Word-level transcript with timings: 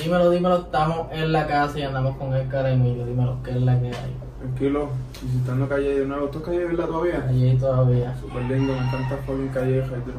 Dímelo, 0.00 0.30
dímelo, 0.30 0.58
estamos 0.58 1.08
en 1.10 1.32
la 1.32 1.46
casa 1.46 1.78
y 1.78 1.82
andamos 1.82 2.16
con 2.16 2.32
el 2.34 2.46
cara 2.48 2.70
Emilio. 2.70 3.04
Dímelo, 3.04 3.36
¿qué 3.42 3.50
es 3.50 3.62
la 3.62 3.80
que 3.80 3.88
hay? 3.88 4.16
Tranquilo, 4.38 4.88
visitando 5.20 5.68
calle 5.68 5.98
de 5.98 6.06
nuevo. 6.06 6.28
¿Tú 6.28 6.38
es 6.38 6.44
calle 6.44 6.64
Villa 6.66 6.86
todavía? 6.86 7.26
Allí 7.28 7.56
todavía. 7.56 8.16
Súper 8.20 8.42
lindo, 8.42 8.72
me 8.74 8.78
encanta 8.78 9.16
fucking 9.26 9.48
calle 9.48 9.72
de 9.72 9.82
retro. 9.82 10.14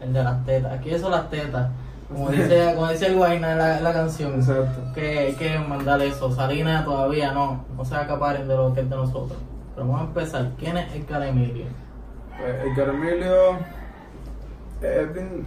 El 0.00 0.12
de 0.12 0.22
las 0.22 0.46
tetas. 0.46 0.72
Aquí 0.72 0.90
eso 0.90 1.10
las 1.10 1.28
tetas. 1.28 1.70
Como 2.08 2.28
dice, 2.30 2.72
como 2.74 2.88
dice 2.88 3.06
el 3.06 3.16
Guayna 3.16 3.52
en 3.52 3.58
la, 3.58 3.80
la 3.80 3.92
canción. 3.92 4.34
Exacto. 4.34 4.92
Que 4.94 5.18
hay 5.18 5.34
que 5.34 5.58
mandar 5.58 6.00
eso. 6.02 6.32
Salina 6.32 6.84
todavía 6.84 7.32
no. 7.32 7.64
No 7.76 7.84
se 7.84 7.94
acaparen 7.94 8.46
de 8.46 8.56
lo 8.56 8.72
que 8.72 8.80
es 8.80 8.90
de 8.90 8.96
nosotros. 8.96 9.38
Pero 9.74 9.86
vamos 9.88 10.02
a 10.02 10.04
empezar. 10.04 10.50
¿Quién 10.58 10.76
es 10.76 10.92
el 10.94 11.04
cara 11.04 11.28
Emilio? 11.28 11.66
Pues, 12.38 12.54
Edgar 12.64 12.94
Emilio 12.94 13.58
es 14.82 15.14
bien 15.14 15.44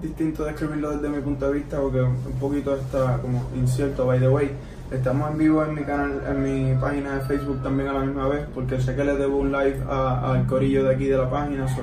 distinto 0.00 0.44
describirlo 0.44 0.90
desde 0.92 1.08
mi 1.08 1.20
punto 1.22 1.46
de 1.48 1.52
vista 1.54 1.78
porque 1.80 2.00
un 2.02 2.16
poquito 2.40 2.74
está 2.76 3.18
como 3.18 3.48
incierto, 3.54 4.06
by 4.06 4.18
the 4.20 4.28
way. 4.28 4.50
Estamos 4.90 5.30
en 5.30 5.38
vivo 5.38 5.64
en 5.64 5.74
mi 5.74 5.82
canal, 5.84 6.20
en 6.28 6.42
mi 6.74 6.80
página 6.80 7.14
de 7.16 7.20
Facebook 7.22 7.62
también 7.62 7.88
a 7.90 7.92
la 7.92 8.00
misma 8.00 8.26
vez, 8.28 8.46
porque 8.52 8.80
sé 8.80 8.96
que 8.96 9.04
le 9.04 9.14
debo 9.16 9.36
un 9.38 9.52
live 9.52 9.78
a- 9.88 10.32
al 10.32 10.46
corillo 10.46 10.84
de 10.84 10.94
aquí 10.94 11.04
de 11.06 11.16
la 11.16 11.30
página, 11.30 11.68
so, 11.68 11.82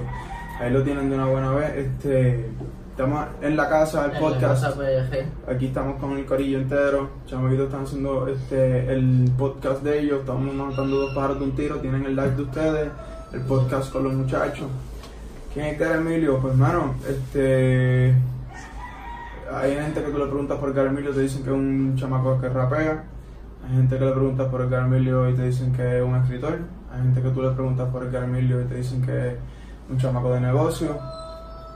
ahí 0.59 0.71
lo 0.71 0.83
tienen 0.83 1.09
de 1.09 1.15
una 1.15 1.27
buena 1.27 1.51
vez. 1.53 1.73
Este, 1.77 2.49
estamos 2.91 3.25
en 3.41 3.55
la 3.55 3.69
casa, 3.69 4.05
el 4.05 4.07
En 4.09 4.13
la 4.15 4.19
podcast. 4.19 4.61
casa 4.63 4.75
PG. 4.75 5.49
Aquí 5.49 5.67
estamos 5.67 6.01
con 6.01 6.17
el 6.17 6.25
corillo 6.25 6.57
entero. 6.57 7.09
Chamaquitos 7.27 7.65
están 7.67 7.83
haciendo 7.83 8.27
este 8.27 8.91
el 8.91 9.31
podcast 9.37 9.83
de 9.83 9.99
ellos. 9.99 10.19
Estamos 10.21 10.53
matando 10.53 10.97
dos 10.97 11.13
pájaros 11.15 11.39
de 11.39 11.45
un 11.45 11.51
tiro. 11.55 11.75
Tienen 11.77 12.03
el 12.05 12.15
live 12.15 12.31
de 12.35 12.41
ustedes, 12.41 12.89
el 13.31 13.41
podcast 13.41 13.89
con 13.93 14.03
los 14.03 14.13
muchachos. 14.13 14.67
¿Quién 15.57 15.69
es 15.69 15.79
Cara 15.79 15.95
Emilio? 15.95 16.37
Pues, 16.37 16.55
mano, 16.55 16.93
este. 17.09 18.13
Hay 19.51 19.73
gente 19.73 20.03
que 20.03 20.11
tú 20.11 20.19
le 20.19 20.27
preguntas 20.27 20.59
por 20.59 20.71
Cara 20.71 20.89
Emilio 20.89 21.09
y 21.09 21.13
te 21.15 21.21
dicen 21.21 21.41
que 21.41 21.49
es 21.49 21.55
un 21.55 21.95
chamaco 21.95 22.39
que 22.39 22.47
rapea. 22.47 23.03
Hay 23.65 23.75
gente 23.75 23.97
que 23.97 24.05
le 24.05 24.11
preguntas 24.11 24.47
por 24.49 24.61
Edgar 24.61 24.85
Emilio 24.85 25.27
y 25.27 25.33
te 25.33 25.45
dicen 25.45 25.73
que 25.73 25.97
es 25.97 26.03
un 26.05 26.15
escritor. 26.15 26.59
Hay 26.93 27.01
gente 27.01 27.23
que 27.23 27.29
tú 27.29 27.41
le 27.41 27.49
preguntas 27.49 27.89
por 27.89 28.03
Edgar 28.03 28.25
Emilio 28.25 28.61
y 28.61 28.65
te 28.65 28.75
dicen 28.75 29.01
que 29.01 29.29
es 29.29 29.35
un 29.89 29.97
chamaco 29.97 30.31
de 30.31 30.41
negocio. 30.41 30.95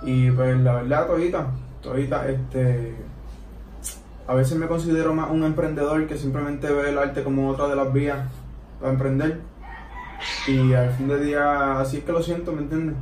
Y 0.04 0.30
pues 0.30 0.60
la 0.60 0.76
verdad, 0.76 1.08
todita, 1.08 1.48
todita, 1.82 2.30
este. 2.30 2.94
A 4.28 4.36
veces 4.36 4.60
me 4.60 4.68
considero 4.68 5.16
más 5.16 5.32
un 5.32 5.44
emprendedor 5.44 6.06
que 6.06 6.18
simplemente 6.18 6.72
ve 6.72 6.92
el 6.92 7.00
arte 7.00 7.24
como 7.24 7.50
otra 7.50 7.68
de 7.68 7.78
las 7.78 7.92
vías 7.92 8.20
para 8.80 8.94
emprender. 8.94 9.40
Y 10.48 10.72
al 10.72 10.92
fin 10.92 11.08
de 11.08 11.20
día, 11.20 11.80
así 11.80 11.98
es 11.98 12.04
que 12.04 12.12
lo 12.12 12.22
siento, 12.22 12.52
¿me 12.52 12.62
entiendes? 12.62 12.96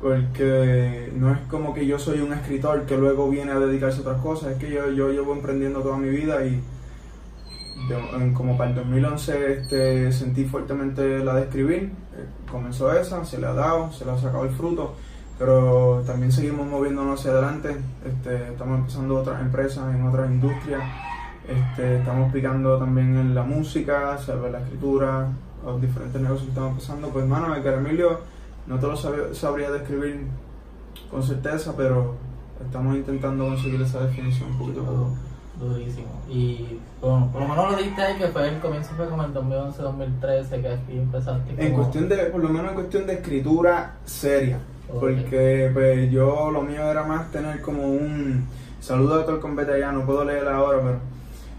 Porque 0.00 1.10
no 1.16 1.32
es 1.32 1.38
como 1.50 1.74
que 1.74 1.84
yo 1.86 1.98
soy 1.98 2.20
un 2.20 2.32
escritor 2.32 2.82
que 2.86 2.96
luego 2.96 3.28
viene 3.28 3.50
a 3.52 3.58
dedicarse 3.58 3.98
a 3.98 4.02
otras 4.02 4.20
cosas, 4.22 4.52
es 4.52 4.58
que 4.58 4.70
yo, 4.70 4.90
yo 4.92 5.10
llevo 5.10 5.32
emprendiendo 5.32 5.80
toda 5.80 5.96
mi 5.98 6.08
vida 6.08 6.44
y 6.44 6.62
de- 7.88 8.32
como 8.32 8.56
para 8.56 8.70
el 8.70 8.76
2011 8.76 9.52
este, 9.54 10.12
sentí 10.12 10.44
fuertemente 10.44 11.18
la 11.24 11.34
de 11.34 11.42
escribir, 11.42 11.82
eh, 11.82 11.90
comenzó 12.50 12.92
esa, 12.92 13.24
se 13.24 13.38
le 13.38 13.46
ha 13.46 13.52
dado, 13.54 13.90
se 13.92 14.04
le 14.04 14.12
ha 14.12 14.18
sacado 14.18 14.44
el 14.44 14.50
fruto, 14.50 14.94
pero 15.38 16.02
también 16.06 16.30
seguimos 16.30 16.66
moviéndonos 16.68 17.18
hacia 17.20 17.32
adelante, 17.32 17.76
este, 18.06 18.50
estamos 18.52 18.78
empezando 18.80 19.16
otras 19.16 19.40
empresas 19.40 19.94
en 19.94 20.06
otras 20.06 20.30
industrias, 20.30 20.82
este, 21.48 21.98
estamos 21.98 22.32
picando 22.32 22.78
también 22.78 23.16
en 23.16 23.34
la 23.34 23.42
música, 23.42 24.16
saber 24.18 24.52
la 24.52 24.60
escritura, 24.60 25.28
los 25.64 25.80
diferentes 25.80 26.20
negocios 26.20 26.44
que 26.44 26.50
estamos 26.50 26.72
empezando, 26.72 27.08
pues 27.08 27.24
hermano, 27.24 27.54
el 27.54 27.66
Emilio 27.66 28.20
no 28.68 28.78
te 28.78 28.86
lo 28.86 28.96
sabría 29.34 29.70
describir 29.70 30.26
con 31.10 31.22
certeza, 31.22 31.74
pero 31.76 32.14
estamos 32.64 32.96
intentando 32.96 33.46
conseguir 33.46 33.80
esa 33.80 34.00
definición 34.00 34.50
un 34.50 34.58
poquito 34.58 34.84
poco. 34.84 35.10
Durísimo. 35.58 36.06
Y 36.28 36.78
bueno, 37.00 37.30
por 37.32 37.42
lo 37.42 37.48
menos 37.48 37.72
lo 37.72 37.78
dijiste 37.78 38.00
ahí 38.00 38.16
que 38.16 38.28
fue 38.28 38.48
el 38.48 38.60
comienzo 38.60 38.90
fue 38.96 39.08
como 39.08 39.24
en 39.24 39.32
2011, 39.32 39.82
2013 39.82 40.60
que 40.60 40.68
aquí 40.68 40.98
empezaste. 40.98 41.66
En 41.66 41.72
cuestión 41.74 42.08
de, 42.08 42.16
por 42.26 42.42
lo 42.42 42.48
menos 42.50 42.68
en 42.68 42.74
cuestión 42.74 43.06
de 43.06 43.14
escritura 43.14 43.96
seria, 44.04 44.58
porque 45.00 45.70
pues 45.72 46.10
yo 46.12 46.50
lo 46.52 46.62
mío 46.62 46.82
era 46.88 47.02
más 47.04 47.32
tener 47.32 47.60
como 47.60 47.88
un 47.88 48.46
saludo 48.80 49.20
a 49.20 49.24
todo 49.24 49.36
el 49.36 49.40
combate 49.40 49.72
allá, 49.72 49.90
no 49.90 50.06
puedo 50.06 50.24
leer 50.24 50.46
ahora, 50.46 50.78
pero 50.80 51.00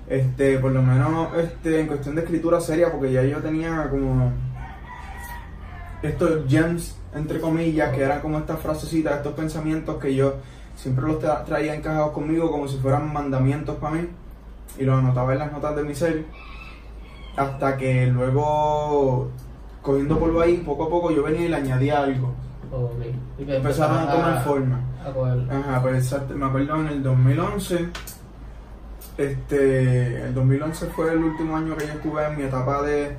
este, 0.08 0.60
por 0.60 0.72
lo 0.72 0.82
menos 0.82 1.36
este, 1.38 1.82
en 1.82 1.88
cuestión 1.88 2.16
de 2.16 2.22
escritura 2.22 2.62
seria, 2.62 2.92
porque 2.92 3.12
ya 3.12 3.24
yo 3.24 3.40
tenía 3.40 3.90
como 3.90 4.32
estos 6.02 6.48
gems, 6.48 6.96
entre 7.16 7.40
comillas, 7.40 7.92
que 7.96 8.04
eran 8.04 8.22
como 8.22 8.38
estas 8.40 8.60
frasecitas, 8.60 9.18
estos 9.18 9.34
pensamientos 9.34 9.98
que 9.98 10.14
yo 10.16 10.36
siempre 10.76 11.06
los 11.06 11.22
tra- 11.22 11.44
traía 11.44 11.76
encajados 11.76 12.12
conmigo 12.12 12.50
como 12.52 12.68
si 12.68 12.78
fueran 12.78 13.12
mandamientos 13.12 13.76
para 13.78 13.96
mí, 13.96 14.08
y 14.78 14.84
los 14.84 14.98
anotaba 14.98 15.34
en 15.34 15.40
las 15.40 15.52
notas 15.52 15.76
de 15.76 15.84
mi 15.84 15.96
ser, 15.96 16.24
hasta 17.36 17.76
que 17.78 18.06
luego, 18.08 19.30
cogiendo 19.82 20.20
polvo 20.20 20.42
ahí, 20.42 20.58
poco 20.58 20.84
a 20.86 20.90
poco 20.90 21.12
yo 21.12 21.24
venía 21.24 21.46
y 21.46 21.50
le 21.50 21.56
añadía 21.56 22.04
algo. 22.04 22.34
Ok. 22.72 22.92
Y 23.40 23.46
que 23.46 23.56
Empezaron 23.58 23.98
a 23.98 24.12
tomar 24.12 24.44
forma. 24.44 24.80
A. 25.04 25.12
Ajá, 25.50 25.82
pues 25.82 26.16
me 26.36 26.46
acuerdo 26.46 26.76
en 26.82 26.88
el 26.88 27.02
2011, 27.04 27.90
este, 29.18 30.24
el 30.24 30.34
2011 30.34 30.86
fue 30.88 31.12
el 31.12 31.18
último 31.24 31.58
año 31.58 31.76
que 31.76 31.88
yo 31.88 31.94
estuve 31.94 32.26
en 32.26 32.38
mi 32.38 32.44
etapa 32.44 32.82
de, 32.84 33.16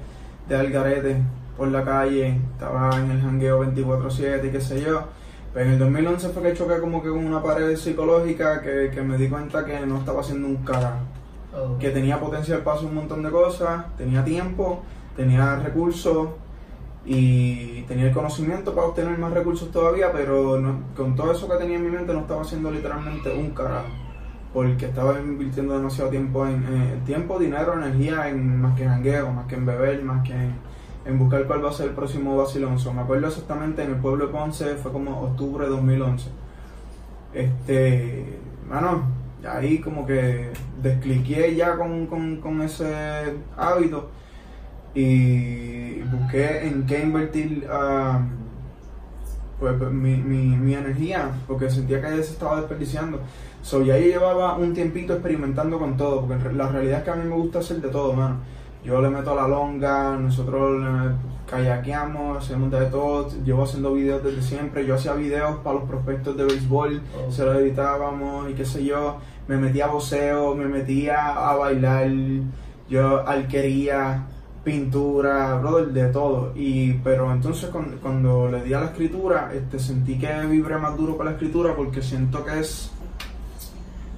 de 0.48 0.56
algarete 0.56 1.16
por 1.56 1.68
la 1.68 1.84
calle, 1.84 2.38
estaba 2.52 2.90
en 2.98 3.10
el 3.10 3.20
jangueo 3.20 3.60
24/7 3.60 4.46
y 4.46 4.50
qué 4.50 4.60
sé 4.60 4.80
yo. 4.82 5.04
Pero 5.52 5.66
en 5.66 5.72
el 5.72 5.78
2011 5.80 6.28
fue 6.28 6.42
que 6.44 6.54
choqué 6.54 6.78
como 6.80 7.02
que 7.02 7.08
con 7.08 7.24
una 7.26 7.42
pared 7.42 7.74
psicológica 7.76 8.62
que, 8.62 8.90
que 8.94 9.02
me 9.02 9.16
di 9.18 9.28
cuenta 9.28 9.64
que 9.64 9.80
no 9.84 9.98
estaba 9.98 10.20
haciendo 10.20 10.46
un 10.48 10.56
carajo. 10.58 11.00
Ok. 11.52 11.78
Que 11.80 11.90
tenía 11.90 12.20
potencial 12.20 12.60
para 12.60 12.76
hacer 12.76 12.88
un 12.88 12.94
montón 12.94 13.22
de 13.24 13.30
cosas, 13.30 13.84
tenía 13.96 14.24
tiempo, 14.24 14.82
tenía 15.16 15.56
recursos 15.56 16.28
y 17.04 17.82
tenía 17.82 18.06
el 18.08 18.12
conocimiento 18.12 18.74
para 18.74 18.88
obtener 18.88 19.18
más 19.18 19.32
recursos 19.32 19.70
todavía, 19.72 20.12
pero 20.12 20.60
no- 20.60 20.80
con 20.96 21.16
todo 21.16 21.32
eso 21.32 21.48
que 21.48 21.56
tenía 21.56 21.76
en 21.76 21.84
mi 21.84 21.90
mente 21.90 22.12
no 22.12 22.20
estaba 22.20 22.42
haciendo 22.42 22.70
literalmente 22.70 23.32
un 23.34 23.50
carajo. 23.50 23.88
Porque 24.52 24.86
estaba 24.86 25.18
invirtiendo 25.18 25.76
demasiado 25.76 26.10
tiempo 26.10 26.46
en, 26.46 26.64
en 26.66 27.04
tiempo, 27.04 27.38
dinero, 27.38 27.72
energía 27.74 28.28
en 28.28 28.60
más 28.60 28.76
que 28.76 28.82
en 28.84 28.90
jangueo, 28.90 29.32
más 29.32 29.46
que 29.46 29.54
en 29.54 29.66
beber, 29.66 30.02
más 30.02 30.22
que 30.26 30.32
en, 30.32 30.54
en 31.10 31.18
buscar 31.18 31.46
cuál 31.46 31.64
va 31.64 31.70
a 31.70 31.72
ser 31.72 31.88
el 31.88 31.94
próximo 31.94 32.36
vacilón. 32.36 32.78
So, 32.78 32.92
me 32.92 33.02
acuerdo 33.02 33.26
exactamente 33.26 33.82
en 33.82 33.90
el 33.90 33.96
pueblo 33.96 34.26
de 34.26 34.32
Ponce, 34.32 34.76
fue 34.76 34.92
como 34.92 35.20
octubre 35.20 35.64
de 35.64 35.70
2011. 35.70 36.28
Este, 37.34 38.38
mano, 38.68 39.04
ahí 39.48 39.78
como 39.78 40.06
que 40.06 40.50
descliqué 40.82 41.54
ya 41.54 41.76
con, 41.76 42.06
con, 42.06 42.62
ese 42.62 43.34
hábito 43.56 44.10
y 44.94 46.00
busqué 46.02 46.66
en 46.66 46.86
qué 46.86 47.02
invertir 47.02 47.66
ah, 47.70 48.20
pues, 49.58 49.78
mi, 49.92 50.16
mi, 50.16 50.56
mi 50.56 50.74
energía, 50.74 51.30
porque 51.46 51.70
sentía 51.70 52.00
que 52.00 52.08
se 52.22 52.32
estaba 52.32 52.56
desperdiciando. 52.60 53.20
So, 53.62 53.82
ya 53.82 53.98
yo 53.98 54.06
llevaba 54.06 54.56
un 54.56 54.72
tiempito 54.74 55.12
experimentando 55.12 55.78
con 55.78 55.96
todo, 55.96 56.26
porque 56.26 56.52
la 56.52 56.68
realidad 56.68 56.98
es 56.98 57.04
que 57.04 57.10
a 57.10 57.16
mí 57.16 57.28
me 57.28 57.36
gusta 57.36 57.58
hacer 57.58 57.80
de 57.80 57.88
todo, 57.88 58.12
mano. 58.12 58.36
Yo 58.84 59.00
le 59.02 59.10
meto 59.10 59.32
a 59.32 59.34
la 59.34 59.48
longa, 59.48 60.16
nosotros 60.16 60.82
kayakeamos, 61.50 62.38
hacemos 62.38 62.70
de 62.70 62.86
todo, 62.86 63.28
llevo 63.44 63.64
haciendo 63.64 63.92
videos 63.92 64.22
desde 64.24 64.40
siempre, 64.40 64.86
yo 64.86 64.94
hacía 64.94 65.12
videos 65.14 65.58
para 65.58 65.80
los 65.80 65.88
prospectos 65.88 66.36
de 66.36 66.44
béisbol, 66.44 67.02
se 67.28 67.44
los 67.44 67.56
editábamos 67.56 68.48
y 68.48 68.54
qué 68.54 68.64
sé 68.64 68.84
yo, 68.84 69.18
me 69.48 69.56
metía 69.56 69.86
a 69.86 69.88
voceo, 69.88 70.54
me 70.54 70.66
metía 70.66 71.50
a 71.50 71.56
bailar, 71.56 72.08
yo 72.88 73.26
alquería, 73.26 74.26
pintura, 74.64 75.56
brother, 75.56 75.88
de 75.88 76.06
todo. 76.08 76.52
Y, 76.54 76.94
pero 77.04 77.32
entonces 77.32 77.70
cuando, 77.70 77.96
cuando 77.98 78.48
le 78.50 78.62
di 78.62 78.72
a 78.74 78.80
la 78.80 78.86
escritura, 78.86 79.52
este, 79.54 79.78
sentí 79.78 80.18
que 80.18 80.32
vibré 80.46 80.78
más 80.78 80.96
duro 80.96 81.16
con 81.16 81.26
la 81.26 81.32
escritura 81.32 81.74
porque 81.74 82.02
siento 82.02 82.44
que 82.44 82.60
es 82.60 82.90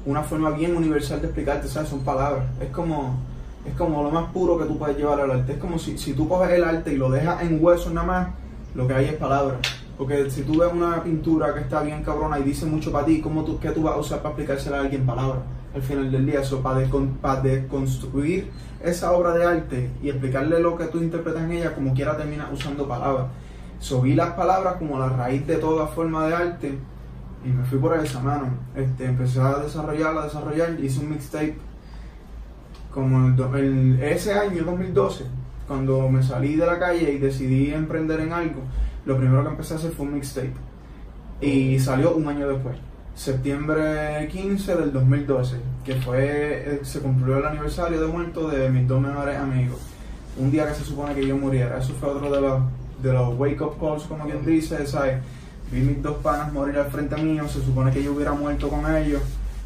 una 0.04 0.22
forma 0.22 0.50
bien 0.50 0.76
universal 0.76 1.20
de 1.20 1.28
explicarte, 1.28 1.68
¿sabes? 1.68 1.88
Son 1.88 2.00
palabras. 2.00 2.44
Es 2.60 2.70
como, 2.70 3.18
es 3.64 3.74
como 3.74 4.02
lo 4.02 4.10
más 4.10 4.32
puro 4.32 4.58
que 4.58 4.64
tú 4.64 4.78
puedes 4.78 4.96
llevar 4.96 5.20
al 5.20 5.30
arte. 5.30 5.52
Es 5.52 5.58
como 5.58 5.78
si, 5.78 5.98
si 5.98 6.14
tú 6.14 6.28
coges 6.28 6.50
el 6.50 6.64
arte 6.64 6.92
y 6.92 6.96
lo 6.96 7.10
dejas 7.10 7.42
en 7.42 7.62
huesos 7.62 7.92
nada 7.92 8.06
más, 8.06 8.28
lo 8.74 8.86
que 8.86 8.94
hay 8.94 9.04
es 9.06 9.14
palabras. 9.14 9.58
Porque 9.96 10.30
si 10.30 10.42
tú 10.42 10.58
ves 10.58 10.72
una 10.72 11.02
pintura 11.02 11.54
que 11.54 11.60
está 11.60 11.82
bien 11.82 12.02
cabrona 12.02 12.38
y 12.38 12.42
dice 12.42 12.66
mucho 12.66 12.90
para 12.90 13.04
ti, 13.06 13.20
¿cómo 13.20 13.44
tú, 13.44 13.58
¿qué 13.60 13.70
tú 13.70 13.82
vas 13.82 13.94
a 13.94 13.98
usar 13.98 14.18
para 14.18 14.30
explicársela 14.30 14.78
a 14.78 14.80
alguien 14.80 15.06
palabras? 15.06 15.42
Al 15.74 15.82
final 15.82 16.10
del 16.10 16.26
día, 16.26 16.40
eso, 16.40 16.60
para, 16.60 16.80
descon- 16.80 17.16
para 17.18 17.40
deconstruir 17.40 18.50
esa 18.82 19.12
obra 19.12 19.32
de 19.32 19.44
arte 19.44 19.90
y 20.02 20.08
explicarle 20.08 20.60
lo 20.60 20.76
que 20.76 20.86
tú 20.86 20.98
interpretas 20.98 21.42
en 21.44 21.52
ella, 21.52 21.74
como 21.74 21.94
quiera 21.94 22.16
terminas 22.16 22.48
usando 22.52 22.88
palabras. 22.88 23.26
Vi 24.02 24.14
las 24.14 24.30
palabras 24.34 24.76
como 24.76 24.98
la 24.98 25.08
raíz 25.08 25.46
de 25.46 25.56
toda 25.56 25.86
forma 25.86 26.26
de 26.26 26.34
arte 26.34 26.78
y 27.44 27.48
me 27.48 27.64
fui 27.64 27.78
por 27.78 27.96
esa 27.96 28.20
mano. 28.20 28.48
Este, 28.74 29.04
empecé 29.04 29.40
a 29.40 29.58
desarrollarla, 29.58 30.22
a 30.22 30.24
desarrollar, 30.24 30.78
hice 30.80 31.00
un 31.00 31.10
mixtape 31.10 31.56
como 32.92 33.26
el, 33.56 34.00
ese 34.02 34.34
año, 34.34 34.64
2012, 34.64 35.24
cuando 35.66 36.08
me 36.08 36.22
salí 36.22 36.56
de 36.56 36.66
la 36.66 36.78
calle 36.78 37.12
y 37.12 37.18
decidí 37.18 37.72
emprender 37.72 38.20
en 38.20 38.32
algo, 38.32 38.62
lo 39.06 39.16
primero 39.16 39.42
que 39.42 39.50
empecé 39.50 39.74
a 39.74 39.76
hacer 39.78 39.92
fue 39.92 40.06
un 40.06 40.14
mixtape. 40.14 40.52
Y 41.40 41.78
salió 41.78 42.14
un 42.14 42.28
año 42.28 42.48
después. 42.48 42.76
septiembre 43.14 44.28
15 44.30 44.76
del 44.76 44.92
2012, 44.92 45.56
que 45.84 45.94
fue, 45.96 46.74
eh, 46.74 46.80
se 46.82 47.00
cumplió 47.00 47.38
el 47.38 47.46
aniversario 47.46 48.00
de 48.00 48.06
muerto 48.06 48.48
de 48.48 48.70
mis 48.70 48.86
dos 48.86 49.00
mejores 49.00 49.36
amigos. 49.36 49.78
Un 50.38 50.50
día 50.50 50.66
que 50.68 50.74
se 50.74 50.84
supone 50.84 51.14
que 51.14 51.26
yo 51.26 51.36
muriera. 51.36 51.78
Eso 51.78 51.94
fue 51.94 52.10
otro 52.10 52.30
de 52.30 52.40
los, 52.40 52.62
de 53.02 53.12
los 53.12 53.38
wake 53.38 53.60
up 53.60 53.78
calls, 53.78 54.04
como 54.04 54.24
quien 54.24 54.44
dice, 54.46 54.86
¿sabes? 54.86 55.18
Vi 55.70 55.80
mis 55.80 56.02
dos 56.02 56.18
panas 56.18 56.52
morir 56.52 56.78
al 56.78 56.90
frente 56.90 57.16
mío, 57.16 57.48
se 57.48 57.62
supone 57.62 57.90
que 57.90 58.02
yo 58.02 58.12
hubiera 58.12 58.32
muerto 58.32 58.68
con 58.68 58.94
ellos. 58.94 59.22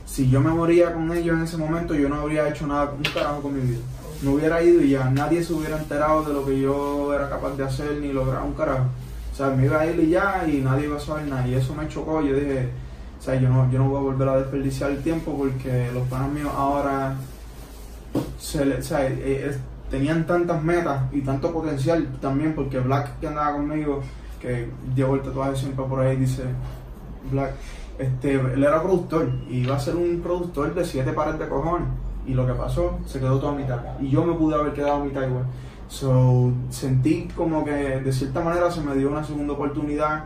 Si 0.07 0.31
yo 0.31 0.41
me 0.41 0.51
moría 0.51 0.95
con 0.95 1.13
ellos 1.13 1.37
en 1.37 1.43
ese 1.43 1.57
momento, 1.59 1.95
yo 1.95 2.09
no 2.09 2.17
habría 2.21 2.49
hecho 2.49 2.67
nada, 2.67 2.91
un 2.97 3.03
carajo 3.03 3.43
con 3.43 3.55
mi 3.55 3.61
vida. 3.61 3.81
No 4.23 4.33
hubiera 4.33 4.63
ido 4.63 4.81
y 4.81 4.91
ya 4.91 5.11
nadie 5.11 5.43
se 5.45 5.53
hubiera 5.53 5.77
enterado 5.77 6.23
de 6.23 6.33
lo 6.33 6.47
que 6.47 6.59
yo 6.59 7.13
era 7.13 7.29
capaz 7.29 7.55
de 7.57 7.65
hacer 7.65 7.97
ni 8.01 8.13
lograr 8.13 8.43
un 8.43 8.55
carajo. 8.55 8.87
O 9.33 9.37
sea, 9.37 9.51
me 9.51 9.67
iba 9.67 9.81
a 9.81 9.87
ir 9.87 10.01
y 10.01 10.09
ya 10.11 10.47
y 10.49 10.59
nadie 10.63 10.87
iba 10.87 10.97
a 10.97 11.01
saber 11.01 11.27
nada. 11.27 11.47
Y 11.47 11.55
eso 11.55 11.75
me 11.75 11.87
chocó. 11.89 12.23
Yo 12.23 12.35
dije, 12.35 12.71
o 13.19 13.23
sea, 13.23 13.35
yo 13.35 13.49
no, 13.51 13.71
yo 13.71 13.79
no 13.81 13.89
voy 13.91 13.99
a 13.99 14.03
volver 14.05 14.29
a 14.29 14.37
desperdiciar 14.39 14.91
el 14.93 15.03
tiempo 15.03 15.37
porque 15.37 15.91
los 15.93 16.07
panas 16.09 16.31
míos 16.31 16.51
ahora 16.57 17.15
se 18.39 18.65
le- 18.65 18.77
o 18.79 18.83
sea, 18.83 19.07
eh, 19.07 19.15
eh, 19.19 19.59
tenían 19.91 20.27
tantas 20.27 20.63
metas 20.63 21.03
y 21.13 21.21
tanto 21.21 21.53
potencial 21.53 22.07
también 22.21 22.55
porque 22.55 22.79
Black 22.81 23.19
que 23.21 23.27
andaba 23.27 23.53
conmigo, 23.57 24.03
que 24.41 24.71
llevo 24.95 25.17
el 25.17 25.23
tatuaje 25.23 25.57
siempre 25.57 25.85
por 25.85 26.01
ahí, 26.01 26.17
dice 26.17 26.43
Black, 27.31 27.53
este, 27.99 28.35
él 28.35 28.63
era 28.63 28.83
productor 28.83 29.31
y 29.49 29.59
iba 29.59 29.77
a 29.77 29.81
ser 29.81 29.97
un 29.97 30.21
productor 30.21 30.75
de 30.75 30.85
siete 30.85 31.13
pares 31.13 31.39
de 31.39 31.49
cojones 31.49 31.89
y 32.27 32.35
lo 32.35 32.47
que 32.47 32.55
pasó, 32.55 32.99
se 33.07 33.21
quedó 33.21 33.39
todo 33.39 33.51
a 33.51 33.55
mitad 33.55 33.81
y 34.01 34.11
yo 34.11 34.25
me 34.25 34.35
pude 34.35 34.55
haber 34.55 34.73
quedado 34.73 35.03
a 35.03 35.05
mitad 35.05 35.27
igual. 35.27 35.47
So, 35.89 36.53
sentí 36.69 37.29
como 37.37 37.65
que 37.65 37.71
de 37.71 38.13
cierta 38.13 38.41
manera 38.41 38.71
se 38.71 38.81
me 38.81 38.95
dio 38.97 39.09
una 39.09 39.23
segunda 39.23 39.53
oportunidad 39.53 40.25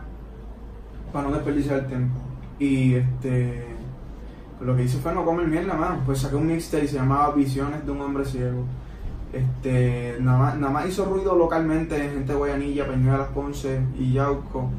para 1.13 1.27
no 1.27 1.35
desperdiciar 1.35 1.79
el 1.79 1.87
tiempo. 1.87 2.19
Y 2.57 2.95
este 2.95 3.67
lo 4.61 4.75
que 4.75 4.83
hice 4.83 4.97
fue 4.99 5.13
no 5.13 5.25
comer 5.25 5.47
mierda, 5.47 5.73
mano. 5.73 6.01
Pues 6.05 6.19
saqué 6.19 6.35
un 6.35 6.47
mixtape 6.47 6.85
y 6.85 6.87
se 6.87 6.95
llamaba 6.95 7.33
Visiones 7.33 7.85
de 7.85 7.91
un 7.91 8.01
hombre 8.01 8.25
ciego. 8.25 8.63
Este, 9.33 10.17
nada 10.19 10.37
más, 10.37 10.57
nada 10.57 10.73
más 10.73 10.87
hizo 10.87 11.05
ruido 11.05 11.35
localmente 11.35 11.95
en 11.95 12.11
gente 12.11 12.33
de 12.33 12.37
Guayanilla, 12.37 12.87
Peñuelas, 12.87 13.29
Ponce 13.29 13.81
y 13.97 14.13
Yauco, 14.13 14.69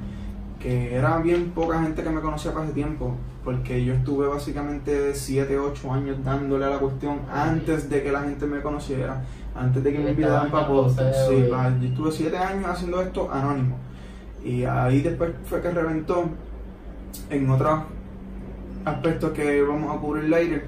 que 0.63 0.95
era 0.95 1.19
bien 1.19 1.51
poca 1.51 1.83
gente 1.83 2.05
que 2.05 2.11
me 2.11 2.21
conocía 2.21 2.53
para 2.53 2.67
ese 2.67 2.75
tiempo, 2.75 3.17
porque 3.45 3.85
yo 3.85 3.95
estuve 3.95 4.29
básicamente 4.29 5.13
7, 5.13 5.59
8 5.59 5.93
años 5.93 6.25
dándole 6.25 6.67
a 6.67 6.71
la 6.71 6.79
cuestión 6.79 7.19
antes 7.33 7.91
de 7.91 8.03
que 8.03 8.13
la 8.13 8.21
gente 8.23 8.47
me 8.47 8.61
conociera, 8.63 9.25
antes 9.57 9.83
de 9.83 9.93
que 9.93 9.99
me 9.99 10.11
invitaran 10.11 10.51
para 10.53 10.69
podcast. 10.69 11.29
Sí, 11.29 11.49
yo 11.49 11.89
estuve 11.89 12.13
7 12.13 12.39
años 12.39 12.67
haciendo 12.67 13.03
esto 13.03 13.29
anónimo. 13.33 13.77
Y 14.45 14.65
ahí 14.65 15.01
después 15.03 15.33
fue 15.45 15.61
que 15.61 15.71
reventó 15.71 16.27
en 17.29 17.51
otros 17.51 17.81
aspectos 18.85 19.33
que 19.33 19.63
vamos 19.63 19.97
a 19.97 20.01
cubrir 20.01 20.29
later. 20.29 20.65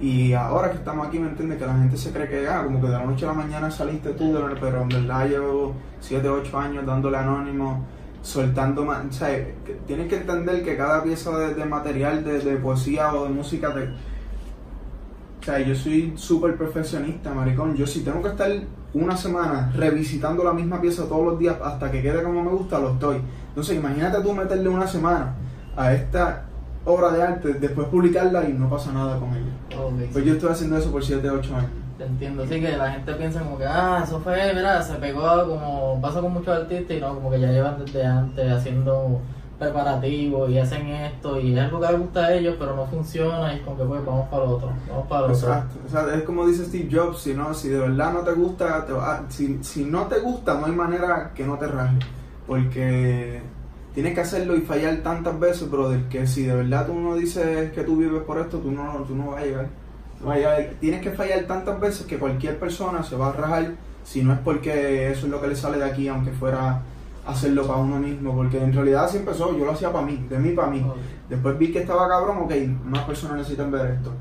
Y 0.00 0.32
ahora 0.34 0.70
que 0.70 0.78
estamos 0.78 1.06
aquí, 1.06 1.18
¿me 1.18 1.28
entiendes? 1.28 1.58
Que 1.58 1.66
la 1.66 1.74
gente 1.74 1.96
se 1.96 2.10
cree 2.10 2.28
que, 2.28 2.46
ah, 2.48 2.62
como 2.64 2.80
que 2.80 2.86
de 2.86 2.92
la 2.92 3.04
noche 3.04 3.24
a 3.24 3.28
la 3.28 3.34
mañana 3.34 3.70
saliste 3.70 4.10
tú, 4.10 4.34
pero 4.60 4.82
en 4.82 4.88
verdad 4.88 5.28
llevo 5.28 5.74
7, 6.00 6.28
8 6.28 6.58
años 6.58 6.86
dándole 6.86 7.18
anónimo, 7.18 7.84
soltando 8.22 8.84
más. 8.84 9.06
O 9.06 9.12
sea, 9.12 9.46
tienes 9.86 10.08
que 10.08 10.16
entender 10.16 10.62
que 10.64 10.76
cada 10.76 11.02
pieza 11.02 11.36
de, 11.38 11.54
de 11.54 11.64
material, 11.64 12.24
de, 12.24 12.40
de 12.40 12.56
poesía 12.56 13.14
o 13.14 13.24
de 13.24 13.30
música, 13.30 13.72
te, 13.72 13.88
o 15.40 15.42
sea, 15.42 15.58
yo 15.58 15.74
soy 15.74 16.12
súper 16.16 16.56
perfeccionista, 16.56 17.32
maricón. 17.32 17.74
Yo 17.74 17.86
si 17.86 18.00
tengo 18.02 18.22
que 18.22 18.28
estar 18.28 18.50
una 18.92 19.16
semana 19.16 19.72
revisitando 19.74 20.44
la 20.44 20.52
misma 20.52 20.80
pieza 20.80 21.04
todos 21.08 21.24
los 21.24 21.38
días 21.38 21.56
hasta 21.64 21.90
que 21.90 22.02
quede 22.02 22.22
como 22.22 22.42
me 22.42 22.50
gusta, 22.50 22.78
lo 22.78 22.92
estoy. 22.92 23.22
Entonces, 23.48 23.76
imagínate 23.76 24.20
tú 24.20 24.34
meterle 24.34 24.68
una 24.68 24.86
semana 24.86 25.34
a 25.76 25.94
esta 25.94 26.44
obra 26.84 27.10
de 27.10 27.22
arte, 27.22 27.54
después 27.54 27.88
publicarla 27.88 28.48
y 28.48 28.52
no 28.52 28.68
pasa 28.68 28.92
nada 28.92 29.18
con 29.18 29.30
ella. 29.30 29.80
Ok, 29.80 30.12
Pues 30.12 30.24
yo 30.24 30.34
estoy 30.34 30.50
haciendo 30.50 30.76
eso 30.76 30.90
por 30.90 31.02
7, 31.02 31.30
8 31.30 31.56
años. 31.56 31.70
Te 32.00 32.06
entiendo, 32.06 32.46
sí 32.46 32.58
que 32.62 32.78
la 32.78 32.92
gente 32.92 33.12
piensa 33.12 33.40
como 33.40 33.58
que, 33.58 33.66
ah, 33.66 34.00
eso 34.02 34.20
fue, 34.20 34.54
mira, 34.54 34.82
se 34.82 34.94
pegó 34.94 35.46
como 35.46 36.00
pasa 36.00 36.22
con 36.22 36.32
muchos 36.32 36.48
artistas 36.56 36.96
y 36.96 36.98
no, 37.00 37.14
como 37.14 37.30
que 37.30 37.38
ya 37.38 37.48
llevan 37.52 37.84
desde 37.84 38.06
antes 38.06 38.50
haciendo 38.50 39.20
preparativos 39.58 40.48
y 40.48 40.58
hacen 40.58 40.86
esto 40.86 41.38
y 41.38 41.52
es 41.52 41.60
algo 41.62 41.78
que 41.78 41.88
les 41.88 42.00
gusta 42.00 42.24
a 42.24 42.32
ellos, 42.32 42.56
pero 42.58 42.74
no 42.74 42.86
funciona 42.86 43.52
y 43.52 43.56
es 43.56 43.62
como 43.62 43.76
que 43.76 43.84
pues 43.84 44.02
vamos 44.06 44.28
para 44.30 44.44
el 44.44 44.50
otro, 44.50 44.70
vamos 44.88 45.06
para 45.08 45.26
el 45.26 45.32
otro. 45.32 45.48
Exacto. 45.48 45.74
O 45.86 45.90
sea, 45.90 46.14
es 46.14 46.22
como 46.22 46.46
dice 46.46 46.64
Steve 46.64 46.88
Jobs, 46.90 47.18
si, 47.20 47.34
no, 47.34 47.52
si 47.52 47.68
de 47.68 47.80
verdad 47.80 48.14
no 48.14 48.20
te 48.20 48.32
gusta, 48.32 48.86
te 48.86 48.94
va- 48.94 49.26
si, 49.28 49.58
si 49.62 49.84
no 49.84 50.06
te 50.06 50.20
gusta, 50.20 50.54
no 50.54 50.64
hay 50.64 50.72
manera 50.72 51.32
que 51.34 51.44
no 51.44 51.58
te 51.58 51.66
raje. 51.66 51.98
Porque 52.46 53.42
tienes 53.94 54.14
que 54.14 54.20
hacerlo 54.22 54.56
y 54.56 54.62
fallar 54.62 54.96
tantas 55.02 55.38
veces, 55.38 55.70
brother, 55.70 56.04
que 56.08 56.26
si 56.26 56.44
de 56.44 56.54
verdad 56.54 56.86
tú 56.86 56.94
no 56.94 57.14
dices 57.14 57.70
que 57.72 57.82
tú 57.84 57.96
vives 57.98 58.22
por 58.22 58.38
esto, 58.38 58.56
tú 58.56 58.70
no, 58.72 59.04
tú 59.06 59.14
no 59.14 59.32
vas 59.32 59.42
a 59.42 59.44
llegar. 59.44 59.66
Tienes 60.80 61.00
que 61.00 61.10
fallar 61.10 61.44
tantas 61.44 61.80
veces 61.80 62.06
que 62.06 62.18
cualquier 62.18 62.58
persona 62.58 63.02
se 63.02 63.16
va 63.16 63.28
a 63.28 63.32
rajar 63.32 63.72
si 64.04 64.22
no 64.22 64.32
es 64.32 64.38
porque 64.40 65.10
eso 65.10 65.26
es 65.26 65.32
lo 65.32 65.40
que 65.40 65.48
le 65.48 65.56
sale 65.56 65.78
de 65.78 65.84
aquí, 65.84 66.08
aunque 66.08 66.32
fuera 66.32 66.82
hacerlo 67.26 67.66
para 67.66 67.78
uno 67.78 67.96
mismo. 67.96 68.34
Porque 68.34 68.62
en 68.62 68.72
realidad 68.72 69.04
así 69.04 69.18
empezó, 69.18 69.56
yo 69.56 69.64
lo 69.64 69.72
hacía 69.72 69.92
para 69.92 70.04
mí, 70.04 70.26
de 70.28 70.38
mí 70.38 70.50
para 70.50 70.68
mí. 70.68 70.84
Después 71.28 71.58
vi 71.58 71.72
que 71.72 71.80
estaba 71.80 72.08
cabrón, 72.08 72.38
ok, 72.38 72.52
más 72.84 73.04
personas 73.04 73.38
necesitan 73.38 73.70
ver 73.70 73.92
esto. 73.92 74.12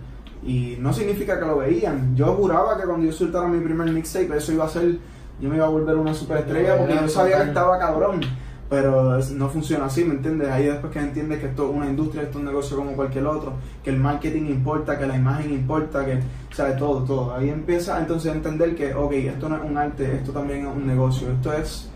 Y 0.43 0.77
no 0.79 0.93
significa 0.93 1.39
que 1.39 1.45
lo 1.45 1.57
veían. 1.57 2.15
Yo 2.15 2.27
juraba 2.35 2.77
que 2.77 2.83
cuando 2.85 3.05
yo 3.05 3.11
soltara 3.11 3.47
mi 3.47 3.59
primer 3.59 3.91
mixtape, 3.91 4.37
eso 4.37 4.53
iba 4.53 4.65
a 4.65 4.69
ser, 4.69 4.97
yo 5.41 5.49
me 5.49 5.57
iba 5.57 5.65
a 5.65 5.69
volver 5.69 5.97
una 5.97 6.13
superestrella 6.13 6.77
porque 6.77 6.95
yo 6.95 7.09
sabía 7.09 7.41
que 7.41 7.49
estaba 7.49 7.77
cabrón. 7.77 8.21
Pero 8.69 9.17
no 9.33 9.49
funciona 9.49 9.85
así, 9.85 10.05
¿me 10.05 10.13
entiendes? 10.13 10.47
Ahí 10.49 10.65
después 10.67 10.93
que 10.93 10.99
entiendes 10.99 11.39
que 11.39 11.47
esto 11.47 11.69
es 11.69 11.75
una 11.75 11.87
industria, 11.87 12.21
esto 12.21 12.37
es 12.37 12.41
un 12.43 12.45
negocio 12.45 12.77
como 12.77 12.91
cualquier 12.91 13.25
otro, 13.25 13.53
que 13.83 13.89
el 13.89 13.97
marketing 13.97 14.43
importa, 14.43 14.99
que 14.99 15.07
la 15.07 15.15
imagen 15.15 15.51
importa, 15.51 16.05
que, 16.05 16.15
o 16.51 16.53
sea, 16.55 16.75
todo, 16.77 17.03
todo. 17.03 17.33
Ahí 17.33 17.49
empieza 17.49 17.97
entonces 17.99 18.31
a 18.31 18.35
entender 18.35 18.75
que, 18.75 18.93
ok, 18.93 19.11
esto 19.13 19.49
no 19.49 19.55
es 19.55 19.63
un 19.63 19.75
arte, 19.75 20.15
esto 20.17 20.31
también 20.31 20.67
es 20.67 20.75
un 20.75 20.85
negocio, 20.85 21.31
esto 21.31 21.51
es 21.53 21.89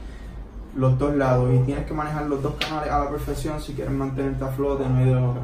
los 0.76 0.98
dos 0.98 1.16
lados 1.16 1.54
y 1.54 1.60
tienes 1.60 1.86
que 1.86 1.94
manejar 1.94 2.26
los 2.26 2.42
dos 2.42 2.56
canales 2.56 2.92
a 2.92 3.04
la 3.04 3.10
perfección 3.12 3.62
si 3.62 3.74
quieres 3.74 3.94
mantenerte 3.94 4.44
a 4.44 4.48
flote 4.48 4.84
en 4.84 4.98
medio 4.98 5.16
de 5.18 5.22
otra. 5.22 5.42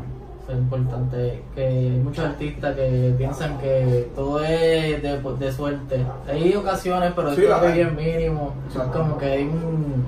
Es 0.50 0.56
importante, 0.58 1.44
que 1.54 1.64
hay 1.64 1.90
muchos 2.04 2.26
artistas 2.26 2.76
que 2.76 3.14
piensan 3.20 3.60
que 3.60 4.10
todo 4.16 4.44
es 4.44 5.00
de, 5.04 5.22
de 5.40 5.52
suerte. 5.52 6.04
Hay 6.28 6.56
ocasiones, 6.56 7.14
pero 7.16 7.36
Sí, 7.36 7.44
es 7.46 7.52
hay. 7.52 7.74
bien 7.76 7.96
mínimo. 7.96 8.56
Exacto. 8.68 8.98
Como 8.98 9.18
que 9.20 9.26
hay 9.28 9.44
un, 9.44 10.04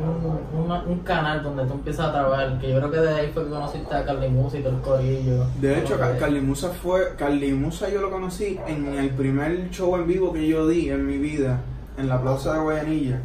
un, 0.00 0.64
una- 0.64 0.82
un 0.82 0.98
canal 1.00 1.42
donde 1.42 1.64
tú 1.66 1.74
empiezas 1.74 2.06
a 2.08 2.12
trabajar, 2.12 2.58
que 2.60 2.70
yo 2.70 2.78
creo 2.78 2.90
que 2.90 2.98
de 2.98 3.14
ahí 3.14 3.30
fue 3.32 3.44
que 3.44 3.50
conociste 3.50 3.94
a 3.94 4.04
Carly 4.04 4.28
Musa 4.28 4.58
y 4.58 4.62
todo 4.62 4.74
el 4.76 4.80
corillo. 4.82 5.44
De 5.60 5.78
hecho, 5.78 5.94
Como 5.94 5.98
Ca- 6.06 6.12
que- 6.14 6.18
Carly 6.18 6.40
Musa 6.40 6.68
fue. 6.70 7.14
Carly 7.16 7.52
Musa 7.52 7.88
yo 7.88 8.00
lo 8.00 8.10
conocí 8.10 8.58
en 8.66 8.86
el 8.94 9.10
primer 9.10 9.70
show 9.70 9.94
en 9.96 10.06
vivo 10.06 10.32
que 10.32 10.46
yo 10.46 10.66
di 10.68 10.88
en 10.90 11.06
mi 11.06 11.18
vida, 11.18 11.60
en 11.96 12.08
la 12.08 12.20
plaza 12.20 12.54
de 12.54 12.60
Guayanilla. 12.60 13.20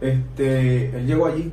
Este, 0.00 0.96
él 0.96 1.06
llegó 1.06 1.26
allí 1.26 1.50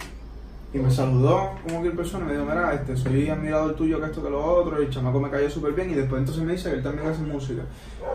y 0.73 0.77
me 0.79 0.89
saludó 0.91 1.51
como 1.63 1.75
cualquier 1.75 1.95
persona. 1.95 2.25
Me 2.25 2.33
dijo: 2.33 2.45
Mira, 2.45 2.73
este, 2.73 2.97
soy 2.97 3.29
admirador 3.29 3.75
tuyo, 3.75 3.99
que 3.99 4.07
esto, 4.07 4.23
que 4.23 4.29
lo 4.29 4.43
otro. 4.43 4.81
Y 4.81 4.85
el 4.85 4.91
chamaco 4.91 5.19
me 5.19 5.29
cayó 5.29 5.49
súper 5.49 5.73
bien. 5.73 5.91
Y 5.91 5.93
después 5.93 6.19
entonces 6.19 6.43
me 6.43 6.53
dice 6.53 6.69
que 6.69 6.77
él 6.77 6.83
también 6.83 7.07
hace 7.07 7.21
música. 7.21 7.61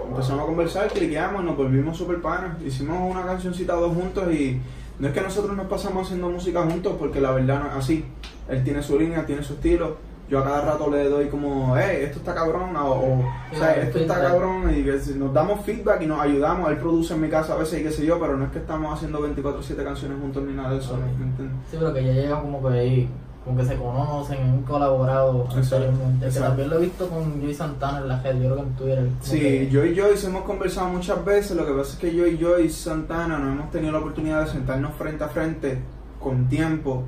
Empezamos 0.09 0.43
a 0.43 0.47
conversar, 0.47 0.89
cliqueamos, 0.89 1.45
nos 1.45 1.57
volvimos 1.57 1.97
súper 1.97 2.21
panas. 2.21 2.61
Hicimos 2.65 3.11
una 3.11 3.23
cancioncita 3.25 3.75
dos 3.75 3.95
juntos 3.95 4.25
y. 4.33 4.61
No 4.99 5.09
es 5.09 5.15
que 5.15 5.21
nosotros 5.21 5.57
nos 5.57 5.67
pasamos 5.67 6.07
haciendo 6.07 6.29
música 6.31 6.63
juntos, 6.63 6.95
porque 6.99 7.21
la 7.21 7.33
verdad 7.33 7.61
no 7.61 7.67
es 7.71 7.75
así. 7.77 8.05
Él 8.49 8.63
tiene 8.63 8.83
su 8.83 8.99
línea, 8.99 9.27
tiene 9.27 9.43
su 9.43 9.55
estilo. 9.55 9.97
Yo 10.31 10.39
a 10.39 10.45
cada 10.45 10.63
rato 10.63 10.91
le 10.91 11.05
doy 11.11 11.27
como, 11.29 11.77
eh, 11.77 12.05
esto 12.05 12.19
está 12.19 12.35
cabrón, 12.35 12.75
o, 12.77 12.91
o, 12.93 13.19
o 13.21 13.55
sea, 13.59 13.75
esto 13.77 13.99
está 13.99 14.23
cabrón, 14.23 14.71
y 14.75 14.83
que 14.83 14.99
nos 15.17 15.35
damos 15.35 15.61
feedback 15.67 16.01
y 16.01 16.07
nos 16.07 16.19
ayudamos. 16.21 16.71
Él 16.71 16.79
produce 16.79 17.13
en 17.13 17.21
mi 17.21 17.29
casa 17.29 17.53
a 17.53 17.57
veces 17.59 17.81
y 17.81 17.83
qué 17.83 17.91
sé 17.91 18.07
yo, 18.07 18.19
pero 18.19 18.35
no 18.37 18.47
es 18.47 18.51
que 18.51 18.59
estamos 18.61 18.95
haciendo 18.95 19.21
24-7 19.21 19.85
canciones 19.85 20.19
juntos 20.19 20.43
ni 20.45 20.55
nada 20.55 20.71
de 20.71 20.79
eso, 20.79 20.95
Ok. 20.95 21.01
¿me 21.19 21.27
entiendes? 21.27 21.57
Sí, 21.71 21.77
pero 21.79 21.93
que 21.93 22.05
ya 22.05 22.13
llegan 22.13 22.41
como 22.41 22.67
que 22.67 22.75
ahí, 22.79 23.09
como 23.45 23.59
que 23.59 23.65
se 23.67 23.77
conocen, 23.77 24.39
han 24.41 24.63
colaborado 24.63 25.47
anteriormente. 25.55 26.29
Que 26.29 26.41
también 26.41 26.71
lo 26.71 26.77
he 26.77 26.81
visto 26.83 27.09
con 27.09 27.41
Joey 27.41 27.55
Santana 27.55 27.99
en 27.99 28.09
la 28.09 28.23
red, 28.23 28.37
yo 28.37 28.41
creo 28.45 28.57
que 28.57 28.63
en 28.63 28.73
Twitter. 28.77 29.09
Sí, 29.21 29.39
que- 29.41 29.71
yo 29.71 29.85
y 29.85 29.95
Joyce 29.99 30.27
hemos 30.29 30.45
conversado 30.45 30.89
muchas 30.89 31.23
veces, 31.25 31.57
lo 31.57 31.67
que 31.67 31.73
pasa 31.73 31.93
es 31.93 31.99
que 31.99 32.15
yo 32.15 32.27
y 32.27 32.39
Joyce 32.43 32.75
Santana 32.75 33.39
no 33.39 33.53
hemos 33.53 33.71
tenido 33.71 33.93
la 33.93 33.99
oportunidad 33.99 34.45
de 34.45 34.51
sentarnos 34.51 34.95
frente 34.95 35.25
a 35.25 35.29
frente 35.29 35.79
con 36.21 36.49
tiempo 36.49 37.03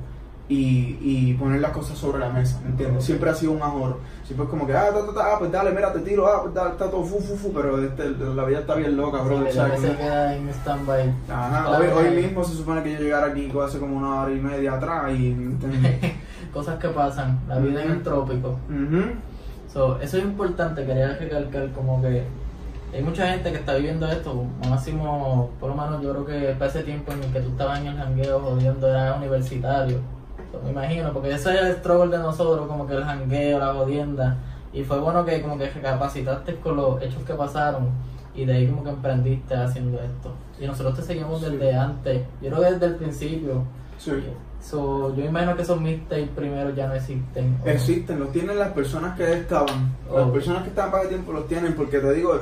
y, 0.49 0.97
y 1.01 1.33
poner 1.33 1.59
las 1.59 1.71
cosas 1.71 1.97
sobre 1.97 2.19
la 2.19 2.29
mesa, 2.29 2.61
¿me 2.63 2.69
entiendes? 2.69 3.03
Siempre 3.03 3.29
ha 3.29 3.33
sido 3.33 3.51
un 3.51 3.61
ahorro. 3.61 3.97
Siempre 4.23 4.45
es 4.45 4.49
como 4.49 4.65
que, 4.65 4.73
ah, 4.77 4.89
ta, 4.93 5.05
ta, 5.05 5.13
ta, 5.13 5.33
ah, 5.33 5.39
pues 5.39 5.51
dale, 5.51 5.71
mira, 5.71 5.91
te 5.91 5.99
tiro, 5.99 6.25
ah, 6.27 6.43
pues 6.43 6.53
dale, 6.53 6.69
está 6.71 6.89
todo 6.89 7.03
fu, 7.03 7.19
fu, 7.19 7.35
fu, 7.35 7.51
pero 7.51 7.83
este, 7.83 8.11
la 8.11 8.45
vida 8.45 8.59
está 8.59 8.75
bien 8.75 8.95
loca, 8.95 9.21
bro. 9.23 9.39
Sí, 9.51 9.59
que 9.71 9.77
se 9.77 9.95
queda 9.97 10.35
en 10.37 10.47
stand-by. 10.49 11.13
Ajá, 11.29 11.69
hoy, 11.71 11.87
hoy 11.87 12.15
mismo 12.15 12.43
se 12.45 12.55
supone 12.55 12.81
que 12.83 12.93
yo 12.93 12.99
llegara 12.99 13.27
aquí 13.27 13.51
hace 13.61 13.79
como 13.79 13.97
una 13.97 14.21
hora 14.21 14.31
y 14.31 14.39
media 14.39 14.75
atrás 14.75 15.11
y... 15.11 15.33
¿me 15.33 15.45
entiendes? 15.51 16.13
Cosas 16.57 16.79
que 16.79 16.87
pasan, 16.87 17.39
la 17.47 17.59
vida 17.59 17.83
en 17.83 17.91
el 17.91 18.01
trópico. 18.01 18.57
Ujú. 18.67 19.13
So, 19.71 19.99
eso 20.01 20.17
es 20.17 20.23
importante, 20.23 20.83
quería 20.87 21.09
recalcar 21.09 21.71
como 21.71 22.01
que 22.01 22.23
hay 22.91 23.03
mucha 23.03 23.27
gente 23.27 23.51
que 23.51 23.57
está 23.57 23.75
viviendo 23.75 24.07
esto, 24.07 24.43
máximo, 24.67 25.51
por 25.59 25.69
lo 25.69 25.75
menos 25.75 26.01
yo 26.01 26.09
creo 26.13 26.25
que 26.25 26.55
para 26.55 26.65
ese 26.71 26.81
tiempo 26.81 27.11
en 27.11 27.21
el 27.21 27.31
que 27.31 27.41
tú 27.41 27.49
estabas 27.49 27.79
en 27.81 27.85
el 27.85 27.97
jangueo 27.97 28.39
jodiendo 28.39 28.89
era 28.89 29.13
universitario. 29.13 29.99
Me 30.63 30.71
imagino, 30.71 31.13
porque 31.13 31.29
ese 31.29 31.53
es 31.53 31.61
el 31.61 31.75
struggle 31.75 32.17
de 32.17 32.23
nosotros, 32.23 32.65
como 32.65 32.87
que 32.87 32.95
el 32.95 33.03
jangueo, 33.03 33.59
la 33.59 33.75
jodienda. 33.75 34.37
Y 34.73 34.83
fue 34.83 34.99
bueno 34.99 35.23
que 35.25 35.39
como 35.43 35.59
que 35.59 35.69
recapacitaste 35.69 36.55
con 36.55 36.75
los 36.75 36.99
hechos 37.03 37.21
que 37.21 37.35
pasaron 37.35 37.89
y 38.33 38.45
de 38.45 38.53
ahí 38.53 38.67
como 38.67 38.83
que 38.83 38.89
emprendiste 38.89 39.53
haciendo 39.53 39.99
esto. 39.99 40.33
Y 40.59 40.65
nosotros 40.65 40.95
te 40.95 41.03
seguimos 41.03 41.39
desde 41.39 41.75
antes, 41.75 42.25
yo 42.41 42.49
creo 42.49 42.63
que 42.63 42.71
desde 42.71 42.85
el 42.87 42.95
principio. 42.95 43.61
Sí. 43.97 44.11
So, 44.61 45.15
yo 45.15 45.23
imagino 45.25 45.55
que 45.55 45.61
esos 45.61 45.79
mixtapes 45.79 46.29
primero 46.35 46.73
ya 46.75 46.87
no 46.87 46.95
existen. 46.95 47.57
¿o? 47.63 47.67
Existen, 47.67 48.19
los 48.19 48.31
tienen 48.31 48.57
las 48.59 48.69
personas 48.73 49.15
que 49.17 49.31
estaban. 49.33 49.95
Las 50.13 50.25
Oh. 50.27 50.33
personas 50.33 50.63
que 50.63 50.69
estaban 50.69 50.91
para 50.91 51.03
el 51.03 51.09
tiempo 51.09 51.31
los 51.31 51.47
tienen, 51.47 51.73
porque 51.73 51.99
te 51.99 52.13
digo, 52.13 52.39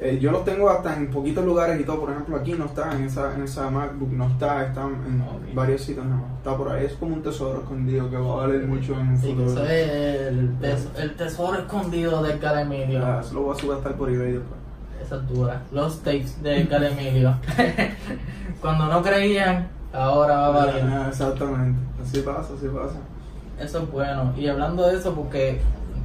eh, 0.00 0.18
yo 0.20 0.30
los 0.32 0.44
tengo 0.44 0.70
hasta 0.70 0.96
en 0.96 1.08
poquitos 1.10 1.44
lugares 1.44 1.78
y 1.80 1.84
todo. 1.84 2.00
Por 2.00 2.10
ejemplo, 2.10 2.36
aquí 2.36 2.52
no 2.54 2.64
está, 2.66 2.92
en 2.96 3.04
esa, 3.04 3.34
en 3.34 3.42
esa 3.44 3.70
MacBook 3.70 4.10
no 4.10 4.28
está, 4.28 4.64
está 4.66 4.82
en 4.82 5.20
Ok. 5.20 5.54
varios 5.54 5.82
sitios 5.82 6.04
nada 6.06 6.20
más. 6.22 6.38
Está 6.38 6.56
por 6.56 6.70
ahí, 6.72 6.86
es 6.86 6.92
como 6.94 7.14
un 7.14 7.22
tesoro 7.22 7.60
escondido 7.60 8.10
que 8.10 8.16
va 8.16 8.32
a 8.32 8.36
valer 8.46 8.66
mucho 8.66 8.94
en 8.98 9.08
un 9.08 9.18
Sí, 9.18 9.28
futuro. 9.28 9.50
eso 9.52 9.64
es 9.64 9.90
el, 10.28 10.56
tes- 10.60 10.88
el 10.96 11.14
tesoro 11.16 11.58
escondido 11.58 12.22
del 12.22 12.38
Calemilio. 12.38 13.04
Ah, 13.04 13.20
Eso 13.22 13.34
lo 13.34 13.42
voy 13.42 13.56
a 13.56 13.60
subastar 13.60 13.94
por 13.94 14.08
eBay 14.10 14.32
después. 14.32 14.58
Esa 15.04 15.16
es 15.16 15.28
dura. 15.28 15.62
Los 15.72 15.98
tapes 16.02 16.42
de 16.42 16.66
Calemilio. 16.66 17.36
Cuando 18.60 18.86
no 18.86 19.02
creían, 19.02 19.68
ahora 19.92 20.36
va 20.36 20.46
a 20.46 20.50
valer. 20.50 20.84
Ah, 20.84 21.06
exactamente, 21.08 21.80
así 22.02 22.20
pasa, 22.20 22.54
así 22.54 22.68
pasa. 22.68 22.96
Eso 23.60 23.78
es 23.80 23.90
bueno. 23.90 24.32
Y 24.36 24.46
hablando 24.46 24.86
de 24.86 24.96
eso, 24.96 25.14
porque 25.14 25.60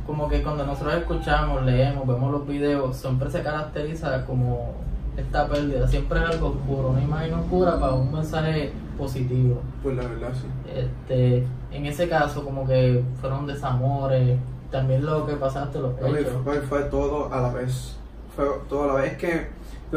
como 0.05 0.27
que 0.27 0.41
cuando 0.43 0.65
nosotros 0.65 0.95
escuchamos, 0.95 1.63
leemos, 1.63 2.07
vemos 2.07 2.31
los 2.31 2.47
videos, 2.47 2.95
siempre 2.97 3.29
se 3.29 3.41
caracteriza 3.41 4.25
como 4.25 4.73
esta 5.17 5.47
pérdida. 5.47 5.87
Siempre 5.87 6.19
es 6.19 6.29
algo 6.29 6.49
oscuro, 6.49 6.89
una 6.89 7.01
imagen 7.01 7.33
oscura 7.35 7.79
para 7.79 7.93
un 7.93 8.11
mensaje 8.11 8.73
positivo. 8.97 9.61
Pues 9.81 9.95
la 9.95 10.03
verdad, 10.03 10.29
sí. 10.33 10.47
Este, 10.75 11.47
en 11.71 11.85
ese 11.85 12.09
caso, 12.09 12.43
como 12.43 12.67
que 12.67 13.03
fueron 13.21 13.47
desamores, 13.47 14.37
también 14.71 15.05
lo 15.05 15.25
que 15.25 15.33
pasaste, 15.35 15.79
los 15.79 15.93
hechos. 15.99 16.33
fue, 16.43 16.59
fue 16.61 16.83
todo 16.83 17.31
a 17.31 17.41
la 17.41 17.49
vez. 17.53 17.95
Fue 18.35 18.45
todo 18.67 18.83
a 18.83 18.87
la 18.87 18.93
vez. 19.01 19.13
Es 19.13 19.17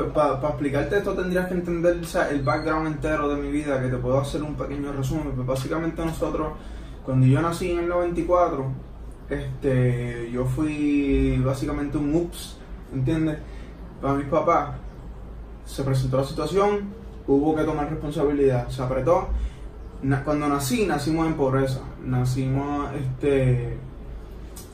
para 0.04 0.48
explicarte 0.48 0.98
esto 0.98 1.14
tendrías 1.14 1.48
que 1.48 1.54
entender 1.54 2.00
el 2.30 2.42
background 2.42 2.86
entero 2.86 3.28
de 3.28 3.36
mi 3.36 3.50
vida, 3.50 3.80
que 3.80 3.88
te 3.88 3.96
puedo 3.96 4.20
hacer 4.20 4.42
un 4.42 4.54
pequeño 4.54 4.92
resumen. 4.92 5.32
Pues 5.34 5.46
básicamente 5.46 6.04
nosotros, 6.04 6.52
cuando 7.04 7.26
yo 7.26 7.40
nací 7.40 7.70
en 7.70 7.80
el 7.80 7.88
94, 7.88 8.66
este, 9.30 10.30
yo 10.30 10.44
fui 10.44 11.40
básicamente 11.44 11.98
un 11.98 12.14
ups, 12.14 12.58
¿entiendes? 12.92 13.38
Para 14.00 14.14
mis 14.14 14.26
papás 14.26 14.70
se 15.64 15.82
presentó 15.82 16.18
la 16.18 16.24
situación, 16.24 16.92
hubo 17.26 17.56
que 17.56 17.64
tomar 17.64 17.90
responsabilidad, 17.90 18.68
se 18.68 18.82
apretó. 18.82 19.28
Cuando 20.24 20.48
nací, 20.48 20.86
nacimos 20.86 21.26
en 21.26 21.34
pobreza. 21.34 21.80
Nacimos, 22.04 22.90
este, 22.94 23.78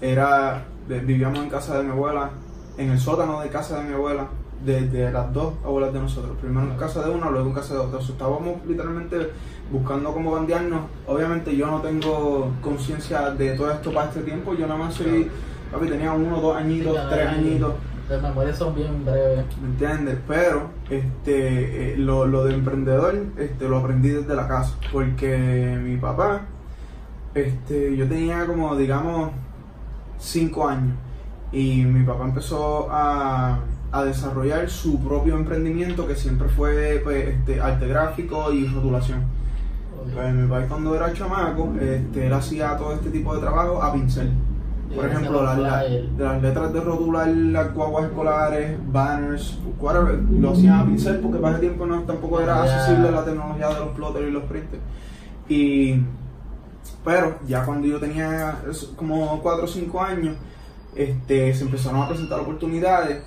era, 0.00 0.64
vivíamos 0.88 1.38
en 1.38 1.48
casa 1.48 1.78
de 1.78 1.84
mi 1.84 1.90
abuela, 1.90 2.30
en 2.76 2.90
el 2.90 2.98
sótano 2.98 3.40
de 3.40 3.48
casa 3.48 3.78
de 3.78 3.88
mi 3.88 3.94
abuela, 3.94 4.28
desde 4.64 5.10
las 5.10 5.32
dos 5.32 5.54
abuelas 5.64 5.92
de 5.92 6.00
nosotros. 6.00 6.36
Primero 6.40 6.70
en 6.70 6.76
casa 6.76 7.04
de 7.04 7.10
una, 7.10 7.30
luego 7.30 7.48
en 7.48 7.54
casa 7.54 7.74
de 7.74 7.80
otra. 7.80 7.98
O 7.98 8.02
sea, 8.02 8.12
estábamos 8.12 8.64
literalmente 8.66 9.30
buscando 9.70 10.12
cómo 10.12 10.32
bandearnos. 10.32 10.82
Obviamente 11.06 11.56
yo 11.56 11.66
no 11.66 11.80
tengo 11.80 12.52
conciencia 12.60 13.30
de 13.30 13.56
todo 13.56 13.70
esto 13.70 13.92
para 13.92 14.08
este 14.08 14.20
tiempo. 14.22 14.54
Yo 14.54 14.66
nada 14.66 14.78
más 14.78 14.94
soy, 14.94 15.30
papi, 15.70 15.88
tenía 15.88 16.12
uno, 16.12 16.40
dos 16.40 16.56
añitos, 16.56 16.96
Sí, 16.96 17.02
tres 17.10 17.28
añitos. 17.28 17.74
Las 18.08 18.22
memorias 18.22 18.58
son 18.58 18.74
bien 18.74 19.04
breves. 19.04 19.44
¿Me 19.60 19.68
entiendes? 19.68 20.18
Pero 20.28 20.70
este, 20.90 21.92
eh, 21.92 21.96
lo, 21.96 22.26
lo 22.26 22.44
de 22.44 22.54
emprendedor 22.54 23.14
este, 23.38 23.68
lo 23.68 23.78
aprendí 23.78 24.10
desde 24.10 24.34
la 24.34 24.46
casa. 24.46 24.76
Porque 24.92 25.78
mi 25.82 25.96
papá, 25.96 26.42
este, 27.34 27.96
yo 27.96 28.06
tenía 28.06 28.44
como, 28.46 28.76
digamos, 28.76 29.30
cinco 30.18 30.68
años. 30.68 30.94
Y 31.52 31.84
mi 31.84 32.04
papá 32.04 32.24
empezó 32.24 32.88
a, 32.90 33.60
a 33.92 34.04
desarrollar 34.04 34.68
su 34.70 34.98
propio 35.00 35.36
emprendimiento 35.36 36.06
que 36.06 36.16
siempre 36.16 36.48
fue 36.48 37.00
pues, 37.04 37.28
este, 37.28 37.60
arte 37.60 37.86
gráfico 37.86 38.50
y 38.52 38.66
rotulación. 38.66 39.20
Pues, 40.14 40.34
mi 40.34 40.48
papá 40.48 40.66
cuando 40.66 40.94
era 40.96 41.12
chamaco, 41.12 41.72
este, 41.80 42.26
él 42.26 42.32
hacía 42.32 42.76
todo 42.76 42.94
este 42.94 43.10
tipo 43.10 43.34
de 43.34 43.40
trabajo 43.40 43.82
a 43.82 43.92
pincel. 43.92 44.32
Por 44.94 45.06
ejemplo, 45.06 45.42
las, 45.42 45.56
los 45.56 45.66
las- 46.18 46.42
letras 46.42 46.72
de 46.72 46.80
rotular, 46.80 47.26
las 47.28 47.72
guaguas 47.72 48.06
escolares, 48.06 48.78
banners, 48.92 49.58
whatever, 49.78 50.18
lo 50.18 50.50
hacían 50.52 50.80
a 50.80 50.84
pincel 50.86 51.18
porque 51.20 51.38
para 51.38 51.52
ese 51.52 51.60
tiempo 51.60 51.86
no, 51.86 52.02
tampoco 52.02 52.40
era 52.40 52.62
accesible 52.62 53.10
la 53.10 53.24
tecnología 53.24 53.68
de 53.68 53.74
los 53.80 53.88
plotters 53.90 54.28
y 54.28 54.30
los 54.30 54.42
printers. 54.44 54.82
Y, 55.48 56.02
pero 57.04 57.38
ya 57.46 57.64
cuando 57.64 57.86
yo 57.86 57.98
tenía 58.00 58.56
como 58.96 59.40
4 59.42 59.64
o 59.64 59.68
5 59.68 60.00
años, 60.02 60.36
este, 60.94 61.54
se 61.54 61.64
empezaron 61.64 62.02
a 62.02 62.08
presentar 62.08 62.40
oportunidades 62.40 63.22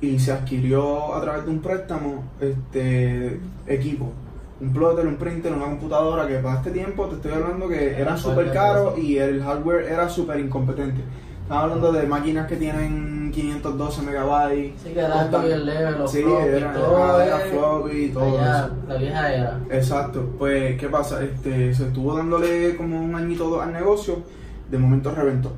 y 0.00 0.18
se 0.18 0.32
adquirió 0.32 1.14
a 1.14 1.20
través 1.20 1.44
de 1.44 1.50
un 1.50 1.60
préstamo 1.60 2.24
este, 2.40 3.40
equipo. 3.66 4.12
Un 4.60 4.72
plotter, 4.72 5.06
un 5.06 5.16
printer, 5.16 5.52
una 5.52 5.66
computadora 5.66 6.26
que 6.26 6.36
para 6.36 6.56
este 6.56 6.70
tiempo 6.70 7.06
te 7.06 7.16
estoy 7.16 7.32
hablando 7.32 7.68
que 7.68 7.98
eran 8.00 8.16
súper 8.16 8.52
caros 8.52 8.98
y 8.98 9.18
el 9.18 9.42
hardware 9.42 9.84
era 9.86 10.08
súper 10.08 10.40
incompetente. 10.40 11.02
Estamos 11.42 11.64
hablando 11.64 11.92
de 11.92 12.06
máquinas 12.06 12.46
que 12.48 12.56
tienen 12.56 13.30
512 13.32 14.02
megabytes. 14.02 14.80
Sí, 14.82 14.90
que 14.92 14.98
era 15.00 15.20
algo 15.20 15.30
costan- 15.38 15.46
bien 15.46 15.66
leve, 15.66 15.90
los 15.92 16.10
Sí, 16.10 16.22
floppy, 16.22 16.48
era, 16.48 16.72
todo 16.72 17.20
era, 17.20 17.38
floppy 17.38 18.08
todo 18.08 18.38
allá, 18.38 18.58
eso. 18.66 18.74
La 18.88 18.94
vieja 18.96 19.32
era. 19.34 19.60
Exacto, 19.70 20.28
pues 20.38 20.80
¿qué 20.80 20.88
pasa? 20.88 21.22
Este, 21.22 21.74
se 21.74 21.86
estuvo 21.88 22.16
dándole 22.16 22.76
como 22.76 22.98
un 23.00 23.14
añito 23.14 23.48
dos 23.48 23.62
al 23.62 23.72
negocio, 23.72 24.22
de 24.70 24.78
momento 24.78 25.14
reventó. 25.14 25.52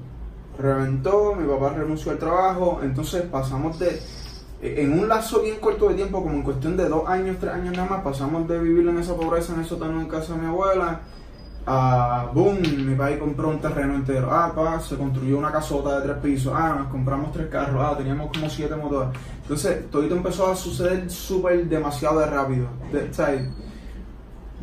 Reventó, 0.59 1.35
mi 1.37 1.47
papá 1.49 1.73
renunció 1.77 2.11
al 2.13 2.19
trabajo, 2.19 2.81
entonces 2.83 3.23
pasamos 3.23 3.79
de, 3.79 3.99
en 4.61 4.99
un 4.99 5.09
lazo 5.09 5.41
bien 5.41 5.57
corto 5.61 5.89
de 5.89 5.95
tiempo, 5.95 6.23
como 6.23 6.35
en 6.35 6.43
cuestión 6.43 6.77
de 6.77 6.89
dos 6.89 7.09
años, 7.09 7.37
tres 7.41 7.53
años 7.55 7.77
nada 7.77 7.89
más, 7.89 8.03
pasamos 8.03 8.49
de 8.49 8.59
vivir 8.59 8.89
en 8.89 8.99
esa 8.99 9.15
pobreza 9.15 9.55
en 9.55 9.61
el 9.61 9.67
sótano 9.67 10.01
en 10.01 10.09
casa 10.09 10.35
de 10.35 10.41
mi 10.41 10.47
abuela, 10.47 11.01
a 11.71 12.31
boom, 12.33 12.59
mi 12.87 12.95
papá 12.95 13.19
compró 13.19 13.51
un 13.51 13.61
terreno 13.61 13.95
entero, 13.95 14.29
ah, 14.33 14.53
pa, 14.55 14.81
se 14.81 14.97
construyó 14.97 15.37
una 15.39 15.53
casota 15.53 16.01
de 16.01 16.07
tres 16.09 16.17
pisos, 16.23 16.53
ah, 16.57 16.75
nos 16.79 16.89
compramos 16.89 17.31
tres 17.33 17.49
carros, 17.49 17.85
ah, 17.85 17.95
teníamos 17.97 18.31
como 18.33 18.49
siete 18.49 18.75
motores. 18.75 19.11
Entonces, 19.43 19.91
todo 19.91 20.03
esto 20.03 20.17
empezó 20.17 20.51
a 20.51 20.57
suceder 20.57 21.11
súper 21.11 21.67
demasiado 21.69 22.21
de 22.21 22.27
rápido. 22.27 22.67
De- 22.91 23.13
sea, 23.13 23.29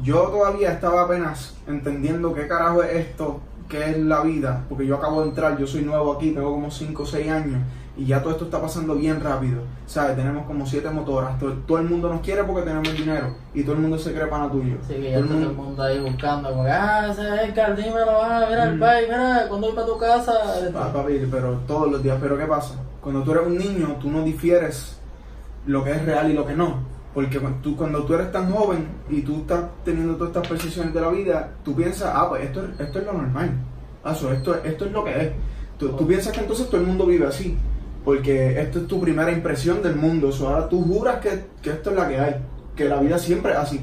yo 0.01 0.23
todavía 0.23 0.71
estaba 0.71 1.03
apenas 1.03 1.55
entendiendo 1.67 2.33
qué 2.33 2.47
carajo 2.47 2.83
es 2.83 2.95
esto, 2.95 3.39
qué 3.69 3.91
es 3.91 3.97
la 3.99 4.21
vida, 4.21 4.63
porque 4.67 4.85
yo 4.85 4.95
acabo 4.95 5.21
de 5.21 5.29
entrar, 5.29 5.57
yo 5.57 5.67
soy 5.67 5.83
nuevo 5.83 6.13
aquí, 6.13 6.31
tengo 6.31 6.51
como 6.51 6.69
5 6.69 7.03
o 7.03 7.05
6 7.05 7.29
años 7.31 7.61
y 7.97 8.05
ya 8.05 8.21
todo 8.21 8.31
esto 8.33 8.45
está 8.45 8.61
pasando 8.61 8.95
bien 8.95 9.21
rápido. 9.21 9.61
¿Sabes? 9.85 10.15
Tenemos 10.17 10.45
como 10.47 10.65
7 10.65 10.89
motoras, 10.89 11.37
todo, 11.39 11.53
todo 11.67 11.77
el 11.77 11.85
mundo 11.89 12.09
nos 12.09 12.21
quiere 12.21 12.43
porque 12.43 12.63
tenemos 12.63 12.91
dinero 12.93 13.35
y 13.53 13.63
todo 13.63 13.75
el 13.75 13.81
mundo 13.81 13.97
se 13.97 14.13
cree 14.13 14.25
pana 14.27 14.49
tuyo. 14.51 14.75
Sí, 14.87 14.95
que 14.95 15.11
ya 15.11 15.17
Todo 15.17 15.23
el 15.23 15.27
todo 15.29 15.37
el 15.39 15.45
mundo- 15.47 15.63
mundo 15.63 15.83
ahí 15.83 15.99
buscando, 15.99 16.49
como 16.49 16.63
ah, 16.67 17.07
ese 17.11 17.21
es 17.35 17.49
Edgar, 17.49 17.75
dímelo, 17.75 18.21
ah, 18.21 18.45
mira 18.49 18.63
el 18.65 18.75
Mm. 18.75 18.79
país, 18.79 19.07
mira, 19.07 19.45
cuando 19.47 19.67
voy 19.67 19.75
para 19.75 19.87
tu 19.87 19.97
casa. 19.97 20.33
Ah, 20.75 20.91
papi, 20.93 21.27
pero 21.31 21.51
todos 21.67 21.91
los 21.91 22.01
días. 22.03 22.17
Pero 22.21 22.37
¿qué 22.37 22.45
pasa? 22.45 22.75
Cuando 23.01 23.21
tú 23.23 23.31
eres 23.31 23.47
un 23.47 23.57
niño, 23.57 23.95
tú 24.01 24.09
no 24.09 24.23
difieres 24.23 24.99
lo 25.65 25.83
que 25.83 25.91
es 25.91 26.03
real 26.05 26.29
y 26.31 26.33
lo 26.33 26.45
que 26.45 26.53
no. 26.53 26.95
Porque 27.13 27.39
cuando 27.39 27.59
tú, 27.61 27.77
cuando 27.77 28.03
tú 28.03 28.13
eres 28.15 28.29
tan 28.31 28.51
joven 28.51 28.87
y 29.09 29.21
tú 29.21 29.37
estás 29.37 29.63
teniendo 29.85 30.15
todas 30.15 30.35
estas 30.35 30.47
percepciones 30.49 30.93
de 30.93 30.99
la 30.99 31.09
vida, 31.09 31.51
tú 31.63 31.73
piensas, 31.73 32.11
ah, 32.13 32.27
pues 32.27 32.43
esto, 32.43 32.61
es- 32.65 32.79
esto 32.79 32.99
es 32.99 33.05
lo 33.05 33.13
normal. 33.13 33.51
Ah, 34.03 34.13
so, 34.13 34.31
esto, 34.33 34.55
esto 34.63 34.85
es 34.85 34.91
lo 34.91 35.03
que 35.05 35.11
es. 35.21 35.31
Tú, 35.77 35.89
tú 35.89 36.05
piensas 36.05 36.33
que 36.33 36.41
entonces 36.41 36.67
todo 36.69 36.81
el 36.81 36.87
mundo 36.87 37.05
vive 37.05 37.25
así. 37.27 37.57
Porque 38.05 38.61
esto 38.61 38.79
es 38.79 38.87
tu 38.87 39.01
primera 39.01 39.31
impresión 39.31 39.81
del 39.81 39.95
mundo. 39.95 40.31
So, 40.31 40.47
ahora 40.47 40.69
tú 40.69 40.83
juras 40.83 41.19
que, 41.19 41.47
que 41.61 41.71
esto 41.71 41.89
es 41.89 41.95
la 41.95 42.07
que 42.07 42.19
hay. 42.19 42.35
Que 42.75 42.85
la 42.85 42.99
vida 42.99 43.17
siempre 43.17 43.51
es 43.51 43.57
así. 43.57 43.81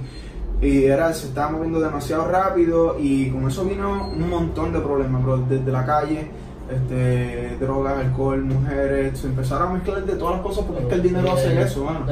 Y 0.62 0.84
era, 0.84 1.12
se 1.12 1.26
estaba 1.26 1.50
moviendo 1.50 1.80
demasiado 1.80 2.28
rápido 2.28 2.96
y 3.00 3.30
con 3.30 3.48
eso 3.48 3.64
vino 3.64 4.08
un 4.08 4.30
montón 4.30 4.72
de 4.72 4.78
problemas, 4.78 5.22
bro. 5.24 5.38
Desde 5.38 5.72
la 5.72 5.84
calle, 5.84 6.30
este, 6.70 7.56
drogas, 7.58 7.98
alcohol, 7.98 8.44
mujeres, 8.44 9.18
se 9.18 9.26
empezaron 9.26 9.70
a 9.70 9.74
mezclar 9.74 10.04
de 10.04 10.14
todas 10.14 10.36
las 10.36 10.42
cosas 10.42 10.64
porque 10.64 10.82
es 10.82 10.88
que 10.88 10.94
el 10.94 11.02
dinero 11.02 11.32
hace 11.32 11.60
eso, 11.60 11.84
mano. 11.84 12.06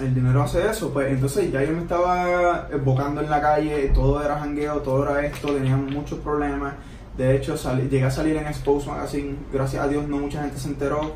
El 0.00 0.14
dinero 0.14 0.42
hace 0.42 0.68
eso, 0.68 0.90
pues 0.90 1.12
entonces 1.12 1.50
ya 1.50 1.62
yo 1.62 1.72
me 1.72 1.82
estaba 1.82 2.68
evocando 2.70 3.20
en 3.20 3.30
la 3.30 3.40
calle, 3.40 3.90
todo 3.94 4.22
era 4.22 4.38
jangueo, 4.38 4.80
todo 4.80 5.08
era 5.08 5.26
esto, 5.26 5.48
teníamos 5.48 5.90
muchos 5.90 6.18
problemas. 6.18 6.74
De 7.16 7.36
hecho, 7.36 7.56
salí- 7.56 7.88
llegué 7.88 8.04
a 8.04 8.10
salir 8.10 8.36
en 8.36 8.46
Expose 8.46 8.88
Magazine, 8.88 9.36
gracias 9.52 9.84
a 9.84 9.88
Dios 9.88 10.08
no 10.08 10.18
mucha 10.18 10.42
gente 10.42 10.58
se 10.58 10.68
enteró. 10.68 11.12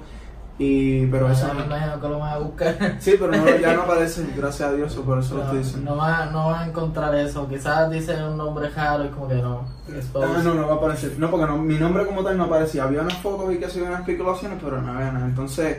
Y, 0.59 1.05
pero 1.09 1.31
esa 1.31 1.53
me 1.53 1.65
imagino 1.67 2.01
que 2.01 2.09
lo 2.09 2.19
van 2.19 2.33
a 2.33 2.39
buscar. 2.39 2.97
Sí, 2.99 3.15
pero 3.21 3.31
no, 3.31 3.57
ya 3.59 3.75
no 3.75 3.83
aparece, 3.85 4.27
gracias 4.35 4.71
a 4.71 4.73
Dios, 4.73 4.95
por 4.95 5.19
eso 5.19 5.35
lo 5.35 5.41
No, 5.41 5.45
estoy 5.47 5.59
diciendo. 5.59 5.91
no, 5.91 5.97
va, 5.99 6.27
no 6.27 6.47
van 6.47 6.63
a 6.63 6.67
encontrar 6.69 7.15
eso. 7.15 7.47
Quizás 7.47 7.91
dicen 7.91 8.23
un 8.23 8.39
nombre 8.39 8.71
raro 8.71 9.05
y 9.05 9.09
como 9.09 9.29
que 9.29 9.35
no. 9.35 9.69
Expose. 9.87 10.27
Ah, 10.35 10.41
no, 10.43 10.55
no 10.55 10.67
va 10.67 10.75
a 10.75 10.77
aparecer. 10.79 11.13
No, 11.19 11.31
porque 11.31 11.47
no, 11.47 11.59
mi 11.59 11.75
nombre 11.77 12.07
como 12.07 12.25
tal 12.25 12.39
no 12.39 12.45
aparecía. 12.45 12.85
Había 12.85 13.03
unas 13.03 13.19
fotos 13.19 13.53
y 13.53 13.59
que 13.59 13.69
se 13.69 13.83
unas 13.83 14.01
especulaciones, 14.01 14.59
pero 14.65 14.81
no 14.81 14.93
había 14.93 15.13
nada. 15.13 15.27
Entonces, 15.27 15.79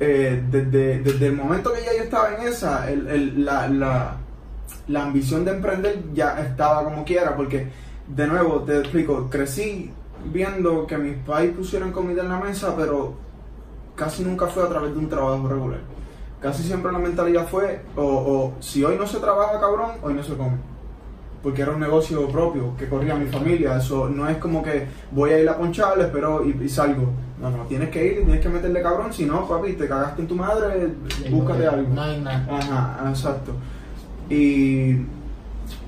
eh, 0.00 0.42
desde, 0.50 0.98
desde 1.00 1.26
el 1.28 1.36
momento 1.36 1.72
que 1.72 1.84
ya 1.84 1.96
yo 1.96 2.02
estaba 2.04 2.34
en 2.34 2.48
esa, 2.48 2.90
el, 2.90 3.06
el- 3.06 3.44
la, 3.44 3.68
la, 3.68 4.16
la 4.88 5.02
ambición 5.04 5.44
de 5.44 5.52
emprender 5.52 6.02
ya 6.14 6.40
estaba 6.40 6.82
como 6.82 7.04
quiera, 7.04 7.36
porque 7.36 7.68
de 8.08 8.26
nuevo 8.26 8.60
te 8.60 8.78
explico, 8.78 9.28
crecí 9.30 9.90
viendo 10.24 10.86
que 10.86 10.98
mis 10.98 11.16
pais 11.18 11.52
pusieron 11.52 11.92
comida 11.92 12.22
en 12.22 12.28
la 12.28 12.38
mesa, 12.38 12.74
pero 12.76 13.14
casi 13.94 14.24
nunca 14.24 14.46
fue 14.46 14.62
a 14.62 14.68
través 14.68 14.92
de 14.92 14.98
un 14.98 15.08
trabajo 15.08 15.48
regular. 15.48 15.80
Casi 16.40 16.62
siempre 16.62 16.90
la 16.90 16.98
mentalidad 16.98 17.46
fue, 17.46 17.82
o, 17.96 18.02
o 18.02 18.54
si 18.60 18.82
hoy 18.84 18.96
no 18.98 19.06
se 19.06 19.18
trabaja 19.18 19.60
cabrón, 19.60 19.90
hoy 20.02 20.14
no 20.14 20.22
se 20.22 20.34
come. 20.34 20.56
Porque 21.42 21.62
era 21.62 21.72
un 21.72 21.80
negocio 21.80 22.28
propio 22.28 22.76
que 22.76 22.88
corría 22.88 23.16
mi 23.16 23.26
familia. 23.26 23.76
Eso 23.76 24.08
no 24.08 24.28
es 24.28 24.36
como 24.38 24.62
que 24.62 24.86
voy 25.10 25.30
a 25.30 25.40
ir 25.40 25.48
a 25.48 25.56
ponchar, 25.56 25.98
espero 26.00 26.44
y, 26.44 26.50
y 26.62 26.68
salgo. 26.68 27.10
No, 27.40 27.50
no, 27.50 27.64
tienes 27.64 27.90
que 27.90 28.06
ir 28.06 28.12
y 28.20 28.24
tienes 28.24 28.40
que 28.40 28.48
meterle 28.48 28.80
cabrón. 28.80 29.12
Si 29.12 29.24
no, 29.24 29.48
papi, 29.48 29.72
te 29.72 29.88
cagaste 29.88 30.22
en 30.22 30.28
tu 30.28 30.36
madre, 30.36 30.94
búscate 31.30 31.66
algo. 31.66 31.92
No 31.92 32.02
hay 32.02 32.20
nada. 32.20 32.46
Ajá, 32.48 33.08
exacto. 33.08 33.52
Y 34.30 34.98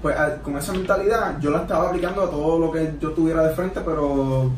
pues 0.04 0.18
a- 0.18 0.36
con 0.42 0.54
esa 0.58 0.72
mentalidad 0.74 1.40
yo 1.40 1.50
la 1.50 1.62
estaba 1.62 1.88
aplicando 1.88 2.22
a 2.24 2.30
todo 2.30 2.58
lo 2.58 2.70
que 2.70 2.92
yo 3.00 3.12
tuviera 3.12 3.42
de 3.42 3.54
frente, 3.54 3.80
pero 3.82 4.42
o 4.42 4.50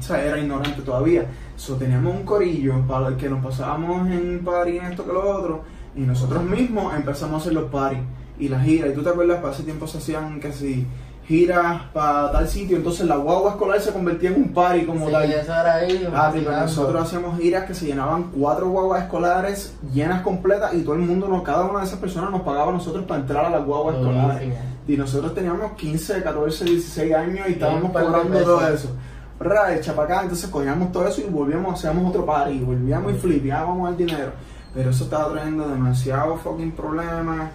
sea, 0.00 0.20
era 0.24 0.36
ignorante 0.40 0.82
todavía. 0.82 1.24
So, 1.56 1.76
teníamos 1.76 2.16
un 2.16 2.24
corillo 2.24 2.74
para 2.88 3.06
el 3.06 3.16
que 3.16 3.28
nos 3.28 3.44
pasábamos 3.44 4.08
en 4.10 4.42
party, 4.44 4.78
en 4.78 4.86
esto 4.86 5.04
que 5.06 5.12
lo 5.12 5.30
otro, 5.38 5.60
y 5.94 6.00
nosotros 6.00 6.42
mismos 6.42 6.92
empezamos 6.96 7.34
a 7.34 7.36
hacer 7.42 7.52
los 7.52 7.70
parties 7.70 8.02
y 8.40 8.48
las 8.48 8.64
giras. 8.64 8.90
Y 8.90 8.94
tú 8.94 9.04
te 9.04 9.10
acuerdas, 9.10 9.38
para 9.40 9.54
ese 9.54 9.62
tiempo 9.62 9.86
se 9.86 9.98
hacían 9.98 10.40
que 10.40 10.52
si 10.52 10.84
giras 11.28 11.82
para 11.92 12.32
tal 12.32 12.48
sitio, 12.48 12.76
entonces 12.76 13.06
la 13.06 13.16
guagua 13.16 13.50
escolar 13.50 13.80
se 13.80 13.92
convertía 13.92 14.30
en 14.30 14.36
un 14.42 14.48
party 14.52 14.84
como 14.84 15.06
Sí, 15.06 15.12
tal. 15.12 15.30
eso 15.30 15.52
era 15.52 15.74
ahí. 15.74 16.08
Ah, 16.12 16.30
sí, 16.34 16.40
pero 16.44 16.56
nosotros 16.60 17.02
hacíamos 17.02 17.38
giras 17.38 17.66
que 17.66 17.74
se 17.74 17.86
llenaban 17.86 18.30
cuatro 18.36 18.68
guaguas 18.70 19.02
escolares 19.04 19.76
llenas 19.94 20.22
completas 20.22 20.74
y 20.74 20.80
todo 20.82 20.94
el 20.94 21.02
mundo, 21.02 21.28
nos- 21.28 21.42
cada 21.44 21.66
una 21.66 21.80
de 21.80 21.84
esas 21.86 21.98
personas 22.00 22.30
nos 22.32 22.40
pagaba 22.42 22.70
a 22.70 22.74
nosotros 22.74 23.04
para 23.04 23.20
entrar 23.20 23.44
a 23.44 23.50
las 23.50 23.64
guaguas 23.64 23.96
escolares. 23.96 24.52
Y 24.88 24.96
nosotros 24.96 25.34
teníamos 25.34 25.72
15, 25.72 26.22
14, 26.22 26.64
16 26.64 27.14
años 27.14 27.46
y 27.48 27.52
estábamos 27.52 27.92
cobrando 27.92 28.38
todo 28.40 28.68
eso. 28.68 28.88
Ra, 29.38 29.74
echa 29.76 29.94
para 29.94 30.14
acá, 30.14 30.22
entonces 30.22 30.48
cogíamos 30.50 30.90
todo 30.90 31.06
eso 31.06 31.20
y 31.20 31.24
volvíamos, 31.30 31.74
hacíamos 31.78 32.08
otro 32.10 32.26
party, 32.26 32.54
y 32.54 32.60
volvíamos 32.64 33.12
y 33.12 33.16
flipeábamos 33.18 33.90
el 33.90 33.96
dinero. 33.98 34.32
Pero 34.74 34.90
eso 34.90 35.04
estaba 35.04 35.30
trayendo 35.32 35.68
demasiado 35.68 36.36
fucking 36.38 36.72
problemas. 36.72 37.50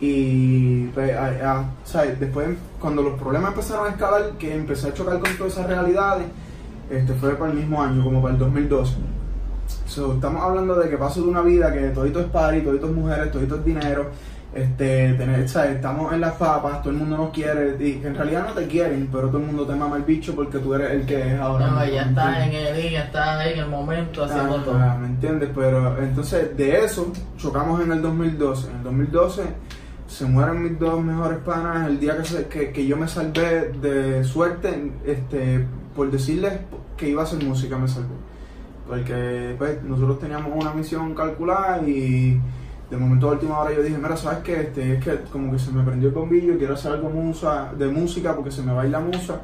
Y 0.00 0.86
pues, 0.88 1.14
a- 1.14 1.26
a- 1.58 1.64
¿sabes? 1.84 2.18
después, 2.18 2.48
cuando 2.80 3.02
los 3.02 3.20
problemas 3.20 3.50
empezaron 3.50 3.86
a 3.86 3.90
escalar, 3.90 4.30
que 4.38 4.54
empecé 4.54 4.88
a 4.88 4.94
chocar 4.94 5.18
con 5.20 5.36
todas 5.36 5.52
esas 5.52 5.66
realidades, 5.66 6.24
este 6.88 7.12
fue 7.14 7.34
para 7.36 7.50
el 7.52 7.58
mismo 7.58 7.82
año, 7.82 8.02
como 8.02 8.22
para 8.22 8.32
el 8.34 8.38
2012. 8.40 8.94
So, 9.86 10.14
estamos 10.14 10.42
hablando 10.42 10.74
de 10.76 10.88
que 10.88 10.96
paso 10.96 11.20
de 11.22 11.28
una 11.28 11.42
vida 11.42 11.72
que 11.72 11.80
todito 11.90 12.20
es 12.20 12.26
party, 12.26 12.62
todito 12.62 12.86
es 12.86 12.92
mujeres, 12.92 13.30
todito 13.30 13.56
es 13.56 13.64
dinero, 13.64 14.06
este, 14.54 15.14
tener, 15.14 15.48
¿sabes? 15.48 15.76
estamos 15.76 16.12
en 16.12 16.20
las 16.22 16.32
papas, 16.32 16.80
todo 16.82 16.90
el 16.92 16.98
mundo 16.98 17.16
nos 17.16 17.30
quiere, 17.30 17.76
y 17.78 18.00
en 18.04 18.14
realidad 18.14 18.46
no 18.48 18.52
te 18.52 18.66
quieren, 18.66 19.08
pero 19.12 19.28
todo 19.28 19.38
el 19.38 19.46
mundo 19.46 19.64
te 19.64 19.74
mama 19.76 19.96
el 19.96 20.02
bicho 20.02 20.34
porque 20.34 20.58
tú 20.58 20.74
eres 20.74 20.90
el 20.90 21.06
que 21.06 21.34
es 21.34 21.40
ahora. 21.40 21.68
No, 21.68 21.84
ya 21.86 22.02
¿me 22.04 22.08
estás 22.10 22.38
en 22.46 22.52
el 22.54 22.76
estás 22.94 23.28
ahí 23.38 23.52
en 23.52 23.58
el 23.60 23.68
momento 23.68 24.24
haciendo 24.24 24.56
Ah, 24.56 24.64
todo. 24.64 24.98
¿Me 24.98 25.06
entiendes? 25.06 25.50
Pero 25.54 25.98
entonces 26.02 26.56
de 26.56 26.84
eso 26.84 27.12
chocamos 27.36 27.80
en 27.80 27.92
el 27.92 28.02
2012. 28.02 28.70
En 28.70 28.76
el 28.78 28.82
2012 28.82 29.42
se 30.08 30.24
mueren 30.24 30.62
mis 30.64 30.76
dos 30.80 31.00
mejores 31.00 31.38
panas 31.38 31.86
el 31.88 32.00
día 32.00 32.16
que, 32.16 32.24
se- 32.24 32.46
que, 32.46 32.72
que 32.72 32.84
yo 32.86 32.96
me 32.96 33.06
salvé 33.06 33.68
de 33.80 34.24
suerte, 34.24 34.90
este, 35.06 35.64
por 35.94 36.10
decirles 36.10 36.54
que 36.96 37.08
iba 37.08 37.22
a 37.22 37.24
hacer 37.24 37.44
música, 37.44 37.78
me 37.78 37.86
salvé. 37.86 38.08
Porque 38.88 39.54
pues, 39.58 39.80
nosotros 39.84 40.18
teníamos 40.18 40.50
una 40.54 40.72
misión 40.74 41.14
calculada 41.14 41.80
y 41.86 42.40
de 42.90 42.96
momento 42.96 43.28
a 43.28 43.32
última 43.32 43.58
hora 43.60 43.72
yo 43.72 43.82
dije, 43.82 43.96
mira, 43.96 44.16
¿sabes 44.16 44.40
qué? 44.40 44.60
Este, 44.62 44.94
es 44.94 45.04
que 45.04 45.20
como 45.32 45.52
que 45.52 45.58
se 45.58 45.70
me 45.70 45.82
prendió 45.84 46.08
el 46.08 46.14
bombillo, 46.14 46.58
quiero 46.58 46.74
hacer 46.74 46.92
algo 46.92 47.08
musa, 47.08 47.70
de 47.78 47.86
música 47.88 48.34
porque 48.34 48.50
se 48.50 48.62
me 48.62 48.72
va 48.72 48.82
a 48.82 48.84
ir 48.86 48.90
la 48.90 49.00
musa. 49.00 49.40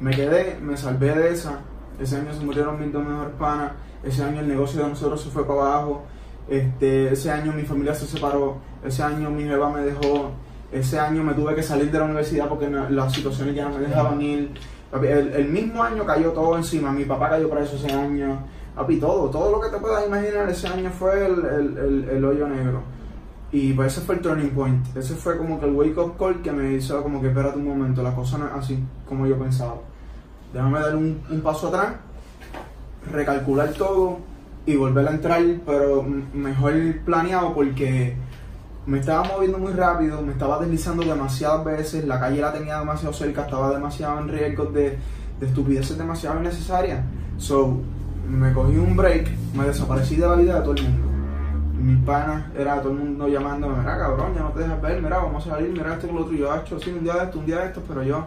Me 0.00 0.12
quedé, 0.12 0.58
me 0.62 0.76
salvé 0.76 1.14
de 1.14 1.30
esa. 1.32 1.58
Ese 2.00 2.16
año 2.16 2.32
se 2.32 2.44
murieron 2.44 2.78
mis 2.80 2.92
dos 2.92 3.04
mejores 3.04 3.32
panas. 3.38 3.72
Ese 4.02 4.22
año 4.22 4.40
el 4.40 4.48
negocio 4.48 4.82
de 4.82 4.88
nosotros 4.88 5.20
se 5.22 5.30
fue 5.30 5.46
para 5.46 5.60
abajo. 5.60 6.02
Este, 6.48 7.12
ese 7.12 7.30
año 7.30 7.52
mi 7.52 7.62
familia 7.62 7.94
se 7.94 8.06
separó. 8.06 8.58
Ese 8.84 9.02
año 9.02 9.30
mi 9.30 9.44
jeva 9.44 9.70
me 9.70 9.80
dejó. 9.82 10.30
Ese 10.72 10.98
año 10.98 11.22
me 11.22 11.34
tuve 11.34 11.54
que 11.54 11.62
salir 11.62 11.90
de 11.90 11.98
la 11.98 12.04
universidad 12.04 12.48
porque 12.48 12.68
las 12.68 13.12
situaciones 13.12 13.54
ya 13.54 13.68
no 13.68 13.78
me 13.78 13.86
dejaban 13.86 14.20
ir. 14.20 14.50
El, 14.92 15.32
el 15.32 15.48
mismo 15.48 15.82
año 15.82 16.04
cayó 16.04 16.30
todo 16.32 16.56
encima. 16.56 16.92
Mi 16.92 17.04
papá 17.04 17.30
cayó 17.30 17.48
preso 17.50 17.76
ese 17.76 17.92
año. 17.92 18.38
Papi, 18.74 18.98
todo, 18.98 19.30
todo 19.30 19.52
lo 19.52 19.60
que 19.60 19.68
te 19.68 19.76
puedas 19.78 20.04
imaginar 20.04 20.48
ese 20.50 20.66
año 20.66 20.90
fue 20.90 21.26
el- 21.26 21.44
el- 21.78 22.08
el 22.10 22.24
hoyo 22.24 22.48
negro. 22.48 22.82
Y 23.54 23.72
pues 23.72 23.92
ese 23.92 24.04
fue 24.04 24.16
el 24.16 24.20
turning 24.20 24.50
point. 24.50 24.84
Ese 24.96 25.14
fue 25.14 25.38
como 25.38 25.60
que 25.60 25.66
el 25.66 25.74
wake 25.74 25.96
up 25.96 26.16
call 26.18 26.42
que 26.42 26.50
me 26.50 26.72
hizo 26.72 27.00
como 27.04 27.20
que 27.20 27.28
espérate 27.28 27.56
un 27.56 27.68
momento, 27.68 28.02
la 28.02 28.12
cosa 28.12 28.36
no 28.36 28.48
es 28.48 28.52
así 28.52 28.84
como 29.08 29.28
yo 29.28 29.38
pensaba. 29.38 29.76
Déjame 30.52 30.80
dar 30.80 30.96
un, 30.96 31.22
un 31.30 31.40
paso 31.40 31.68
atrás, 31.68 31.94
recalcular 33.12 33.72
todo 33.74 34.18
y 34.66 34.74
volver 34.74 35.06
a 35.06 35.12
entrar, 35.12 35.40
pero 35.64 36.02
mejor 36.02 36.72
planeado 37.04 37.54
porque 37.54 38.16
me 38.86 38.98
estaba 38.98 39.22
moviendo 39.22 39.58
muy 39.58 39.72
rápido, 39.72 40.20
me 40.20 40.32
estaba 40.32 40.58
deslizando 40.58 41.04
demasiadas 41.04 41.64
veces, 41.64 42.04
la 42.06 42.18
calle 42.18 42.40
la 42.40 42.52
tenía 42.52 42.80
demasiado 42.80 43.12
cerca, 43.12 43.42
estaba 43.42 43.72
demasiado 43.72 44.18
en 44.18 44.30
riesgo 44.30 44.64
de, 44.64 44.98
de 45.38 45.46
estupideces 45.46 45.96
demasiado 45.96 46.40
innecesarias. 46.40 47.04
So, 47.38 47.78
me 48.28 48.52
cogí 48.52 48.76
un 48.78 48.96
break, 48.96 49.30
me 49.54 49.66
desaparecí 49.66 50.16
de 50.16 50.26
la 50.26 50.34
vida 50.34 50.54
de 50.56 50.60
todo 50.62 50.74
el 50.74 50.82
mundo. 50.82 51.13
Mis 51.84 51.98
panas, 52.02 52.46
era 52.56 52.80
todo 52.80 52.92
el 52.92 52.98
mundo 52.98 53.28
llamándome, 53.28 53.76
mira 53.76 53.98
cabrón, 53.98 54.34
ya 54.34 54.40
no 54.40 54.52
te 54.52 54.60
dejas 54.60 54.80
ver, 54.80 55.02
mira, 55.02 55.18
vamos 55.18 55.46
a 55.46 55.50
salir, 55.50 55.70
mira 55.70 55.92
esto 55.92 56.06
con 56.06 56.16
lo 56.16 56.22
otro. 56.22 56.34
Y 56.34 56.38
yo, 56.38 56.54
hecho, 56.56 56.80
sí, 56.80 56.90
un 56.90 57.04
día 57.04 57.14
de 57.14 57.24
esto, 57.24 57.38
un 57.38 57.46
día 57.46 57.58
de 57.58 57.66
esto, 57.66 57.82
pero 57.86 58.02
yo 58.02 58.24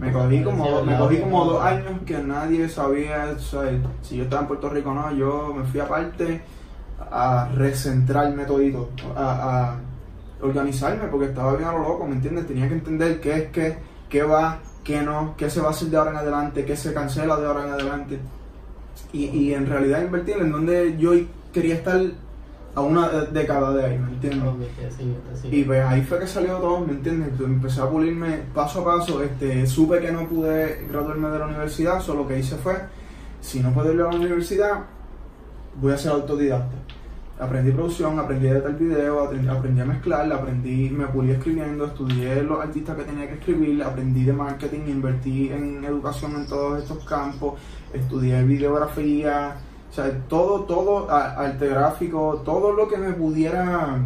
me 0.00 0.12
cogí 0.12 0.42
como, 0.42 0.82
me 0.82 0.98
cogí 0.98 1.20
como 1.20 1.44
dos 1.44 1.62
años 1.62 2.00
que 2.04 2.18
nadie 2.18 2.68
sabía, 2.68 3.32
o 3.36 3.38
sea, 3.38 3.62
si 4.02 4.16
yo 4.16 4.24
estaba 4.24 4.42
en 4.42 4.48
Puerto 4.48 4.68
Rico 4.70 4.90
o 4.90 4.94
no, 4.94 5.12
yo 5.12 5.54
me 5.56 5.64
fui 5.64 5.78
aparte 5.78 6.42
a 7.10 7.48
recentrarme 7.54 8.44
todito, 8.44 8.90
a, 9.16 9.70
a 9.70 9.76
organizarme, 10.44 11.06
porque 11.06 11.26
estaba 11.26 11.54
bien 11.54 11.68
a 11.68 11.72
lo 11.72 11.78
loco, 11.78 12.06
¿me 12.06 12.16
entiendes? 12.16 12.48
Tenía 12.48 12.68
que 12.68 12.74
entender 12.74 13.20
qué 13.20 13.36
es 13.36 13.50
qué, 13.50 13.78
qué 14.08 14.22
va, 14.24 14.58
qué 14.82 15.02
no, 15.02 15.34
qué 15.36 15.48
se 15.48 15.60
va 15.60 15.68
a 15.68 15.70
hacer 15.70 15.88
de 15.88 15.96
ahora 15.96 16.10
en 16.10 16.16
adelante, 16.16 16.64
qué 16.64 16.76
se 16.76 16.92
cancela 16.92 17.36
de 17.36 17.46
ahora 17.46 17.64
en 17.66 17.70
adelante. 17.70 18.18
Y, 19.12 19.26
y 19.26 19.54
en 19.54 19.66
realidad 19.66 20.02
invertir 20.02 20.36
en 20.38 20.50
donde 20.50 20.96
yo 20.98 21.12
quería 21.52 21.76
estar 21.76 22.00
a 22.76 22.82
una 22.82 23.08
década 23.08 23.72
de 23.72 23.86
ahí, 23.86 23.98
¿me 23.98 24.10
entiendes? 24.10 24.68
Sí, 24.98 25.16
sí. 25.40 25.48
Y 25.50 25.64
pues 25.64 25.82
ahí 25.82 26.02
fue 26.02 26.18
que 26.18 26.26
salió 26.26 26.58
todo, 26.58 26.80
¿me 26.80 26.92
entiendes? 26.92 27.30
Entonces, 27.30 27.56
Empecé 27.56 27.80
a 27.80 27.88
pulirme 27.88 28.42
paso 28.54 28.82
a 28.82 28.84
paso, 28.84 29.22
este, 29.22 29.66
supe 29.66 29.98
que 29.98 30.12
no 30.12 30.28
pude 30.28 30.86
graduarme 30.86 31.30
de 31.30 31.38
la 31.38 31.46
universidad, 31.46 32.02
solo 32.02 32.22
lo 32.22 32.28
que 32.28 32.38
hice 32.38 32.56
fue, 32.56 32.74
si 33.40 33.60
no 33.60 33.72
puedo 33.72 33.94
ir 33.94 34.00
a 34.02 34.10
la 34.10 34.16
universidad, 34.16 34.84
voy 35.80 35.94
a 35.94 35.98
ser 35.98 36.12
autodidacta. 36.12 36.76
Aprendí 37.38 37.70
producción, 37.70 38.18
aprendí 38.18 38.46
a 38.48 38.52
editar 38.52 38.78
video, 38.78 39.24
aprendí, 39.24 39.48
aprendí 39.48 39.80
a 39.80 39.84
mezclar, 39.86 40.30
aprendí, 40.30 40.90
me 40.90 41.06
pulí 41.06 41.30
escribiendo, 41.30 41.86
estudié 41.86 42.42
los 42.42 42.60
artistas 42.60 42.94
que 42.96 43.04
tenía 43.04 43.26
que 43.26 43.34
escribir, 43.34 43.82
aprendí 43.82 44.24
de 44.24 44.34
marketing, 44.34 44.80
invertí 44.88 45.48
en 45.48 45.82
educación 45.82 46.36
en 46.36 46.46
todos 46.46 46.82
estos 46.82 47.02
campos, 47.06 47.58
estudié 47.94 48.42
videografía, 48.42 49.56
o 49.90 49.94
sea, 49.94 50.10
todo, 50.28 50.60
todo, 50.62 51.10
arte 51.10 51.68
gráfico, 51.68 52.42
todo 52.44 52.72
lo 52.72 52.88
que 52.88 52.96
me 52.98 53.12
pudiera 53.12 53.98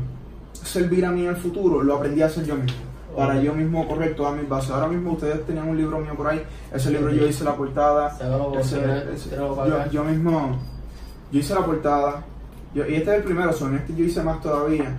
servir 0.52 1.04
a 1.06 1.10
mí 1.10 1.22
en 1.22 1.30
el 1.30 1.36
futuro, 1.36 1.82
lo 1.82 1.96
aprendí 1.96 2.22
a 2.22 2.26
hacer 2.26 2.44
yo 2.44 2.54
mismo. 2.56 2.78
Para 3.16 3.40
yo 3.40 3.52
mismo 3.54 3.88
correr 3.88 4.14
todas 4.14 4.34
mis 4.36 4.48
bases. 4.48 4.70
Ahora 4.70 4.86
mismo 4.86 5.12
ustedes 5.12 5.44
tenían 5.44 5.68
un 5.68 5.76
libro 5.76 5.98
mío 5.98 6.14
por 6.16 6.28
ahí, 6.28 6.42
ese 6.72 6.90
libro 6.90 7.10
yo 7.12 7.26
hice 7.26 7.42
la 7.44 7.56
portada, 7.56 8.16
ese- 8.60 8.76
ese- 9.14 9.36
yo, 9.90 10.04
mismo, 10.04 10.58
yo 11.32 11.40
hice 11.40 11.54
la 11.54 11.64
portada, 11.66 12.22
yo- 12.72 12.86
y 12.86 12.94
este 12.94 13.10
es 13.10 13.16
el 13.16 13.24
primero, 13.24 13.52
son 13.52 13.74
este 13.74 13.94
yo 13.96 14.04
hice 14.04 14.22
más 14.22 14.40
todavía. 14.40 14.96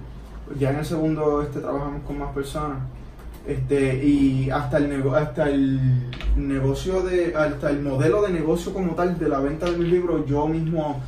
Ya 0.59 0.71
en 0.71 0.79
el 0.79 0.85
segundo 0.85 1.41
este 1.41 1.61
trabajamos 1.61 2.01
con 2.05 2.19
más 2.19 2.33
personas. 2.33 2.79
Este, 3.47 4.03
y 4.05 4.49
hasta 4.51 4.77
el 4.77 4.89
nego- 4.89 5.15
hasta 5.15 5.49
el 5.49 5.79
negocio 6.35 7.01
de, 7.01 7.33
hasta 7.35 7.69
el 7.71 7.81
modelo 7.81 8.21
de 8.21 8.29
negocio 8.31 8.71
como 8.73 8.93
tal 8.93 9.17
de 9.17 9.27
la 9.29 9.39
venta 9.39 9.65
de 9.69 9.77
mis 9.77 9.87
libros, 9.89 10.25
yo 10.27 10.47
mismo 10.47 11.01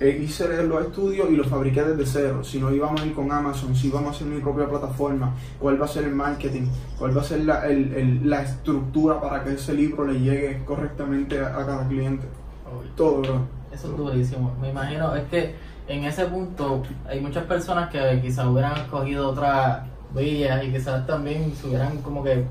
eh, 0.00 0.20
hice 0.22 0.62
los 0.64 0.84
estudios 0.86 1.30
y 1.30 1.36
los 1.36 1.46
fabriqué 1.46 1.82
desde 1.82 2.04
cero. 2.06 2.44
Si 2.44 2.58
no 2.58 2.72
íbamos 2.72 3.00
a 3.00 3.06
ir 3.06 3.14
con 3.14 3.30
Amazon, 3.32 3.74
si 3.74 3.86
íbamos 3.88 4.08
a 4.08 4.16
hacer 4.16 4.26
mi 4.26 4.40
propia 4.40 4.68
plataforma, 4.68 5.34
cuál 5.58 5.80
va 5.80 5.86
a 5.86 5.88
ser 5.88 6.04
el 6.04 6.14
marketing, 6.14 6.66
cuál 6.98 7.16
va 7.16 7.22
a 7.22 7.24
ser 7.24 7.44
la, 7.44 7.66
el- 7.66 7.94
el- 7.94 8.28
la 8.30 8.42
estructura 8.42 9.20
para 9.20 9.42
que 9.44 9.54
ese 9.54 9.72
libro 9.74 10.04
le 10.04 10.20
llegue 10.20 10.62
correctamente 10.66 11.40
a, 11.40 11.56
a 11.56 11.66
cada 11.66 11.88
cliente. 11.88 12.26
Uy, 12.66 12.90
Todo, 12.96 13.22
bro. 13.22 13.40
Eso 13.72 13.90
es 13.92 13.96
durísimo. 13.96 14.54
Me 14.60 14.70
imagino, 14.70 15.14
es 15.14 15.24
que 15.30 15.54
en 15.88 16.04
ese 16.04 16.26
punto 16.26 16.82
hay 17.08 17.20
muchas 17.20 17.44
personas 17.44 17.88
que 17.90 18.20
quizás 18.20 18.46
hubieran 18.46 18.76
escogido 18.76 19.30
otras 19.30 19.84
vías 20.14 20.64
y 20.64 20.72
quizás 20.72 21.06
también 21.06 21.52
se 21.54 21.68
hubieran 21.68 21.98
como 21.98 22.22
que 22.22 22.44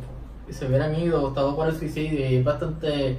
se 0.50 0.67
hubieran 0.67 0.93
ido, 1.00 1.28
optado 1.28 1.56
por 1.56 1.67
el 1.67 1.76
suicidio 1.76 2.19
y 2.19 2.36
es 2.36 2.43
bastante 2.43 3.17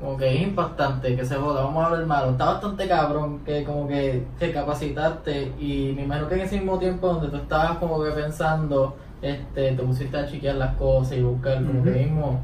como 0.00 0.16
que 0.16 0.34
es 0.34 0.42
impactante 0.42 1.16
que 1.16 1.24
se 1.24 1.36
joda, 1.36 1.64
vamos 1.64 1.82
a 1.82 1.86
hablar 1.86 2.06
malo, 2.06 2.30
está 2.32 2.44
bastante 2.44 2.86
cabrón 2.86 3.40
que 3.44 3.64
como 3.64 3.88
que 3.88 4.26
te 4.38 4.52
capacitaste 4.52 5.54
y 5.58 5.92
me 5.96 6.02
imagino 6.02 6.28
que 6.28 6.34
en 6.34 6.40
ese 6.42 6.56
mismo 6.56 6.78
tiempo 6.78 7.06
donde 7.06 7.28
tú 7.28 7.36
estabas 7.36 7.78
como 7.78 8.02
que 8.02 8.10
pensando 8.10 8.96
este, 9.22 9.72
te 9.72 9.82
pusiste 9.82 10.16
a 10.16 10.26
chequear 10.26 10.56
las 10.56 10.76
cosas 10.76 11.16
y 11.16 11.22
buscar 11.22 11.64
como 11.64 11.82
que 11.82 11.90
mismo. 11.90 12.40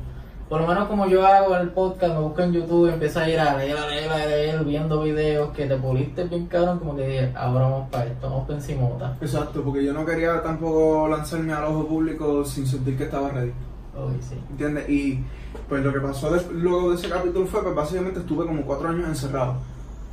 Por 0.52 0.60
lo 0.60 0.66
menos 0.66 0.86
como 0.86 1.06
yo 1.06 1.24
hago 1.26 1.56
el 1.56 1.70
podcast, 1.70 2.12
me 2.12 2.20
busco 2.20 2.42
en 2.42 2.52
YouTube, 2.52 2.92
empiezo 2.92 3.20
a 3.20 3.26
ir 3.26 3.40
a 3.40 3.56
leer, 3.56 3.74
a 3.74 3.86
leer, 3.86 4.10
a 4.12 4.16
leer, 4.26 4.64
viendo 4.66 5.00
videos 5.02 5.50
que 5.52 5.64
te 5.64 5.76
puliste 5.76 6.24
bien 6.24 6.44
cabrón, 6.46 6.78
como 6.78 6.94
que 6.94 7.08
dije, 7.08 7.32
ahora 7.34 7.64
vamos 7.64 7.88
para 7.88 8.04
esto, 8.04 8.28
vamos 8.28 8.46
para 8.46 8.58
encimota. 8.58 9.16
Exacto, 9.22 9.62
porque 9.62 9.82
yo 9.82 9.94
no 9.94 10.04
quería 10.04 10.42
tampoco 10.42 11.08
lanzarme 11.08 11.54
al 11.54 11.64
ojo 11.64 11.86
público 11.88 12.44
sin 12.44 12.66
sentir 12.66 12.98
que 12.98 13.04
estaba 13.04 13.30
ready. 13.30 13.50
Uy, 13.96 14.20
sí. 14.20 14.34
¿Entiendes? 14.50 14.90
Y 14.90 15.24
pues 15.70 15.82
lo 15.82 15.90
que 15.90 16.00
pasó 16.00 16.30
des- 16.30 16.46
luego 16.52 16.90
de 16.90 16.96
ese 16.96 17.08
capítulo 17.08 17.46
fue, 17.46 17.62
pues 17.62 17.74
básicamente 17.74 18.20
estuve 18.20 18.44
como 18.44 18.60
cuatro 18.66 18.90
años 18.90 19.08
encerrado. 19.08 19.54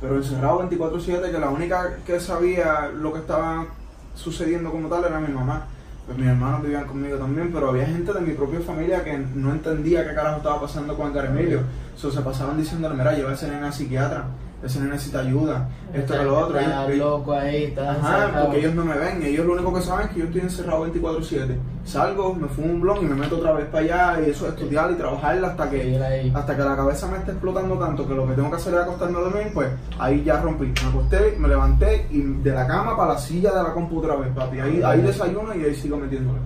Pero 0.00 0.16
encerrado 0.16 0.60
24-7, 0.70 1.30
que 1.32 1.38
la 1.38 1.50
única 1.50 1.96
que 2.06 2.18
sabía 2.18 2.88
lo 2.94 3.12
que 3.12 3.18
estaba 3.18 3.66
sucediendo 4.14 4.70
como 4.70 4.88
tal 4.88 5.04
era 5.04 5.20
mi 5.20 5.34
mamá. 5.34 5.66
Pues 6.10 6.18
mis 6.18 6.28
hermanos 6.28 6.62
vivían 6.62 6.88
conmigo 6.88 7.18
también, 7.18 7.52
pero 7.52 7.68
había 7.68 7.86
gente 7.86 8.12
de 8.12 8.20
mi 8.20 8.32
propia 8.32 8.58
familia 8.58 9.04
que 9.04 9.16
no 9.16 9.52
entendía 9.52 10.04
qué 10.04 10.12
carajo 10.12 10.38
estaba 10.38 10.62
pasando 10.62 10.96
con 10.96 11.12
Edgar 11.12 11.26
Emilio. 11.26 11.60
So, 11.94 12.10
se 12.10 12.20
pasaban 12.20 12.58
diciéndole, 12.58 12.96
mira, 12.96 13.12
lleva 13.14 13.30
a 13.30 13.34
ese 13.34 13.46
nene 13.46 13.68
a 13.68 13.70
psiquiatra, 13.70 14.24
ese 14.62 14.78
nene 14.78 14.92
necesita 14.92 15.20
ayuda, 15.20 15.68
esto 15.92 16.12
que 16.12 16.24
lo 16.24 16.38
otro. 16.38 16.58
Ellos- 16.58 16.72
ellos- 16.88 16.98
loco 16.98 17.32
ahí, 17.32 17.74
Ajá, 17.78 18.42
porque 18.42 18.58
ellos 18.58 18.74
no 18.74 18.84
me 18.84 18.98
ven, 18.98 19.22
ellos 19.22 19.46
lo 19.46 19.54
único 19.54 19.72
que 19.72 19.80
saben 19.80 20.08
es 20.08 20.12
que 20.12 20.20
yo 20.20 20.26
estoy 20.26 20.40
encerrado 20.42 20.82
24-7. 20.82 21.58
Salgo, 21.84 22.34
me 22.34 22.46
fumo 22.46 22.74
un 22.74 22.80
blog 22.82 22.98
y 23.02 23.06
me 23.06 23.14
meto 23.14 23.38
otra 23.38 23.52
vez 23.52 23.66
para 23.66 23.84
allá 23.84 24.20
y 24.20 24.30
eso, 24.30 24.46
estudiar 24.48 24.90
y 24.90 24.94
trabajar 24.96 25.42
hasta 25.42 25.70
que, 25.70 26.30
hasta 26.34 26.56
que 26.56 26.62
la 26.62 26.76
cabeza 26.76 27.06
me 27.06 27.16
esté 27.16 27.30
explotando 27.32 27.78
tanto 27.78 28.06
que 28.06 28.14
lo 28.14 28.26
que 28.28 28.34
tengo 28.34 28.50
que 28.50 28.56
hacer 28.56 28.74
es 28.74 28.80
acostarme 28.80 29.18
a 29.18 29.20
dormir, 29.22 29.50
pues 29.54 29.68
ahí 29.98 30.22
ya 30.22 30.40
rompí. 30.40 30.66
Me 30.66 30.88
acosté, 30.90 31.36
me 31.38 31.48
levanté 31.48 32.06
y 32.10 32.20
de 32.20 32.52
la 32.52 32.66
cama 32.66 32.96
para 32.96 33.14
la 33.14 33.18
silla 33.18 33.52
de 33.52 33.62
la 33.62 33.72
computadora 33.72 34.20
vez, 34.20 34.32
papi. 34.34 34.60
Ahí, 34.60 34.82
ahí 34.82 35.00
desayuno 35.00 35.54
y 35.54 35.64
ahí 35.64 35.74
sigo 35.74 35.96
metiéndole. 35.96 36.38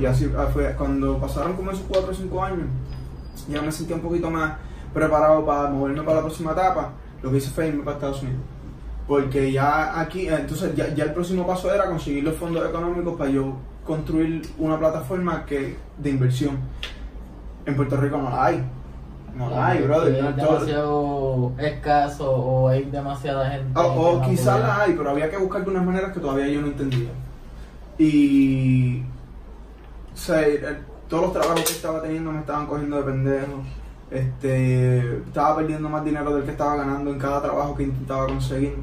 Y 0.00 0.06
así 0.06 0.30
ah, 0.38 0.46
fue, 0.52 0.72
cuando 0.76 1.18
pasaron 1.18 1.54
como 1.54 1.72
esos 1.72 1.84
4 1.88 2.12
o 2.12 2.14
5 2.14 2.44
años, 2.44 2.66
ya 3.48 3.60
me 3.60 3.72
sentía 3.72 3.96
un 3.96 4.02
poquito 4.02 4.30
más 4.30 4.52
preparado 4.94 5.44
para 5.44 5.68
moverme 5.70 6.02
para 6.02 6.16
la 6.16 6.22
próxima 6.22 6.52
etapa. 6.52 6.92
Lo 7.22 7.30
que 7.30 7.38
hice 7.38 7.50
fue 7.50 7.68
irme 7.68 7.82
para 7.82 7.96
Estados 7.96 8.22
Unidos. 8.22 8.40
Porque 9.06 9.50
ya 9.50 10.00
aquí, 10.00 10.28
entonces 10.28 10.74
ya, 10.74 10.94
ya 10.94 11.04
el 11.04 11.12
próximo 11.12 11.46
paso 11.46 11.72
era 11.72 11.86
conseguir 11.86 12.24
los 12.24 12.36
fondos 12.36 12.68
económicos 12.68 13.16
para 13.16 13.30
yo 13.30 13.56
construir 13.84 14.42
una 14.58 14.78
plataforma 14.78 15.46
que 15.46 15.76
de 15.96 16.10
inversión. 16.10 16.58
En 17.64 17.74
Puerto 17.74 17.96
Rico 17.96 18.18
no 18.18 18.30
la 18.30 18.44
hay. 18.44 18.64
No 19.34 19.50
la 19.50 19.68
hay, 19.68 19.82
brother. 19.82 20.14
Es 20.14 20.36
demasiado 20.36 21.52
escaso 21.58 22.30
o 22.30 22.68
hay 22.68 22.84
demasiada 22.84 23.50
gente. 23.50 23.72
o, 23.74 24.20
quizás 24.22 24.60
la 24.60 24.82
hay, 24.82 24.92
pero 24.92 25.10
había 25.10 25.30
que 25.30 25.36
buscar 25.38 25.64
de 25.64 25.70
unas 25.70 25.84
maneras 25.84 26.12
que 26.12 26.20
todavía 26.20 26.48
yo 26.48 26.60
no 26.60 26.68
entendía. 26.68 27.10
Y. 27.98 29.02
O 30.12 30.16
sea, 30.16 30.42
todos 31.08 31.22
los 31.24 31.32
trabajos 31.32 31.62
que 31.62 31.72
estaba 31.72 32.02
teniendo 32.02 32.32
me 32.32 32.40
estaban 32.40 32.66
cogiendo 32.66 32.96
de 32.96 33.02
pendejo. 33.02 33.62
Este, 34.10 35.18
estaba 35.18 35.56
perdiendo 35.56 35.88
más 35.88 36.04
dinero 36.04 36.34
del 36.34 36.44
que 36.44 36.52
estaba 36.52 36.76
ganando 36.76 37.10
en 37.10 37.18
cada 37.18 37.42
trabajo 37.42 37.74
que 37.74 37.84
intentaba 37.84 38.26
conseguir. 38.26 38.76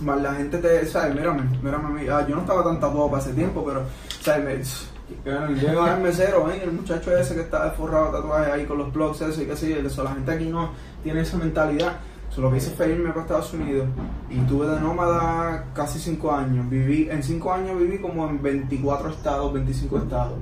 Más 0.00 0.22
la 0.22 0.34
gente 0.34 0.58
te, 0.58 0.86
¿sabes? 0.86 1.14
Mírame, 1.14 1.42
mírame. 1.62 2.10
Ah, 2.10 2.26
yo 2.26 2.34
no 2.34 2.40
estaba 2.40 2.64
tan 2.64 2.80
tatuado 2.80 3.10
para 3.10 3.22
ese 3.22 3.34
tiempo, 3.34 3.62
pero, 3.64 3.82
¿sabes? 4.20 4.88
Llega 5.24 5.94
el 5.96 6.02
mesero, 6.02 6.50
el 6.50 6.72
muchacho 6.72 7.16
ese 7.16 7.34
que 7.34 7.42
está 7.42 7.70
forrado 7.72 8.06
de 8.06 8.12
tatuajes 8.18 8.52
ahí 8.52 8.64
con 8.64 8.78
los 8.78 8.92
blogs 8.92 9.20
ese 9.20 9.42
y 9.42 9.46
qué 9.46 9.56
sé 9.56 9.70
yo, 9.70 9.86
eso, 9.86 10.02
la 10.02 10.12
gente 10.12 10.32
aquí 10.32 10.48
no 10.48 10.70
tiene 11.02 11.20
esa 11.20 11.36
mentalidad. 11.36 11.98
So, 12.30 12.40
lo 12.40 12.50
que 12.50 12.56
hice 12.56 12.70
fue 12.70 12.90
irme 12.90 13.10
para 13.10 13.22
Estados 13.22 13.52
Unidos 13.52 13.86
y 14.30 14.38
tuve 14.46 14.66
de 14.66 14.80
nómada 14.80 15.66
casi 15.74 15.98
5 15.98 16.32
años. 16.32 16.68
Viví, 16.70 17.08
en 17.10 17.22
5 17.22 17.52
años 17.52 17.78
viví 17.78 17.98
como 17.98 18.26
en 18.26 18.42
24 18.42 19.10
estados, 19.10 19.52
25 19.52 19.98
estados. 19.98 20.38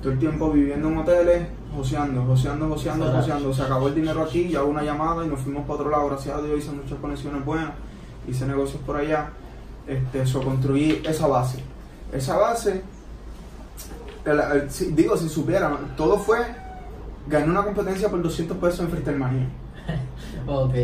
Todo 0.00 0.12
el 0.12 0.18
tiempo 0.20 0.52
viviendo 0.52 0.88
en 0.88 0.98
hoteles, 0.98 1.48
joseando, 1.74 2.24
joseando, 2.24 2.68
joseando, 2.68 3.10
joseando. 3.12 3.54
Se 3.54 3.62
acabó 3.62 3.88
el 3.88 3.94
dinero 3.94 4.22
aquí, 4.22 4.54
hago 4.56 4.68
una 4.68 4.82
llamada 4.82 5.24
y 5.24 5.28
nos 5.28 5.40
fuimos 5.40 5.62
para 5.62 5.74
otro 5.74 5.90
lado. 5.90 6.08
Gracias 6.08 6.36
a 6.36 6.42
Dios 6.42 6.58
hice 6.58 6.70
muchas 6.72 6.98
conexiones 6.98 7.44
buenas, 7.44 7.70
hice 8.28 8.46
negocios 8.46 8.80
por 8.84 8.96
allá. 8.96 9.30
Este, 9.86 10.26
so, 10.26 10.42
construí 10.42 11.02
esa 11.04 11.26
base. 11.26 11.62
Esa 12.12 12.36
base, 12.36 12.82
el- 14.24 14.40
el- 14.40 14.70
si- 14.70 14.92
digo, 14.92 15.16
si 15.16 15.28
supieran, 15.28 15.94
todo 15.96 16.18
fue, 16.18 16.38
gané 17.26 17.46
una 17.50 17.64
competencia 17.64 18.08
por 18.08 18.22
200 18.22 18.56
pesos 18.58 18.80
en 18.80 18.88
Freestyle 18.88 19.18
Mania. 19.18 19.48
Ok. 20.46 20.74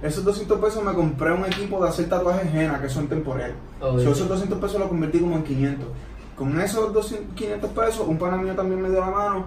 Esos 0.00 0.22
200 0.24 0.60
pesos 0.60 0.84
me 0.84 0.92
compré 0.92 1.32
un 1.32 1.44
equipo 1.44 1.82
de 1.82 1.88
hacer 1.88 2.08
tatuajes 2.08 2.54
henna 2.54 2.80
que 2.80 2.88
son 2.88 3.08
temporales. 3.08 3.56
Ok. 3.80 3.98
So, 4.00 4.12
esos 4.12 4.28
200 4.28 4.58
pesos 4.60 4.78
los 4.78 4.88
convertí 4.88 5.18
como 5.18 5.34
en 5.36 5.42
500. 5.42 5.88
Con 6.36 6.60
esos 6.60 6.92
200, 6.92 7.34
500 7.34 7.70
pesos, 7.70 8.06
un 8.06 8.16
pana 8.16 8.36
mío 8.36 8.54
también 8.54 8.80
me 8.80 8.88
dio 8.90 9.00
la 9.00 9.10
mano. 9.10 9.44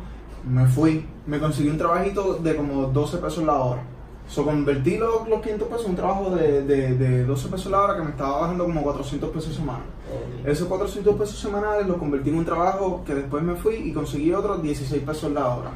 Me 0.50 0.66
fui, 0.66 1.06
me 1.28 1.40
conseguí 1.40 1.70
un 1.70 1.78
trabajito 1.78 2.36
de 2.36 2.56
como 2.56 2.88
12 2.88 3.18
pesos 3.18 3.44
la 3.44 3.56
hora. 3.56 3.84
So, 4.28 4.46
convertí 4.46 4.98
los, 4.98 5.28
los 5.28 5.42
500 5.42 5.68
pesos 5.68 5.86
en 5.86 5.90
un 5.92 5.96
trabajo 5.98 6.30
de, 6.30 6.64
de, 6.64 6.96
de 6.96 7.26
12 7.26 7.50
pesos 7.50 7.72
la 7.72 7.82
hora 7.82 7.96
que 7.98 8.04
me 8.04 8.12
estaba 8.12 8.42
bajando 8.42 8.64
como 8.64 8.82
400 8.82 9.30
pesos 9.30 9.54
semana. 9.54 9.84
Ok. 10.10 10.48
Esos 10.48 10.68
400 10.68 11.16
pesos 11.16 11.38
semanales 11.38 11.86
los 11.86 11.98
convertí 11.98 12.30
en 12.30 12.38
un 12.38 12.46
trabajo 12.46 13.04
que 13.06 13.14
después 13.14 13.44
me 13.44 13.56
fui 13.56 13.76
y 13.76 13.94
conseguí 13.94 14.32
otros 14.32 14.62
16 14.62 15.04
pesos 15.04 15.32
la 15.34 15.48
hora. 15.50 15.72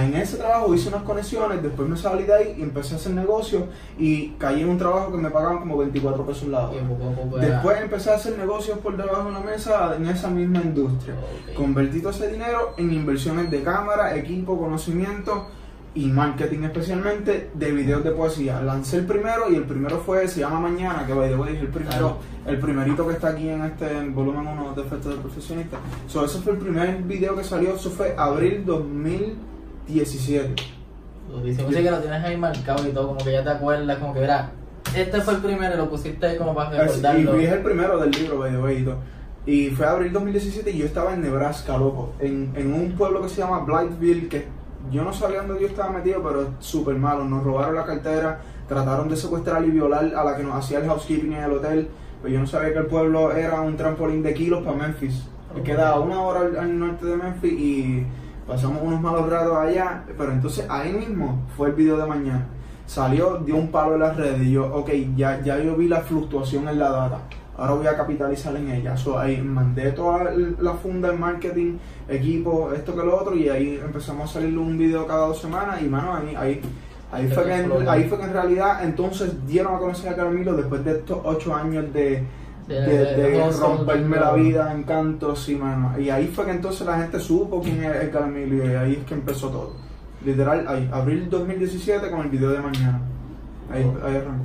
En 0.00 0.14
ese 0.14 0.38
trabajo 0.38 0.74
hice 0.74 0.88
unas 0.88 1.02
conexiones, 1.02 1.62
después 1.62 1.86
me 1.86 1.96
salí 1.96 2.24
de 2.24 2.34
ahí 2.34 2.54
y 2.58 2.62
empecé 2.62 2.94
a 2.94 2.96
hacer 2.96 3.12
negocios 3.12 3.64
y 3.98 4.28
caí 4.38 4.62
en 4.62 4.70
un 4.70 4.78
trabajo 4.78 5.12
que 5.12 5.18
me 5.18 5.30
pagaban 5.30 5.58
como 5.58 5.76
24 5.76 6.24
pesos 6.24 6.48
la 6.48 6.70
hora. 6.70 6.80
Después 7.40 7.80
empecé 7.80 8.10
a 8.10 8.14
hacer 8.14 8.38
negocios 8.38 8.78
por 8.78 8.96
debajo 8.96 9.24
de 9.26 9.32
la 9.32 9.40
mesa 9.40 9.94
en 9.96 10.06
esa 10.06 10.28
misma 10.28 10.60
industria. 10.62 11.14
Convertí 11.54 12.00
todo 12.00 12.10
ese 12.10 12.30
dinero 12.30 12.74
en 12.78 12.92
inversiones 12.92 13.50
de 13.50 13.62
cámara, 13.62 14.16
equipo, 14.16 14.58
conocimiento 14.58 15.48
y 15.94 16.06
marketing 16.06 16.64
especialmente 16.64 17.50
de 17.52 17.72
videos 17.72 18.02
de 18.02 18.12
poesía. 18.12 18.62
Lancé 18.62 18.98
el 18.98 19.06
primero 19.06 19.50
y 19.50 19.56
el 19.56 19.64
primero 19.64 19.98
fue, 19.98 20.26
se 20.26 20.40
llama 20.40 20.60
Mañana, 20.60 21.04
que 21.06 21.12
by 21.12 21.28
the 21.28 21.36
way, 21.36 21.56
es 21.56 21.60
el 21.60 21.68
primero, 21.68 22.16
el 22.46 22.58
primerito 22.58 23.06
que 23.06 23.12
está 23.12 23.28
aquí 23.28 23.48
en 23.48 23.62
este 23.62 23.98
en 23.98 24.14
volumen 24.14 24.46
1 24.46 24.74
de 24.74 24.82
Efectos 24.82 25.12
del 25.12 25.20
Profesionista. 25.20 25.76
So, 26.08 26.24
ese 26.24 26.38
fue 26.38 26.54
el 26.54 26.58
primer 26.60 27.02
video 27.02 27.36
que 27.36 27.44
salió, 27.44 27.74
eso 27.74 27.90
fue 27.90 28.14
abril 28.16 28.64
2017. 29.86 30.54
Durísimo. 31.30 31.68
Sí 31.70 31.74
que 31.82 31.90
lo 31.90 31.98
tienes 32.00 32.24
ahí 32.24 32.36
marcado 32.36 32.86
y 32.88 32.92
todo, 32.92 33.08
como 33.08 33.24
que 33.24 33.32
ya 33.32 33.42
te 33.44 33.50
acuerdas, 33.50 33.98
como 33.98 34.12
que 34.14 34.20
verás. 34.20 34.50
Este 34.96 35.20
fue 35.20 35.34
el 35.34 35.40
primero 35.40 35.74
y 35.74 35.76
lo 35.78 35.88
pusiste 35.88 36.26
ahí 36.26 36.36
como 36.36 36.54
para 36.54 36.70
Es- 36.84 36.88
recordarlo. 36.96 37.40
y 37.40 37.44
es 37.44 37.52
el 37.52 37.60
primero 37.62 37.98
del 37.98 38.10
libro, 38.10 38.38
by 38.38 38.50
the 38.50 38.58
way, 38.58 38.86
y 39.44 39.70
fue 39.70 39.86
abril 39.86 40.12
2017 40.12 40.70
y 40.70 40.78
yo 40.78 40.86
estaba 40.86 41.14
en 41.14 41.22
Nebraska, 41.22 41.76
loco. 41.76 42.12
En, 42.20 42.52
en 42.54 42.72
un 42.72 42.92
pueblo 42.92 43.22
que 43.22 43.28
se 43.28 43.40
llama 43.40 43.60
Blytheville, 43.60 44.28
que 44.28 44.46
yo 44.92 45.02
no 45.04 45.12
sabía 45.12 45.42
dónde 45.42 45.60
yo 45.62 45.66
estaba 45.68 45.90
metido, 45.90 46.22
pero 46.22 46.42
es 46.42 46.48
súper 46.60 46.94
malo. 46.96 47.24
Nos 47.24 47.42
robaron 47.42 47.74
la 47.74 47.84
cartera, 47.84 48.40
trataron 48.68 49.08
de 49.08 49.16
secuestrar 49.16 49.64
y 49.64 49.70
violar 49.70 50.12
a 50.14 50.22
la 50.24 50.36
que 50.36 50.42
nos 50.44 50.54
hacía 50.54 50.78
el 50.78 50.86
housekeeping 50.86 51.32
en 51.32 51.42
el 51.44 51.52
hotel. 51.52 51.88
Pero 52.22 52.34
yo 52.34 52.40
no 52.40 52.46
sabía 52.46 52.72
que 52.72 52.78
el 52.80 52.86
pueblo 52.86 53.32
era 53.32 53.60
un 53.62 53.76
trampolín 53.76 54.22
de 54.22 54.32
kilos 54.34 54.62
para 54.62 54.76
Memphis. 54.76 55.24
Ok. 55.56 55.62
queda 55.64 55.98
una 55.98 56.20
hora 56.20 56.40
al, 56.40 56.56
al 56.56 56.78
norte 56.78 57.04
de 57.06 57.16
Memphis 57.16 57.52
y 57.52 58.06
pasamos 58.46 58.82
unos 58.82 59.00
malos 59.00 59.28
ratos 59.28 59.56
allá. 59.56 60.04
Pero 60.06 60.32
entonces 60.32 60.66
ahí 60.68 60.92
mismo 60.92 61.42
fue 61.56 61.68
el 61.68 61.74
video 61.74 61.96
de 61.96 62.06
mañana. 62.06 62.46
Salió, 62.86 63.38
dio 63.38 63.56
un 63.56 63.68
palo 63.70 63.94
en 63.94 64.00
las 64.00 64.16
redes 64.16 64.42
y 64.42 64.52
yo, 64.52 64.66
ok, 64.74 64.90
ya, 65.16 65.40
ya 65.40 65.58
yo 65.58 65.76
vi 65.76 65.88
la 65.88 66.00
fluctuación 66.00 66.68
en 66.68 66.78
la 66.78 66.90
data. 66.90 67.18
Ahora 67.56 67.74
voy 67.74 67.86
a 67.86 67.96
capitalizar 67.96 68.56
en 68.56 68.70
ella. 68.70 68.96
So, 68.96 69.18
ahí 69.18 69.40
mandé 69.40 69.92
toda 69.92 70.32
la 70.60 70.74
funda 70.74 71.12
en 71.12 71.20
marketing, 71.20 71.76
equipo, 72.08 72.72
esto 72.72 72.94
que 72.94 73.02
lo 73.04 73.20
otro, 73.20 73.36
y 73.36 73.48
ahí 73.48 73.80
empezamos 73.82 74.30
a 74.30 74.34
salir 74.34 74.56
un 74.58 74.76
video 74.76 75.06
cada 75.06 75.26
dos 75.28 75.40
semanas. 75.40 75.80
Y 75.82 75.86
mano, 75.86 76.14
ahí, 76.14 76.34
ahí, 76.36 76.60
ahí, 77.12 77.28
fue, 77.28 77.44
que 77.44 77.54
en, 77.54 77.88
ahí 77.88 78.04
fue 78.08 78.18
que 78.18 78.24
en 78.24 78.32
realidad 78.32 78.84
entonces 78.84 79.46
dieron 79.46 79.74
a 79.74 79.78
conocer 79.78 80.12
a 80.12 80.16
Carmelo 80.16 80.54
después 80.54 80.84
de 80.84 80.92
estos 80.92 81.18
ocho 81.24 81.54
años 81.54 81.92
de, 81.92 82.24
de, 82.68 82.80
de- 82.80 83.14
de 83.16 83.50
romperme 83.50 84.16
la 84.16 84.32
vida 84.32 84.72
en 84.72 84.82
cantos 84.84 85.48
y 85.48 85.56
mano. 85.56 85.98
Y 85.98 86.10
ahí 86.10 86.26
fue 86.28 86.44
que 86.46 86.52
entonces 86.52 86.86
la 86.86 86.98
gente 86.98 87.18
supo 87.20 87.60
quién 87.62 87.82
es 87.84 87.96
el 88.02 88.10
Carmelo 88.10 88.64
y 88.64 88.74
ahí 88.74 88.92
es 89.00 89.04
que 89.04 89.14
empezó 89.14 89.48
todo. 89.48 89.72
Literal, 90.24 90.64
ahí, 90.68 90.88
abril 90.92 91.28
2017 91.28 92.10
con 92.10 92.20
el 92.20 92.28
video 92.28 92.50
de 92.50 92.60
mañana. 92.60 93.00
Ahí, 93.70 93.82
ahí 94.04 94.16
arrancó. 94.16 94.44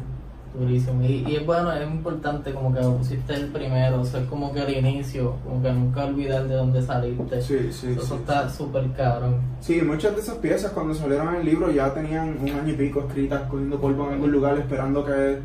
Durísimo. 0.58 1.04
Y, 1.04 1.24
y 1.28 1.36
es 1.36 1.46
bueno, 1.46 1.72
es 1.72 1.88
importante 1.88 2.52
como 2.52 2.74
que 2.74 2.82
lo 2.82 2.96
pusiste 2.98 3.32
el 3.36 3.48
primero, 3.50 4.02
o 4.02 4.06
sea, 4.06 4.22
es 4.22 4.28
como 4.28 4.52
que 4.52 4.62
el 4.64 4.76
inicio, 4.76 5.36
como 5.46 5.62
que 5.62 5.72
nunca 5.72 6.06
olvidar 6.06 6.48
de 6.48 6.56
dónde 6.56 6.82
saliste. 6.82 7.42
Sí, 7.44 7.72
sí, 7.72 7.92
Eso 7.92 8.02
sí. 8.02 8.14
está 8.16 8.50
súper 8.50 8.92
cabrón. 8.94 9.36
Sí, 9.60 9.80
muchas 9.84 10.16
de 10.16 10.22
esas 10.22 10.38
piezas 10.38 10.72
cuando 10.72 10.96
salieron 10.96 11.30
en 11.36 11.42
el 11.42 11.46
libro 11.46 11.70
ya 11.72 11.94
tenían 11.94 12.38
un 12.42 12.50
año 12.50 12.74
y 12.74 12.76
pico 12.76 13.02
escritas, 13.02 13.44
cogiendo 13.52 13.80
polvo 13.80 14.08
en 14.08 14.14
algún 14.14 14.32
lugar, 14.32 14.58
esperando 14.58 15.06
que 15.06 15.38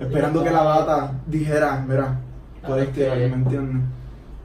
esperando 0.00 0.42
que 0.44 0.50
la 0.50 0.64
data 0.64 1.12
dijera, 1.26 1.84
mira, 1.86 2.18
puedes 2.66 2.88
Ah, 2.88 2.92
tirar. 2.92 3.16
¿me 3.18 3.24
entiendes? 3.26 3.82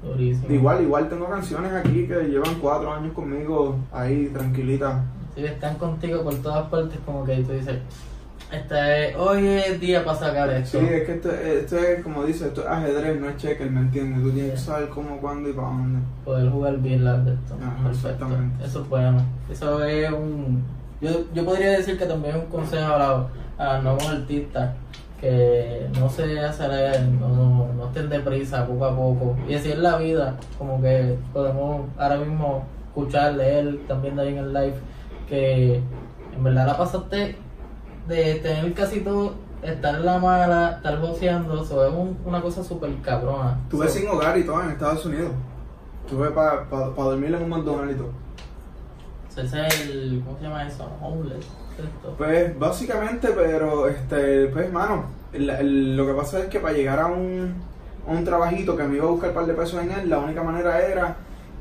Durísimo. 0.04 0.54
Igual, 0.54 0.82
igual 0.84 1.10
tengo 1.10 1.28
canciones 1.30 1.74
aquí 1.74 2.08
que 2.08 2.16
llevan 2.26 2.56
cuatro 2.62 2.94
años 2.94 3.14
conmigo 3.14 3.78
ahí 3.92 4.28
tranquilitas. 4.34 5.02
Sí, 5.36 5.44
están 5.46 5.76
contigo 5.76 6.24
por 6.24 6.36
todas 6.36 6.70
partes, 6.70 7.00
como 7.06 7.24
que 7.26 7.38
tú 7.38 7.52
dices, 7.54 7.80
Este, 8.52 9.16
hoy 9.18 9.48
es 9.48 9.80
día 9.80 10.06
para 10.06 10.18
sacar 10.20 10.50
esto. 10.52 10.80
Sí, 10.80 10.86
es 10.86 11.04
que 11.06 11.14
esto, 11.14 11.32
esto 11.32 11.78
es, 11.80 12.04
como 12.04 12.24
dice, 12.24 12.46
esto 12.48 12.62
es 12.62 12.68
ajedrez, 12.68 13.20
no 13.20 13.28
es 13.30 13.38
checker, 13.38 13.70
¿me 13.72 13.80
entiendes? 13.82 14.22
Tú 14.22 14.32
tienes 14.32 14.52
que 14.52 14.58
saber 14.58 14.90
cómo, 14.90 15.18
cuándo 15.18 15.50
y 15.50 15.54
para 15.54 15.68
dónde. 15.70 16.00
Poder 16.24 16.50
jugar 16.52 16.78
bien 16.78 17.04
las 17.04 17.26
de 17.26 17.34
esto. 17.34 17.56
Ajá, 17.60 17.84
Perfecto. 17.84 18.08
exactamente. 18.10 18.64
Eso 18.66 18.82
es 18.84 18.90
bueno. 18.90 19.18
Eso 19.52 19.84
es 19.84 20.12
un. 20.12 20.64
Yo, 21.02 21.10
yo 21.34 21.44
podría 21.44 21.72
decir 21.72 21.98
que 21.98 22.06
también 22.06 22.36
es 22.36 22.44
un 22.44 22.50
consejo 22.50 22.94
a, 22.94 22.98
la- 23.00 23.28
a 23.58 23.74
los 23.76 23.84
nuevos 23.84 24.08
artistas 24.10 24.76
que 25.20 25.88
no 26.00 26.10
se 26.10 26.40
aceleren, 26.40 27.20
no, 27.20 27.68
no 27.74 27.86
estén 27.88 28.10
deprisa 28.10 28.66
poco 28.68 28.86
a 28.86 28.96
poco. 28.96 29.36
Y 29.48 29.56
así 29.56 29.72
es 29.72 29.78
la 29.80 29.98
vida, 29.98 30.36
como 30.58 30.82
que 30.82 31.18
podemos 31.34 31.88
ahora 31.98 32.18
mismo 32.18 32.66
escuchar, 32.88 33.34
leer 33.34 33.80
también 33.88 34.16
de 34.16 34.22
ahí 34.24 34.28
en 34.30 34.38
el 34.38 34.54
live, 34.54 34.76
que 35.28 35.76
en 36.36 36.44
verdad 36.44 36.68
la 36.68 36.78
pasaste 36.78 37.38
de 38.08 38.36
tener 38.36 38.74
casi 38.74 39.00
todo, 39.02 39.34
estar 39.64 39.96
en 39.96 40.06
la 40.06 40.20
mala, 40.20 40.74
estar 40.78 41.00
boceando, 41.00 41.64
eso 41.64 41.86
es 41.88 41.94
un- 41.94 42.18
una 42.26 42.42
cosa 42.42 42.64
súper 42.64 42.94
cabrona. 43.02 43.58
Estuve 43.64 43.88
So, 43.88 43.94
sin 43.94 44.08
hogar 44.10 44.38
y 44.38 44.44
todo 44.44 44.62
en 44.62 44.70
Estados 44.72 45.06
Unidos. 45.06 45.32
Estuve 46.06 46.30
para 46.32 46.66
dormir 46.96 47.34
en 47.34 47.42
un 47.44 47.50
McDonald's 47.50 47.96
y 47.96 47.98
todo. 47.98 48.12
ese 49.38 49.68
es 49.68 49.82
el, 49.90 50.22
¿cómo 50.26 50.38
se 50.38 50.44
llama 50.44 50.66
eso? 50.68 50.88
Homeless. 51.02 51.46
Esto. 51.78 52.16
Pues 52.18 52.58
básicamente, 52.58 53.30
pero 53.36 53.88
este, 53.88 54.48
pues 54.48 54.72
mano, 54.72 55.06
el- 55.34 55.50
el- 55.50 55.98
lo 55.98 56.06
que 56.08 56.14
pasa 56.14 56.40
es 56.40 56.46
que 56.48 56.60
para 56.60 56.74
llegar 56.74 57.00
a 57.00 57.08
un, 57.08 57.54
a 58.08 58.12
un 58.12 58.24
trabajito 58.24 58.76
que 58.78 58.84
me 58.84 58.96
iba 58.98 59.06
a 59.06 59.10
buscar 59.10 59.30
un 59.30 59.36
par 59.36 59.46
de 59.46 59.54
pesos 59.54 59.82
en 59.84 59.92
él, 59.92 60.10
la 60.10 60.20
única 60.20 60.42
manera 60.44 60.80
era 60.86 61.16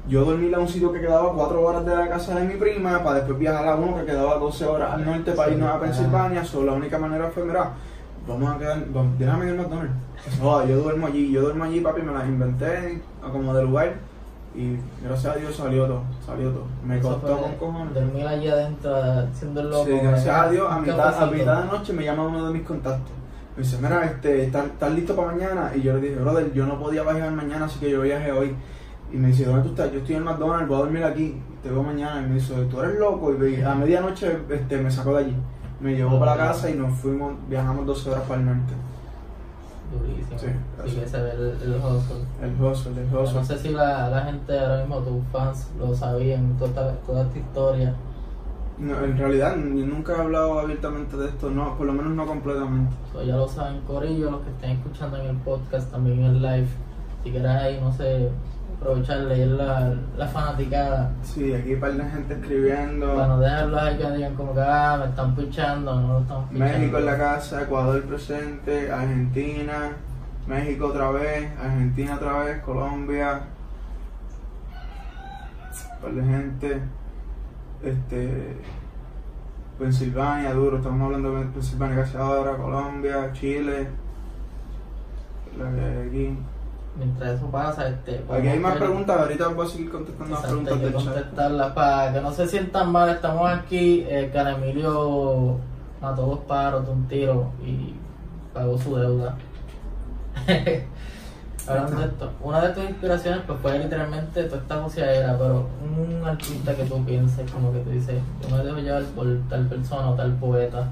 yo 0.06 0.24
dormir 0.24 0.54
a 0.54 0.58
un 0.58 0.68
sitio 0.68 0.92
que 0.92 1.00
quedaba 1.00 1.32
4 1.32 1.62
horas 1.62 1.84
de 1.86 1.96
la 1.96 2.08
casa 2.08 2.34
de 2.38 2.44
mi 2.46 2.54
prima, 2.54 3.02
para 3.02 3.16
después 3.16 3.38
viajar 3.38 3.66
a 3.66 3.74
uno 3.76 3.96
que 3.96 4.04
quedaba 4.04 4.36
12 4.36 4.66
horas 4.66 4.92
al 4.92 5.04
norte 5.04 5.32
para 5.32 5.50
irnos 5.52 5.70
a 5.70 5.80
Pensilvania, 5.80 6.44
so, 6.44 6.62
la 6.62 6.72
única 6.74 6.98
manera 6.98 7.30
fue, 7.30 7.44
mira, 7.44 7.70
vamos 8.28 8.54
a 8.54 8.58
quedar, 8.58 8.84
vamos, 8.92 9.18
déjame 9.18 9.46
ir 9.46 9.50
al 9.52 9.56
McDonald's. 9.58 9.94
Joda, 10.40 10.66
yo 10.66 10.76
duermo 10.78 11.06
allí, 11.06 11.32
yo 11.32 11.40
duermo 11.42 11.64
allí, 11.64 11.80
papi, 11.80 12.02
me 12.02 12.12
las 12.12 12.26
inventé 12.26 13.00
como 13.32 13.54
de 13.54 13.62
lugar 13.64 13.94
y 14.54 14.78
gracias 15.04 15.34
a 15.34 15.38
Dios 15.38 15.56
salió 15.56 15.86
todo, 15.86 16.02
salió 16.24 16.50
todo. 16.50 16.66
Me 16.86 16.98
Eso 16.98 17.08
costó 17.08 17.38
con 17.38 17.54
cojones. 17.54 17.94
Dormir 17.94 18.26
allí 18.26 18.48
adentro 18.48 18.96
haciendo 18.96 19.60
el 19.60 19.70
loco. 19.70 19.86
Sí, 19.86 19.98
gracias 20.00 20.36
a 20.36 20.48
Dios, 20.48 20.66
a 20.70 20.78
mitad, 20.78 21.22
a 21.22 21.26
mitad 21.26 21.62
de 21.62 21.66
noche 21.66 21.92
me 21.92 22.04
llama 22.04 22.26
uno 22.26 22.46
de 22.46 22.52
mis 22.52 22.62
contactos. 22.62 23.12
Me 23.56 23.62
dice, 23.62 23.78
mira, 23.80 24.04
este, 24.04 24.44
¿estás, 24.44 24.66
estás 24.66 24.92
listo 24.92 25.16
para 25.16 25.32
mañana? 25.32 25.72
Y 25.74 25.82
yo 25.82 25.94
le 25.94 26.00
dije, 26.00 26.16
brother, 26.16 26.52
yo 26.52 26.66
no 26.66 26.78
podía 26.78 27.02
viajar 27.02 27.32
mañana, 27.32 27.66
así 27.66 27.78
que 27.78 27.90
yo 27.90 28.02
viajé 28.02 28.30
hoy. 28.32 28.54
Y 29.12 29.16
me 29.16 29.28
dice, 29.28 29.44
¿dónde 29.44 29.62
tú 29.62 29.68
estás? 29.70 29.92
Yo 29.92 29.98
estoy 29.98 30.16
en 30.16 30.22
el 30.22 30.24
McDonald's, 30.24 30.68
voy 30.68 30.76
a 30.76 30.80
dormir 30.80 31.04
aquí, 31.04 31.40
te 31.62 31.70
veo 31.70 31.82
mañana. 31.82 32.20
Y 32.20 32.28
me 32.28 32.34
dice, 32.34 32.54
tú 32.70 32.80
eres 32.80 32.98
loco. 32.98 33.32
Y 33.44 33.62
a 33.62 33.74
medianoche 33.74 34.38
este, 34.50 34.76
me 34.78 34.90
sacó 34.90 35.14
de 35.14 35.24
allí. 35.24 35.36
Me 35.80 35.94
llevó 35.94 36.18
para 36.18 36.36
la 36.36 36.48
casa 36.48 36.70
y 36.70 36.74
nos 36.74 36.98
fuimos, 36.98 37.34
viajamos 37.48 37.86
12 37.86 38.10
horas 38.10 38.22
para 38.24 38.40
el 38.40 38.46
norte. 38.46 38.72
Durísimo. 39.98 40.38
Sí, 40.38 40.96
que 41.00 41.06
se 41.08 41.22
ve 41.22 41.30
el, 41.32 41.40
el 41.62 41.74
hustle. 41.76 42.16
El 42.42 42.60
hustle, 42.62 42.92
el 43.02 43.10
No 43.12 43.22
hustle. 43.22 43.44
sé 43.44 43.58
si 43.58 43.68
la, 43.70 44.08
la 44.10 44.22
gente 44.22 44.58
ahora 44.58 44.78
mismo, 44.80 44.98
tus 44.98 45.24
fans, 45.32 45.70
lo 45.78 45.94
sabían, 45.94 46.56
toda, 46.58 46.68
esta- 46.70 46.92
toda 47.06 47.22
esta 47.22 47.38
historia. 47.38 47.94
No, 48.76 49.04
en 49.04 49.16
realidad, 49.16 49.56
nunca 49.56 50.14
he 50.16 50.20
hablado 50.20 50.58
abiertamente 50.58 51.16
de 51.16 51.28
esto, 51.28 51.48
no, 51.50 51.76
por 51.78 51.86
lo 51.86 51.92
menos 51.92 52.12
no 52.14 52.26
completamente. 52.26 52.92
So, 53.12 53.22
ya 53.22 53.36
lo 53.36 53.46
saben, 53.46 53.80
Corillo, 53.82 54.32
los 54.32 54.40
que 54.40 54.50
estén 54.50 54.70
escuchando 54.72 55.16
en 55.18 55.26
el 55.26 55.36
podcast, 55.36 55.90
también 55.92 56.18
en 56.20 56.24
el 56.36 56.42
live. 56.42 56.66
Si 57.22 57.30
quieres 57.30 57.50
ahí, 57.50 57.78
no 57.80 57.92
sé, 57.92 58.30
aprovechar, 58.76 59.18
leer 59.18 59.48
la, 59.48 59.94
la 60.16 60.26
fanaticada. 60.26 61.12
Sí, 61.22 61.52
aquí 61.52 61.68
hay 61.68 61.74
un 61.74 61.80
par 61.80 61.92
de 61.92 62.04
gente 62.04 62.34
escribiendo. 62.34 63.14
Bueno, 63.14 63.38
dejarlos 63.40 63.82
ahí 63.82 63.96
que 63.96 64.10
digan 64.10 64.34
como 64.34 64.54
que, 64.54 64.60
ah, 64.60 64.96
me 65.00 65.10
están 65.10 65.34
pichando, 65.34 66.00
no 66.00 66.12
lo 66.14 66.20
estamos 66.20 66.50
pichando. 66.50 66.78
México 66.78 66.98
en 66.98 67.06
la 67.06 67.16
casa, 67.16 67.62
Ecuador 67.62 68.02
presente, 68.02 68.92
Argentina, 68.92 69.92
México 70.46 70.86
otra 70.86 71.10
vez, 71.10 71.50
Argentina 71.58 72.14
otra 72.16 72.38
vez, 72.40 72.62
Colombia, 72.62 73.40
un 75.94 76.00
par 76.02 76.12
de 76.12 76.22
gente, 76.22 76.82
este, 77.82 78.56
Pensilvania, 79.78 80.52
duro, 80.52 80.76
estamos 80.76 81.00
hablando 81.00 81.34
de 81.34 81.46
Pensilvania 81.46 81.96
casi 81.96 82.16
ahora, 82.16 82.56
Colombia, 82.56 83.32
Chile, 83.32 83.88
la 85.58 85.70
que 85.70 85.80
hay 85.80 86.08
aquí. 86.08 86.38
Mientras 86.96 87.36
eso 87.36 87.46
pasa, 87.50 87.88
este... 87.88 88.24
Aquí 88.30 88.46
hay 88.46 88.58
más 88.58 88.76
preguntas, 88.76 89.18
ahorita 89.18 89.48
voy 89.48 89.66
a 89.66 89.70
seguir 89.70 89.90
contestando 89.90 90.34
las 90.34 90.44
preguntas 90.44 90.80
chat. 90.80 90.92
contestarlas 90.92 91.72
para 91.72 92.12
que 92.12 92.20
no 92.20 92.32
se 92.32 92.46
sientan 92.46 92.92
mal. 92.92 93.08
Estamos 93.10 93.50
aquí. 93.50 94.06
Eh, 94.08 94.30
Can 94.32 94.46
Emilio 94.46 95.58
mató 96.00 96.22
dos 96.22 96.38
pájaros 96.46 96.86
de 96.86 96.92
un 96.92 97.08
tiro 97.08 97.50
y 97.64 97.94
pagó 98.52 98.78
su 98.78 98.96
deuda. 98.96 99.36
Hablando 101.66 101.98
de 101.98 102.06
esto, 102.06 102.30
una 102.42 102.60
de 102.60 102.74
tus 102.74 102.84
inspiraciones 102.90 103.40
pues 103.46 103.58
fue 103.60 103.78
literalmente 103.78 104.44
toda 104.44 104.60
esta 104.60 104.82
joseadera, 104.82 105.38
pero 105.38 105.66
un 105.82 106.22
artista 106.22 106.76
que 106.76 106.84
tú 106.84 107.02
pienses, 107.06 107.50
como 107.50 107.72
que 107.72 107.78
tú 107.78 107.90
dices, 107.90 108.20
yo 108.42 108.54
me 108.54 108.62
dejo 108.62 108.78
llevar 108.78 109.02
por 109.04 109.26
tal 109.48 109.66
persona 109.66 110.10
o 110.10 110.14
tal 110.14 110.34
poeta. 110.34 110.90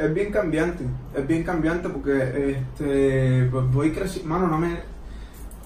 Es 0.00 0.14
bien 0.14 0.32
cambiante, 0.32 0.84
es 1.14 1.26
bien 1.26 1.42
cambiante 1.42 1.88
porque 1.88 2.50
este 2.50 3.48
pues 3.50 3.72
voy 3.72 3.92
creciendo, 3.92 4.28
mano, 4.28 4.46
no 4.46 4.58
me 4.58 4.78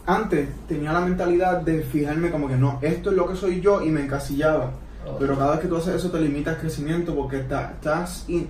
antes 0.08 0.48
tenía 0.66 0.92
la 0.92 1.00
mentalidad 1.00 1.60
de 1.60 1.82
fijarme 1.82 2.30
como 2.30 2.48
que 2.48 2.56
no, 2.56 2.78
esto 2.82 3.10
es 3.10 3.16
lo 3.16 3.28
que 3.28 3.36
soy 3.36 3.60
yo 3.60 3.82
y 3.82 3.90
me 3.90 4.00
encasillaba. 4.02 4.70
Pero 5.18 5.36
cada 5.38 5.52
vez 5.52 5.60
que 5.60 5.68
tú 5.68 5.76
haces 5.76 5.94
eso 5.94 6.10
te 6.10 6.18
limitas 6.20 6.56
crecimiento 6.58 7.14
porque 7.14 7.40
está- 7.40 7.72
estás 7.72 8.24
in- 8.28 8.48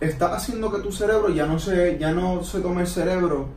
estás 0.00 0.32
haciendo 0.32 0.70
que 0.72 0.80
tu 0.80 0.92
cerebro 0.92 1.28
ya 1.30 1.46
no 1.46 1.58
se 1.58 1.98
ya 1.98 2.12
no 2.12 2.42
se 2.42 2.60
tome 2.60 2.82
el 2.82 2.86
cerebro 2.86 3.48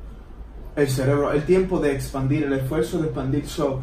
el 0.75 0.88
cerebro, 0.89 1.32
el 1.32 1.43
tiempo 1.43 1.79
de 1.79 1.91
expandir, 1.93 2.43
el 2.45 2.53
esfuerzo 2.53 2.97
de 2.99 3.06
expandir. 3.06 3.45
So, 3.47 3.82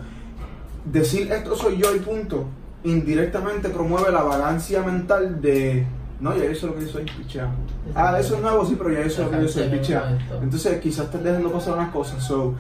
decir 0.85 1.31
esto 1.31 1.55
soy 1.55 1.77
yo 1.79 1.95
y 1.95 2.01
punto, 2.01 2.47
indirectamente 2.85 3.69
promueve 3.69 4.11
la 4.11 4.23
vagancia 4.23 4.83
mental 4.83 5.41
de 5.41 5.87
no, 6.21 6.37
ya 6.37 6.45
yo 6.47 6.55
sé 6.55 6.67
lo 6.67 6.75
que 6.75 6.83
yo 6.85 6.89
soy, 6.89 7.05
pichea. 7.05 7.49
Ah, 7.95 8.15
eso 8.21 8.35
es 8.35 8.43
nuevo, 8.43 8.67
sí, 8.67 8.75
pero 8.77 8.91
ya 8.93 9.05
yo 9.05 9.11
sé 9.11 9.23
lo 9.23 9.31
que 9.31 9.41
yo 9.43 9.49
soy, 9.49 9.69
pichea. 9.69 10.19
Entonces 10.43 10.79
quizás 10.81 11.07
estés 11.07 11.23
dejando 11.25 11.51
pasar 11.51 11.75
unas 11.75 11.91
cosas. 11.93 12.23
So, 12.23 12.55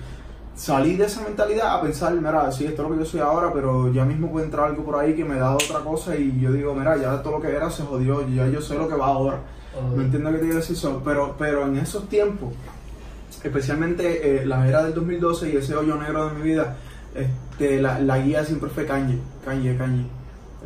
salí 0.60 0.94
de 0.96 1.06
esa 1.06 1.22
mentalidad 1.22 1.74
a 1.76 1.80
pensar, 1.80 2.12
mira, 2.14 2.52
sí, 2.52 2.66
esto 2.66 2.82
es 2.82 2.88
lo 2.88 2.94
que 2.94 3.00
yo 3.02 3.06
soy 3.06 3.20
ahora, 3.20 3.50
pero 3.52 3.90
ya 3.92 4.04
mismo 4.04 4.30
puede 4.30 4.44
entrar 4.44 4.66
algo 4.66 4.84
por 4.84 4.96
ahí 4.96 5.14
que 5.14 5.24
me 5.24 5.36
da 5.36 5.54
otra 5.54 5.78
cosa 5.80 6.14
y 6.16 6.38
yo 6.38 6.52
digo, 6.52 6.74
mira, 6.74 6.96
ya 6.98 7.22
todo 7.22 7.38
lo 7.38 7.40
que 7.40 7.48
era 7.48 7.70
se 7.70 7.82
jodió, 7.82 8.28
ya 8.28 8.46
yo 8.46 8.60
sé 8.60 8.74
lo 8.74 8.86
que 8.86 8.94
va 8.94 9.06
ahora. 9.06 9.38
¿Me 9.96 10.04
entiendes 10.04 10.20
lo 10.24 10.30
que 10.32 10.38
te 10.38 10.44
quiero 10.44 10.56
decir? 10.60 10.76
So, 10.76 11.00
pero, 11.02 11.34
pero 11.38 11.66
en 11.66 11.76
esos 11.78 12.08
tiempos, 12.10 12.52
especialmente 13.42 14.42
eh, 14.42 14.46
la 14.46 14.68
era 14.68 14.82
del 14.84 14.94
2012 14.94 15.50
y 15.50 15.56
ese 15.56 15.74
hoyo 15.76 15.96
negro 15.96 16.28
de 16.28 16.34
mi 16.34 16.42
vida, 16.42 16.76
este, 17.14 17.80
la, 17.80 17.98
la 18.00 18.18
guía 18.18 18.44
siempre 18.44 18.68
fue 18.68 18.84
Kanye, 18.86 19.18
Kanye, 19.44 19.76
Kanye. 19.76 20.04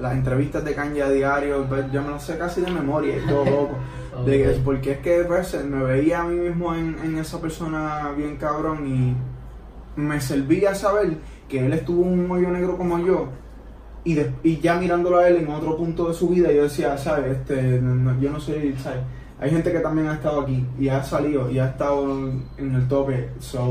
Las 0.01 0.15
entrevistas 0.15 0.65
de 0.65 0.75
Kanye 0.75 1.03
a 1.03 1.11
diario, 1.11 1.67
pues, 1.69 1.85
yo 1.93 2.03
me 2.03 2.11
las 2.11 2.25
sé 2.25 2.37
casi 2.37 2.61
de 2.63 2.71
memoria 2.73 3.17
y 3.17 3.29
todo 3.29 3.45
loco. 3.45 3.77
De 4.25 4.43
que- 4.45 4.61
porque 4.65 4.93
es 4.93 4.99
que 4.99 5.25
pues, 5.27 5.55
me 5.65 5.83
veía 5.83 6.21
a 6.21 6.25
mí 6.25 6.37
mismo 6.37 6.73
en, 6.75 6.97
en 7.03 7.19
esa 7.19 7.41
persona 7.41 8.13
bien 8.17 8.37
cabrón 8.37 8.87
y 8.87 9.17
me 9.97 10.21
servía 10.21 10.75
saber 10.75 11.17
que 11.49 11.65
él 11.67 11.73
estuvo 11.73 12.05
en 12.05 12.19
un 12.21 12.31
hoyo 12.31 12.51
negro 12.51 12.77
como 12.77 12.99
yo 12.99 13.29
y, 14.05 14.15
de- 14.15 14.33
y 14.43 14.59
ya 14.59 14.75
mirándolo 14.77 15.19
a 15.19 15.29
él 15.29 15.37
en 15.37 15.49
otro 15.49 15.77
punto 15.77 16.09
de 16.09 16.15
su 16.15 16.29
vida 16.29 16.53
yo 16.53 16.65
decía, 16.65 16.97
¿sabes? 16.99 17.39
Este, 17.39 17.81
no- 17.81 17.95
no, 17.95 18.21
yo 18.21 18.31
no 18.31 18.41
soy, 18.41 18.75
¿sabes? 18.83 19.01
Hay 19.41 19.51
gente 19.51 19.73
que 19.73 19.81
también 19.81 20.09
ha 20.09 20.15
estado 20.15 20.43
aquí 20.43 20.65
y 20.79 20.89
ha 20.89 21.03
salido 21.03 21.51
y 21.51 21.59
ha 21.59 21.67
estado 21.67 22.05
en 22.59 22.75
el 22.75 22.89
tope, 22.89 23.31
so, 23.41 23.69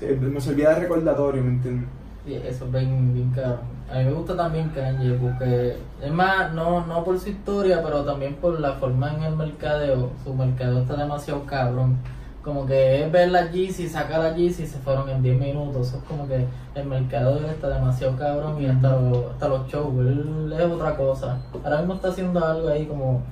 Eh, 0.00 0.18
me 0.20 0.40
servía 0.40 0.70
de 0.70 0.80
recordatorio, 0.80 1.42
¿me 1.42 1.50
entiendes? 1.50 1.88
Sí, 2.26 2.34
eso 2.34 2.64
es 2.66 2.72
bien, 2.72 3.14
bien 3.14 3.30
caro. 3.30 3.58
A 3.90 3.98
mí 3.98 4.04
me 4.06 4.12
gusta 4.12 4.36
también 4.36 4.68
Kanye 4.70 5.14
porque, 5.14 5.76
es 6.02 6.12
más, 6.12 6.52
no, 6.52 6.84
no 6.86 7.04
por 7.04 7.18
su 7.18 7.28
historia, 7.30 7.82
pero 7.82 8.02
también 8.04 8.34
por 8.36 8.58
la 8.60 8.72
forma 8.74 9.14
en 9.14 9.22
el 9.22 9.36
mercadeo. 9.36 10.10
Su 10.24 10.34
mercadeo 10.34 10.80
está 10.80 10.96
demasiado 10.96 11.44
cabrón. 11.46 11.96
Como 12.44 12.66
que 12.66 13.02
es 13.04 13.10
ver 13.10 13.30
la 13.30 13.50
Yeezy, 13.50 13.88
sacar 13.88 14.20
la 14.20 14.34
Yeezy 14.36 14.64
y 14.64 14.66
se 14.66 14.78
fueron 14.78 15.08
en 15.08 15.22
10 15.22 15.40
minutos. 15.40 15.88
Eso 15.88 15.96
es 15.96 16.04
como 16.04 16.28
que 16.28 16.44
el 16.74 16.86
mercado 16.86 17.38
está 17.46 17.68
demasiado 17.70 18.16
cabrón 18.18 18.60
y 18.60 18.66
hasta, 18.66 18.96
los- 18.98 19.32
hasta 19.32 19.48
los 19.48 19.66
shows, 19.68 19.94
él 20.00 20.54
es 20.54 20.64
otra 20.70 20.94
cosa. 20.96 21.40
Ahora 21.64 21.78
mismo 21.78 21.94
está 21.94 22.08
haciendo 22.08 22.44
algo 22.44 22.68
ahí 22.68 22.84
como 22.86 23.22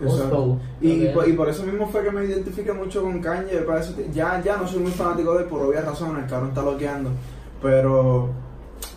Exacto. 0.00 0.58
Y, 0.80 1.06
y 1.06 1.32
por 1.34 1.48
eso 1.48 1.64
mismo 1.64 1.86
fue 1.88 2.02
que 2.04 2.10
me 2.10 2.24
identifiqué 2.24 2.72
mucho 2.72 3.02
con 3.02 3.20
Kanye. 3.20 3.58
para 3.58 3.80
ti- 3.80 4.06
ya, 4.12 4.40
ya 4.42 4.56
no 4.56 4.66
soy 4.68 4.80
muy 4.80 4.92
fanático 4.92 5.34
de 5.34 5.42
él 5.44 5.48
por 5.48 5.62
obvias 5.62 5.84
razones, 5.84 6.22
el 6.24 6.30
cabrón 6.30 6.48
está 6.50 6.62
bloqueando. 6.62 7.10
Pero 7.62 8.28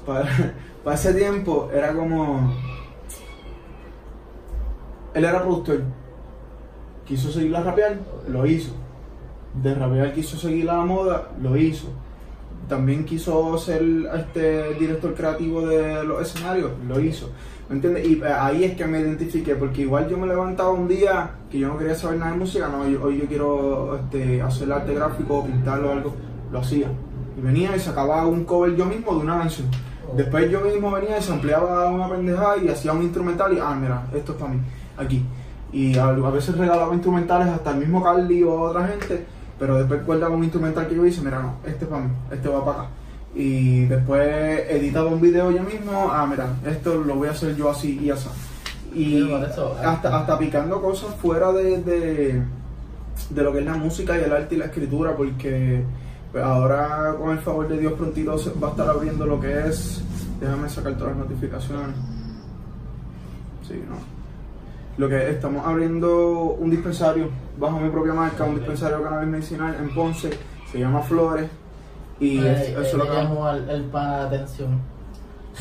para, 0.05 0.27
para 0.83 0.95
ese 0.95 1.13
tiempo 1.13 1.69
era 1.73 1.93
como. 1.93 2.53
Él 5.13 5.25
era 5.25 5.41
productor. 5.41 5.81
Quiso 7.05 7.31
seguir 7.31 7.51
la 7.51 7.63
rapear, 7.63 7.97
lo 8.27 8.45
hizo. 8.45 8.71
De 9.61 9.73
rapear 9.73 10.13
quiso 10.13 10.37
seguir 10.37 10.65
la 10.65 10.83
moda, 10.85 11.29
lo 11.41 11.57
hizo. 11.57 11.87
también 12.67 13.05
quiso 13.05 13.57
ser 13.57 13.81
este 14.13 14.73
director 14.73 15.13
creativo 15.13 15.61
de 15.61 16.03
los 16.03 16.21
escenarios, 16.21 16.71
lo 16.87 16.99
hizo. 16.99 17.29
¿Me 17.69 17.75
entiendes? 17.75 18.07
Y 18.07 18.21
eh, 18.21 18.27
ahí 18.27 18.63
es 18.63 18.77
que 18.77 18.85
me 18.85 18.99
identifiqué, 18.99 19.55
porque 19.55 19.81
igual 19.81 20.07
yo 20.09 20.17
me 20.17 20.27
levantaba 20.27 20.71
un 20.71 20.87
día 20.87 21.31
que 21.49 21.59
yo 21.59 21.67
no 21.67 21.77
quería 21.77 21.95
saber 21.95 22.19
nada 22.19 22.31
de 22.31 22.37
música, 22.37 22.67
no, 22.69 22.81
hoy 22.81 23.19
yo 23.19 23.27
quiero 23.27 23.97
este, 23.97 24.41
hacer 24.41 24.71
arte 24.71 24.93
gráfico, 24.93 25.45
pintarlo 25.45 25.89
o 25.89 25.91
algo, 25.91 26.13
lo 26.51 26.59
hacía. 26.59 26.87
Y 27.37 27.41
venía 27.41 27.75
y 27.75 27.79
sacaba 27.79 28.25
un 28.25 28.45
cover 28.45 28.75
yo 28.75 28.85
mismo 28.85 29.13
de 29.13 29.19
una 29.19 29.39
canción. 29.39 29.67
Después 30.15 30.49
yo 30.49 30.61
mismo 30.61 30.91
venía 30.91 31.17
y 31.17 31.21
se 31.21 31.33
ampliaba 31.33 31.89
una 31.89 32.09
pendejada 32.09 32.57
y 32.57 32.69
hacía 32.69 32.93
un 32.93 33.03
instrumental 33.03 33.53
y, 33.53 33.59
ah, 33.59 33.75
mira, 33.79 34.07
esto 34.13 34.31
es 34.31 34.37
para 34.37 34.53
mí, 34.53 34.59
aquí. 34.97 35.25
Y 35.73 35.97
a 35.97 36.11
veces 36.11 36.57
regalaba 36.57 36.93
instrumentales 36.93 37.49
hasta 37.49 37.71
el 37.71 37.77
mismo 37.79 38.01
Carly 38.01 38.43
o 38.43 38.61
otra 38.61 38.87
gente, 38.87 39.25
pero 39.59 39.77
después 39.77 40.05
guardaba 40.05 40.35
un 40.35 40.43
instrumental 40.43 40.87
que 40.87 40.95
yo 40.95 41.05
hice, 41.05 41.21
mira, 41.21 41.39
no, 41.39 41.57
este 41.65 41.85
es 41.85 41.89
para 41.89 42.03
mí, 42.03 42.11
este 42.31 42.49
va 42.49 42.65
para 42.65 42.79
acá. 42.79 42.89
Y 43.35 43.85
después 43.85 44.63
editaba 44.69 45.09
un 45.09 45.21
video 45.21 45.51
yo 45.51 45.63
mismo, 45.63 46.09
ah, 46.11 46.25
mira, 46.29 46.47
esto 46.65 46.95
lo 46.95 47.15
voy 47.15 47.27
a 47.27 47.31
hacer 47.31 47.55
yo 47.55 47.69
así 47.69 47.99
y 47.99 48.09
así. 48.09 48.29
Y 48.93 49.17
eso, 49.23 49.75
hasta, 49.83 50.17
hasta 50.17 50.39
picando 50.39 50.81
cosas 50.81 51.13
fuera 51.21 51.51
de, 51.51 51.81
de, 51.83 52.41
de 53.29 53.43
lo 53.43 53.51
que 53.51 53.59
es 53.59 53.65
la 53.65 53.75
música 53.75 54.17
y 54.17 54.23
el 54.23 54.31
arte 54.31 54.55
y 54.55 54.57
la 54.57 54.65
escritura, 54.65 55.15
porque 55.15 55.83
pues, 56.31 56.43
ahora 56.43 57.15
con 57.19 57.31
el 57.31 57.39
favor 57.39 57.67
de 57.67 57.77
Dios 57.77 57.93
prontito 57.93 58.37
se 58.37 58.51
va 58.51 58.69
a 58.69 58.71
estar 58.71 58.89
abriendo 58.89 59.25
lo 59.25 59.39
que 59.39 59.67
es, 59.67 60.01
déjame 60.39 60.69
sacar 60.69 60.97
todas 60.97 61.15
las 61.15 61.27
notificaciones. 61.27 61.95
Sí, 63.67 63.83
no. 63.87 64.16
Lo 64.97 65.07
que 65.07 65.29
estamos 65.29 65.65
abriendo 65.65 66.55
un 66.59 66.69
dispensario 66.71 67.29
bajo 67.59 67.79
mi 67.79 67.89
propia 67.89 68.13
marca, 68.13 68.43
un 68.45 68.55
dispensario 68.55 68.97
de 68.97 69.03
cannabis 69.03 69.29
medicinal 69.29 69.75
en 69.79 69.93
Ponce, 69.93 70.29
se 70.71 70.79
llama 70.79 71.01
Flores. 71.01 71.49
Y 72.19 72.39
Eh, 72.39 72.51
es- 72.53 72.69
eso 72.69 72.81
es 72.81 72.93
eh, 72.93 72.97
lo 72.97 73.03
que 73.05 73.11
llamó 73.15 73.47
al 73.47 73.69
el 73.69 73.83
pana 73.85 74.17
de 74.29 74.35
atención. 74.37 74.79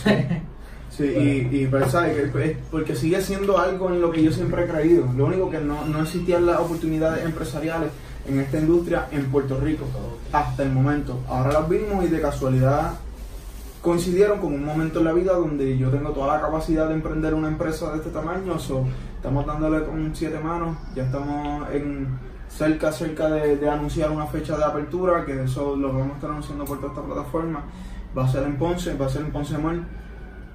Sí, 0.88 1.05
y, 1.05 1.55
y 1.55 1.66
pero, 1.66 1.90
¿sabes? 1.90 2.33
Que 2.33 2.44
es 2.53 2.57
porque 2.70 2.94
sigue 2.96 3.20
siendo 3.20 3.59
algo 3.59 3.90
en 3.90 4.01
lo 4.01 4.11
que 4.11 4.22
yo 4.22 4.33
siempre 4.33 4.64
he 4.64 4.66
creído. 4.66 5.05
Lo 5.14 5.27
único 5.27 5.51
que 5.51 5.59
no, 5.59 5.85
no 5.85 6.01
existían 6.01 6.46
las 6.46 6.59
oportunidades 6.59 7.22
empresariales 7.22 7.90
en 8.27 8.40
esta 8.40 8.59
industria 8.59 9.07
en 9.12 9.27
Puerto 9.27 9.61
Rico 9.61 9.85
hasta 10.33 10.62
el 10.62 10.70
momento. 10.72 11.18
Ahora 11.29 11.53
las 11.53 11.68
vimos 11.68 12.03
y 12.03 12.09
de 12.09 12.18
casualidad 12.18 12.92
coincidieron 13.87 14.40
con 14.40 14.53
un 14.53 14.64
momento 14.64 14.99
en 14.99 15.05
la 15.05 15.12
vida 15.12 15.33
donde 15.35 15.79
yo 15.79 15.90
tengo 15.90 16.11
toda 16.11 16.35
la 16.35 16.40
capacidad 16.40 16.88
de 16.88 16.94
emprender 16.94 17.33
una 17.35 17.46
empresa 17.46 17.92
de 17.92 17.99
este 17.99 18.11
tamaño. 18.11 18.59
So, 18.59 18.85
estamos 19.14 19.46
dándole 19.46 19.85
con 19.85 20.11
siete 20.12 20.40
manos, 20.40 20.77
ya 20.96 21.05
estamos 21.05 21.70
en 21.70 22.09
cerca, 22.49 22.90
cerca 22.90 23.29
de, 23.29 23.70
anunciar 23.70 24.11
una 24.11 24.27
fecha 24.27 24.57
de 24.57 24.64
apertura, 24.64 25.25
que 25.25 25.44
eso 25.44 25.77
lo 25.77 25.92
vamos 25.92 26.11
a 26.11 26.14
estar 26.14 26.31
anunciando 26.31 26.64
por 26.64 26.81
toda 26.81 26.94
esta 26.94 27.05
plataforma. 27.05 27.62
Va 28.18 28.25
a 28.25 28.29
ser 28.29 28.42
en 28.42 28.57
Ponce, 28.57 28.96
va 28.96 29.07
a 29.07 29.09
ser 29.09 29.22
en 29.22 29.31
Ponce 29.31 29.57
Mall. 29.57 29.87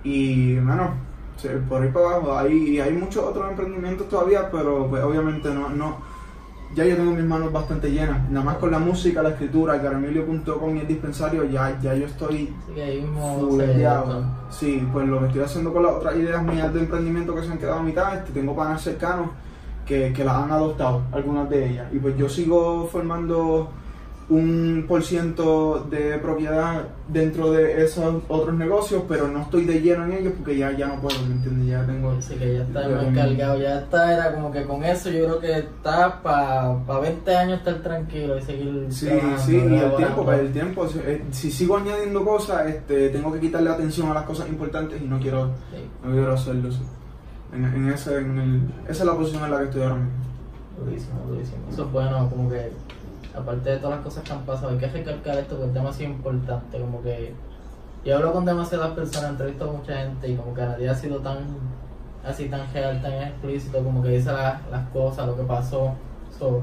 Y 0.03 0.57
bueno, 0.57 0.95
por 1.69 1.83
ahí 1.83 1.89
para 1.89 2.07
abajo, 2.07 2.37
hay, 2.37 2.81
hay 2.81 2.91
muchos 2.91 3.23
otros 3.23 3.49
emprendimientos 3.49 4.09
todavía, 4.09 4.51
pero 4.51 4.87
pues 4.89 5.01
obviamente 5.05 5.53
no, 5.53 5.69
no, 5.69 5.99
ya 6.75 6.85
yo 6.85 6.95
tengo 6.95 7.11
mis 7.11 7.25
manos 7.25 7.51
bastante 7.51 7.91
llenas. 7.91 8.29
Nada 8.29 8.45
más 8.45 8.57
con 8.57 8.71
la 8.71 8.79
música, 8.79 9.21
la 9.21 9.29
escritura, 9.29 9.81
caramilio.com 9.81 10.77
y 10.77 10.79
el 10.79 10.87
dispensario, 10.87 11.43
ya, 11.45 11.79
ya 11.81 11.93
yo 11.95 12.05
estoy 12.05 12.53
fuleteado. 13.39 14.25
Sí, 14.49 14.87
pues 14.91 15.07
lo 15.07 15.19
que 15.19 15.27
estoy 15.27 15.41
haciendo 15.41 15.73
con 15.73 15.83
las 15.83 15.93
otras 15.93 16.15
ideas 16.15 16.43
mías 16.43 16.73
de 16.73 16.81
emprendimiento 16.81 17.35
que 17.35 17.43
se 17.43 17.51
han 17.51 17.57
quedado 17.57 17.79
a 17.79 17.83
mitad, 17.83 18.15
este, 18.15 18.31
tengo 18.31 18.55
panas 18.55 18.81
cercanos 18.81 19.29
que, 19.85 20.13
que 20.13 20.23
las 20.23 20.35
han 20.35 20.51
adoptado, 20.51 21.03
algunas 21.11 21.49
de 21.49 21.69
ellas. 21.69 21.87
Y 21.91 21.99
pues 21.99 22.17
yo 22.17 22.29
sigo 22.29 22.87
formando 22.91 23.69
un 24.31 24.85
por 24.87 25.03
ciento 25.03 25.85
de 25.91 26.17
propiedad 26.19 26.83
dentro 27.09 27.51
de 27.51 27.83
esos 27.83 28.23
otros 28.29 28.55
negocios, 28.55 29.03
pero 29.07 29.27
no 29.27 29.41
estoy 29.41 29.65
de 29.65 29.81
lleno 29.81 30.05
en 30.05 30.13
ellos 30.13 30.33
porque 30.37 30.57
ya, 30.57 30.71
ya 30.71 30.87
no 30.87 31.01
puedo, 31.01 31.19
¿me 31.27 31.33
entiendes? 31.35 31.67
Ya 31.67 31.85
tengo... 31.85 32.11
Así 32.11 32.35
que 32.35 32.53
ya 32.55 32.61
está 32.63 32.81
tengo- 32.87 33.13
cargado, 33.13 33.59
ya 33.59 33.79
está, 33.79 34.13
era 34.13 34.33
como 34.33 34.49
que 34.51 34.63
con 34.63 34.83
eso 34.85 35.09
yo 35.09 35.25
creo 35.25 35.39
que 35.39 35.57
está 35.59 36.21
para 36.23 36.77
pa 36.85 36.99
20 37.01 37.35
años 37.35 37.57
estar 37.59 37.75
tranquilo 37.81 38.37
y 38.37 38.41
seguir 38.41 38.85
Sí, 38.89 39.05
trabajando, 39.07 39.37
sí, 39.43 39.55
y 39.57 39.75
el 39.75 39.95
tiempo, 39.97 40.23
pues 40.23 40.39
el 40.39 40.53
tiempo, 40.53 40.87
si, 40.87 40.99
eh, 40.99 41.23
si 41.31 41.51
sigo 41.51 41.75
añadiendo 41.75 42.23
cosas, 42.23 42.67
este, 42.67 43.09
tengo 43.09 43.33
que 43.33 43.39
quitarle 43.41 43.69
atención 43.69 44.09
a 44.11 44.13
las 44.13 44.23
cosas 44.23 44.47
importantes 44.47 45.01
y 45.01 45.05
no 45.05 45.19
quiero, 45.19 45.47
Sí, 45.71 45.83
no 46.05 46.11
quiero 46.13 46.31
hacerlo. 46.33 46.71
sí. 46.71 46.79
En, 47.53 47.65
en 47.65 47.89
ese, 47.89 48.17
en 48.17 48.37
el, 48.39 48.61
esa 48.87 49.03
es 49.03 49.05
la 49.05 49.13
posición 49.17 49.43
en 49.43 49.51
la 49.51 49.57
que 49.57 49.63
estoy 49.65 49.81
ahora 49.81 49.95
mismo. 49.95 50.11
durísimo, 50.85 51.19
durísimo. 51.27 51.57
Eso 51.69 51.83
es 51.85 51.91
bueno, 51.91 52.29
como 52.29 52.49
que 52.49 52.71
aparte 53.37 53.69
de 53.71 53.77
todas 53.77 53.95
las 53.97 54.05
cosas 54.05 54.23
que 54.23 54.33
han 54.33 54.41
pasado, 54.45 54.69
hay 54.69 54.77
que 54.77 54.87
recalcar 54.87 55.37
esto 55.37 55.57
que 55.57 55.65
es 55.65 55.73
demasiado 55.73 56.13
importante, 56.13 56.79
como 56.79 57.01
que 57.01 57.33
yo 58.03 58.15
hablo 58.17 58.33
con 58.33 58.45
demasiadas 58.45 58.91
personas, 58.91 59.31
entrevisto 59.31 59.69
a 59.69 59.73
mucha 59.73 59.95
gente 59.97 60.27
y 60.29 60.35
como 60.35 60.53
que 60.53 60.61
nadie 60.61 60.89
ha 60.89 60.95
sido 60.95 61.19
tan 61.19 61.37
así 62.25 62.49
tan 62.49 62.61
real, 62.73 63.01
tan 63.01 63.13
explícito, 63.13 63.83
como 63.83 64.01
que 64.03 64.09
dice 64.09 64.31
la- 64.31 64.61
las 64.69 64.87
cosas, 64.89 65.25
lo 65.27 65.35
que 65.35 65.43
pasó. 65.43 65.93
So, 66.37 66.61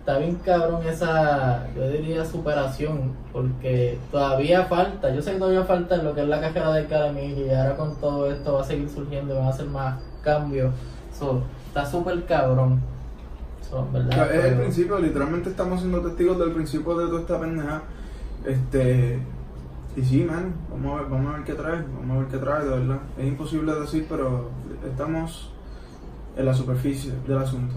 está 0.00 0.18
bien 0.18 0.36
cabrón 0.44 0.86
esa, 0.86 1.66
yo 1.74 1.88
diría 1.88 2.24
superación, 2.24 3.12
porque 3.32 3.98
todavía 4.10 4.64
falta, 4.64 5.14
yo 5.14 5.20
sé 5.22 5.32
que 5.32 5.38
todavía 5.38 5.64
falta 5.64 5.96
lo 5.98 6.14
que 6.14 6.22
es 6.22 6.28
la 6.28 6.40
carrera 6.40 6.72
de 6.72 6.86
Caramil 6.86 7.38
y 7.38 7.50
ahora 7.50 7.76
con 7.76 7.94
todo 7.96 8.30
esto 8.30 8.54
va 8.54 8.60
a 8.62 8.64
seguir 8.64 8.88
surgiendo, 8.88 9.36
van 9.36 9.46
a 9.46 9.50
hacer 9.50 9.66
más 9.66 9.98
cambios. 10.22 10.74
So, 11.18 11.42
está 11.68 11.84
súper 11.86 12.24
cabrón. 12.26 12.80
Es 14.32 14.44
el 14.44 14.58
principio, 14.58 14.98
literalmente 14.98 15.50
estamos 15.50 15.80
siendo 15.80 16.00
testigos 16.00 16.38
del 16.38 16.52
principio 16.52 16.96
de 16.96 17.06
toda 17.06 17.20
esta 17.20 17.40
pendeja. 17.40 17.82
Este, 18.44 19.18
y 19.96 20.02
sí, 20.02 20.24
man, 20.24 20.54
vamos 20.70 20.92
a 20.92 21.02
ver, 21.02 21.10
vamos 21.10 21.34
a 21.34 21.36
ver 21.36 21.44
qué 21.44 21.54
trae, 21.54 21.82
vamos 21.98 22.16
a 22.16 22.20
ver 22.20 22.28
qué 22.28 22.38
trae, 22.38 22.64
de 22.64 22.70
verdad. 22.70 22.98
Es 23.18 23.26
imposible 23.26 23.74
decir, 23.74 24.06
pero 24.08 24.50
estamos 24.88 25.52
en 26.36 26.46
la 26.46 26.54
superficie 26.54 27.12
del 27.26 27.38
asunto. 27.38 27.76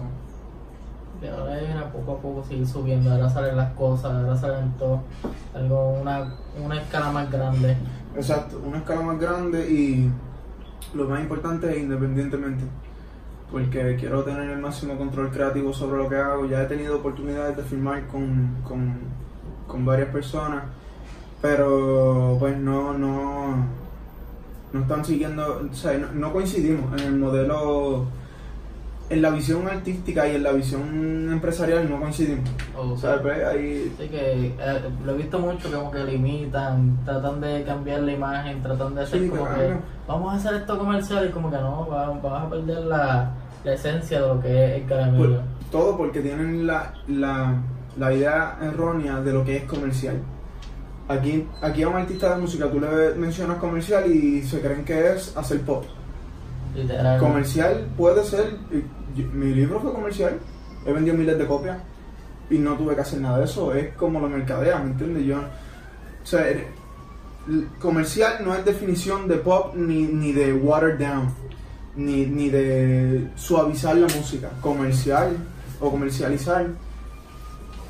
Y 1.20 1.26
ahora 1.26 1.80
a 1.80 1.92
poco 1.92 2.12
a 2.12 2.20
poco 2.20 2.44
seguir 2.44 2.66
subiendo, 2.66 3.12
ahora 3.12 3.28
salen 3.28 3.56
las 3.56 3.72
cosas, 3.74 4.12
ahora 4.12 4.36
salen 4.36 4.72
todo, 4.72 5.02
algo, 5.54 6.00
una, 6.00 6.34
una 6.64 6.80
escala 6.80 7.12
más 7.12 7.30
grande. 7.30 7.76
Exacto, 8.16 8.60
una 8.64 8.78
escala 8.78 9.02
más 9.02 9.20
grande 9.20 9.70
y 9.70 10.10
lo 10.94 11.08
más 11.08 11.20
importante 11.20 11.70
es 11.70 11.82
independientemente. 11.82 12.64
Porque 13.52 13.96
quiero 14.00 14.24
tener 14.24 14.48
el 14.48 14.58
máximo 14.58 14.96
control 14.96 15.30
creativo 15.30 15.72
sobre 15.74 16.02
lo 16.02 16.08
que 16.08 16.16
hago. 16.16 16.46
Ya 16.46 16.62
he 16.62 16.66
tenido 16.66 16.96
oportunidades 16.96 17.54
de 17.56 17.62
filmar 17.62 18.06
con, 18.06 18.56
con, 18.66 18.94
con 19.68 19.84
varias 19.84 20.08
personas, 20.08 20.64
pero 21.42 22.36
pues 22.40 22.56
no, 22.56 22.94
no, 22.96 23.56
no 24.72 24.80
están 24.80 25.04
siguiendo, 25.04 25.62
o 25.70 25.74
sea, 25.74 25.98
no, 25.98 26.12
no 26.12 26.32
coincidimos 26.32 26.98
en 27.00 27.08
el 27.08 27.16
modelo, 27.18 28.06
en 29.10 29.20
la 29.20 29.30
visión 29.30 29.66
artística 29.68 30.26
y 30.28 30.36
en 30.36 30.44
la 30.44 30.52
visión 30.52 31.28
empresarial 31.30 31.90
no 31.90 32.00
coincidimos. 32.00 32.48
O 32.74 32.92
O 32.92 32.96
sea, 32.96 33.20
pues, 33.20 33.44
ahí 33.44 33.92
Así 33.98 34.08
que 34.08 34.46
eh, 34.58 34.82
lo 35.04 35.12
he 35.12 35.16
visto 35.16 35.38
mucho 35.38 35.70
como 35.70 35.90
que 35.90 36.04
limitan, 36.04 36.96
tratan 37.04 37.40
de 37.40 37.64
cambiar 37.64 38.00
la 38.00 38.12
imagen, 38.12 38.62
tratan 38.62 38.94
de 38.94 39.02
hacer 39.02 39.20
Sí, 39.20 39.28
como 39.28 39.42
claro. 39.44 39.58
que 39.60 39.74
vamos 40.08 40.32
a 40.32 40.36
hacer 40.36 40.54
esto 40.54 40.78
comercial 40.78 41.26
y 41.28 41.32
como 41.32 41.50
que 41.50 41.56
no, 41.58 41.86
va- 41.88 42.18
vas 42.22 42.44
a 42.44 42.48
perder 42.50 42.78
la, 42.84 43.30
la 43.64 43.74
esencia 43.74 44.20
de 44.20 44.26
lo 44.28 44.40
que 44.40 44.64
es 44.76 44.82
el 44.82 44.88
caramelo. 44.88 45.36
Por- 45.36 45.42
todo 45.70 45.96
porque 45.96 46.20
tienen 46.20 46.66
la, 46.66 46.92
la, 47.08 47.54
la 47.98 48.12
idea 48.12 48.58
errónea 48.60 49.20
de 49.20 49.32
lo 49.32 49.44
que 49.44 49.56
es 49.56 49.64
comercial. 49.64 50.16
Aquí, 51.08 51.46
aquí 51.60 51.82
a 51.82 51.88
un 51.88 51.96
artista 51.96 52.34
de 52.34 52.40
música 52.40 52.70
tú 52.70 52.78
le 52.80 53.14
mencionas 53.14 53.56
comercial 53.58 54.10
y 54.10 54.42
se 54.42 54.60
creen 54.60 54.84
que 54.84 55.12
es 55.12 55.36
hacer 55.36 55.60
pop. 55.62 55.84
Literal. 56.74 57.18
Comercial 57.18 57.86
puede 57.96 58.22
ser, 58.24 58.56
mi 59.32 59.54
libro 59.54 59.80
fue 59.80 59.92
comercial, 59.92 60.38
he 60.86 60.92
vendido 60.92 61.16
miles 61.16 61.38
de 61.38 61.46
copias 61.46 61.78
y 62.50 62.58
no 62.58 62.74
tuve 62.76 62.94
que 62.94 63.00
hacer 63.02 63.20
nada 63.20 63.38
de 63.38 63.44
eso, 63.44 63.74
es 63.74 63.94
como 63.94 64.20
lo 64.20 64.28
mercadea, 64.28 64.78
¿me 64.78 64.90
entiendes? 64.92 65.24
Yo, 65.24 65.38
o 65.38 66.26
sea, 66.26 66.44
comercial 67.80 68.36
no 68.44 68.54
es 68.54 68.64
definición 68.64 69.28
de 69.28 69.36
pop 69.36 69.74
ni, 69.74 70.02
ni 70.04 70.32
de 70.32 70.52
watered 70.54 70.98
down, 70.98 71.28
ni, 71.96 72.26
ni 72.26 72.48
de 72.50 73.30
suavizar 73.36 73.96
la 73.96 74.06
música. 74.14 74.50
Comercial 74.60 75.36
o 75.80 75.90
comercializar 75.90 76.66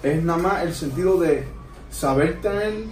es 0.03 0.23
nada 0.23 0.39
más 0.39 0.63
el 0.63 0.75
sentido 0.75 1.19
de 1.21 1.47
saber 1.91 2.41
tener 2.41 2.85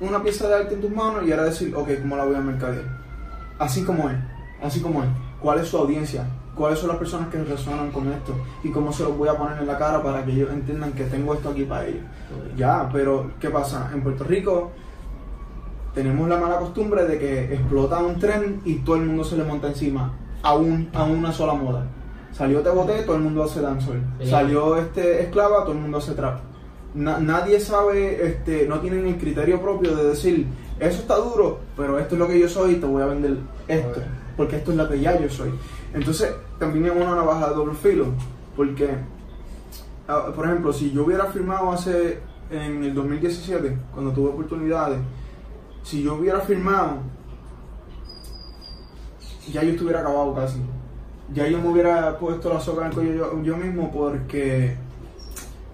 una 0.00 0.22
pieza 0.22 0.48
de 0.48 0.54
arte 0.54 0.74
en 0.74 0.80
tus 0.80 0.90
manos 0.90 1.26
y 1.26 1.32
ahora 1.32 1.44
decir, 1.44 1.74
ok, 1.74 1.88
¿cómo 2.00 2.16
la 2.16 2.24
voy 2.24 2.34
a 2.34 2.40
mercadear? 2.40 2.84
Así 3.58 3.82
como 3.84 4.08
es, 4.10 4.16
así 4.62 4.80
como 4.80 5.02
es. 5.02 5.08
¿Cuál 5.40 5.60
es 5.60 5.68
su 5.68 5.78
audiencia? 5.78 6.26
¿Cuáles 6.54 6.80
son 6.80 6.88
las 6.88 6.98
personas 6.98 7.28
que 7.28 7.42
resuenan 7.42 7.90
con 7.92 8.08
esto? 8.12 8.34
¿Y 8.64 8.70
cómo 8.70 8.92
se 8.92 9.04
los 9.04 9.16
voy 9.16 9.28
a 9.28 9.36
poner 9.36 9.58
en 9.58 9.66
la 9.66 9.78
cara 9.78 10.02
para 10.02 10.24
que 10.24 10.32
ellos 10.32 10.50
entiendan 10.52 10.92
que 10.92 11.04
tengo 11.04 11.34
esto 11.34 11.50
aquí 11.50 11.64
para 11.64 11.86
ellos? 11.86 12.02
Ya, 12.56 12.88
pero 12.92 13.30
¿qué 13.40 13.48
pasa? 13.48 13.90
En 13.94 14.02
Puerto 14.02 14.24
Rico 14.24 14.72
tenemos 15.94 16.28
la 16.28 16.38
mala 16.38 16.58
costumbre 16.58 17.04
de 17.04 17.18
que 17.18 17.54
explota 17.54 17.98
un 17.98 18.18
tren 18.18 18.60
y 18.64 18.76
todo 18.80 18.96
el 18.96 19.02
mundo 19.02 19.24
se 19.24 19.36
le 19.36 19.44
monta 19.44 19.68
encima 19.68 20.12
a, 20.42 20.54
un, 20.54 20.88
a 20.94 21.04
una 21.04 21.32
sola 21.32 21.54
moda. 21.54 21.86
Salió 22.32 22.60
Te 22.60 22.70
Boté, 22.70 23.02
todo 23.02 23.16
el 23.16 23.22
mundo 23.22 23.42
hace 23.44 23.60
dancehall. 23.60 24.00
Sí. 24.20 24.30
Salió 24.30 24.76
este 24.76 25.22
Esclava, 25.22 25.62
todo 25.64 25.72
el 25.72 25.78
mundo 25.80 25.98
hace 25.98 26.12
trap. 26.12 26.40
Na- 26.94 27.18
nadie 27.18 27.58
sabe, 27.60 28.26
este, 28.26 28.66
no 28.66 28.80
tienen 28.80 29.06
el 29.06 29.16
criterio 29.18 29.60
propio 29.60 29.94
de 29.96 30.04
decir, 30.10 30.46
eso 30.78 31.00
está 31.00 31.16
duro, 31.16 31.58
pero 31.76 31.98
esto 31.98 32.14
es 32.14 32.18
lo 32.18 32.28
que 32.28 32.38
yo 32.38 32.48
soy 32.48 32.72
y 32.72 32.76
te 32.76 32.86
voy 32.86 33.02
a 33.02 33.06
vender 33.06 33.36
esto, 33.66 34.00
porque 34.36 34.56
esto 34.56 34.70
es 34.70 34.76
lo 34.76 34.88
que 34.88 35.00
ya 35.00 35.20
yo 35.20 35.28
soy. 35.28 35.50
Entonces, 35.92 36.32
también 36.58 36.86
es 36.86 36.92
una 36.92 37.14
navaja 37.16 37.48
de 37.50 37.54
doble 37.56 37.74
filo, 37.74 38.06
porque, 38.56 38.88
ah, 40.06 40.28
por 40.34 40.44
ejemplo, 40.46 40.72
si 40.72 40.90
yo 40.92 41.04
hubiera 41.04 41.26
firmado 41.26 41.72
hace, 41.72 42.20
en 42.50 42.82
el 42.84 42.94
2017, 42.94 43.76
cuando 43.92 44.12
tuve 44.12 44.30
oportunidades, 44.30 44.98
si 45.82 46.02
yo 46.02 46.14
hubiera 46.14 46.40
firmado, 46.40 46.98
ya 49.52 49.62
yo 49.62 49.70
estuviera 49.70 50.00
acabado 50.00 50.34
casi. 50.34 50.60
Ya 51.34 51.46
yo 51.46 51.60
me 51.60 51.68
hubiera 51.68 52.18
puesto 52.18 52.52
la 52.52 52.60
soga 52.60 52.82
en 52.82 52.88
el 52.88 52.94
cuello 52.94 53.14
yo, 53.14 53.42
yo 53.42 53.56
mismo 53.56 53.90
porque, 53.90 54.76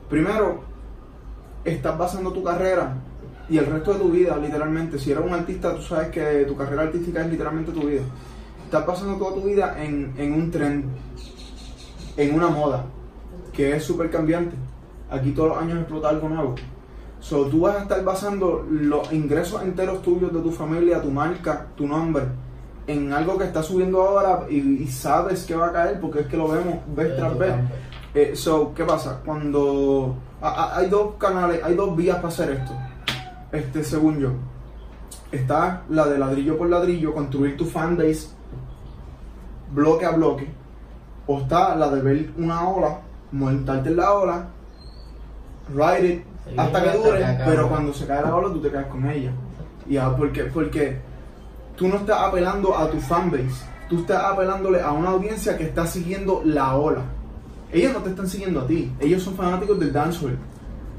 primero, 0.09 0.63
estás 1.65 1.97
basando 1.97 2.33
tu 2.33 2.43
carrera 2.43 2.97
y 3.49 3.59
el 3.59 3.67
resto 3.67 3.93
de 3.93 4.01
tu 4.01 4.11
vida, 4.11 4.37
literalmente. 4.37 4.99
Si 4.99 5.13
eres 5.13 5.25
un 5.25 5.33
artista, 5.33 5.75
tú 5.75 5.83
sabes 5.83 6.09
que 6.09 6.45
tu 6.47 6.57
carrera 6.57 6.83
artística 6.83 7.21
es 7.21 7.31
literalmente 7.31 7.73
tu 7.73 7.83
vida. 7.87 8.03
Estás 8.65 8.85
pasando 8.85 9.17
toda 9.17 9.35
tu 9.35 9.43
vida 9.43 9.83
en, 9.83 10.13
en 10.17 10.33
un 10.33 10.51
tren, 10.51 10.85
en 12.17 12.35
una 12.35 12.49
moda, 12.49 12.87
que 13.53 13.77
es 13.77 13.85
súper 13.85 14.11
cambiante. 14.11 14.57
Aquí 15.11 15.31
todos 15.33 15.51
los 15.51 15.59
años 15.59 15.79
explota 15.79 16.09
algo 16.09 16.29
nuevo. 16.29 16.55
So, 17.21 17.47
tú 17.47 17.61
vas 17.61 17.77
a 17.77 17.83
estar 17.83 18.05
basando 18.05 18.67
los 18.69 19.11
ingresos 19.13 19.63
enteros 19.63 20.03
tuyos 20.03 20.33
de 20.33 20.41
tu 20.41 20.51
familia, 20.51 21.01
tu 21.01 21.11
marca, 21.11 21.69
tu 21.77 21.87
nombre, 21.87 22.25
en 22.87 23.13
algo 23.13 23.39
que 23.39 23.45
está 23.45 23.63
subiendo 23.63 24.03
ahora 24.03 24.45
y, 24.51 24.57
y 24.83 24.87
sabes 24.89 25.45
que 25.45 25.55
va 25.55 25.69
a 25.69 25.73
caer 25.73 26.01
porque 26.01 26.21
es 26.21 26.27
que 26.27 26.37
lo 26.37 26.49
vemos 26.49 26.77
vez 26.95 27.17
tras 27.17 27.37
vez. 27.39 27.55
Eh, 28.15 28.33
so, 28.37 28.73
¿qué 28.75 28.85
pasa? 28.85 29.21
Cuando 29.25 30.15
a- 30.41 30.49
a- 30.49 30.79
hay 30.79 30.89
dos 30.89 31.15
canales, 31.19 31.61
hay 31.65 31.75
dos 31.75 31.97
vías 31.97 32.17
para 32.17 32.29
hacer 32.29 32.51
esto. 32.51 32.73
Este, 33.51 33.83
según 33.85 34.19
yo, 34.19 34.31
está 35.33 35.83
la 35.89 36.07
de 36.07 36.19
ladrillo 36.19 36.59
por 36.59 36.69
ladrillo, 36.69 37.15
construir 37.15 37.57
tu 37.57 37.65
fanbase 37.65 38.29
bloque 39.73 40.05
a 40.07 40.11
bloque, 40.11 40.47
o 41.27 41.41
está 41.41 41.75
la 41.75 41.89
de 41.91 42.01
ver 42.03 42.31
una 42.37 42.69
ola, 42.69 42.99
montarte 43.33 43.89
en 43.89 43.97
la 43.97 44.13
ola, 44.13 44.47
ride 45.75 46.07
it 46.09 46.25
Sí, 46.47 46.55
hasta 46.59 46.83
que 46.83 46.91
hasta 46.91 47.03
dure, 47.03 47.19
que 47.21 47.43
pero 47.47 47.69
cuando 47.71 47.93
se 47.95 48.07
cae 48.07 48.21
la 48.23 48.37
ola 48.37 48.49
tú 48.53 48.61
te 48.61 48.71
caes 48.71 48.87
con 48.89 49.09
ella. 49.09 49.33
Ya, 49.89 50.15
porque, 50.15 50.45
porque 50.45 50.99
tú 51.77 51.89
no 51.89 51.97
estás 51.97 52.21
apelando 52.21 52.77
a 52.77 52.91
tu 52.91 53.01
fanbase, 53.01 53.65
tú 53.89 54.01
estás 54.01 54.23
apelándole 54.25 54.81
a 54.81 54.93
una 54.93 55.11
audiencia 55.11 55.57
que 55.57 55.65
está 55.65 55.87
siguiendo 55.87 56.43
la 56.45 56.77
ola. 56.77 57.03
Ellos 57.73 57.93
no 57.93 58.01
te 58.01 58.11
están 58.11 58.29
siguiendo 58.29 58.61
a 58.61 58.67
ti, 58.67 58.93
ellos 59.01 59.23
son 59.23 59.35
fanáticos 59.35 59.79
del 59.79 59.93
dancehall. 59.93 60.39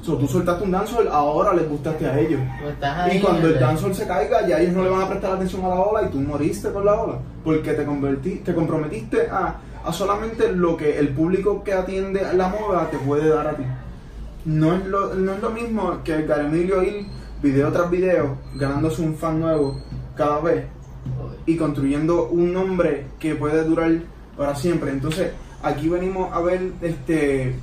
So, 0.02 0.18
tú 0.18 0.28
soltaste 0.28 0.64
un 0.64 0.72
dancehall, 0.72 1.08
ahora 1.08 1.54
les 1.54 1.68
gustaste 1.68 2.06
a 2.06 2.20
ellos. 2.20 2.40
Ahí 2.82 3.18
Y 3.18 3.22
cuando 3.22 3.48
el 3.48 3.60
dancehall 3.60 3.96
se 3.96 4.06
caiga, 4.06 4.46
ya 4.46 4.60
ellos 4.60 4.76
no 4.76 4.84
le 4.84 4.90
van 4.90 5.02
a 5.02 5.10
prestar 5.10 5.32
atención 5.32 5.66
a 5.66 5.70
la 5.70 5.80
ola 5.80 6.04
y 6.04 6.12
tú 6.12 6.20
moriste 6.20 6.72
con 6.72 6.86
la 6.86 6.94
ola. 6.94 7.18
Porque 7.44 7.74
te, 7.74 7.86
convertí, 7.86 8.36
te 8.36 8.54
comprometiste 8.54 9.28
a, 9.30 9.56
a 9.84 9.94
solamente 9.94 10.52
lo 10.52 10.78
que 10.78 11.00
el 11.00 11.10
público 11.10 11.64
que 11.64 11.74
atiende 11.74 12.22
la 12.36 12.50
moda 12.50 12.88
te 12.92 13.00
puede 13.00 13.30
dar 13.30 13.48
a 13.48 13.56
ti. 13.56 13.64
No 14.46 14.76
es 14.76 14.86
lo, 14.86 15.16
no 15.16 15.34
es 15.34 15.42
lo 15.42 15.50
mismo 15.50 16.04
que 16.04 16.14
el 16.14 16.30
Emilio 16.30 16.84
ir 16.84 17.08
video 17.42 17.72
tras 17.72 17.90
video, 17.90 18.38
ganándose 18.56 19.02
un 19.02 19.16
fan 19.16 19.40
nuevo 19.40 19.80
cada 20.16 20.40
vez 20.40 20.66
y 21.46 21.58
construyendo 21.58 22.28
un 22.28 22.54
nombre 22.54 23.06
que 23.20 23.36
puede 23.36 23.64
durar 23.64 23.92
para 24.38 24.56
siempre. 24.56 24.92
Entonces, 24.92 25.32
aquí 25.62 25.90
venimos 25.90 26.32
a 26.34 26.40
ver, 26.42 26.72
este, 26.82 27.56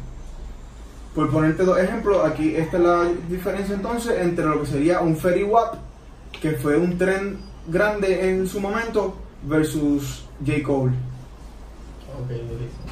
por 1.14 1.30
ponerte 1.30 1.64
dos 1.64 1.78
ejemplos, 1.78 2.24
aquí 2.24 2.54
esta 2.54 2.76
es 2.76 2.82
la 2.82 3.10
diferencia 3.28 3.74
entonces 3.74 4.20
entre 4.20 4.44
lo 4.44 4.60
que 4.60 4.66
sería 4.66 5.00
un 5.00 5.16
Ferry 5.16 5.44
Wap, 5.44 5.74
que 6.40 6.52
fue 6.52 6.76
un 6.76 6.96
tren 6.96 7.38
grande 7.68 8.30
en 8.30 8.46
su 8.46 8.60
momento, 8.60 9.16
versus 9.44 10.24
J. 10.44 10.62
Cole. 10.62 10.92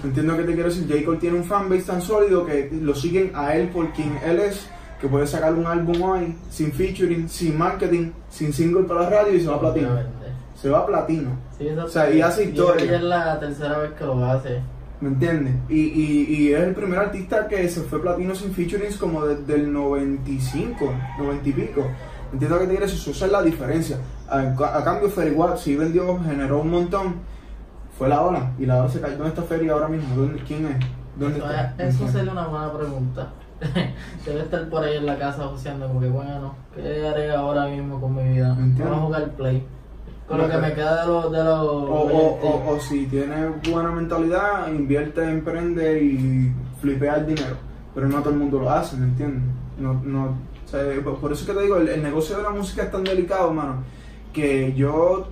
Entiendo 0.02 0.36
que 0.36 0.44
te 0.44 0.54
quiero 0.54 0.68
decir, 0.68 0.86
J. 0.88 1.04
Cole 1.04 1.18
tiene 1.18 1.38
un 1.38 1.44
fanbase 1.44 1.82
tan 1.82 2.02
sólido 2.02 2.44
que 2.46 2.70
lo 2.72 2.94
siguen 2.94 3.32
a 3.34 3.54
él 3.54 3.68
por 3.68 3.92
quien 3.92 4.18
él 4.24 4.40
es, 4.40 4.68
que 5.00 5.08
puede 5.08 5.26
sacar 5.26 5.54
un 5.54 5.66
álbum 5.66 6.00
hoy, 6.02 6.36
sin 6.50 6.72
featuring, 6.72 7.28
sin 7.28 7.56
marketing, 7.56 8.10
sin 8.28 8.52
single 8.52 8.82
para 8.84 9.02
la 9.02 9.10
radio 9.10 9.34
y 9.34 9.40
se 9.40 9.48
va 9.48 9.56
a 9.56 9.60
platino. 9.60 9.88
Se 10.54 10.68
va 10.68 10.80
a 10.80 10.86
platino. 10.86 11.30
Sí, 11.56 11.68
eso 11.68 11.84
O 11.84 11.88
sea, 11.88 12.10
y 12.10 12.20
hace 12.20 12.44
historia. 12.44 12.84
ya 12.84 12.96
es 12.96 13.02
la 13.02 13.40
tercera 13.40 13.78
vez 13.78 13.92
que 13.92 14.04
lo 14.04 14.22
hace. 14.24 14.60
¿Me 15.00 15.08
entiendes? 15.08 15.54
Y, 15.70 15.80
y, 15.80 16.26
y 16.36 16.52
es 16.52 16.60
el 16.60 16.74
primer 16.74 16.98
artista 16.98 17.48
que 17.48 17.66
se 17.70 17.80
fue 17.80 18.02
platino 18.02 18.34
sin 18.34 18.52
featurings 18.52 18.98
como 18.98 19.24
desde 19.24 19.54
el 19.54 19.72
95, 19.72 20.92
90 21.18 21.48
y 21.48 21.52
pico. 21.52 21.86
Entiendo 22.34 22.58
que 22.58 22.68
quieres 22.68 22.92
decir, 22.92 23.12
esa 23.14 23.24
es 23.26 23.32
la 23.32 23.42
diferencia. 23.42 23.96
A, 24.28 24.38
a 24.40 24.84
cambio, 24.84 25.08
Ferry 25.08 25.30
Watt 25.30 25.56
sí 25.56 25.74
vendió, 25.76 26.18
generó 26.22 26.60
un 26.60 26.70
montón. 26.70 27.14
Fue 27.98 28.08
la 28.10 28.20
ola. 28.20 28.52
Y 28.58 28.66
la 28.66 28.80
ola 28.82 28.90
se 28.90 29.00
cayó. 29.00 29.14
¿Dónde 29.16 29.30
está 29.30 29.42
Ferry 29.42 29.68
ahora 29.70 29.88
mismo? 29.88 30.14
¿Dónde, 30.14 30.42
¿Quién 30.46 30.66
es? 30.66 30.76
¿Dónde 31.18 31.38
Eso, 31.38 31.50
está? 31.50 31.74
es- 31.84 31.94
eso 31.94 32.08
sería 32.08 32.32
una 32.32 32.46
buena 32.46 32.70
pregunta. 32.72 33.32
Debe 34.26 34.40
estar 34.40 34.68
por 34.68 34.84
ahí 34.84 34.96
en 34.96 35.06
la 35.06 35.18
casa 35.18 35.44
joseando 35.44 35.88
como 35.88 36.00
que 36.00 36.08
bueno, 36.08 36.54
¿qué 36.74 37.06
haré 37.06 37.32
ahora 37.32 37.66
mismo 37.66 38.00
con 38.00 38.14
mi 38.14 38.34
vida? 38.34 38.56
Vamos 38.58 38.98
a 38.98 39.00
jugar 39.00 39.30
play. 39.32 39.66
Con 40.26 40.38
lo 40.38 40.48
que 40.48 40.58
me 40.58 40.72
queda 40.74 41.02
de 41.02 41.06
los... 41.08 41.32
De 41.32 41.44
los 41.44 41.60
O, 41.60 41.76
o, 41.76 42.40
o, 42.40 42.70
o 42.70 42.80
si 42.80 43.06
tiene 43.06 43.48
buena 43.70 43.90
mentalidad, 43.90 44.68
invierte, 44.68 45.28
emprende 45.28 46.02
y 46.02 46.52
flipea 46.80 47.16
el 47.16 47.26
dinero. 47.26 47.56
Pero 47.94 48.08
no 48.08 48.20
todo 48.20 48.30
el 48.30 48.38
mundo 48.38 48.60
lo 48.60 48.70
hace, 48.70 48.96
¿me 48.96 49.06
entiendes? 49.06 49.42
No, 49.76 49.94
no, 49.94 50.24
o 50.26 50.68
sea, 50.68 50.80
por 51.02 51.18
por 51.18 51.32
eso 51.32 51.42
es 51.42 51.48
que 51.48 51.56
te 51.56 51.62
digo, 51.62 51.78
el, 51.78 51.88
el 51.88 52.02
negocio 52.02 52.36
de 52.36 52.44
la 52.44 52.50
música 52.50 52.84
es 52.84 52.92
tan 52.92 53.02
delicado, 53.02 53.52
mano, 53.52 53.82
que 54.32 54.72
yo 54.74 55.26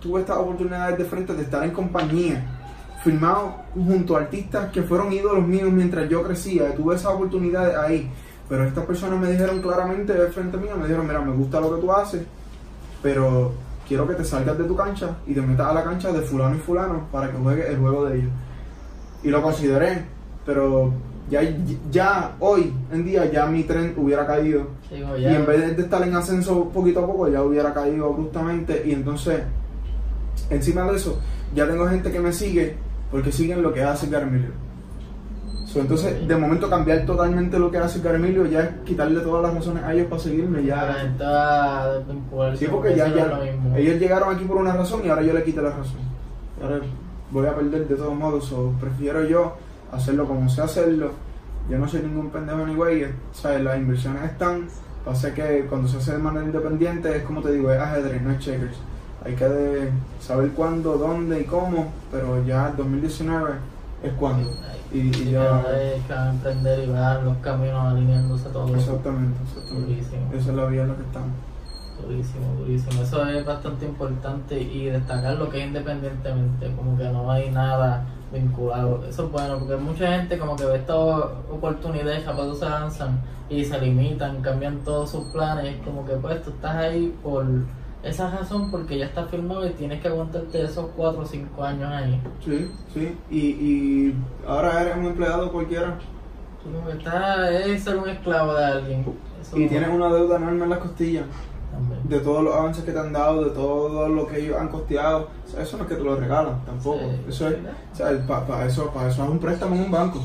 tuve 0.00 0.22
estas 0.22 0.38
oportunidades 0.38 0.98
de 0.98 1.04
frente 1.04 1.34
de 1.34 1.42
estar 1.42 1.62
en 1.62 1.70
compañía, 1.70 2.44
filmado 3.02 3.56
junto 3.74 4.16
a 4.16 4.20
artistas 4.20 4.70
que 4.70 4.82
fueron 4.82 5.12
ídolos 5.12 5.46
míos 5.46 5.70
mientras 5.72 6.08
yo 6.08 6.22
crecía, 6.22 6.74
tuve 6.74 6.94
esas 6.94 7.12
oportunidades 7.12 7.76
ahí. 7.76 8.10
Pero 8.48 8.64
estas 8.64 8.84
personas 8.84 9.18
me 9.18 9.30
dijeron 9.30 9.60
claramente 9.60 10.12
de 10.12 10.26
frente 10.28 10.56
mío, 10.56 10.76
me 10.76 10.84
dijeron, 10.84 11.06
mira, 11.06 11.20
me 11.20 11.32
gusta 11.32 11.60
lo 11.60 11.74
que 11.74 11.80
tú 11.80 11.92
haces, 11.92 12.22
pero 13.02 13.52
quiero 13.88 14.06
que 14.06 14.14
te 14.14 14.24
salgas 14.24 14.58
de 14.58 14.64
tu 14.64 14.76
cancha 14.76 15.16
y 15.26 15.34
te 15.34 15.40
metas 15.40 15.68
a 15.68 15.74
la 15.74 15.84
cancha 15.84 16.12
de 16.12 16.20
fulano 16.20 16.56
y 16.56 16.58
fulano 16.58 17.06
para 17.10 17.30
que 17.30 17.38
juegues 17.38 17.68
el 17.68 17.78
juego 17.78 18.04
de 18.06 18.18
ellos. 18.18 18.30
Y 19.22 19.30
lo 19.30 19.42
consideré, 19.42 20.04
pero 20.44 20.92
ya, 21.30 21.40
ya 21.90 22.36
hoy 22.40 22.72
en 22.92 23.04
día 23.04 23.30
ya 23.30 23.46
mi 23.46 23.64
tren 23.64 23.94
hubiera 23.96 24.26
caído. 24.26 24.66
Digo, 24.90 25.16
Y 25.16 25.24
en 25.24 25.46
vez 25.46 25.76
de 25.76 25.82
estar 25.82 26.02
en 26.02 26.14
ascenso 26.14 26.68
poquito 26.68 27.00
a 27.00 27.06
poco, 27.06 27.28
ya 27.28 27.42
hubiera 27.42 27.72
caído 27.72 28.06
abruptamente. 28.06 28.82
Y 28.84 28.92
entonces, 28.92 29.40
encima 30.50 30.84
de 30.90 30.96
eso, 30.96 31.18
ya 31.54 31.66
tengo 31.66 31.86
gente 31.86 32.10
que 32.12 32.20
me 32.20 32.32
sigue 32.32 32.76
porque 33.12 33.30
siguen 33.30 33.62
lo 33.62 33.72
que 33.72 33.82
hace 33.84 34.08
Carmilio. 34.08 34.50
So, 35.66 35.80
entonces, 35.80 36.26
de 36.26 36.36
momento 36.36 36.68
cambiar 36.68 37.06
totalmente 37.06 37.58
lo 37.58 37.70
que 37.70 37.78
hace 37.78 38.00
Carmilio 38.00 38.46
ya 38.46 38.60
es 38.60 38.68
quitarle 38.84 39.20
todas 39.20 39.42
las 39.42 39.54
razones 39.54 39.84
a 39.84 39.94
ellos 39.94 40.06
para 40.08 40.20
seguirme. 40.20 40.64
Ya, 40.64 40.94
gente 40.94 41.22
va 41.22 41.82
a 41.82 41.98
desvincularse 41.98 42.64
Sí, 42.64 42.70
porque 42.70 42.96
ya, 42.96 43.08
ya 43.08 43.40
ellos 43.76 44.00
llegaron 44.00 44.34
aquí 44.34 44.44
por 44.44 44.56
una 44.56 44.72
razón 44.72 45.02
y 45.04 45.08
ahora 45.08 45.22
yo 45.22 45.32
le 45.34 45.44
quité 45.44 45.62
la 45.62 45.70
razón. 45.70 46.00
Ahora 46.62 46.80
voy 47.30 47.46
a 47.46 47.54
perder 47.54 47.86
de 47.86 47.94
todos 47.94 48.14
modos, 48.14 48.46
so, 48.46 48.74
prefiero 48.80 49.24
yo 49.24 49.54
hacerlo 49.92 50.26
como 50.26 50.48
sé 50.48 50.62
hacerlo. 50.62 51.12
Yo 51.70 51.78
no 51.78 51.86
soy 51.86 52.00
ningún 52.00 52.30
pendejo 52.30 52.66
ni 52.66 52.74
güey, 52.74 53.06
las 53.42 53.78
inversiones 53.78 54.24
están. 54.24 54.68
Pasa 55.04 55.34
que 55.34 55.66
cuando 55.68 55.88
se 55.88 55.98
hace 55.98 56.12
de 56.12 56.18
manera 56.18 56.44
independiente 56.44 57.16
es 57.16 57.22
como 57.24 57.42
te 57.42 57.52
digo, 57.52 57.70
es 57.70 57.78
ajedrez, 57.78 58.22
no 58.22 58.30
es 58.30 58.38
checkers. 58.38 58.76
Hay 59.24 59.34
que 59.34 59.90
saber 60.20 60.50
cuándo, 60.52 60.96
dónde 60.98 61.40
y 61.40 61.44
cómo, 61.44 61.92
pero 62.10 62.44
ya 62.44 62.68
el 62.70 62.76
2019 62.76 63.52
es 64.02 64.12
cuando. 64.14 64.50
Y, 64.92 64.98
y 64.98 65.14
Sí, 65.14 65.30
ya. 65.30 65.62
que 66.06 66.12
van 66.12 66.26
a 66.26 66.30
emprender 66.30 66.84
y 66.88 66.90
van 66.90 67.24
los 67.24 67.36
caminos 67.38 67.84
alineándose 67.92 68.48
todo. 68.50 68.74
Exactamente, 68.74 69.38
exactamente. 69.44 69.92
Durísimo. 69.92 70.32
Esa 70.34 70.50
es 70.50 70.56
la 70.56 70.64
vía 70.66 70.82
en 70.82 70.88
la 70.88 70.94
que 70.96 71.02
estamos. 71.02 71.30
Durísimo, 72.02 72.54
durísimo. 72.58 73.02
Eso 73.02 73.26
es 73.28 73.46
bastante 73.46 73.84
importante 73.86 74.60
y 74.60 74.86
destacar 74.86 75.34
lo 75.38 75.48
que 75.48 75.60
es 75.60 75.66
independientemente, 75.68 76.72
como 76.74 76.98
que 76.98 77.04
no 77.04 77.30
hay 77.30 77.50
nada 77.50 78.04
vinculado. 78.32 79.04
Eso 79.08 79.26
es 79.26 79.30
bueno, 79.32 79.58
porque 79.60 79.76
mucha 79.76 80.08
gente 80.18 80.36
como 80.38 80.56
que 80.56 80.64
ve 80.64 80.76
estas 80.76 80.96
oportunidades, 80.96 82.24
capaz 82.24 82.54
se 82.56 82.64
lanzan 82.68 83.20
y 83.48 83.64
se 83.64 83.78
limitan, 83.80 84.40
cambian 84.42 84.78
todos 84.78 85.10
sus 85.10 85.26
planes, 85.32 85.76
como 85.84 86.04
que 86.04 86.14
pues 86.14 86.42
tú 86.42 86.50
estás 86.50 86.74
ahí 86.76 87.14
por 87.22 87.44
esa 88.02 88.30
razón, 88.30 88.70
porque 88.70 88.98
ya 88.98 89.06
está 89.06 89.26
firmado 89.26 89.66
y 89.66 89.70
tienes 89.70 90.00
que 90.00 90.08
aguantarte 90.08 90.62
esos 90.64 90.86
4 90.96 91.20
o 91.22 91.24
5 91.26 91.64
años 91.64 91.92
ahí. 91.92 92.20
Sí, 92.44 92.70
sí. 92.92 93.16
Y, 93.30 93.38
y 93.38 94.14
ahora 94.46 94.82
eres 94.82 94.96
un 94.96 95.06
empleado 95.06 95.52
cualquiera. 95.52 95.98
Tú 96.62 96.70
que 96.86 96.96
estás, 96.98 97.50
es 97.50 97.82
ser 97.82 97.96
un 97.96 98.08
esclavo 98.08 98.54
de 98.54 98.64
alguien. 98.64 99.04
Eso 99.40 99.56
Y 99.58 99.68
tienes 99.68 99.88
una 99.90 100.08
deuda 100.12 100.36
enorme 100.36 100.64
en 100.64 100.70
las 100.70 100.78
costillas 100.78 101.24
también. 101.72 102.00
de 102.08 102.20
todos 102.20 102.44
los 102.44 102.54
avances 102.54 102.84
que 102.84 102.92
te 102.92 102.98
han 102.98 103.12
dado, 103.12 103.44
de 103.44 103.50
todo 103.50 104.08
lo 104.08 104.26
que 104.26 104.40
ellos 104.40 104.56
han 104.58 104.68
costeado. 104.68 105.28
O 105.46 105.48
sea, 105.50 105.62
eso 105.62 105.76
no 105.76 105.84
es 105.84 105.88
que 105.88 105.96
te 105.96 106.04
lo 106.04 106.16
regalan 106.16 106.64
tampoco. 106.64 107.00
Sí, 107.00 107.20
eso 107.28 107.48
es, 107.48 107.56
o 107.92 107.96
sea, 107.96 108.26
para 108.26 108.66
eso, 108.66 108.90
para 108.92 109.08
eso 109.08 109.24
es 109.24 109.28
un 109.30 109.38
préstamo 109.38 109.74
en 109.74 109.82
un 109.82 109.90
banco. 109.90 110.20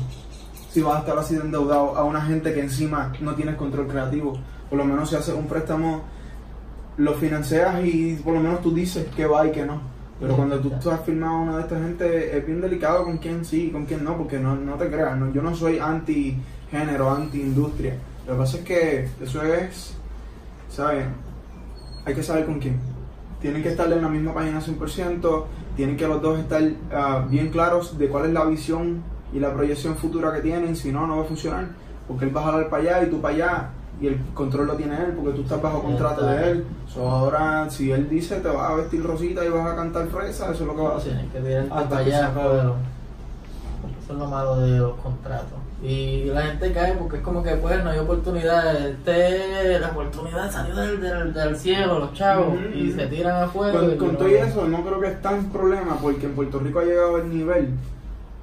si 0.70 0.82
vas 0.82 0.96
a 0.96 0.98
estar 1.00 1.18
así 1.18 1.34
de 1.34 1.40
endeudado 1.40 1.96
a 1.96 2.04
una 2.04 2.20
gente 2.20 2.52
que 2.52 2.60
encima 2.60 3.12
no 3.20 3.34
tienes 3.34 3.56
control 3.56 3.88
creativo. 3.88 4.34
Por 4.68 4.78
lo 4.78 4.84
menos 4.84 5.08
si 5.08 5.16
haces 5.16 5.34
un 5.34 5.46
préstamo, 5.46 6.02
lo 6.98 7.14
financias 7.14 7.84
y 7.84 8.16
por 8.16 8.34
lo 8.34 8.40
menos 8.40 8.60
tú 8.60 8.74
dices 8.74 9.06
que 9.16 9.26
va 9.26 9.46
y 9.46 9.52
que 9.52 9.64
no. 9.64 9.80
Pero 10.20 10.34
cuando 10.34 10.58
tú 10.58 10.72
estás 10.74 11.00
firmado 11.04 11.36
a 11.36 11.40
una 11.42 11.56
de 11.56 11.62
estas 11.62 11.80
gente, 11.80 12.36
es 12.36 12.44
bien 12.44 12.60
delicado 12.60 13.04
con 13.04 13.18
quién 13.18 13.44
sí 13.44 13.66
y 13.66 13.70
con 13.70 13.86
quién 13.86 14.02
no, 14.02 14.16
porque 14.16 14.38
no, 14.38 14.56
no 14.56 14.74
te 14.74 14.88
creas, 14.88 15.16
no, 15.16 15.32
yo 15.32 15.40
no 15.42 15.54
soy 15.54 15.78
anti 15.78 16.36
género, 16.70 17.10
anti 17.10 17.40
industria. 17.40 17.94
Lo 18.26 18.32
que 18.32 18.38
pasa 18.38 18.56
es 18.58 18.64
que 18.64 19.08
eso 19.22 19.42
es, 19.44 19.94
¿sabes? 20.68 21.06
Hay 22.04 22.14
que 22.14 22.22
saber 22.22 22.46
con 22.46 22.58
quién. 22.58 22.80
Tienen 23.40 23.62
que 23.62 23.68
estar 23.68 23.90
en 23.92 24.02
la 24.02 24.08
misma 24.08 24.34
página 24.34 24.60
100%, 24.60 25.44
tienen 25.76 25.96
que 25.96 26.08
los 26.08 26.20
dos 26.20 26.40
estar 26.40 26.62
ah, 26.92 27.24
bien 27.30 27.50
claros 27.50 27.96
de 27.96 28.08
cuál 28.08 28.26
es 28.26 28.32
la 28.32 28.44
visión 28.44 29.04
y 29.32 29.38
la 29.38 29.54
proyección 29.54 29.94
futura 29.94 30.32
que 30.32 30.40
tienen, 30.40 30.74
si 30.74 30.90
no, 30.90 31.06
no 31.06 31.18
va 31.18 31.22
a 31.22 31.26
funcionar. 31.26 31.68
Porque 32.08 32.24
él 32.24 32.36
va 32.36 32.40
a 32.40 32.44
jalar 32.46 32.68
para 32.68 32.82
allá 32.82 33.04
y 33.04 33.10
tú 33.10 33.20
para 33.20 33.34
allá, 33.34 33.70
y 34.00 34.06
el 34.06 34.20
control 34.34 34.68
lo 34.68 34.74
tiene 34.74 34.94
él, 34.96 35.12
porque 35.16 35.32
tú 35.32 35.42
estás 35.42 35.60
bajo 35.60 35.82
contrato 35.82 36.24
de 36.24 36.50
él. 36.50 36.64
So, 36.86 37.08
ahora, 37.08 37.68
si 37.68 37.90
él 37.90 38.08
dice 38.08 38.36
te 38.36 38.48
vas 38.48 38.70
a 38.70 38.74
vestir 38.74 39.02
rosita 39.02 39.44
y 39.44 39.48
vas 39.48 39.72
a 39.72 39.76
cantar 39.76 40.06
fresa, 40.06 40.50
eso 40.52 40.62
es 40.62 40.68
lo 40.68 40.74
que 40.76 40.82
va 40.82 40.94
a 40.94 40.96
hacer. 40.96 41.12
Tienes 41.12 41.32
que 41.32 41.40
tirarte 41.40 41.74
Hasta 41.74 41.98
allá, 41.98 42.30
pero 42.34 42.76
eso 44.02 44.12
es 44.12 44.18
lo 44.18 44.26
malo 44.26 44.60
de 44.60 44.78
los 44.78 44.94
contratos. 45.00 45.58
Y 45.82 46.24
la 46.24 46.42
gente 46.42 46.72
cae 46.72 46.94
porque 46.94 47.18
es 47.18 47.22
como 47.22 47.40
que 47.42 47.54
pues 47.54 47.84
no 47.84 47.90
hay 47.90 47.98
oportunidad. 47.98 48.84
Este, 48.84 49.78
la 49.78 49.90
oportunidad 49.90 50.50
salió 50.50 50.74
del, 50.74 51.00
del, 51.00 51.32
del 51.32 51.56
cielo, 51.56 52.00
los 52.00 52.12
chavos, 52.14 52.48
Ujú, 52.54 52.76
y 52.76 52.92
se 52.92 53.06
tiran 53.06 53.44
afuera. 53.44 53.78
Con, 53.78 53.96
con 53.96 54.16
todo 54.16 54.28
eso, 54.28 54.66
no 54.66 54.84
creo 54.84 55.00
que 55.00 55.08
es 55.08 55.22
tan 55.22 55.50
problema 55.50 55.96
porque 56.00 56.26
en 56.26 56.34
Puerto 56.34 56.58
Rico 56.58 56.80
ha 56.80 56.84
llegado 56.84 57.18
el 57.18 57.30
nivel 57.30 57.70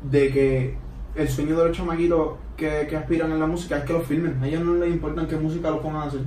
de 0.10 0.32
que 0.32 0.78
el 1.16 1.28
sueño 1.30 1.58
de 1.58 1.68
los 1.70 1.78
chamaquitos 1.78 2.30
que, 2.58 2.88
que 2.90 2.96
aspiran 2.98 3.32
en 3.32 3.40
la 3.40 3.48
música 3.48 3.78
es 3.78 3.84
que 3.86 3.94
lo 3.94 4.02
filmen. 4.02 4.38
A 4.42 4.48
ellos 4.48 4.62
no 4.64 4.76
les 4.76 4.90
importa 4.94 5.28
qué 5.28 5.36
música 5.38 5.70
lo 5.70 5.82
pongan 5.82 6.04
a 6.04 6.06
hacer. 6.06 6.22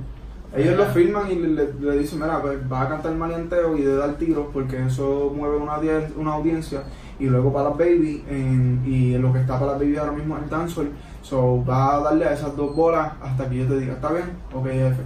Ellos 0.55 0.75
lo 0.77 0.85
filman 0.87 1.31
y 1.31 1.35
le, 1.35 1.47
le- 1.49 1.73
le 1.79 1.97
dicen, 1.99 2.19
mira, 2.19 2.41
pues 2.41 2.67
vas 2.67 2.87
a 2.87 2.89
cantar 2.89 3.13
maleanteo 3.13 3.77
y 3.77 3.81
de 3.83 3.95
dar 3.95 4.15
tiros 4.17 4.47
porque 4.51 4.83
eso 4.83 5.31
mueve 5.35 5.57
una, 5.57 5.73
audien- 5.77 6.11
una 6.17 6.33
audiencia. 6.33 6.81
Y 7.19 7.25
luego 7.27 7.53
para 7.53 7.69
las 7.69 7.77
baby, 7.77 8.23
en- 8.29 8.81
y 8.85 9.15
lo 9.17 9.31
que 9.31 9.39
está 9.41 9.59
para 9.59 9.73
las 9.73 9.79
baby 9.81 9.97
ahora 9.97 10.13
mismo 10.13 10.37
es 10.37 10.43
el 10.43 10.49
dancehall. 10.49 10.89
So, 11.21 11.63
va 11.69 11.97
a 11.97 11.99
darle 11.99 12.25
a 12.25 12.33
esas 12.33 12.55
dos 12.55 12.75
bolas 12.75 13.11
hasta 13.21 13.47
que 13.47 13.57
yo 13.57 13.67
te 13.67 13.77
diga, 13.79 13.93
¿está 13.93 14.11
bien? 14.11 14.25
Ok, 14.53 14.65
jefe. 14.67 15.01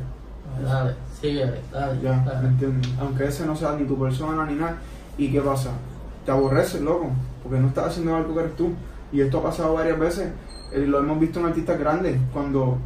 Dale, 0.63 0.93
síguele, 1.19 1.59
dale, 1.71 1.99
Ya, 2.01 2.13
¿me 2.21 2.25
dale. 2.31 2.47
entiendes? 2.47 2.91
Aunque 3.01 3.25
ese 3.25 3.45
no 3.45 3.55
sea 3.55 3.75
ni 3.75 3.85
tu 3.85 3.99
persona 3.99 4.45
ni 4.45 4.55
nada. 4.55 4.77
¿Y 5.17 5.29
qué 5.31 5.41
pasa? 5.41 5.71
Te 6.25 6.31
aborreces, 6.31 6.81
loco, 6.81 7.09
porque 7.41 7.59
no 7.59 7.67
estás 7.67 7.87
haciendo 7.87 8.15
algo 8.15 8.33
que 8.33 8.39
eres 8.41 8.55
tú. 8.55 8.69
Y 9.13 9.21
esto 9.21 9.37
ha 9.39 9.43
pasado 9.43 9.73
varias 9.75 9.97
veces. 9.99 10.29
eh, 10.73 10.85
lo 10.87 10.99
hemos 10.99 11.19
visto 11.19 11.39
en 11.39 11.45
artistas 11.45 11.77
grandes. 11.79 12.17
Cuando, 12.33 12.79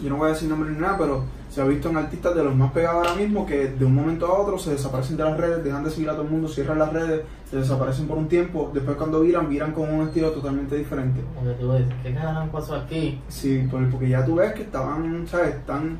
yo 0.00 0.08
no 0.08 0.16
voy 0.16 0.28
a 0.30 0.32
decir 0.34 0.48
nombre 0.48 0.70
ni 0.70 0.78
nada, 0.78 0.96
pero 0.96 1.24
se 1.50 1.60
ha 1.60 1.64
visto 1.64 1.88
en 1.88 1.96
artistas 1.96 2.34
de 2.36 2.44
los 2.44 2.54
más 2.54 2.70
pegados 2.72 3.06
ahora 3.08 3.20
mismo 3.20 3.44
que 3.44 3.68
de 3.70 3.84
un 3.84 3.94
momento 3.94 4.26
a 4.26 4.38
otro 4.38 4.56
se 4.58 4.70
desaparecen 4.70 5.16
de 5.16 5.24
las 5.24 5.36
redes, 5.36 5.64
dejan 5.64 5.82
de 5.82 5.90
seguir 5.90 6.08
a 6.10 6.12
todo 6.12 6.22
el 6.22 6.28
mundo, 6.30 6.46
cierran 6.46 6.78
las 6.78 6.92
redes, 6.92 7.22
se 7.50 7.56
desaparecen 7.56 8.06
por 8.06 8.18
un 8.18 8.28
tiempo. 8.28 8.70
Después, 8.72 8.96
cuando 8.96 9.20
viran, 9.20 9.48
viran 9.48 9.72
con 9.72 9.92
un 9.92 10.06
estilo 10.06 10.30
totalmente 10.30 10.76
diferente. 10.76 11.20
Como 11.34 11.48
que 11.50 11.56
tú 11.56 11.72
dices, 11.72 11.88
¿qué 12.04 12.14
carajo 12.14 12.48
pasó 12.52 12.76
aquí? 12.76 13.20
Sí, 13.28 13.66
por- 13.70 13.90
porque 13.90 14.08
ya 14.10 14.24
tú 14.24 14.36
ves 14.36 14.52
que 14.52 14.62
estaban, 14.62 15.26
¿sabes? 15.26 15.56
Están, 15.56 15.96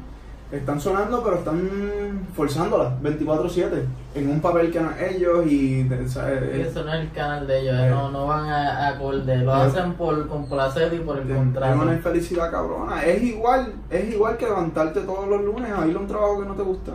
están 0.51 0.81
sonando, 0.81 1.23
pero 1.23 1.37
están 1.37 2.27
forzándola 2.35 2.97
24-7 3.03 3.85
en 4.15 4.31
un 4.31 4.41
papel 4.41 4.71
que 4.71 4.81
no 4.81 4.91
es 4.93 5.17
ellos 5.17 5.47
y, 5.47 5.87
¿sabes? 6.07 6.43
Es, 6.55 6.69
Eso 6.69 6.85
no 6.85 6.95
es 6.95 7.01
el 7.03 7.11
canal 7.13 7.47
de 7.47 7.61
ellos, 7.61 7.75
Eh. 7.79 7.91
no, 7.91 8.11
no 8.11 8.27
van 8.27 8.49
a, 8.49 8.89
acorde, 8.89 9.37
lo 9.39 9.53
Eh. 9.55 9.61
hacen 9.61 9.93
por 9.95 10.27
complacer 10.27 10.93
y 10.95 10.99
por 11.01 11.19
el 11.19 11.31
es 11.31 11.37
contrato. 11.37 11.83
una 11.83 11.93
infelicidad 11.93 12.51
cabrona. 12.51 13.05
Es 13.05 13.23
igual, 13.23 13.75
es 13.91 14.11
igual 14.15 14.37
que 14.39 14.47
levantarte 14.47 15.01
todos 15.01 15.29
los 15.29 15.43
lunes 15.45 15.71
a 15.71 15.87
ir 15.87 15.95
a 15.97 15.99
un 15.99 16.07
trabajo 16.07 16.41
que 16.41 16.47
no 16.49 16.55
te 16.55 16.63
gusta. 16.63 16.93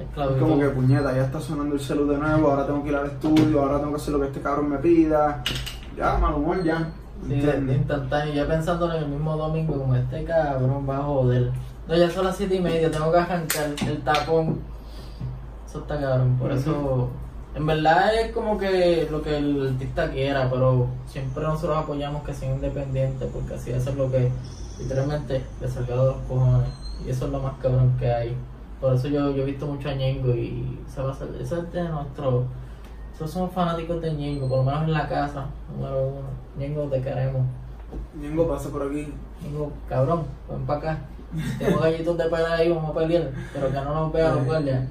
Es 0.00 0.38
como 0.40 0.58
que 0.58 0.68
puñeta, 0.70 1.14
ya 1.14 1.24
está 1.24 1.38
sonando 1.40 1.74
el 1.74 1.80
celu 1.80 2.06
de 2.06 2.16
nuevo, 2.16 2.50
ahora 2.50 2.66
tengo 2.66 2.82
que 2.82 2.88
ir 2.88 2.96
al 2.96 3.06
estudio, 3.06 3.60
ahora 3.62 3.78
tengo 3.78 3.90
que 3.90 3.96
hacer 3.96 4.14
lo 4.14 4.20
que 4.20 4.26
este 4.28 4.40
cabrón 4.40 4.70
me 4.70 4.78
pida. 4.78 5.42
Ya, 5.96 6.16
mal 6.16 6.34
humor, 6.34 6.62
ya. 6.64 6.88
Sí, 7.28 7.34
instantáneo, 7.34 8.34
ya 8.34 8.48
pensando 8.48 8.92
en 8.92 9.02
el 9.04 9.08
mismo 9.10 9.36
domingo, 9.36 9.74
como 9.78 9.94
este 9.94 10.24
cabrón 10.24 10.86
va 10.88 10.96
a 10.96 11.02
joder. 11.02 11.52
No, 11.88 11.96
ya 11.96 12.10
son 12.10 12.24
las 12.24 12.36
7 12.36 12.54
y 12.54 12.60
media, 12.60 12.90
tengo 12.90 13.10
que 13.10 13.18
arrancar 13.18 13.70
el 13.86 14.02
tapón. 14.02 14.60
Eso 15.68 15.80
está 15.80 16.00
cabrón, 16.00 16.36
por 16.38 16.52
eso. 16.52 17.10
En 17.54 17.66
verdad 17.66 18.14
es 18.14 18.32
como 18.32 18.56
que 18.56 19.08
lo 19.10 19.20
que 19.20 19.36
el 19.36 19.68
artista 19.68 20.10
quiera, 20.10 20.48
pero 20.50 20.86
siempre 21.06 21.42
nosotros 21.42 21.76
apoyamos 21.76 22.22
que 22.22 22.32
sea 22.32 22.54
independiente, 22.54 23.26
porque 23.26 23.54
así 23.54 23.70
eso 23.72 23.90
es 23.90 23.96
lo 23.96 24.10
que 24.10 24.30
literalmente 24.78 25.44
le 25.60 25.68
salga 25.68 25.96
de 25.96 26.04
los 26.06 26.16
cojones. 26.28 26.68
Y 27.06 27.10
eso 27.10 27.26
es 27.26 27.32
lo 27.32 27.40
más 27.40 27.54
cabrón 27.60 27.94
que 27.98 28.10
hay. 28.10 28.36
Por 28.80 28.94
eso 28.94 29.08
yo, 29.08 29.30
yo 29.32 29.42
he 29.42 29.46
visto 29.46 29.66
mucho 29.66 29.88
a 29.88 29.94
Ñengo 29.94 30.34
y 30.34 30.78
ese, 30.88 31.02
va 31.02 31.12
a 31.12 31.14
ser, 31.14 31.28
ese 31.40 31.58
es 31.58 31.72
de 31.72 31.88
nuestro. 31.88 32.44
Nosotros 33.10 33.30
somos 33.30 33.52
fanáticos 33.52 34.00
de 34.00 34.12
Ñengo, 34.12 34.48
por 34.48 34.58
lo 34.58 34.64
menos 34.64 34.82
en 34.84 34.92
la 34.92 35.08
casa, 35.08 35.46
número 35.72 36.08
uno. 36.08 36.28
Ñengo, 36.58 36.84
te 36.84 37.00
queremos. 37.00 37.42
Ñengo 38.20 38.48
pasa 38.48 38.70
por 38.70 38.82
aquí. 38.82 39.12
Digo, 39.42 39.72
cabrón, 39.88 40.24
ven 40.48 40.66
para 40.66 40.78
acá. 40.78 40.98
Tengo 41.58 41.80
gallitos 41.80 42.18
de 42.18 42.24
pelea 42.24 42.54
ahí, 42.54 42.68
vamos 42.68 42.90
a 42.90 42.98
pelear. 42.98 43.30
Pero 43.52 43.68
que 43.68 43.74
no 43.74 43.94
nos 43.94 44.12
vean 44.12 44.36
los 44.36 44.44
guardias. 44.44 44.84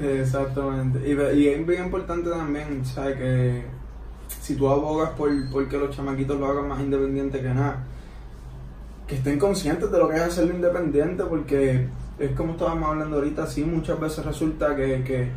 Exactamente. 0.00 0.98
Y, 1.06 1.38
y 1.38 1.48
es 1.48 1.66
bien 1.66 1.84
importante 1.84 2.30
también, 2.30 2.84
¿sabes? 2.84 3.16
Que 3.16 3.64
si 4.40 4.54
tú 4.54 4.68
abogas 4.68 5.10
por, 5.10 5.30
por 5.50 5.68
que 5.68 5.78
los 5.78 5.94
chamaquitos 5.94 6.38
lo 6.38 6.46
hagan 6.46 6.68
más 6.68 6.80
independiente 6.80 7.40
que 7.40 7.48
nada, 7.48 7.84
que 9.06 9.16
estén 9.16 9.38
conscientes 9.38 9.90
de 9.90 9.98
lo 9.98 10.08
que 10.08 10.16
es 10.16 10.22
hacerlo 10.22 10.54
independiente, 10.54 11.24
porque 11.24 11.88
es 12.18 12.30
como 12.32 12.52
estábamos 12.52 12.90
hablando 12.90 13.16
ahorita, 13.16 13.46
sí, 13.46 13.64
muchas 13.64 13.98
veces 14.00 14.24
resulta 14.24 14.74
que, 14.74 15.02
que 15.04 15.30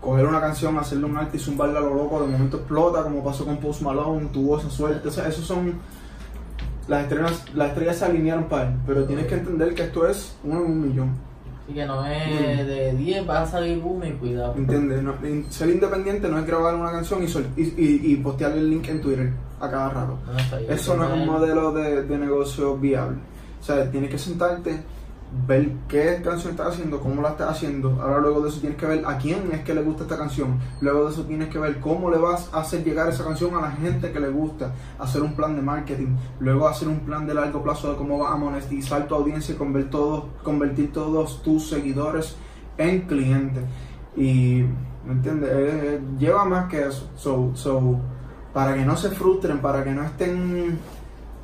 coger 0.00 0.26
una 0.26 0.40
canción, 0.40 0.78
hacerle 0.78 1.06
un 1.06 1.16
arte 1.16 1.36
y 1.36 1.40
zumbarla 1.40 1.78
a 1.78 1.82
lo 1.82 1.94
loco, 1.94 2.20
de 2.20 2.26
momento 2.26 2.58
explota, 2.58 3.02
como 3.02 3.24
pasó 3.24 3.44
con 3.44 3.58
Post 3.58 3.82
Malone, 3.82 4.28
tuvo 4.32 4.58
esa 4.58 4.70
suerte, 4.70 5.08
o 5.08 5.10
sea, 5.10 5.28
esos 5.28 5.44
son... 5.44 5.74
Las 6.88 7.02
estrellas, 7.04 7.44
las 7.54 7.68
estrellas 7.68 7.96
se 7.96 8.04
alinearon 8.04 8.44
para 8.44 8.68
él, 8.68 8.74
pero 8.86 9.04
tienes 9.04 9.26
que 9.26 9.34
entender 9.34 9.74
que 9.74 9.82
esto 9.84 10.06
es 10.08 10.36
uno 10.44 10.60
en 10.64 10.70
un 10.70 10.88
millón. 10.88 11.10
Así 11.64 11.74
que 11.74 11.86
no 11.86 12.04
es 12.04 12.66
de 12.66 12.92
10, 12.96 13.28
va 13.28 13.42
a 13.42 13.46
salir 13.46 13.80
uno 13.84 14.04
y 14.04 14.10
cuidado. 14.12 14.54
¿Entiendes? 14.56 15.02
No- 15.02 15.14
ser 15.48 15.70
independiente 15.70 16.28
no 16.28 16.38
es 16.38 16.46
grabar 16.46 16.74
una 16.74 16.90
canción 16.90 17.22
y, 17.22 17.28
sol- 17.28 17.46
y, 17.56 17.62
y, 17.62 18.12
y 18.12 18.16
postearle 18.16 18.58
el 18.58 18.70
link 18.70 18.88
en 18.88 19.00
Twitter 19.00 19.30
a 19.60 19.70
cada 19.70 19.88
rato. 19.90 20.18
No, 20.26 20.72
eso 20.74 20.96
no 20.96 21.04
es 21.04 21.12
un 21.12 21.26
modelo 21.26 21.72
de, 21.72 22.02
de 22.02 22.18
negocio 22.18 22.76
viable. 22.76 23.18
O 23.60 23.64
sea, 23.64 23.88
tienes 23.90 24.10
que 24.10 24.18
sentarte, 24.18 24.82
ver 25.46 25.72
qué 25.88 26.20
canción 26.22 26.52
estás 26.52 26.74
haciendo, 26.74 27.00
cómo 27.00 27.22
la 27.22 27.30
estás 27.30 27.50
haciendo. 27.50 28.00
Ahora 28.02 28.20
luego 28.20 28.42
de 28.42 28.50
eso 28.50 28.60
tienes 28.60 28.78
que 28.78 28.86
ver 28.86 29.04
a 29.06 29.18
quién 29.18 29.50
es 29.52 29.60
que 29.62 29.74
le 29.74 29.82
gusta 29.82 30.04
esta 30.04 30.18
canción. 30.18 30.58
Luego 30.80 31.04
de 31.04 31.12
eso 31.12 31.24
tienes 31.24 31.48
que 31.48 31.58
ver 31.58 31.80
cómo 31.80 32.10
le 32.10 32.18
vas 32.18 32.50
a 32.52 32.60
hacer 32.60 32.84
llegar 32.84 33.08
esa 33.08 33.24
canción 33.24 33.54
a 33.54 33.60
la 33.60 33.70
gente 33.72 34.12
que 34.12 34.20
le 34.20 34.28
gusta. 34.28 34.72
Hacer 34.98 35.22
un 35.22 35.34
plan 35.34 35.56
de 35.56 35.62
marketing. 35.62 36.16
Luego 36.40 36.68
hacer 36.68 36.88
un 36.88 37.00
plan 37.00 37.26
de 37.26 37.34
largo 37.34 37.62
plazo 37.62 37.90
de 37.90 37.96
cómo 37.96 38.18
vas 38.18 38.32
a 38.32 38.36
monetizar 38.36 39.06
tu 39.08 39.14
audiencia 39.14 39.54
y 39.54 39.58
convertir 39.58 39.90
todos, 39.90 40.24
convertir 40.42 40.92
todos 40.92 41.42
tus 41.42 41.68
seguidores 41.68 42.36
en 42.76 43.02
clientes. 43.02 43.64
Y, 44.16 44.64
¿me 45.06 45.12
entiendes? 45.12 45.50
Eh, 45.50 45.80
eh, 45.82 46.00
lleva 46.18 46.44
más 46.44 46.68
que 46.68 46.86
eso. 46.86 47.10
So, 47.16 47.52
so, 47.54 47.98
para 48.52 48.74
que 48.74 48.84
no 48.84 48.96
se 48.96 49.08
frustren, 49.10 49.60
para 49.60 49.82
que 49.82 49.92
no 49.92 50.04
estén 50.04 50.78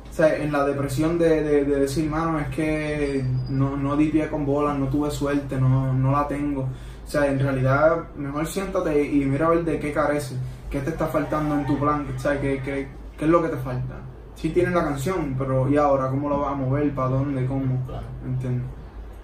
o 0.09 0.13
sea, 0.13 0.35
en 0.35 0.51
la 0.51 0.65
depresión 0.65 1.17
de, 1.17 1.43
de, 1.43 1.65
de 1.65 1.79
decir, 1.79 2.09
mano, 2.09 2.39
es 2.39 2.47
que 2.49 3.23
no, 3.49 3.77
no 3.77 3.95
di 3.95 4.09
pie 4.09 4.27
con 4.27 4.45
bolas, 4.45 4.77
no 4.77 4.87
tuve 4.87 5.11
suerte, 5.11 5.59
no, 5.59 5.93
no 5.93 6.11
la 6.11 6.27
tengo. 6.27 6.61
O 6.61 7.11
sea, 7.11 7.27
en 7.27 7.39
realidad, 7.39 8.09
mejor 8.15 8.45
siéntate 8.47 9.03
y 9.03 9.25
mira 9.25 9.47
a 9.47 9.49
ver 9.49 9.63
de 9.63 9.79
qué 9.79 9.91
carece, 9.93 10.35
qué 10.69 10.79
te 10.81 10.91
está 10.91 11.07
faltando 11.07 11.55
en 11.55 11.65
tu 11.65 11.79
plan, 11.79 12.05
o 12.15 12.19
sea, 12.19 12.39
qué, 12.39 12.61
qué, 12.63 12.87
qué 13.17 13.25
es 13.25 13.31
lo 13.31 13.41
que 13.41 13.49
te 13.49 13.57
falta. 13.57 13.95
Sí 14.35 14.49
tienes 14.49 14.73
la 14.73 14.83
canción, 14.83 15.35
pero 15.37 15.69
¿y 15.69 15.77
ahora 15.77 16.09
cómo 16.09 16.29
la 16.29 16.37
vas 16.37 16.51
a 16.53 16.55
mover? 16.55 16.93
¿Para 16.93 17.09
dónde? 17.09 17.45
¿Cómo? 17.45 17.85
Claro, 17.85 18.05
¿Entiendes? 18.25 18.65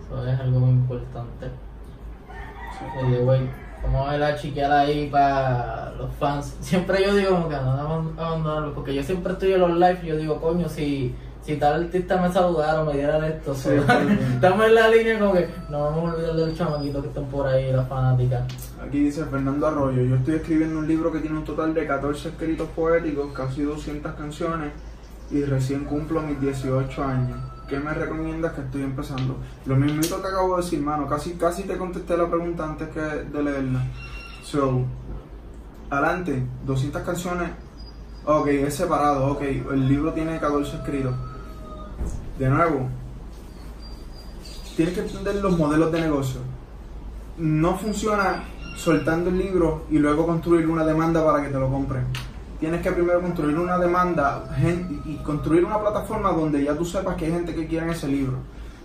eso 0.06 0.28
es 0.28 0.40
algo 0.40 0.60
muy 0.60 0.72
importante. 0.72 1.48
Sí. 2.78 2.86
Eh, 3.00 3.22
güey, 3.24 3.42
vamos 3.86 4.10
a 4.10 4.12
ver 4.12 4.24
a 4.24 4.80
ahí 4.80 5.10
para 5.10 5.94
los 5.98 6.14
fans. 6.16 6.56
Siempre 6.62 7.04
yo 7.04 7.16
digo 7.16 7.32
como 7.32 7.50
que 7.50 7.56
no 7.56 7.76
debemos 7.76 8.18
abandonarlo, 8.18 8.74
porque 8.74 8.94
yo 8.94 9.04
siempre 9.04 9.34
estoy 9.34 9.54
en 9.54 9.62
los 9.62 9.74
live 9.74 10.00
y 10.04 10.08
yo 10.08 10.18
digo, 10.18 10.42
coño, 10.42 10.68
si, 10.70 11.16
si 11.44 11.56
tal 11.58 11.84
artista 11.84 12.22
me 12.22 12.32
saludara 12.32 12.82
o 12.82 12.86
me 12.86 12.94
diera 12.94 13.26
esto, 13.28 13.54
sí. 13.56 13.70
estamos 14.34 14.66
en 14.66 14.76
la 14.76 14.90
línea 14.90 15.20
como 15.20 15.34
que 15.34 15.48
no 15.70 15.80
vamos 15.82 16.12
a 16.12 16.16
olvidar 16.16 16.36
del 16.36 16.58
chamaquito 16.58 17.02
que 17.02 17.08
están 17.08 17.26
por 17.26 17.48
ahí, 17.48 17.72
las 17.72 17.88
fanáticas. 17.88 18.44
Aquí 18.86 19.00
dice 19.00 19.26
Fernando 19.26 19.68
Arroyo, 19.68 20.04
yo 20.04 20.16
estoy 20.16 20.36
escribiendo 20.36 20.80
un 20.80 20.88
libro 20.88 21.12
que 21.12 21.20
tiene 21.20 21.38
un 21.38 21.46
total 21.46 21.74
de 21.74 21.88
14 21.88 22.30
escritos 22.30 22.68
poéticos, 22.76 23.32
casi 23.34 23.64
200 23.64 24.14
canciones 24.14 24.72
y 25.32 25.44
recién 25.44 25.86
cumplo 25.86 26.22
mis 26.22 26.40
18 26.40 27.04
años. 27.04 27.55
¿Qué 27.68 27.80
me 27.80 27.94
recomiendas 27.94 28.54
que 28.54 28.62
estoy 28.62 28.84
empezando? 28.84 29.38
Lo 29.66 29.76
mismito 29.76 30.22
que 30.22 30.28
acabo 30.28 30.56
de 30.56 30.64
decir, 30.64 30.82
mano, 30.82 31.08
casi, 31.08 31.34
casi 31.34 31.64
te 31.64 31.78
contesté 31.78 32.16
la 32.16 32.30
pregunta 32.30 32.64
antes 32.64 32.90
que 32.90 33.00
de 33.00 33.44
leerla. 33.44 33.84
So, 34.44 34.84
adelante, 35.90 36.46
200 36.66 37.02
canciones 37.02 37.50
Ok, 38.28 38.48
es 38.48 38.74
separado, 38.74 39.34
ok. 39.34 39.42
El 39.42 39.88
libro 39.88 40.12
tiene 40.12 40.40
14 40.40 40.78
escritos. 40.78 41.14
De 42.40 42.50
nuevo, 42.50 42.90
tienes 44.76 44.96
que 44.96 45.02
entender 45.02 45.36
los 45.36 45.56
modelos 45.56 45.92
de 45.92 46.02
negocio. 46.02 46.42
No 47.38 47.78
funciona 47.78 48.44
soltando 48.78 49.30
el 49.30 49.38
libro 49.38 49.86
y 49.92 50.00
luego 50.00 50.26
construir 50.26 50.68
una 50.68 50.84
demanda 50.84 51.24
para 51.24 51.44
que 51.44 51.50
te 51.50 51.60
lo 51.60 51.70
compren. 51.70 52.06
Tienes 52.60 52.82
que 52.82 52.92
primero 52.92 53.22
construir 53.22 53.58
una 53.60 53.78
demanda 53.78 54.44
y 55.06 55.16
construir 55.18 55.66
una 55.66 55.80
plataforma 55.80 56.32
donde 56.32 56.64
ya 56.64 56.74
tú 56.76 56.86
sepas 56.86 57.16
que 57.16 57.26
hay 57.26 57.32
gente 57.32 57.54
que 57.54 57.68
quiere 57.68 57.92
ese 57.92 58.08
libro. 58.08 58.38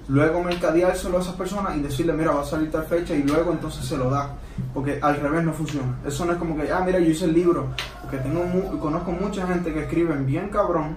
Luego 0.09 0.43
mercadeárselo 0.43 1.18
a 1.18 1.21
esas 1.21 1.35
personas 1.37 1.77
y 1.77 1.81
decirle, 1.81 2.12
mira, 2.12 2.33
va 2.33 2.41
a 2.41 2.45
salir 2.45 2.68
tal 2.71 2.83
fecha 2.85 3.14
y 3.14 3.23
luego 3.23 3.53
entonces 3.53 3.85
se 3.85 3.97
lo 3.97 4.11
da. 4.11 4.31
Porque 4.75 4.99
al 5.01 5.16
revés 5.21 5.45
no 5.45 5.53
funciona. 5.53 5.99
Eso 6.05 6.25
no 6.25 6.33
es 6.33 6.39
como 6.39 6.57
que, 6.57 6.71
ah, 6.73 6.83
mira, 6.85 6.99
yo 6.99 7.07
hice 7.11 7.27
el 7.27 7.33
libro. 7.33 7.68
Porque 8.03 8.18
tengo 8.18 8.43
mu- 8.45 8.77
conozco 8.81 9.12
mucha 9.12 9.47
gente 9.47 9.73
que 9.73 9.83
escriben 9.83 10.27
bien 10.27 10.49
cabrón, 10.49 10.97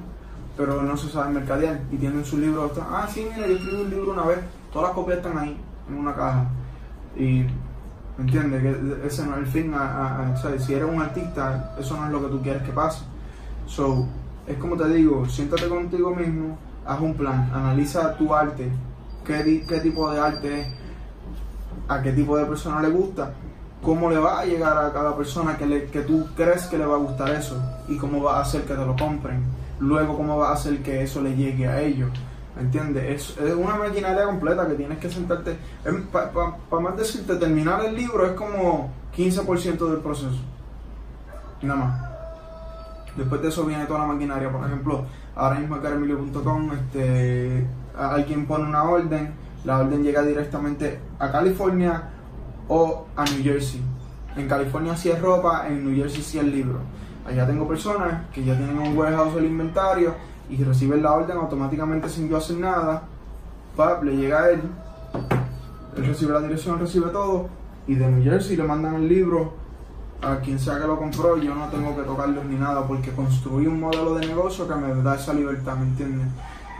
pero 0.57 0.81
no 0.81 0.97
se 0.97 1.09
sabe 1.09 1.31
mercadear 1.31 1.79
y 1.91 1.97
tienen 1.97 2.25
su 2.25 2.39
libro. 2.39 2.71
Ah, 2.91 3.07
sí, 3.07 3.27
mira, 3.35 3.47
yo 3.47 3.55
escribí 3.55 3.81
un 3.83 3.89
libro 3.91 4.11
una 4.13 4.23
vez. 4.23 4.39
Todas 4.71 4.87
las 4.89 4.95
copias 4.95 5.17
están 5.19 5.37
ahí, 5.37 5.55
en 5.89 5.95
una 5.95 6.15
caja. 6.15 6.47
Y, 7.15 7.43
¿me 7.43 7.47
entiendes? 8.19 8.61
Que 8.61 9.07
ese 9.07 9.25
no 9.25 9.33
es 9.33 9.39
el 9.39 9.47
fin. 9.47 9.73
A, 9.73 10.33
a-. 10.33 10.59
Si 10.59 10.73
eres 10.73 10.89
un 10.89 11.01
artista, 11.01 11.75
eso 11.79 11.97
no 11.97 12.05
es 12.05 12.11
lo 12.11 12.21
que 12.21 12.27
tú 12.27 12.41
quieres 12.41 12.63
que 12.63 12.71
pase. 12.71 13.03
So, 13.65 14.07
es 14.47 14.57
como 14.57 14.75
te 14.75 14.87
digo, 14.89 15.27
siéntate 15.27 15.67
contigo 15.67 16.13
mismo, 16.13 16.57
haz 16.85 16.99
un 16.99 17.13
plan, 17.13 17.49
analiza 17.53 18.15
tu 18.17 18.33
arte, 18.33 18.69
qué, 19.25 19.65
qué 19.67 19.79
tipo 19.79 20.11
de 20.11 20.19
arte 20.19 20.61
es, 20.61 20.67
a 21.87 22.01
qué 22.01 22.11
tipo 22.11 22.37
de 22.37 22.45
persona 22.45 22.81
le 22.81 22.89
gusta, 22.89 23.33
cómo 23.81 24.09
le 24.09 24.17
va 24.17 24.41
a 24.41 24.45
llegar 24.45 24.77
a 24.77 24.91
cada 24.91 25.15
persona 25.15 25.57
que, 25.57 25.65
le, 25.65 25.85
que 25.85 26.01
tú 26.01 26.27
crees 26.35 26.65
que 26.65 26.77
le 26.77 26.85
va 26.85 26.95
a 26.95 26.99
gustar 26.99 27.29
eso 27.31 27.57
y 27.87 27.97
cómo 27.97 28.21
va 28.21 28.39
a 28.39 28.41
hacer 28.41 28.63
que 28.63 28.73
te 28.73 28.85
lo 28.85 28.95
compren. 28.95 29.43
Luego, 29.79 30.15
cómo 30.15 30.37
va 30.37 30.49
a 30.49 30.53
hacer 30.53 30.81
que 30.81 31.03
eso 31.03 31.21
le 31.21 31.35
llegue 31.35 31.67
a 31.67 31.81
ellos. 31.81 32.09
¿Me 32.55 32.61
entiendes? 32.61 33.03
Es, 33.03 33.37
es 33.37 33.55
una 33.55 33.75
maquinaria 33.75 34.25
completa 34.25 34.67
que 34.67 34.75
tienes 34.75 34.99
que 34.99 35.09
sentarte. 35.09 35.57
Para 36.11 36.81
más 36.81 36.95
decirte, 36.95 37.35
terminar 37.35 37.83
el 37.83 37.95
libro 37.95 38.25
es 38.25 38.33
como 38.33 38.91
15% 39.15 39.89
del 39.89 39.99
proceso. 39.99 40.39
Nada 41.61 41.79
más. 41.79 42.13
Después 43.15 43.41
de 43.41 43.49
eso 43.49 43.65
viene 43.65 43.85
toda 43.85 43.99
la 43.99 44.05
maquinaria. 44.05 44.51
Por 44.51 44.65
ejemplo, 44.65 45.05
ahora 45.35 45.59
mismo 45.59 45.75
acá 45.75 45.89
en 45.89 46.71
este, 46.71 47.67
alguien 47.97 48.45
pone 48.45 48.65
una 48.65 48.83
orden, 48.83 49.33
la 49.63 49.79
orden 49.79 50.03
llega 50.03 50.23
directamente 50.23 50.99
a 51.19 51.31
California 51.31 52.09
o 52.67 53.07
a 53.15 53.25
New 53.25 53.43
Jersey. 53.43 53.81
En 54.35 54.47
California 54.47 54.95
sí 54.95 55.09
es 55.09 55.21
ropa, 55.21 55.67
en 55.67 55.85
New 55.85 55.95
Jersey 55.95 56.21
sí 56.21 56.39
es 56.39 56.45
libro. 56.45 56.79
Allá 57.25 57.47
tengo 57.47 57.67
personas 57.67 58.25
que 58.33 58.43
ya 58.43 58.57
tienen 58.57 58.77
un 58.77 58.97
warehouse 58.97 59.35
del 59.35 59.45
inventario 59.45 60.13
y 60.49 60.63
reciben 60.63 61.01
la 61.01 61.13
orden 61.13 61.37
automáticamente 61.37 62.09
sin 62.09 62.29
yo 62.29 62.37
hacer 62.37 62.57
nada. 62.57 63.03
Pap, 63.75 64.03
le 64.03 64.15
llega 64.15 64.43
a 64.43 64.49
él, 64.49 64.61
él 65.97 66.05
recibe 66.05 66.33
la 66.33 66.41
dirección, 66.41 66.79
recibe 66.79 67.09
todo 67.09 67.47
y 67.87 67.95
de 67.95 68.09
New 68.09 68.23
Jersey 68.23 68.55
le 68.55 68.63
mandan 68.63 68.95
el 68.95 69.07
libro 69.07 69.53
a 70.21 70.37
quien 70.37 70.57
sea 70.57 70.79
que 70.79 70.87
lo 70.87 70.97
compró, 70.97 71.37
yo 71.37 71.53
no 71.53 71.67
tengo 71.67 71.95
que 71.95 72.03
tocarlos 72.03 72.45
ni 72.45 72.55
nada 72.55 72.87
porque 72.87 73.11
construí 73.11 73.67
un 73.67 73.79
modelo 73.79 74.15
de 74.15 74.25
negocio 74.25 74.67
que 74.67 74.75
me 74.75 75.03
da 75.03 75.15
esa 75.15 75.33
libertad, 75.33 75.75
¿me 75.75 75.83
entiendes? 75.83 76.27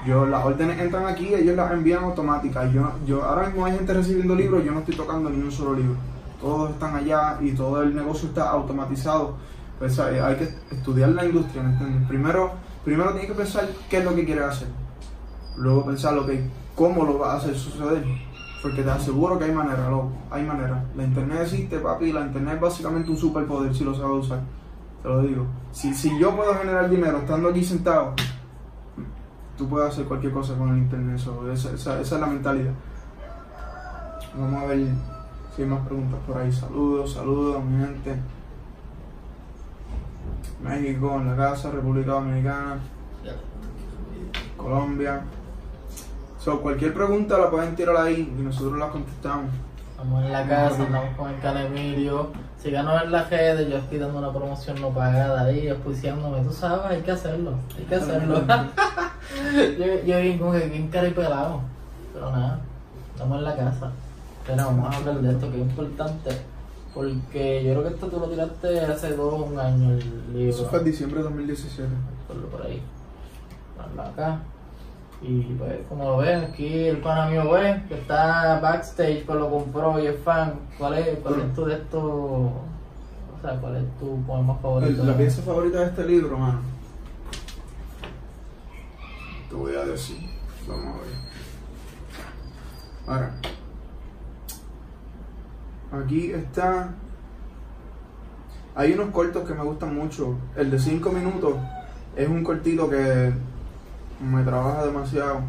Yo, 0.07 0.26
las 0.26 0.45
órdenes 0.45 0.80
entran 0.80 1.05
aquí, 1.07 1.34
ellos 1.34 1.55
las 1.55 1.72
envían 1.72 2.03
automáticas. 2.03 2.72
Yo, 2.74 2.91
yo, 3.05 3.24
ahora 3.24 3.47
mismo 3.47 3.66
hay 3.66 3.76
gente 3.76 3.93
recibiendo 3.93 4.36
libros, 4.36 4.64
yo 4.64 4.72
no 4.72 4.80
estoy 4.80 4.95
tocando 4.95 5.30
ni 5.30 5.41
un 5.41 5.51
solo 5.51 5.74
libro. 5.74 5.95
Todos 6.41 6.72
están 6.72 6.95
allá 6.95 7.38
y 7.41 7.51
todo 7.51 7.82
el 7.84 7.95
negocio 7.95 8.28
está 8.28 8.49
automatizado. 8.49 9.36
Pues 9.80 9.97
hay 9.99 10.20
hay 10.20 10.36
que 10.36 10.76
estudiar 10.76 11.09
la 11.09 11.26
industria, 11.26 11.64
¿me 11.64 11.72
entiendes? 11.72 12.07
Primero, 12.07 12.51
primero 12.84 13.12
tienes 13.12 13.28
que 13.32 13.36
pensar 13.38 13.68
qué 13.90 13.98
es 14.00 14.06
lo 14.06 14.16
que 14.16 14.26
quieres 14.26 14.44
hacer. 14.46 14.68
Luego 15.58 15.86
pensar 15.86 16.14
lo 16.14 16.26
que, 16.26 16.44
cómo 16.76 17.04
lo 17.06 17.18
vas 17.20 17.32
a 17.34 17.38
hacer 17.38 17.56
suceder. 17.56 18.04
Porque 18.62 18.82
te 18.82 18.90
aseguro 18.92 19.38
que 19.38 19.46
hay 19.46 19.52
manera, 19.52 19.90
loco. 19.90 20.12
Hay 20.32 20.44
manera. 20.44 20.86
La 20.96 21.04
internet 21.04 21.40
existe, 21.42 21.80
papi. 21.80 22.12
La 22.14 22.22
internet 22.22 22.56
es 22.56 22.62
básicamente 22.62 23.12
un 23.12 23.18
superpoder 23.18 23.76
si 23.76 23.84
lo 23.84 23.94
sabes 23.94 24.26
usar. 24.26 24.40
Te 25.02 25.10
lo 25.10 25.22
digo. 25.22 25.46
Si, 25.74 25.94
si 25.94 26.18
yo 26.18 26.36
puedo 26.36 26.54
generar 26.56 26.90
dinero 26.90 27.18
estando 27.20 27.50
aquí 27.50 27.64
sentado, 27.64 28.14
tú 29.58 29.68
puedes 29.68 29.90
hacer 29.92 30.06
cualquier 30.06 30.32
cosa 30.32 30.56
con 30.58 30.70
el 30.70 30.78
internet. 30.78 31.18
So, 31.20 31.52
esa, 31.52 31.74
esa- 31.74 32.00
esa 32.00 32.16
es 32.16 32.22
la 32.22 32.28
mentalidad. 32.28 32.72
Vamos 34.38 34.64
a 34.64 34.66
ver 34.68 34.88
si 35.56 35.62
hay 35.62 35.68
más 35.68 35.86
preguntas 35.86 36.20
por 36.26 36.38
ahí. 36.38 36.52
Saludos, 36.52 37.14
saludos, 37.14 37.64
mi 37.66 37.84
gente. 37.86 38.16
México, 40.64 41.16
en 41.20 41.30
la 41.30 41.36
casa, 41.36 41.72
República 41.72 42.14
Dominicana, 42.14 42.78
Colombia. 44.57 45.22
So, 46.39 46.61
cualquier 46.61 46.93
pregunta 46.93 47.38
la 47.38 47.49
pueden 47.49 47.76
tirar 47.76 47.97
ahí 47.97 48.34
y 48.38 48.41
nosotros 48.41 48.78
la 48.80 48.89
contestamos. 48.89 49.51
Estamos 49.91 50.26
en 50.26 50.32
la 50.32 50.47
casa, 50.47 50.84
andamos 50.84 51.16
con 51.18 51.30
el 51.30 51.39
Can 51.39 51.57
Emilio. 51.57 52.32
Síganos 52.61 53.03
en 53.03 53.11
las 53.11 53.30
redes, 53.30 53.70
yo 53.70 53.78
estoy 53.78 53.97
dando 53.97 54.20
una 54.20 54.32
promoción 54.32 54.80
no 54.80 54.89
pagada 54.89 55.45
ahí, 55.45 55.68
auspiciándome. 55.68 56.41
Tú 56.41 56.53
sabes, 56.53 56.86
hay 56.86 57.01
que 57.01 57.11
hacerlo, 57.11 57.55
hay 57.78 57.84
que 57.84 57.95
hacerlo. 57.95 58.41
yo, 59.78 60.05
yo 60.05 60.20
bien 60.20 60.38
como 60.38 60.53
que 60.53 60.68
bien 60.68 60.88
cara 60.88 61.07
y 61.07 61.11
pelado. 61.11 61.61
Pero 62.14 62.32
nada, 62.32 62.59
estamos 63.14 63.38
en 63.38 63.43
la 63.43 63.55
casa. 63.55 63.91
Pero 64.45 64.66
vamos 64.66 64.93
a 64.93 64.97
hablar 64.97 65.16
de 65.20 65.32
esto 65.32 65.51
que 65.51 65.55
es 65.55 65.61
importante. 65.61 66.53
Porque 66.94 67.64
yo 67.64 67.72
creo 67.72 67.84
que 67.84 67.89
esto 67.96 68.08
tú 68.08 68.20
lo 68.20 68.30
tiraste 68.30 68.80
hace 68.82 69.16
dos 69.16 69.50
un 69.50 69.60
año 69.60 69.91
el 69.91 70.34
libro. 70.34 70.50
Eso 70.50 70.70
fue 70.70 70.80
en 70.80 70.86
diciembre 70.86 71.20
de 71.20 71.24
2017. 71.24 71.89
Ponlo 72.28 72.48
por 72.48 72.62
ahí. 72.62 72.82
Ponlo 73.76 74.02
acá. 74.04 74.39
Y 75.22 75.41
pues, 75.54 75.80
como 75.88 76.04
lo 76.04 76.18
ven, 76.18 76.44
aquí 76.44 76.86
el 76.86 76.98
pana 76.98 77.28
mío 77.30 77.50
ve 77.50 77.82
que 77.88 77.96
está 77.96 78.60
backstage, 78.60 79.26
pues 79.26 79.39
lo 79.39 79.50
compró 79.50 79.98
y 80.00 80.08
es 80.08 80.20
fan. 80.20 80.60
¿Cuál 80.78 80.96
es, 80.96 81.18
cuál 81.20 81.39
es 81.39 81.56
tu 81.56 81.66
de 81.66 81.76
estos? 81.76 82.04
O 82.04 82.52
sea, 83.41 83.56
¿cuál 83.60 83.78
es 83.78 84.00
tu 84.00 84.22
poema 84.24 84.56
favorito? 84.56 85.04
La 85.04 85.18
pieza 85.18 85.41
favorita 85.41 85.80
de 85.80 85.86
este 85.86 86.06
libro, 86.06 86.38
mano. 86.38 86.60
Te 89.50 89.56
voy 89.56 89.76
a 89.76 89.86
decir. 89.86 90.18
Vamos 90.68 90.96
a 90.96 91.00
ver. 91.00 91.14
Ahora. 93.08 93.34
Aquí 95.94 96.32
está. 96.32 96.89
Hay 98.74 98.94
unos 98.94 99.10
cortos 99.10 99.48
que 99.48 99.54
me 99.54 99.64
gustan 99.64 99.94
mucho. 99.94 100.36
El 100.56 100.72
de 100.72 100.80
5 100.80 101.12
minutos 101.12 101.54
es 102.16 102.28
un 102.28 102.44
cortito 102.44 102.89
que 102.89 103.32
me 104.20 104.44
trabaja 104.44 104.86
demasiado. 104.86 105.41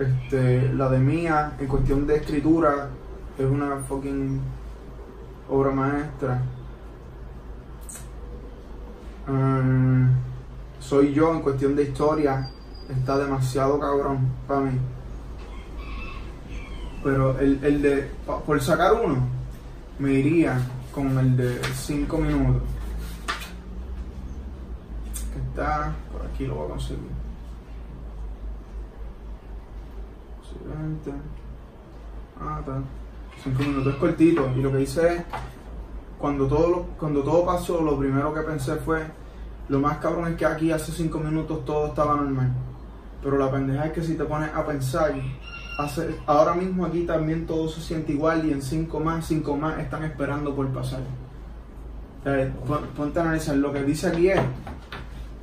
Este, 0.00 0.72
la 0.72 0.88
de 0.88 0.98
Mía, 0.98 1.52
en 1.60 1.68
cuestión 1.68 2.08
de 2.08 2.16
escritura, 2.16 2.88
es 3.38 3.46
una 3.46 3.76
fucking 3.76 4.40
obra 5.48 5.70
maestra. 5.70 6.42
Mm, 9.28 10.08
soy 10.80 11.14
yo 11.14 11.32
en 11.32 11.40
cuestión 11.40 11.76
de 11.76 11.84
historia, 11.84 12.50
está 12.88 13.16
demasiado 13.16 13.78
cabrón 13.78 14.26
para 14.48 14.60
mí. 14.62 14.78
Pero 17.04 17.38
el, 17.38 17.62
el 17.62 17.80
de, 17.80 18.10
por 18.44 18.60
sacar 18.60 18.94
uno, 18.94 19.41
me 19.98 20.12
iría 20.12 20.60
con 20.94 21.18
el 21.18 21.36
de 21.36 21.60
5 21.62 22.18
minutos. 22.18 22.62
Que 25.32 25.38
está, 25.38 25.92
por 26.12 26.26
aquí 26.26 26.46
lo 26.46 26.56
voy 26.56 26.66
a 26.66 26.70
conseguir. 26.70 27.10
Siguiente. 30.42 31.12
Ah, 32.40 32.58
está. 32.60 32.82
5 33.44 33.62
minutos, 33.62 33.94
es 33.94 33.98
cortito. 33.98 34.50
Y 34.56 34.62
lo 34.62 34.72
que 34.72 34.82
hice 34.82 35.14
es 35.14 35.22
cuando 36.22 36.46
todo, 36.46 36.86
cuando 37.00 37.22
todo 37.24 37.44
pasó, 37.44 37.80
lo 37.82 37.98
primero 37.98 38.32
que 38.32 38.42
pensé 38.42 38.76
fue, 38.76 39.02
lo 39.68 39.80
más 39.80 39.98
cabrón 39.98 40.28
es 40.28 40.36
que 40.36 40.46
aquí 40.46 40.70
hace 40.70 40.92
cinco 40.92 41.18
minutos 41.18 41.64
todo 41.64 41.88
estaba 41.88 42.14
normal. 42.14 42.52
Pero 43.22 43.38
la 43.38 43.50
pendeja 43.50 43.86
es 43.86 43.92
que 43.92 44.02
si 44.02 44.14
te 44.14 44.24
pones 44.24 44.54
a 44.54 44.64
pensar, 44.64 45.12
hace, 45.78 46.16
ahora 46.26 46.54
mismo 46.54 46.84
aquí 46.86 47.04
también 47.04 47.46
todo 47.46 47.68
se 47.68 47.80
siente 47.80 48.12
igual 48.12 48.46
y 48.46 48.52
en 48.52 48.62
cinco 48.62 49.00
más, 49.00 49.26
cinco 49.26 49.56
más 49.56 49.78
están 49.78 50.04
esperando 50.04 50.54
por 50.54 50.68
pasar. 50.68 51.00
Pon- 52.66 52.86
ponte 52.96 53.18
a 53.18 53.22
analizar, 53.22 53.56
lo 53.56 53.72
que 53.72 53.82
dice 53.82 54.08
aquí 54.08 54.28
es, 54.28 54.40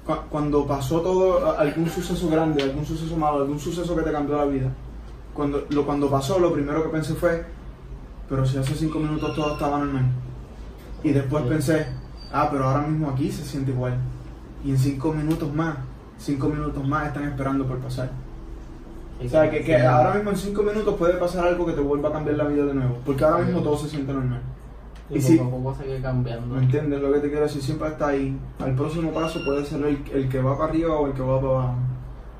cu- 0.05 0.27
cuando 0.29 0.65
pasó 0.65 1.01
todo, 1.01 1.57
algún 1.57 1.89
suceso 1.89 2.29
grande, 2.29 2.63
algún 2.63 2.85
suceso 2.85 3.17
malo, 3.17 3.37
algún 3.37 3.59
suceso 3.59 3.95
que 3.95 4.01
te 4.03 4.11
cambió 4.11 4.37
la 4.37 4.45
vida, 4.45 4.69
cuando, 5.33 5.65
lo, 5.69 5.85
cuando 5.85 6.09
pasó, 6.09 6.39
lo 6.39 6.53
primero 6.53 6.83
que 6.83 6.89
pensé 6.89 7.15
fue, 7.15 7.45
pero 8.29 8.45
si 8.45 8.57
hace 8.57 8.75
cinco 8.75 8.99
minutos 8.99 9.35
todo 9.35 9.53
estaba 9.53 9.79
normal. 9.79 10.05
Y 11.03 11.11
después 11.11 11.43
pensé, 11.45 11.87
ah, 12.31 12.47
pero 12.51 12.65
ahora 12.65 12.87
mismo 12.87 13.09
aquí 13.09 13.31
se 13.31 13.43
siente 13.43 13.71
igual. 13.71 13.97
Y 14.63 14.71
en 14.71 14.77
cinco 14.77 15.11
minutos 15.13 15.53
más, 15.53 15.77
cinco 16.17 16.47
minutos 16.49 16.85
más 16.87 17.07
están 17.07 17.23
esperando 17.23 17.65
por 17.65 17.79
pasar. 17.79 18.11
O 19.23 19.27
sea, 19.29 19.49
que, 19.51 19.61
que 19.63 19.75
ahora 19.77 20.13
mismo 20.15 20.29
en 20.31 20.37
cinco 20.37 20.63
minutos 20.63 20.95
puede 20.95 21.13
pasar 21.15 21.47
algo 21.47 21.65
que 21.65 21.73
te 21.73 21.81
vuelva 21.81 22.09
a 22.09 22.13
cambiar 22.13 22.37
la 22.37 22.45
vida 22.45 22.65
de 22.65 22.73
nuevo. 22.73 22.97
Porque 23.05 23.23
ahora 23.25 23.43
mismo 23.43 23.61
todo 23.61 23.77
se 23.77 23.89
siente 23.89 24.13
normal. 24.13 24.41
Y, 25.09 25.17
Y 25.17 25.21
si- 25.21 25.37
poco 25.37 25.49
a 25.49 25.51
poco 25.59 25.75
sigue 25.83 26.01
cambiando. 26.01 26.55
¿Me 26.55 26.61
entiendes 26.63 27.01
lo 27.01 27.11
que 27.11 27.19
te 27.19 27.27
quiero 27.29 27.43
decir? 27.43 27.61
Siempre 27.61 27.89
está 27.89 28.07
ahí. 28.09 28.37
Al 28.59 28.75
próximo 28.75 29.11
paso 29.11 29.43
puede 29.43 29.65
ser 29.65 29.83
el, 29.83 30.03
el 30.13 30.29
que 30.29 30.41
va 30.41 30.57
para 30.57 30.69
arriba 30.69 30.95
o 30.99 31.07
el 31.07 31.13
que 31.13 31.21
va 31.21 31.41
para 31.41 31.53
abajo. 31.53 31.75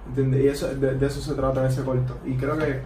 ¿Entiendes? 0.08 0.44
Y 0.44 0.48
eso, 0.48 0.68
de, 0.76 0.96
de 0.96 1.06
eso 1.06 1.20
se 1.20 1.34
trata 1.34 1.68
ese 1.68 1.84
corto. 1.84 2.16
Y 2.26 2.34
creo 2.36 2.58
que 2.58 2.82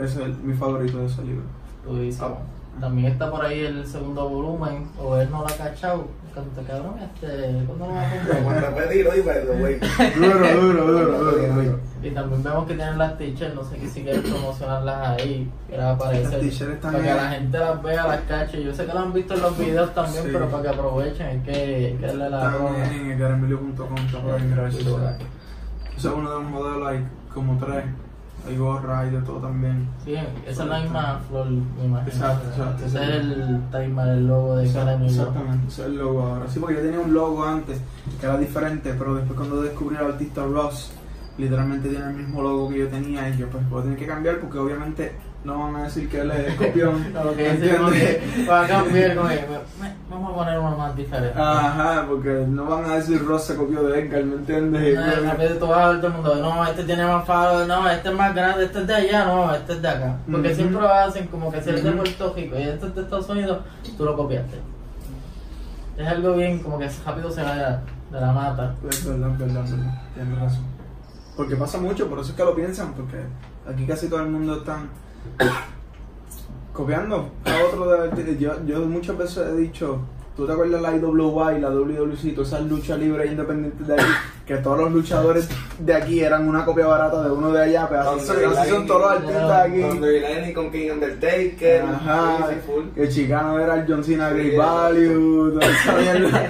ese 0.00 0.04
es 0.04 0.16
el- 0.16 0.36
mi 0.38 0.54
favorito 0.54 0.98
de 0.98 1.06
ese 1.06 1.22
libro. 1.22 1.42
Durísimo. 1.86 2.26
Ah. 2.26 2.38
También 2.80 3.12
está 3.12 3.30
por 3.30 3.44
ahí 3.44 3.60
el 3.60 3.86
segundo 3.86 4.28
volumen, 4.28 4.88
o 5.00 5.16
él 5.16 5.28
no 5.30 5.40
lo 5.40 5.46
ha 5.46 5.56
cachado. 5.56 6.06
Canta, 6.34 6.62
cabrón, 6.62 6.94
este, 6.98 7.64
¿cuándo 7.64 7.86
lo 7.86 7.94
va 7.94 8.02
a 8.02 8.10
comprar? 8.42 8.74
repetirlo 8.74 9.16
y 9.16 9.22
pero, 9.22 9.56
güey. 9.56 9.78
Duro, 10.16 10.60
duro, 10.60 10.86
duro, 10.86 11.18
duro, 11.18 11.54
duro. 11.54 11.80
Y 12.02 12.10
también 12.10 12.42
vemos 12.42 12.66
que 12.66 12.74
tienen 12.74 12.98
las 12.98 13.16
t-shirts, 13.16 13.54
no 13.54 13.62
sé 13.64 13.76
qué 13.76 13.88
si 13.88 14.02
quieres 14.02 14.20
promocionarlas 14.22 15.08
ahí, 15.20 15.48
que 15.68 15.74
era 15.76 15.96
para 15.96 16.10
Las 16.12 16.26
aparecer. 16.26 16.40
t-shirts 16.50 16.74
están 16.74 16.92
Para 16.92 17.04
que 17.04 17.10
en- 17.10 17.16
la 17.16 17.30
gente 17.30 17.58
las 17.58 17.82
vea, 17.84 18.06
las 18.08 18.20
cache. 18.22 18.64
Yo 18.64 18.74
sé 18.74 18.84
que 18.84 18.92
las 18.92 19.02
han 19.04 19.12
visto 19.12 19.34
en 19.34 19.42
los 19.42 19.56
videos 19.58 19.94
también, 19.94 20.24
Sí. 20.24 20.30
pero 20.32 20.48
para 20.50 20.62
que 20.64 20.68
aprovechen, 20.70 21.26
hay 21.28 21.38
que, 21.38 21.96
que 22.00 22.06
darle 22.06 22.30
la 22.30 22.48
broma. 22.48 22.84
en 22.92 23.10
ecaramilio.com, 23.12 23.96
está 24.04 24.20
por 24.20 24.34
ahí, 24.34 24.42
mira 24.42 24.68
eso. 24.68 25.00
Es 25.96 26.04
uno 26.04 26.28
de 26.28 26.34
los 26.42 26.50
modelos, 26.50 26.88
hay 26.88 27.04
como 27.32 27.56
tres. 27.64 27.84
Hay 28.46 28.56
gorra, 28.58 29.00
hay 29.00 29.10
de 29.10 29.22
todo 29.22 29.38
también. 29.38 29.88
Sí, 30.04 30.14
esa 30.46 30.62
es 30.64 30.68
la 30.68 30.80
misma 30.80 31.20
flor, 31.28 31.46
me 31.48 31.84
imagino. 31.84 32.12
Exacto, 32.12 32.48
exacto. 32.50 32.84
Ese 32.84 33.02
es 33.02 33.10
el 33.10 33.60
timer, 33.70 34.08
el 34.08 34.26
logo 34.26 34.56
de 34.56 34.70
Caramelo. 34.70 35.10
Exactamente, 35.10 35.68
ese 35.68 35.82
es 35.82 35.88
el 35.88 35.96
logo 35.96 36.22
ahora. 36.22 36.48
Sí, 36.48 36.60
porque 36.60 36.74
yo 36.74 36.82
tenía 36.82 37.00
un 37.00 37.14
logo 37.14 37.44
antes 37.44 37.80
que 38.20 38.26
era 38.26 38.36
diferente, 38.36 38.94
pero 38.98 39.14
después 39.14 39.38
cuando 39.38 39.62
descubrí 39.62 39.96
al 39.96 40.12
artista 40.12 40.44
Ross, 40.44 40.92
literalmente 41.38 41.88
tiene 41.88 42.04
el 42.06 42.14
mismo 42.14 42.42
logo 42.42 42.68
que 42.68 42.80
yo 42.80 42.88
tenía 42.88 43.28
y 43.28 43.36
yo 43.36 43.48
pues 43.48 43.64
a 43.64 43.82
tener 43.82 43.98
que 43.98 44.06
cambiar 44.06 44.38
porque 44.38 44.58
obviamente 44.58 45.12
no 45.44 45.58
van 45.58 45.76
a 45.76 45.84
decir 45.84 46.08
que 46.08 46.20
él 46.20 46.30
es 46.30 46.54
copión. 46.54 47.12
No, 47.12 47.20
va 48.50 48.64
a 48.64 48.66
cambiar 48.66 49.14
con 49.14 49.30
él. 49.30 49.40
Vamos 50.08 50.32
a 50.32 50.34
poner 50.34 50.58
uno 50.58 50.76
más 50.76 50.96
diferente. 50.96 51.38
Ajá, 51.38 52.06
porque 52.08 52.46
no 52.48 52.64
van 52.64 52.84
a 52.86 52.94
decir 52.96 53.22
Ross 53.24 53.44
se 53.44 53.56
copió 53.56 53.82
de 53.82 54.00
Edgar, 54.00 54.24
¿me 54.24 54.36
entiendes? 54.36 54.98
Ah, 54.98 55.32
A 55.32 55.34
veces 55.34 55.58
tú 55.58 55.66
vas 55.66 55.78
a 55.78 55.88
ver 55.90 55.96
todo 55.98 56.06
el 56.08 56.12
mundo, 56.14 56.34
no, 56.36 56.66
este 56.66 56.84
tiene 56.84 57.04
más 57.04 57.26
faro, 57.26 57.66
no, 57.66 57.90
este 57.90 58.08
es 58.08 58.14
más 58.14 58.34
grande, 58.34 58.64
este 58.64 58.80
es 58.80 58.86
de 58.86 58.94
allá, 58.94 59.24
no, 59.26 59.54
este 59.54 59.72
es 59.74 59.82
de 59.82 59.88
acá. 59.88 60.16
Porque 60.30 60.54
siempre 60.54 60.80
lo 60.80 60.88
hacen 60.88 61.26
como 61.26 61.52
que 61.52 61.60
si 61.62 61.68
eres 61.68 61.84
de. 61.84 61.92
Puerto 61.92 62.32
Rico 62.34 62.58
y 62.58 62.62
este 62.62 62.86
es 62.86 62.94
de 62.94 63.02
Estados 63.02 63.28
Unidos, 63.28 63.58
tú 63.98 64.04
lo 64.04 64.16
copiaste. 64.16 64.58
Es 65.98 66.08
algo 66.08 66.34
bien 66.34 66.58
como 66.60 66.78
que 66.78 66.88
rápido 67.04 67.30
se 67.30 67.42
vaya 67.42 67.82
de 68.10 68.20
la 68.20 68.32
mata. 68.32 68.74
Es 68.88 69.00
es 69.00 69.06
verdad, 69.06 69.30
es 69.32 69.38
verdad. 69.38 70.02
Tienes 70.14 70.38
razón. 70.40 70.64
Porque 71.36 71.56
pasa 71.56 71.78
mucho, 71.78 72.08
por 72.08 72.18
eso 72.20 72.30
es 72.30 72.36
que 72.36 72.44
lo 72.44 72.54
piensan, 72.54 72.94
porque 72.94 73.18
aquí 73.70 73.86
casi 73.86 74.08
todo 74.08 74.20
el 74.20 74.28
mundo 74.30 74.58
está 74.58 74.78
copiando 76.72 77.30
a 77.44 77.64
otro 77.66 78.08
de 78.08 78.36
yo, 78.38 78.64
yo 78.66 78.80
muchas 78.80 79.16
veces 79.16 79.46
he 79.48 79.56
dicho, 79.56 80.00
¿tú 80.36 80.46
te 80.46 80.52
acuerdas 80.52 80.82
la 80.82 80.96
IWA 80.96 81.56
y 81.56 81.60
la 81.60 81.70
WWC, 81.70 82.34
todas 82.34 82.48
esas 82.48 82.62
luchas 82.62 82.98
libres 82.98 83.30
independientes 83.30 83.86
de 83.86 83.94
aquí? 83.94 84.02
Que 84.46 84.56
todos 84.56 84.78
los 84.78 84.92
luchadores 84.92 85.48
de 85.78 85.94
aquí 85.94 86.20
eran 86.20 86.46
una 86.46 86.64
copia 86.64 86.86
barata 86.86 87.22
de 87.22 87.30
uno 87.30 87.50
de 87.50 87.62
allá, 87.62 87.88
pero 87.88 88.10
así, 88.10 88.26
son 88.68 88.86
todos 88.86 89.00
los 89.00 89.10
artistas 89.10 89.66
aquí. 89.66 89.80
Con 89.80 90.54
con 90.54 90.70
King 90.72 90.90
Undertaker. 90.92 91.82
Ajá, 91.82 92.48
el 92.96 93.08
chicano 93.08 93.58
era 93.58 93.76
el 93.76 93.86
John 93.88 94.04
Cena 94.04 94.30
Great 94.30 94.56
Value, 94.56 95.52
toda 95.52 95.66
esa 95.66 95.92
mierda. 95.98 96.46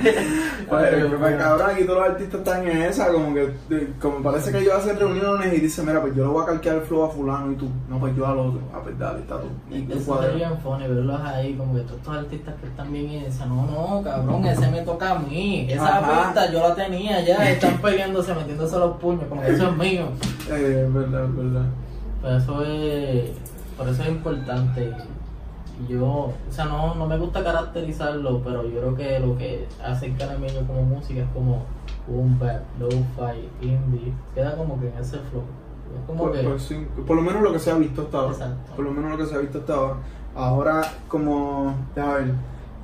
Pues, 0.68 0.88
pues, 0.90 1.20
bueno. 1.20 1.38
cabrón, 1.38 1.70
aquí 1.70 1.84
todos 1.84 1.99
los 2.01 2.09
artistas 2.09 2.40
están 2.40 2.68
en 2.68 2.82
esa, 2.82 3.09
como 3.12 3.34
que 3.34 3.53
como 4.01 4.22
parece 4.22 4.51
que 4.51 4.59
ellos 4.59 4.74
hacen 4.74 4.99
reuniones 4.99 5.53
y 5.53 5.61
dicen, 5.61 5.86
mira, 5.86 6.01
pues 6.01 6.14
yo 6.16 6.24
le 6.24 6.30
voy 6.30 6.42
a 6.42 6.47
calquear 6.47 6.76
el 6.76 6.82
flow 6.82 7.05
a 7.05 7.11
fulano 7.11 7.53
y 7.53 7.57
tú, 7.57 7.68
no, 7.88 7.99
pues 8.01 8.16
yo 8.16 8.26
al 8.26 8.38
otro, 8.38 8.61
a 8.74 8.82
pues 8.82 8.99
dale, 8.99 9.20
está 9.20 9.40
tú. 9.40 9.49
Y 9.70 9.82
tú 9.82 9.99
Eso 9.99 10.20
sería 10.22 10.49
bien 10.49 10.59
funny 10.62 10.88
verlos 10.88 11.20
ahí, 11.20 11.55
como 11.55 11.74
que 11.74 11.80
todos 11.82 11.99
estos 11.99 12.16
artistas 12.16 12.55
que 12.61 12.66
están 12.66 12.92
bien 12.92 13.11
en 13.11 13.24
esa. 13.24 13.47
No, 13.47 13.66
no, 13.66 14.03
cabrón, 14.03 14.45
ese 14.47 14.68
me 14.70 14.80
toca 14.82 15.11
a 15.11 15.18
mí. 15.18 15.66
Esa 15.70 15.99
Ajá. 15.99 16.24
pista 16.24 16.51
yo 16.51 16.61
la 16.68 16.74
tenía 16.74 17.20
ya. 17.24 17.51
Están 17.51 17.78
peleándose, 17.85 18.35
metiéndose 18.35 18.78
los 18.78 18.97
puños, 18.97 19.24
como 19.28 19.43
que 19.43 19.51
eso 19.53 19.68
es 19.68 19.76
mío. 19.76 20.07
Eh, 20.51 20.85
es 20.87 20.93
verdad, 20.93 21.24
es 21.24 21.37
verdad. 21.37 21.64
Pero 22.20 22.37
eso 22.37 22.64
es. 22.64 23.30
Por 23.78 23.89
eso 23.89 24.03
es 24.03 24.09
importante. 24.09 24.93
Yo, 25.89 26.05
o 26.07 26.35
sea, 26.51 26.66
no, 26.66 26.95
no 26.95 27.07
me 27.07 27.18
gusta 27.18 27.43
caracterizarlo, 27.43 28.41
pero 28.45 28.62
yo 28.68 28.78
creo 28.80 28.95
que 28.95 29.18
lo 29.20 29.37
que 29.37 29.66
hace 29.85 30.07
el 30.07 30.16
caramello 30.16 30.64
como 30.66 30.82
música 30.82 31.20
es 31.22 31.28
como 31.35 31.64
boom 32.07 32.39
bap, 32.39 32.61
lo-fi, 32.78 33.49
indie. 33.61 34.12
Queda 34.35 34.55
como 34.57 34.78
que 34.78 34.89
en 34.89 34.99
ese 34.99 35.18
flow. 35.18 35.43
Es 35.99 36.07
como 36.07 36.30
Pues, 36.30 36.41
que. 36.43 36.59
sí, 36.61 36.87
por 37.07 37.16
lo 37.16 37.22
menos 37.22 37.43
lo 37.43 37.53
que 37.53 37.59
se 37.59 37.70
ha 37.70 37.74
visto 37.74 38.03
hasta 38.03 38.18
ahora. 38.18 38.32
Exacto. 38.32 38.72
Por 38.76 38.85
lo 38.85 38.91
menos 38.93 39.11
lo 39.12 39.18
que 39.18 39.26
se 39.26 39.35
ha 39.35 39.39
visto 39.39 39.59
hasta 39.59 39.74
ahora. 39.74 39.95
Ahora, 40.37 40.82
como, 41.09 41.74
déjame 41.95 42.14
ver, 42.16 42.35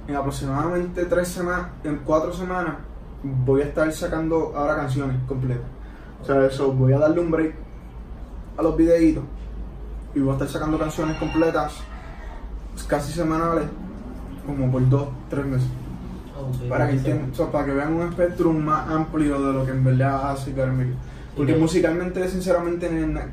en 0.09 0.17
aproximadamente 0.17 1.05
tres 1.05 1.29
semanas, 1.29 1.69
en 1.85 1.97
cuatro 1.99 2.33
semanas, 2.33 2.75
voy 3.23 3.63
a 3.63 3.65
estar 3.65 3.93
sacando 3.93 4.53
ahora 4.57 4.77
canciones 4.77 5.17
completas. 5.27 5.65
O 6.23 6.25
sea, 6.25 6.45
eso, 6.47 6.73
voy 6.73 6.93
a 6.93 6.99
darle 6.99 7.21
un 7.21 7.31
break 7.31 7.55
a 8.59 8.63
los 8.63 8.77
videitos 8.77 9.25
y 10.15 10.21
voy 10.21 10.31
a 10.31 10.33
estar 10.35 10.49
sacando 10.49 10.79
canciones 10.79 11.17
completas 11.19 11.75
casi 12.87 13.13
semanales, 13.13 13.65
como 14.47 14.71
por 14.71 14.89
dos, 14.89 15.09
tres 15.29 15.45
meses. 15.47 15.69
Para 16.69 16.87
que, 16.91 16.97
o 17.31 17.35
sea, 17.35 17.51
para 17.53 17.65
que 17.67 17.73
vean 17.73 17.93
un 17.93 18.09
espectro 18.09 18.53
más 18.53 18.89
amplio 18.89 19.41
de 19.41 19.53
lo 19.53 19.65
que 19.67 19.73
en 19.73 19.85
verdad 19.85 20.31
hace 20.33 20.53
Caramelo. 20.53 20.95
Porque 21.37 21.53
musicalmente, 21.61 22.27
sinceramente, 22.29 22.91
na- 22.91 23.29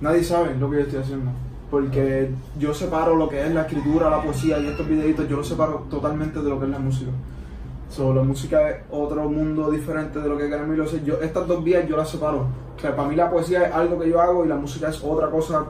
nadie 0.00 0.22
sabe 0.24 0.54
lo 0.56 0.70
que 0.70 0.76
yo 0.76 0.82
estoy 0.82 1.00
haciendo. 1.00 1.30
Porque 1.70 2.30
yo 2.58 2.72
separo 2.74 3.16
lo 3.16 3.28
que 3.28 3.44
es 3.44 3.52
la 3.52 3.62
escritura, 3.62 4.08
la 4.10 4.22
poesía 4.22 4.58
y 4.60 4.66
estos 4.68 4.86
videitos, 4.88 5.28
yo 5.28 5.36
lo 5.38 5.44
separo 5.44 5.86
totalmente 5.90 6.40
de 6.40 6.48
lo 6.48 6.58
que 6.58 6.66
es 6.66 6.70
la 6.70 6.78
música. 6.78 7.10
So, 7.94 8.14
la 8.14 8.22
música 8.22 8.70
es 8.70 8.76
otro 8.90 9.28
mundo 9.28 9.70
diferente 9.70 10.18
de 10.18 10.26
lo 10.26 10.38
que 10.38 10.44
es 10.46 10.50
Caramelo. 10.50 10.84
O 10.84 10.86
sea, 10.86 11.02
yo, 11.02 11.20
estas 11.20 11.46
dos 11.46 11.62
vías 11.62 11.86
yo 11.86 11.96
las 11.96 12.08
separo. 12.08 12.46
O 12.76 12.80
sea, 12.80 12.96
para 12.96 13.06
mí 13.06 13.14
la 13.14 13.30
poesía 13.30 13.64
es 13.66 13.74
algo 13.74 13.98
que 13.98 14.08
yo 14.08 14.18
hago 14.20 14.44
y 14.46 14.48
la 14.48 14.56
música 14.56 14.88
es 14.88 15.02
otra 15.04 15.28
cosa 15.30 15.66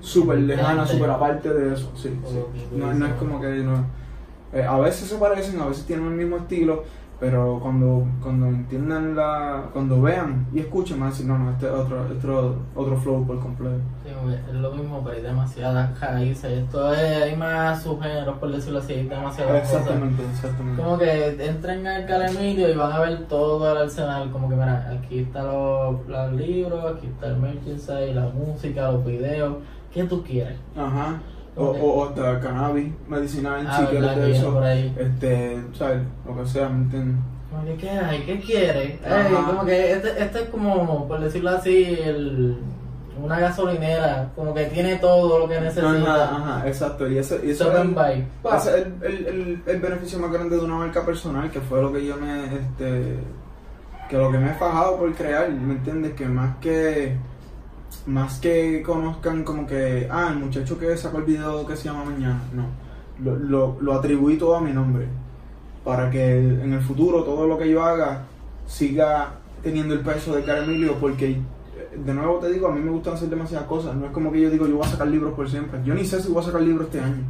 súper 0.00 0.38
lejana, 0.38 0.86
súper 0.86 1.10
aparte 1.10 1.52
de 1.52 1.74
eso. 1.74 1.92
Sí, 1.94 2.18
sí. 2.26 2.76
No 2.76 3.06
es 3.06 3.12
como 3.14 3.40
que 3.40 3.48
no. 3.48 3.84
eh, 4.54 4.62
a 4.62 4.78
veces 4.78 5.08
se 5.08 5.16
parecen, 5.16 5.60
a 5.60 5.66
veces 5.66 5.84
tienen 5.84 6.06
el 6.06 6.14
mismo 6.14 6.38
estilo, 6.38 6.84
pero 7.18 7.58
cuando, 7.62 8.06
cuando 8.22 8.46
entiendan 8.46 9.16
la. 9.16 9.70
cuando 9.72 10.02
vean 10.02 10.46
y 10.52 10.60
escuchen, 10.60 11.00
van 11.00 11.08
a 11.08 11.12
decir, 11.12 11.26
no, 11.26 11.38
no, 11.38 11.50
este 11.50 11.66
es 11.66 11.72
otro, 11.72 12.02
otro, 12.02 12.56
otro 12.74 12.96
flow 12.98 13.26
por 13.26 13.40
completo. 13.40 13.80
Sí, 14.04 14.10
es 14.48 14.54
lo 14.54 14.70
mismo, 14.72 15.02
pero 15.02 15.16
hay 15.16 15.22
demasiadas 15.22 15.98
raíces. 15.98 16.64
Esto 16.64 16.92
es, 16.92 17.22
hay 17.22 17.36
más 17.36 17.82
subgéneros, 17.82 18.36
por 18.38 18.52
decirlo 18.52 18.80
así, 18.80 18.92
hay 18.92 19.06
demasiadas 19.06 19.62
cosas. 19.62 19.80
Exactamente, 19.80 20.22
exactamente. 20.30 20.82
Como 20.82 20.98
que 20.98 21.46
entren 21.46 21.86
al 21.86 22.06
Calemilio 22.06 22.68
y 22.68 22.74
van 22.74 22.92
a 22.92 23.00
ver 23.00 23.26
todo 23.28 23.72
el 23.72 23.78
arsenal. 23.78 24.30
Como 24.30 24.50
que, 24.50 24.56
mira, 24.56 24.90
aquí 24.90 25.20
están 25.20 25.46
los, 25.46 26.06
los 26.06 26.32
libros, 26.34 26.96
aquí 26.96 27.06
está 27.06 27.28
el 27.28 27.38
merchandise, 27.38 28.14
la 28.14 28.28
música, 28.28 28.90
los 28.92 29.04
videos. 29.06 29.56
¿Qué 29.90 30.04
tú 30.04 30.22
quieres? 30.22 30.58
Ajá. 30.76 31.18
O, 31.56 31.64
Ok. 31.68 31.76
o, 31.80 31.86
o 31.86 32.08
hasta 32.08 32.40
cannabis 32.40 32.92
medicinal, 33.08 33.66
Ah, 33.68 33.78
si 33.80 33.86
quieres 33.86 34.16
de 34.16 34.30
eso. 34.32 34.64
Este, 34.66 35.60
¿sabes? 35.72 36.02
Lo 36.26 36.36
que 36.42 36.48
sea, 36.48 36.68
¿me 36.68 36.82
entiendes? 36.84 37.16
¿qué 37.78 37.90
hay? 37.90 38.22
¿Qué 38.24 38.40
como 39.46 39.64
que 39.64 39.92
este, 39.92 40.22
este 40.22 40.42
es 40.42 40.48
como, 40.50 41.08
por 41.08 41.20
decirlo 41.20 41.50
así, 41.50 41.96
el, 42.04 42.58
una 43.22 43.38
gasolinera. 43.40 44.30
Como 44.36 44.52
que 44.52 44.64
tiene 44.66 44.96
todo 44.96 45.38
lo 45.38 45.48
que 45.48 45.58
necesita. 45.60 46.24
Ajá, 46.24 46.36
ajá, 46.36 46.68
exacto. 46.68 47.08
Y 47.08 47.16
eso, 47.18 47.36
y 47.42 47.50
eso 47.50 47.64
es 47.64 47.70
el, 48.74 48.94
el, 49.02 49.26
el, 49.26 49.62
el 49.66 49.80
beneficio 49.80 50.18
más 50.18 50.30
grande 50.30 50.56
de 50.56 50.62
una 50.64 50.76
marca 50.76 51.04
personal, 51.06 51.50
que 51.50 51.60
fue 51.60 51.80
lo 51.80 51.90
que 51.92 52.04
yo 52.04 52.16
me, 52.18 52.44
este, 52.44 53.16
que 54.10 54.18
lo 54.18 54.30
que 54.30 54.38
me 54.38 54.50
he 54.50 54.54
fajado 54.54 54.98
por 54.98 55.14
crear, 55.14 55.50
¿me 55.50 55.74
entiendes? 55.74 56.12
Que 56.12 56.26
más 56.26 56.56
que, 56.58 57.16
más 58.06 58.38
que 58.38 58.82
conozcan 58.82 59.44
como 59.44 59.66
que, 59.66 60.08
ah, 60.10 60.30
el 60.32 60.38
muchacho 60.38 60.78
que 60.78 60.96
sacó 60.96 61.18
el 61.18 61.24
video 61.24 61.66
que 61.66 61.76
se 61.76 61.84
llama 61.84 62.04
Mañana, 62.04 62.40
no, 62.54 62.64
lo, 63.24 63.36
lo, 63.38 63.76
lo 63.80 63.92
atribuí 63.94 64.36
todo 64.36 64.56
a 64.56 64.60
mi 64.60 64.72
nombre, 64.72 65.06
para 65.84 66.10
que 66.10 66.38
en 66.38 66.72
el 66.72 66.80
futuro 66.80 67.24
todo 67.24 67.46
lo 67.46 67.58
que 67.58 67.68
yo 67.68 67.84
haga 67.84 68.24
siga 68.66 69.34
teniendo 69.62 69.94
el 69.94 70.00
peso 70.00 70.34
de 70.34 70.44
Caramilio, 70.44 70.94
porque 70.94 71.30
eh, 71.30 71.38
de 72.04 72.14
nuevo 72.14 72.38
te 72.38 72.50
digo, 72.52 72.68
a 72.68 72.72
mí 72.72 72.80
me 72.80 72.90
gustan 72.90 73.14
hacer 73.14 73.28
demasiadas 73.28 73.66
cosas, 73.66 73.96
no 73.96 74.06
es 74.06 74.12
como 74.12 74.30
que 74.30 74.40
yo 74.40 74.50
digo, 74.50 74.66
yo 74.66 74.76
voy 74.76 74.86
a 74.86 74.90
sacar 74.90 75.08
libros 75.08 75.34
por 75.34 75.48
siempre, 75.48 75.80
yo 75.84 75.94
ni 75.94 76.04
sé 76.04 76.22
si 76.22 76.30
voy 76.30 76.42
a 76.42 76.46
sacar 76.46 76.62
libros 76.62 76.86
este 76.86 77.00
año. 77.00 77.24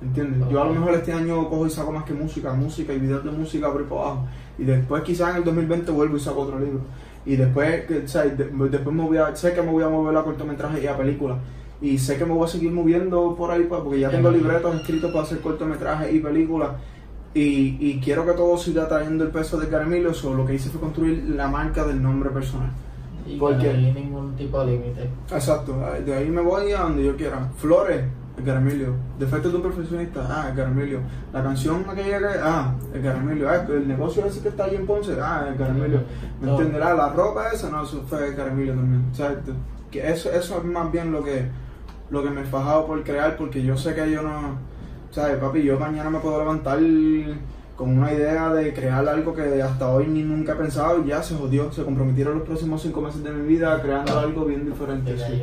¿Entiendes? 0.00 0.50
Yo 0.50 0.62
a 0.62 0.66
lo 0.66 0.74
mejor 0.74 0.94
este 0.94 1.12
año 1.12 1.48
cojo 1.48 1.66
y 1.66 1.70
saco 1.70 1.90
más 1.90 2.04
que 2.04 2.12
música, 2.12 2.52
música 2.52 2.92
y 2.92 2.98
videos 2.98 3.24
de 3.24 3.30
música 3.30 3.72
por 3.72 3.80
ahí 3.80 3.86
por 3.86 3.98
abajo. 3.98 4.26
Y 4.58 4.64
después 4.64 5.02
quizás 5.02 5.30
en 5.30 5.36
el 5.36 5.44
2020 5.44 5.90
vuelvo 5.90 6.16
y 6.18 6.20
saco 6.20 6.42
otro 6.42 6.58
libro. 6.58 6.80
Y 7.26 7.36
después, 7.36 7.84
que, 7.86 7.98
o 7.98 8.08
sea, 8.08 8.22
de- 8.22 8.50
después 8.70 8.94
me 8.96 9.02
voy 9.02 9.16
a, 9.18 9.34
sé 9.34 9.52
que 9.52 9.60
me 9.62 9.70
voy 9.72 9.82
a 9.82 9.88
mover 9.88 10.16
a 10.16 10.22
cortometraje 10.22 10.82
y 10.82 10.86
a 10.86 10.96
películas. 10.96 11.38
Y 11.82 11.98
sé 11.98 12.16
que 12.16 12.24
me 12.24 12.32
voy 12.32 12.44
a 12.44 12.48
seguir 12.48 12.70
moviendo 12.70 13.34
por 13.36 13.50
ahí, 13.50 13.64
pues, 13.68 13.80
porque 13.82 14.00
ya 14.00 14.10
tengo 14.10 14.30
libretos 14.30 14.74
escritos 14.76 15.10
para 15.10 15.24
hacer 15.24 15.40
cortometrajes 15.40 16.14
y 16.14 16.20
películas. 16.20 16.70
Y, 17.34 17.76
y 17.80 18.00
quiero 18.02 18.24
que 18.24 18.32
todo 18.32 18.56
siga 18.56 18.88
trayendo 18.88 19.24
el 19.24 19.30
peso 19.30 19.58
de 19.58 19.68
Caramillo. 19.68 20.14
So, 20.14 20.32
lo 20.32 20.46
que 20.46 20.54
hice 20.54 20.70
fue 20.70 20.80
construir 20.80 21.24
la 21.36 21.48
marca 21.48 21.84
del 21.84 22.02
nombre 22.02 22.30
personal. 22.30 22.70
Y 23.26 23.36
¿Por 23.36 23.58
que 23.58 23.64
qué? 23.64 23.72
no 23.74 23.86
hay 23.88 23.92
ningún 23.92 24.36
tipo 24.36 24.64
de 24.64 24.72
límite. 24.72 25.10
Exacto, 25.32 25.76
de 26.04 26.14
ahí 26.14 26.30
me 26.30 26.40
voy 26.40 26.70
a 26.72 26.82
donde 26.82 27.04
yo 27.04 27.16
quiera. 27.16 27.50
Flores, 27.58 28.04
Edgar 28.38 28.58
Emilio. 28.58 28.94
Defectos 29.18 29.50
de 29.52 29.56
un 29.56 29.62
profesionista, 29.62 30.26
ah, 30.28 30.50
Edgar 30.52 30.68
Emilio. 30.68 31.00
La 31.32 31.42
canción 31.42 31.84
aquella 31.88 32.18
que, 32.18 32.26
ah, 32.42 32.74
Emilio. 33.16 33.48
Ah, 33.48 33.64
el 33.68 33.88
negocio 33.88 34.24
ese 34.26 34.40
que 34.40 34.48
está 34.48 34.64
ahí 34.64 34.76
en 34.76 34.86
Ponce, 34.86 35.16
ah, 35.20 35.46
Emilio. 35.70 36.00
¿Me 36.40 36.46
Todo. 36.48 36.58
entenderás? 36.60 36.96
La 36.96 37.08
ropa 37.10 37.48
esa, 37.52 37.70
no, 37.70 37.82
eso 37.84 38.02
fue 38.06 38.28
Edgar 38.28 38.48
Emilio 38.48 38.74
también. 38.74 39.06
O 39.10 39.14
sea, 39.14 39.30
te- 39.40 39.52
que 39.90 40.10
eso, 40.10 40.30
eso 40.30 40.58
es 40.58 40.64
más 40.64 40.90
bien 40.92 41.12
lo 41.12 41.22
que, 41.24 41.46
lo 42.10 42.22
que 42.22 42.30
me 42.30 42.42
he 42.42 42.44
fajado 42.44 42.86
por 42.86 43.02
crear, 43.04 43.36
porque 43.36 43.62
yo 43.62 43.76
sé 43.76 43.94
que 43.94 44.10
yo 44.10 44.20
no, 44.22 44.58
¿sabes, 45.10 45.36
papi? 45.38 45.62
Yo 45.62 45.78
mañana 45.78 46.10
me 46.10 46.18
puedo 46.18 46.38
levantar 46.38 46.78
con 47.76 47.96
una 47.98 48.12
idea 48.12 48.52
de 48.52 48.72
crear 48.74 49.06
algo 49.08 49.34
que 49.34 49.62
hasta 49.62 49.88
hoy 49.90 50.06
ni 50.06 50.22
nunca 50.22 50.52
he 50.52 50.56
pensado 50.56 51.02
y 51.04 51.08
ya 51.08 51.22
se 51.22 51.34
jodió, 51.36 51.70
se 51.72 51.84
comprometieron 51.84 52.38
los 52.38 52.46
próximos 52.46 52.80
cinco 52.82 53.00
meses 53.02 53.22
de 53.22 53.30
mi 53.30 53.46
vida 53.46 53.80
creando 53.82 54.18
algo 54.18 54.44
bien 54.46 54.64
diferente. 54.66 55.16
Sí. 55.18 55.42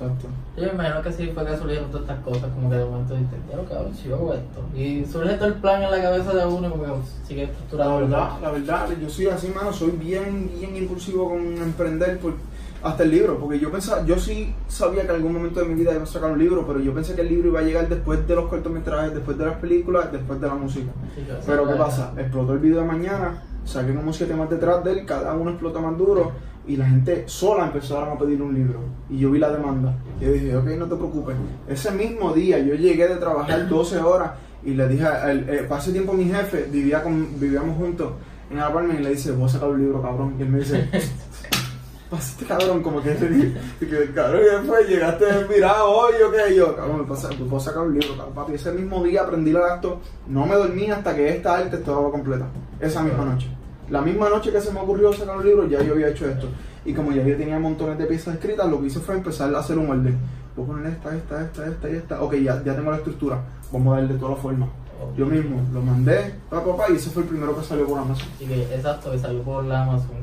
Yo. 0.00 0.06
Exacto. 0.06 0.28
Yo 0.56 0.62
me 0.64 0.72
imagino 0.72 1.02
que 1.02 1.12
sí 1.12 1.30
fue 1.34 1.44
que 1.46 1.56
surgieron 1.56 1.90
todas 1.90 2.02
estas 2.08 2.24
cosas, 2.24 2.50
como 2.54 2.70
que 2.70 2.76
de 2.76 2.84
momento 2.84 3.14
dijiste, 3.14 3.36
quiero 3.46 3.64
cabrón, 3.64 3.94
si 3.94 4.08
yo 4.08 4.14
hago 4.16 4.34
esto. 4.34 4.60
Y 4.76 5.04
surge 5.04 5.34
todo 5.34 5.48
el 5.48 5.54
plan 5.54 5.82
en 5.82 5.90
la 5.90 6.02
cabeza 6.02 6.34
de 6.34 6.46
uno 6.46 6.68
y 6.68 6.70
como 6.70 6.84
que 6.84 6.90
sigue 7.26 7.42
La 7.44 7.48
estructurado. 7.52 7.98
verdad, 8.00 8.30
la 8.42 8.50
verdad, 8.50 8.88
yo 9.00 9.08
soy 9.08 9.26
así, 9.26 9.48
mano, 9.48 9.72
soy 9.72 9.90
bien, 9.92 10.50
bien 10.58 10.76
impulsivo 10.76 11.28
con 11.30 11.40
emprender 11.58 12.18
por, 12.18 12.34
hasta 12.82 13.02
el 13.02 13.10
libro, 13.10 13.38
porque 13.38 13.58
yo 13.58 13.72
pensaba, 13.72 14.04
yo 14.04 14.16
sí 14.18 14.54
sabía 14.68 15.02
que 15.02 15.08
en 15.08 15.16
algún 15.16 15.32
momento 15.32 15.58
de 15.60 15.66
mi 15.66 15.74
vida 15.74 15.92
iba 15.94 16.04
a 16.04 16.06
sacar 16.06 16.30
un 16.30 16.38
libro, 16.38 16.64
pero 16.66 16.78
yo 16.78 16.94
pensé 16.94 17.14
que 17.16 17.22
el 17.22 17.28
libro 17.28 17.48
iba 17.48 17.60
a 17.60 17.62
llegar 17.64 17.88
después 17.88 18.26
de 18.26 18.34
los 18.36 18.48
cortometrajes, 18.48 19.14
después 19.14 19.36
de 19.36 19.46
las 19.46 19.56
películas, 19.56 20.12
después 20.12 20.40
de 20.40 20.46
la 20.46 20.54
música. 20.54 20.92
Sí, 21.14 21.26
Pero 21.44 21.66
¿qué 21.66 21.74
pasa? 21.74 22.12
Explotó 22.16 22.52
el 22.52 22.60
video 22.60 22.80
de 22.80 22.86
mañana, 22.86 23.42
saqué 23.68 23.94
como 23.94 24.12
siete 24.12 24.34
más 24.34 24.48
detrás 24.48 24.82
de 24.82 24.92
él, 24.92 25.04
cada 25.04 25.34
uno 25.34 25.50
explota 25.50 25.78
más 25.80 25.96
duro 25.96 26.32
y 26.66 26.76
la 26.76 26.86
gente 26.86 27.24
sola 27.26 27.66
empezaron 27.66 28.10
a 28.10 28.18
pedir 28.18 28.40
un 28.42 28.54
libro. 28.54 28.80
Y 29.08 29.18
yo 29.18 29.30
vi 29.30 29.38
la 29.38 29.50
demanda. 29.50 29.96
Yo 30.20 30.32
dije, 30.32 30.54
ok, 30.56 30.66
no 30.78 30.86
te 30.86 30.96
preocupes. 30.96 31.36
Ese 31.66 31.90
mismo 31.90 32.32
día 32.32 32.58
yo 32.58 32.74
llegué 32.74 33.08
de 33.08 33.16
trabajar 33.16 33.68
12 33.70 33.98
horas 33.98 34.32
y 34.64 34.74
le 34.74 34.88
dije, 34.88 35.06
a 35.06 35.30
él, 35.30 35.46
eh, 35.48 35.68
tiempo 35.92 36.12
mi 36.12 36.24
jefe, 36.24 36.68
vivía 36.70 37.02
con, 37.02 37.40
vivíamos 37.40 37.76
juntos 37.76 38.12
en 38.50 38.58
el 38.58 38.64
apartment 38.64 39.00
y 39.00 39.02
le 39.02 39.10
dice, 39.10 39.32
voy 39.32 39.46
a 39.46 39.48
sacar 39.48 39.70
un 39.70 39.80
libro, 39.80 40.02
cabrón. 40.02 40.34
Y 40.38 40.42
él 40.42 40.48
me 40.48 40.58
dice, 40.58 40.88
pasaste 42.10 42.44
cabrón, 42.44 42.82
como 42.82 43.02
que 43.02 43.14
le 43.14 43.28
dije, 43.28 44.12
cabrón, 44.14 44.42
¿qué 44.42 44.66
fue? 44.66 44.84
Llegaste 44.84 45.24
mirado 45.48 45.90
hoy, 45.90 46.14
o 46.22 46.30
qué? 46.30 46.54
Yo, 46.54 46.76
cabrón, 46.76 47.00
me 47.00 47.04
pasa, 47.04 47.30
puedo 47.30 47.60
sacar 47.60 47.82
un 47.82 47.98
libro, 47.98 48.14
cabrón, 48.14 48.34
papi. 48.34 48.52
Ese 48.54 48.72
mismo 48.72 49.02
día 49.02 49.22
aprendí 49.22 49.52
la 49.52 49.74
acto, 49.74 50.00
no 50.26 50.44
me 50.44 50.54
dormí 50.54 50.90
hasta 50.90 51.16
que 51.16 51.30
esta 51.30 51.56
arte 51.56 51.76
estaba 51.76 52.10
completa, 52.10 52.46
esa 52.78 53.02
misma 53.02 53.24
noche. 53.24 53.57
La 53.90 54.02
misma 54.02 54.28
noche 54.28 54.52
que 54.52 54.60
se 54.60 54.72
me 54.72 54.80
ocurrió 54.80 55.12
sacar 55.12 55.36
un 55.36 55.44
libro, 55.44 55.66
ya 55.68 55.82
yo 55.82 55.94
había 55.94 56.08
hecho 56.08 56.28
esto. 56.28 56.48
Y 56.84 56.92
como 56.92 57.12
ya 57.12 57.22
yo 57.22 57.36
tenía 57.36 57.58
montones 57.58 57.98
de 57.98 58.06
piezas 58.06 58.34
escritas, 58.34 58.68
lo 58.68 58.80
que 58.80 58.86
hice 58.86 59.00
fue 59.00 59.14
empezar 59.14 59.54
a 59.54 59.58
hacer 59.58 59.78
un 59.78 59.88
orden. 59.90 60.18
Voy 60.56 60.64
a 60.64 60.68
poner 60.68 60.92
esta, 60.92 61.16
esta, 61.16 61.44
esta, 61.44 61.66
esta 61.66 61.90
y 61.90 61.94
esta. 61.94 62.22
Ok, 62.22 62.34
ya, 62.36 62.62
ya 62.64 62.74
tengo 62.74 62.90
la 62.90 62.98
estructura. 62.98 63.40
Vamos 63.72 63.94
a 63.96 64.00
darle 64.00 64.14
todas 64.14 64.34
las 64.34 64.42
formas. 64.42 64.68
Yo 65.16 65.26
mismo 65.26 65.62
lo 65.72 65.80
mandé, 65.80 66.34
pa, 66.50 66.64
pa, 66.64 66.76
pa, 66.76 66.90
y 66.90 66.96
ese 66.96 67.10
fue 67.10 67.22
el 67.22 67.28
primero 67.28 67.56
que 67.56 67.64
salió 67.64 67.86
por 67.86 68.00
Amazon. 68.00 68.26
Que, 68.38 68.62
exacto, 68.74 69.12
que 69.12 69.18
salió 69.18 69.42
por 69.42 69.64
la 69.64 69.84
Amazon. 69.84 70.16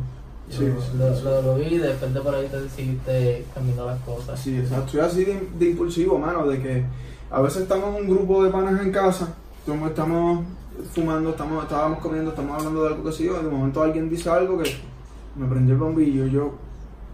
Sí, 0.49 0.65
Yo 0.65 0.81
sí, 0.81 0.97
lo, 0.97 1.15
sí. 1.15 1.23
lo, 1.23 1.41
lo 1.41 1.55
vi 1.55 1.63
y 1.75 1.77
después 1.77 2.13
de 2.13 2.19
por 2.19 2.35
ahí 2.35 2.47
te 2.47 2.59
decidiste 2.61 3.45
cambiando 3.53 3.85
las 3.85 3.99
cosas. 4.01 4.37
Sí, 4.39 4.57
exacto. 4.57 4.91
Soy 4.91 4.99
así 4.99 5.23
de, 5.23 5.47
de 5.57 5.69
impulsivo, 5.69 6.19
mano, 6.19 6.45
de 6.45 6.61
que 6.61 6.85
a 7.31 7.41
veces 7.41 7.63
estamos 7.63 7.95
en 7.95 8.01
un 8.03 8.09
grupo 8.09 8.43
de 8.43 8.51
panas 8.51 8.81
en 8.81 8.91
casa, 8.91 9.33
como 9.65 9.87
estamos 9.87 10.43
fumando, 10.93 11.29
estamos, 11.31 11.63
estábamos 11.63 11.99
comiendo, 11.99 12.31
estamos 12.31 12.57
hablando 12.57 12.83
de 12.83 12.89
algo 12.89 13.03
que 13.03 13.11
sé 13.11 13.25
yo, 13.25 13.41
de 13.41 13.49
momento 13.49 13.81
alguien 13.83 14.09
dice 14.09 14.29
algo 14.29 14.57
que 14.57 14.75
me 15.35 15.47
prendió 15.47 15.73
el 15.75 15.79
bombillo 15.79 16.25
yo, 16.27 16.53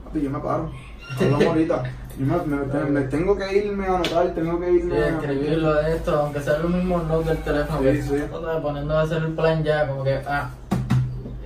papi, 0.03 0.21
yo 0.21 0.29
me 0.29 0.39
paro. 0.39 0.71
Hablamos 1.19 1.45
ahorita. 1.45 1.83
Yo 2.19 2.25
me, 2.25 2.55
me- 2.57 2.89
me 2.89 3.01
tengo 3.07 3.35
que 3.37 3.57
irme 3.57 3.85
a 3.85 3.95
anotar, 3.95 4.33
tengo 4.33 4.59
que 4.59 4.67
Sí, 4.67 4.75
irme 4.77 4.97
a 4.97 5.07
escribirlo 5.09 5.73
de 5.75 5.95
esto, 5.95 6.15
aunque 6.19 6.39
sea 6.41 6.57
los 6.59 6.71
mismos 6.71 7.07
notes 7.07 7.27
del 7.27 7.37
teléfono, 7.37 7.79
Sí, 7.79 7.83
que 7.85 8.01
sí. 8.01 8.15
poniendo 8.61 8.97
a 8.97 9.01
hacer 9.01 9.23
el 9.23 9.33
plan 9.33 9.63
ya, 9.63 9.87
como 9.87 10.03
que, 10.03 10.15
ah, 10.27 10.49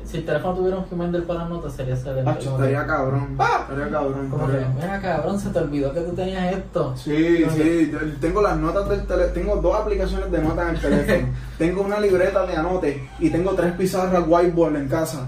si 0.06 0.18
el 0.18 0.26
teléfono 0.26 0.54
tuviera 0.56 0.78
un 0.78 0.86
Gmail 0.90 1.24
para 1.24 1.46
notas 1.46 1.74
sería 1.74 1.96
como 1.96 2.38
que- 2.38 2.46
estaría 2.46 2.86
cabrón. 2.86 3.38
Estaría 3.40 3.90
cabrón. 3.90 4.30
Como 4.30 4.48
que, 4.48 4.66
mira 4.76 5.02
cabrón, 5.02 5.40
se 5.40 5.50
te 5.50 5.60
olvidó 5.60 5.94
que 5.94 6.02
tú 6.02 6.12
tenías 6.14 6.54
esto. 6.54 6.96
Sí, 6.96 7.44
Como 7.46 7.56
sí, 7.58 7.90
yo 7.92 8.00
tengo 8.20 8.42
las 8.42 8.58
notas 8.58 8.88
del 8.90 9.06
teléfono, 9.06 9.34
tengo 9.34 9.56
dos 9.58 9.76
aplicaciones 9.82 10.32
de 10.32 10.40
notas 10.42 10.70
en 10.70 10.76
el 10.76 10.82
teléfono, 10.82 11.28
tengo 11.58 11.82
una 11.82 12.00
libreta 12.00 12.46
de 12.46 12.56
anote 12.56 13.10
y 13.20 13.30
tengo 13.30 13.52
tres 13.54 13.74
pizarras 13.74 14.24
whiteboard 14.28 14.76
en 14.76 14.88
casa, 14.88 15.26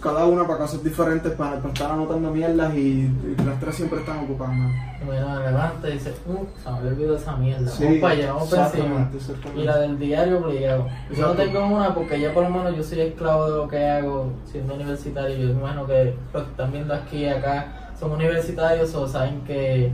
cada 0.00 0.26
una 0.26 0.46
para 0.46 0.60
cosas 0.60 0.82
diferentes 0.82 1.32
para, 1.32 1.56
para 1.56 1.72
estar 1.72 1.90
anotando 1.90 2.30
mierdas 2.30 2.74
y, 2.74 3.08
y 3.08 3.36
las 3.44 3.60
tres 3.60 3.76
siempre 3.76 4.00
están 4.00 4.24
ocupadas. 4.24 4.56
Y 5.00 5.04
me 5.04 5.88
y 5.88 5.92
dice, 5.92 6.14
uh, 6.26 6.46
se 6.62 6.70
me 6.70 6.76
había 6.76 6.90
olvidado 6.90 7.16
esa 7.16 7.36
mierda. 7.36 7.70
Sí, 7.70 7.84
vamos 7.84 8.00
para 8.00 8.12
allá, 8.14 8.32
vamos 8.32 8.48
para 8.48 8.66
encima. 8.66 9.10
Y 9.54 9.62
la 9.62 9.78
del 9.78 9.98
diario 9.98 10.38
obligado. 10.38 10.86
Yo 11.14 11.28
no 11.28 11.34
tengo 11.34 11.66
una 11.66 11.94
porque 11.94 12.20
ya 12.20 12.32
por 12.32 12.44
lo 12.44 12.50
menos 12.50 12.76
yo 12.76 12.82
soy 12.82 13.00
esclavo 13.00 13.50
de 13.50 13.56
lo 13.56 13.68
que 13.68 13.84
hago 13.84 14.32
siendo 14.50 14.74
universitario. 14.74 15.36
Yo 15.36 15.50
imagino 15.50 15.86
que 15.86 16.16
los 16.32 16.42
que 16.42 16.50
están 16.50 16.72
viendo 16.72 16.94
aquí 16.94 17.18
y 17.18 17.28
acá 17.28 17.92
son 17.98 18.12
universitarios 18.12 18.94
o 18.94 19.06
saben 19.06 19.42
que 19.42 19.92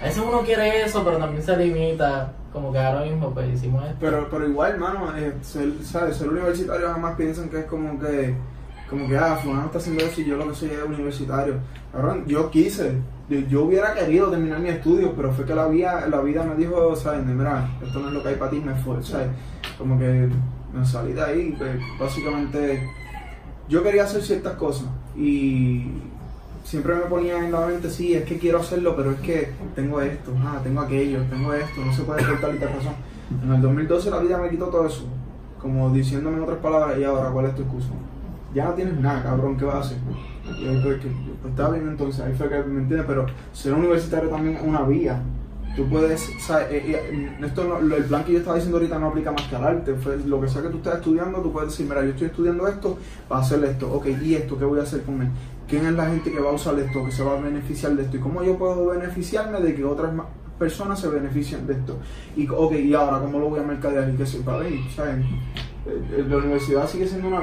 a 0.00 0.04
veces 0.04 0.22
uno 0.26 0.40
quiere 0.42 0.82
eso, 0.82 1.02
pero 1.04 1.16
también 1.18 1.42
se 1.42 1.56
limita. 1.56 2.32
Como 2.52 2.70
que 2.72 2.78
ahora 2.78 3.00
mismo 3.00 3.30
pues 3.34 3.52
hicimos 3.52 3.82
esto. 3.84 3.96
Pero, 3.98 4.28
pero 4.30 4.48
igual, 4.48 4.74
hermano, 4.74 5.16
eh, 5.16 5.34
ser, 5.42 5.72
¿sabes? 5.82 6.16
ser 6.16 6.28
universitario 6.28 6.88
jamás 6.88 7.16
piensan 7.16 7.48
que 7.48 7.60
es 7.60 7.64
como 7.64 7.98
que, 7.98 8.36
como 8.88 9.08
que, 9.08 9.16
ah, 9.16 9.36
fulano 9.36 9.66
está 9.66 9.78
haciendo 9.78 10.04
eso 10.04 10.20
y 10.20 10.26
yo 10.26 10.36
lo 10.36 10.48
que 10.48 10.54
soy 10.54 10.70
es 10.70 10.82
universitario. 10.82 11.54
Cabrón, 11.92 12.24
yo 12.26 12.50
quise, 12.50 12.98
yo, 13.48 13.64
hubiera 13.64 13.94
querido 13.94 14.30
terminar 14.30 14.60
mis 14.60 14.72
estudios, 14.72 15.12
pero 15.16 15.32
fue 15.32 15.44
que 15.44 15.54
la 15.54 15.66
vida, 15.68 16.06
la 16.08 16.20
vida 16.20 16.42
me 16.44 16.54
dijo, 16.54 16.94
¿sabes? 16.96 17.24
Mira, 17.24 17.68
esto 17.84 17.98
no 18.00 18.08
es 18.08 18.14
lo 18.14 18.22
que 18.22 18.28
hay 18.28 18.34
para 18.36 18.50
ti, 18.50 18.60
me 18.60 18.74
fue, 18.74 19.02
¿sabes? 19.02 19.28
Como 19.78 19.98
que 19.98 20.28
me 20.72 20.84
salí 20.84 21.12
de 21.12 21.22
ahí, 21.22 21.54
pues, 21.56 21.70
básicamente, 21.98 22.88
yo 23.68 23.82
quería 23.82 24.04
hacer 24.04 24.22
ciertas 24.22 24.54
cosas 24.54 24.88
y 25.16 25.86
siempre 26.64 26.94
me 26.94 27.02
ponía 27.02 27.38
en 27.38 27.52
la 27.52 27.66
mente, 27.66 27.90
sí, 27.90 28.14
es 28.14 28.24
que 28.24 28.38
quiero 28.38 28.60
hacerlo, 28.60 28.94
pero 28.96 29.12
es 29.12 29.20
que 29.20 29.52
tengo 29.74 30.00
esto, 30.00 30.32
ah, 30.42 30.60
tengo 30.62 30.80
aquello, 30.80 31.22
tengo 31.30 31.54
esto, 31.54 31.84
no 31.84 31.92
se 31.92 32.02
puede 32.02 32.24
cortar 32.26 32.54
y 32.54 32.58
te 32.58 32.66
razón. 32.66 32.94
En 33.42 33.52
el 33.52 33.60
2012 33.62 34.10
la 34.10 34.18
vida 34.18 34.38
me 34.38 34.50
quitó 34.50 34.66
todo 34.66 34.86
eso, 34.86 35.06
como 35.60 35.90
diciéndome 35.90 36.36
en 36.36 36.42
otras 36.42 36.58
palabras, 36.58 36.98
y 36.98 37.04
ahora, 37.04 37.30
¿cuál 37.30 37.46
es 37.46 37.54
tu 37.54 37.62
excusa? 37.62 37.88
Ya 38.54 38.66
no 38.66 38.74
tienes 38.74 38.98
nada, 39.00 39.22
cabrón, 39.22 39.56
¿qué 39.56 39.64
vas 39.64 39.74
a 39.74 39.80
hacer? 39.80 39.98
Y 40.60 40.68
ahí 40.68 40.80
fue 40.82 41.00
que, 41.00 41.08
pues 41.08 41.50
está 41.50 41.70
bien 41.70 41.88
entonces, 41.88 42.20
ahí 42.20 42.34
fue 42.34 42.48
que, 42.48 42.62
¿me 42.62 42.82
entiendes? 42.82 43.06
Pero 43.06 43.26
ser 43.52 43.74
universitario 43.74 44.28
también 44.28 44.56
es 44.56 44.62
una 44.62 44.82
vía. 44.82 45.20
Tú 45.74 45.88
puedes, 45.88 46.30
¿sabes? 46.38 46.68
Eh, 46.70 46.82
eh, 46.86 47.36
esto 47.42 47.78
el 47.78 48.04
plan 48.04 48.22
que 48.22 48.32
yo 48.34 48.38
estaba 48.38 48.54
diciendo 48.54 48.78
ahorita 48.78 48.96
no 48.96 49.08
aplica 49.08 49.32
más 49.32 49.42
que 49.42 49.56
al 49.56 49.64
arte. 49.64 49.94
Fue 49.96 50.16
lo 50.18 50.40
que 50.40 50.48
sea 50.48 50.62
que 50.62 50.68
tú 50.68 50.76
estés 50.76 50.94
estudiando, 50.94 51.40
tú 51.40 51.52
puedes 51.52 51.70
decir, 51.70 51.86
mira, 51.88 52.04
yo 52.04 52.10
estoy 52.10 52.28
estudiando 52.28 52.68
esto 52.68 52.96
para 53.28 53.40
hacer 53.40 53.64
esto. 53.64 53.92
Ok, 53.92 54.06
¿y 54.22 54.36
esto 54.36 54.56
qué 54.56 54.64
voy 54.64 54.78
a 54.78 54.82
hacer 54.82 55.02
con 55.02 55.20
él? 55.20 55.28
¿Quién 55.66 55.86
es 55.86 55.92
la 55.94 56.06
gente 56.06 56.30
que 56.30 56.38
va 56.38 56.50
a 56.50 56.52
usar 56.52 56.78
esto, 56.78 57.04
que 57.04 57.10
se 57.10 57.24
va 57.24 57.36
a 57.36 57.40
beneficiar 57.40 57.92
de 57.96 58.02
esto? 58.04 58.18
¿Y 58.18 58.20
cómo 58.20 58.44
yo 58.44 58.56
puedo 58.56 58.86
beneficiarme 58.86 59.60
de 59.60 59.74
que 59.74 59.84
otras 59.84 60.12
personas 60.60 61.00
se 61.00 61.08
beneficien 61.08 61.66
de 61.66 61.72
esto? 61.72 61.98
Y, 62.36 62.46
ok, 62.46 62.72
¿y 62.74 62.94
ahora 62.94 63.18
cómo 63.18 63.40
lo 63.40 63.48
voy 63.48 63.58
a 63.58 63.64
mercadear? 63.64 64.08
¿Y 64.10 64.16
qué 64.16 64.26
se 64.26 64.42
va 64.44 64.54
a 64.54 64.58
ver? 64.58 64.74
¿Sabes? 64.94 65.24
Eh, 65.86 66.16
eh, 66.18 66.24
La 66.28 66.36
universidad 66.38 66.86
sigue 66.88 67.06
siendo 67.06 67.28
una 67.28 67.40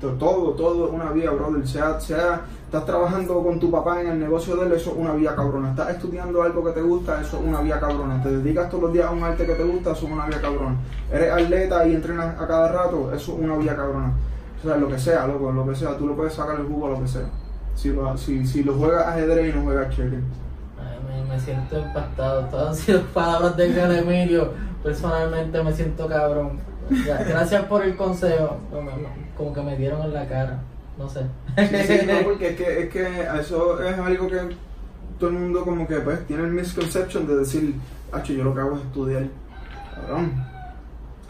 To- 0.00 0.12
todo, 0.12 0.52
todo 0.52 0.86
es 0.86 0.92
una 0.92 1.10
vía, 1.12 1.30
brother. 1.30 1.66
Sea, 1.66 2.00
sea, 2.00 2.42
estás 2.64 2.86
trabajando 2.86 3.42
con 3.42 3.60
tu 3.60 3.70
papá 3.70 4.00
en 4.00 4.08
el 4.08 4.18
negocio 4.20 4.56
de 4.56 4.66
él, 4.66 4.72
eso 4.72 4.90
es 4.92 4.96
una 4.96 5.12
vía 5.12 5.34
cabrona. 5.36 5.70
Estás 5.70 5.90
estudiando 5.90 6.42
algo 6.42 6.64
que 6.64 6.70
te 6.72 6.80
gusta, 6.82 7.20
eso 7.20 7.38
es 7.38 7.44
una 7.44 7.60
vía 7.60 7.78
cabrona. 7.78 8.22
Te 8.22 8.30
dedicas 8.30 8.70
todos 8.70 8.84
los 8.84 8.92
días 8.94 9.06
a 9.06 9.10
un 9.10 9.22
arte 9.22 9.44
que 9.46 9.54
te 9.54 9.64
gusta, 9.64 9.92
eso 9.92 10.06
es 10.06 10.12
una 10.12 10.26
vía 10.26 10.40
cabrona. 10.40 10.76
Eres 11.12 11.32
atleta 11.32 11.86
y 11.86 11.94
entrenas 11.94 12.40
a 12.40 12.46
cada 12.46 12.72
rato, 12.72 13.12
eso 13.14 13.32
es 13.34 13.38
una 13.44 13.56
vía 13.56 13.76
cabrona. 13.76 14.12
O 14.58 14.66
sea, 14.66 14.76
lo 14.76 14.88
que 14.88 14.98
sea, 14.98 15.26
loco, 15.26 15.52
lo 15.52 15.66
que 15.66 15.74
sea, 15.74 15.96
tú 15.98 16.06
lo 16.06 16.14
puedes 16.16 16.32
sacar 16.32 16.58
el 16.60 16.66
jugo 16.66 16.86
a 16.86 16.90
lo 16.90 17.00
que 17.00 17.08
sea. 17.08 17.26
Si 17.74 17.90
lo, 17.90 18.16
si, 18.16 18.46
si 18.46 18.62
lo 18.62 18.74
juegas 18.74 19.06
ajedrez 19.08 19.52
y 19.54 19.58
no 19.58 19.64
juegas. 19.64 19.88
Ay, 19.98 21.24
Me, 21.26 21.34
me 21.34 21.40
siento 21.40 21.78
impactado. 21.78 22.44
Todas 22.46 22.68
han 22.68 22.74
sido 22.76 23.02
palabras 23.12 23.56
de 23.56 23.72
Gran 23.72 23.92
Emilio. 23.92 24.50
Personalmente 24.82 25.62
me 25.62 25.72
siento 25.72 26.06
cabrón. 26.06 26.71
Gracias 27.28 27.64
por 27.64 27.84
el 27.84 27.96
consejo. 27.96 28.58
Como 29.36 29.52
que 29.52 29.62
me 29.62 29.76
dieron 29.76 30.02
en 30.02 30.14
la 30.14 30.28
cara. 30.28 30.60
No 30.98 31.08
sé. 31.08 31.20
Sí, 31.56 31.76
sí, 31.86 32.06
no, 32.06 32.24
porque 32.24 32.50
es 32.50 32.56
que, 32.56 32.82
es 32.82 32.90
que 32.90 33.26
eso 33.40 33.82
es 33.82 33.98
algo 33.98 34.28
que 34.28 34.38
todo 35.18 35.30
el 35.30 35.36
mundo 35.36 35.64
como 35.64 35.86
que 35.86 35.96
pues 35.96 36.26
tiene 36.26 36.44
el 36.44 36.50
misconception 36.50 37.26
de 37.26 37.36
decir, 37.36 37.74
yo 38.26 38.44
lo 38.44 38.54
que 38.54 38.60
hago 38.60 38.76
es 38.76 38.82
estudiar. 38.82 39.26
Cabrón. 39.94 40.32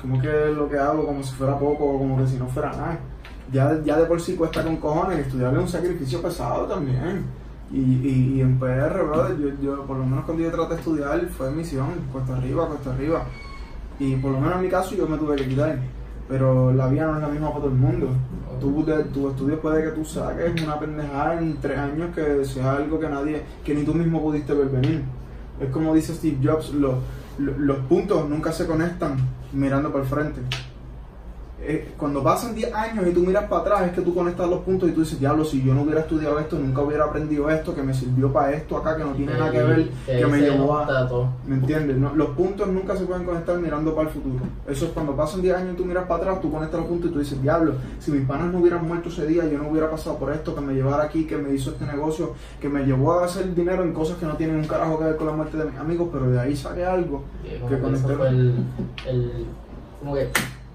Como 0.01 0.21
que 0.21 0.29
lo 0.29 0.69
que 0.69 0.79
hago 0.79 1.07
como 1.07 1.23
si 1.23 1.33
fuera 1.35 1.59
poco 1.59 1.85
o 1.85 1.99
como 1.99 2.19
que 2.19 2.27
si 2.27 2.37
no 2.37 2.49
fuera 2.49 2.71
nada. 2.73 2.99
Ya, 3.53 3.81
ya 3.85 3.99
de 3.99 4.07
por 4.07 4.21
sí 4.21 4.35
cuesta 4.35 4.63
con 4.65 4.79
cojones, 4.79 5.27
estudiar 5.27 5.53
es 5.53 5.61
un 5.61 5.69
sacrificio 5.69 6.23
pesado 6.23 6.67
también. 6.67 7.25
Y, 7.71 7.81
y, 7.81 8.33
y 8.37 8.41
en 8.41 8.59
PR, 8.59 9.03
brother, 9.05 9.39
yo, 9.39 9.49
yo, 9.63 9.87
por 9.87 9.97
lo 9.97 10.05
menos 10.05 10.25
cuando 10.25 10.43
yo 10.43 10.51
traté 10.51 10.75
de 10.75 10.81
estudiar 10.81 11.27
fue 11.27 11.51
misión, 11.51 11.89
cuesta 12.13 12.37
arriba, 12.37 12.67
cuesta 12.67 12.93
arriba. 12.93 13.25
Y 13.99 14.17
por 14.17 14.33
lo 14.33 14.41
menos 14.41 14.57
en 14.57 14.63
mi 14.63 14.69
caso 14.69 14.95
yo 14.95 15.07
me 15.07 15.17
tuve 15.19 15.37
que 15.37 15.49
quitar. 15.49 15.79
Pero 16.29 16.73
la 16.73 16.87
vida 16.89 17.07
no 17.07 17.17
es 17.17 17.23
la 17.23 17.29
misma 17.29 17.49
para 17.49 17.61
todo 17.61 17.69
el 17.71 17.77
mundo. 17.79 18.09
De 18.87 19.05
tu 19.05 19.29
estudio 19.29 19.61
puede 19.61 19.83
que 19.83 19.91
tú 19.91 20.05
saques 20.05 20.63
una 20.63 20.79
pendejada 20.79 21.39
en 21.41 21.57
tres 21.61 21.77
años 21.79 22.15
que 22.15 22.45
sea 22.45 22.77
algo 22.77 22.99
que 23.01 23.09
nadie, 23.09 23.43
que 23.65 23.75
ni 23.75 23.83
tú 23.83 23.93
mismo 23.93 24.23
pudiste 24.23 24.55
ver 24.55 24.69
venir. 24.69 25.03
Es 25.61 25.69
como 25.71 25.93
dice 25.95 26.15
Steve 26.15 26.39
Jobs, 26.43 26.73
lo- 26.73 26.99
lo- 27.39 27.59
los 27.59 27.79
puntos 27.89 28.29
nunca 28.29 28.53
se 28.53 28.67
conectan 28.67 29.17
mirando 29.53 29.91
para 29.91 30.05
el 30.05 30.09
frente. 30.11 30.41
Eh, 31.65 31.93
cuando 31.97 32.25
pasan 32.25 32.57
10 32.57 32.75
años 32.75 33.07
y 33.07 33.13
tú 33.13 33.21
miras 33.21 33.45
para 33.45 33.63
atrás, 33.63 33.83
es 33.87 33.93
que 33.93 34.01
tú 34.01 34.13
conectas 34.13 34.49
los 34.49 34.61
puntos 34.61 34.89
y 34.89 34.93
tú 34.93 35.01
dices, 35.01 35.21
diablo, 35.21 35.45
si 35.45 35.63
yo 35.63 35.73
no 35.75 35.83
hubiera 35.83 36.01
estudiado 36.01 36.39
esto, 36.41 36.59
nunca 36.59 36.83
hubiera 36.83 37.05
aprendido 37.05 37.49
esto, 37.51 37.73
que 37.73 37.83
me 37.83 37.95
sirvió 37.95 38.33
para 38.33 38.53
esto 38.53 38.77
acá, 38.77 38.97
que 38.97 39.05
no 39.05 39.13
tiene 39.13 39.33
nada 39.35 39.51
que 39.53 39.63
ver, 39.63 39.91
que 40.07 40.27
me 40.27 40.41
llevó 40.41 40.77
a... 40.77 41.09
¿Me 41.47 41.55
entiendes? 41.55 41.97
No, 41.97 42.13
los 42.17 42.31
puntos 42.31 42.67
nunca 42.67 42.97
se 42.97 43.05
pueden 43.05 43.25
conectar 43.25 43.57
mirando 43.59 43.95
para 43.95 44.09
el 44.09 44.15
futuro. 44.15 44.45
Eso 44.67 44.87
es 44.87 44.91
cuando 44.91 45.15
pasan 45.15 45.41
10 45.41 45.57
años 45.57 45.75
y 45.75 45.77
tú 45.77 45.85
miras 45.85 46.07
para 46.07 46.23
atrás, 46.23 46.41
tú 46.41 46.51
conectas 46.51 46.81
los 46.81 46.89
puntos 46.89 47.11
y 47.11 47.13
tú 47.13 47.21
dices, 47.21 47.41
diablo, 47.41 47.75
si 48.01 48.11
mis 48.11 48.27
panas 48.27 48.53
no 48.53 48.59
hubieran 48.59 48.87
muerto 48.87 49.09
ese 49.09 49.27
día, 49.27 49.47
yo 49.47 49.59
no 49.59 49.69
hubiera 49.69 49.89
pasado 49.89 50.17
por 50.17 50.33
esto, 50.33 50.57
que 50.57 50.61
me 50.61 50.75
llevara 50.75 51.05
aquí, 51.05 51.27
que 51.27 51.37
me 51.37 51.55
hizo 51.55 51.71
este 51.71 51.87
negocio, 51.87 52.35
que 52.61 52.69
me 52.69 52.85
llevó 52.85 53.21
a 53.21 53.25
hacer 53.25 53.55
dinero 53.55 53.85
en 53.85 53.93
cosas 53.93 54.17
que 54.19 54.27
no 54.27 54.37
tienen 54.37 54.57
un 54.57 54.67
carajo 54.67 54.99
que 54.99 55.05
ver 55.05 55.17
con 55.17 55.29
la 55.29 55.33
muerte 55.33 55.57
de 55.57 55.67
mis 55.67 55.79
amigos, 55.79 56.09
pero 56.13 56.29
de 56.29 56.41
ahí 56.41 56.57
saqué 56.57 56.85
algo. 56.85 57.23
Que 57.69 57.77
fue 57.77 58.29
el, 58.29 58.55
el. 59.07 59.47
Como 60.01 60.15
que, 60.15 60.29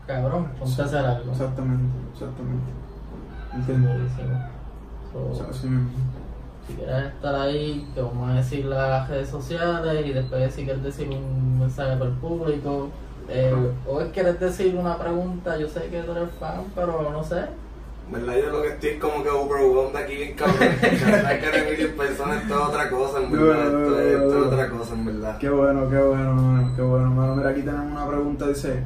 cabrón, 0.08 0.48
ponte 0.60 0.82
a 0.82 0.86
hacer 0.86 1.06
algo. 1.06 1.32
Exactamente, 1.32 1.94
exactamente. 2.14 2.72
So, 5.14 5.30
O 5.32 5.36
sea, 5.36 5.48
así 5.50 5.68
mismo. 5.68 5.90
si 6.68 6.74
quieres 6.74 7.06
estar 7.08 7.36
ahí, 7.36 7.90
te 7.96 8.02
vamos 8.02 8.30
a 8.30 8.34
decir 8.36 8.66
las 8.66 9.10
redes 9.10 9.30
sociales 9.30 10.06
y 10.06 10.12
después 10.14 10.54
si 10.54 10.64
quieres 10.66 10.84
decir 10.84 11.10
un 11.10 11.60
mensaje 11.60 11.96
para 11.98 12.10
el 12.10 12.18
público. 12.18 12.90
eh, 13.30 13.54
o 13.88 14.00
es 14.02 14.12
quieres 14.12 14.40
decir 14.40 14.76
una 14.76 14.98
pregunta, 14.98 15.58
yo 15.58 15.68
sé 15.68 15.82
que 15.90 16.02
tú 16.04 16.12
eres 16.14 16.30
fan, 16.40 16.64
pero 16.76 17.10
no 17.12 17.24
sé. 17.24 17.46
¿Verdad? 18.10 18.36
Yo 18.42 18.50
lo 18.52 18.62
que 18.62 18.68
estoy 18.70 18.90
es 18.92 19.00
como 19.02 19.22
que 19.22 19.30
overwhelmed 19.30 19.96
aquí 19.98 20.16
bien 20.16 20.34
cabrón. 20.36 20.56
Hay 21.26 21.40
que 21.42 21.48
tener 21.48 21.78
mil 21.78 21.90
personas, 21.90 22.42
esto 22.44 22.54
es 22.54 22.62
otra 22.70 22.90
cosa, 22.90 23.18
en 23.22 23.32
verdad. 23.34 23.66
Esto, 23.66 24.00
es- 24.40 24.46
otra 24.46 24.70
cosa, 24.70 24.94
en 24.94 25.06
verdad. 25.06 25.38
Qué 25.40 25.50
bueno, 25.50 25.90
qué 25.90 25.98
bueno, 26.02 26.72
qué 26.76 26.82
bueno, 26.84 27.10
mano. 27.12 27.36
Mira, 27.36 27.50
aquí 27.50 27.64
tenemos 27.64 27.92
una 27.92 28.08
pregunta, 28.08 28.48
dice, 28.48 28.82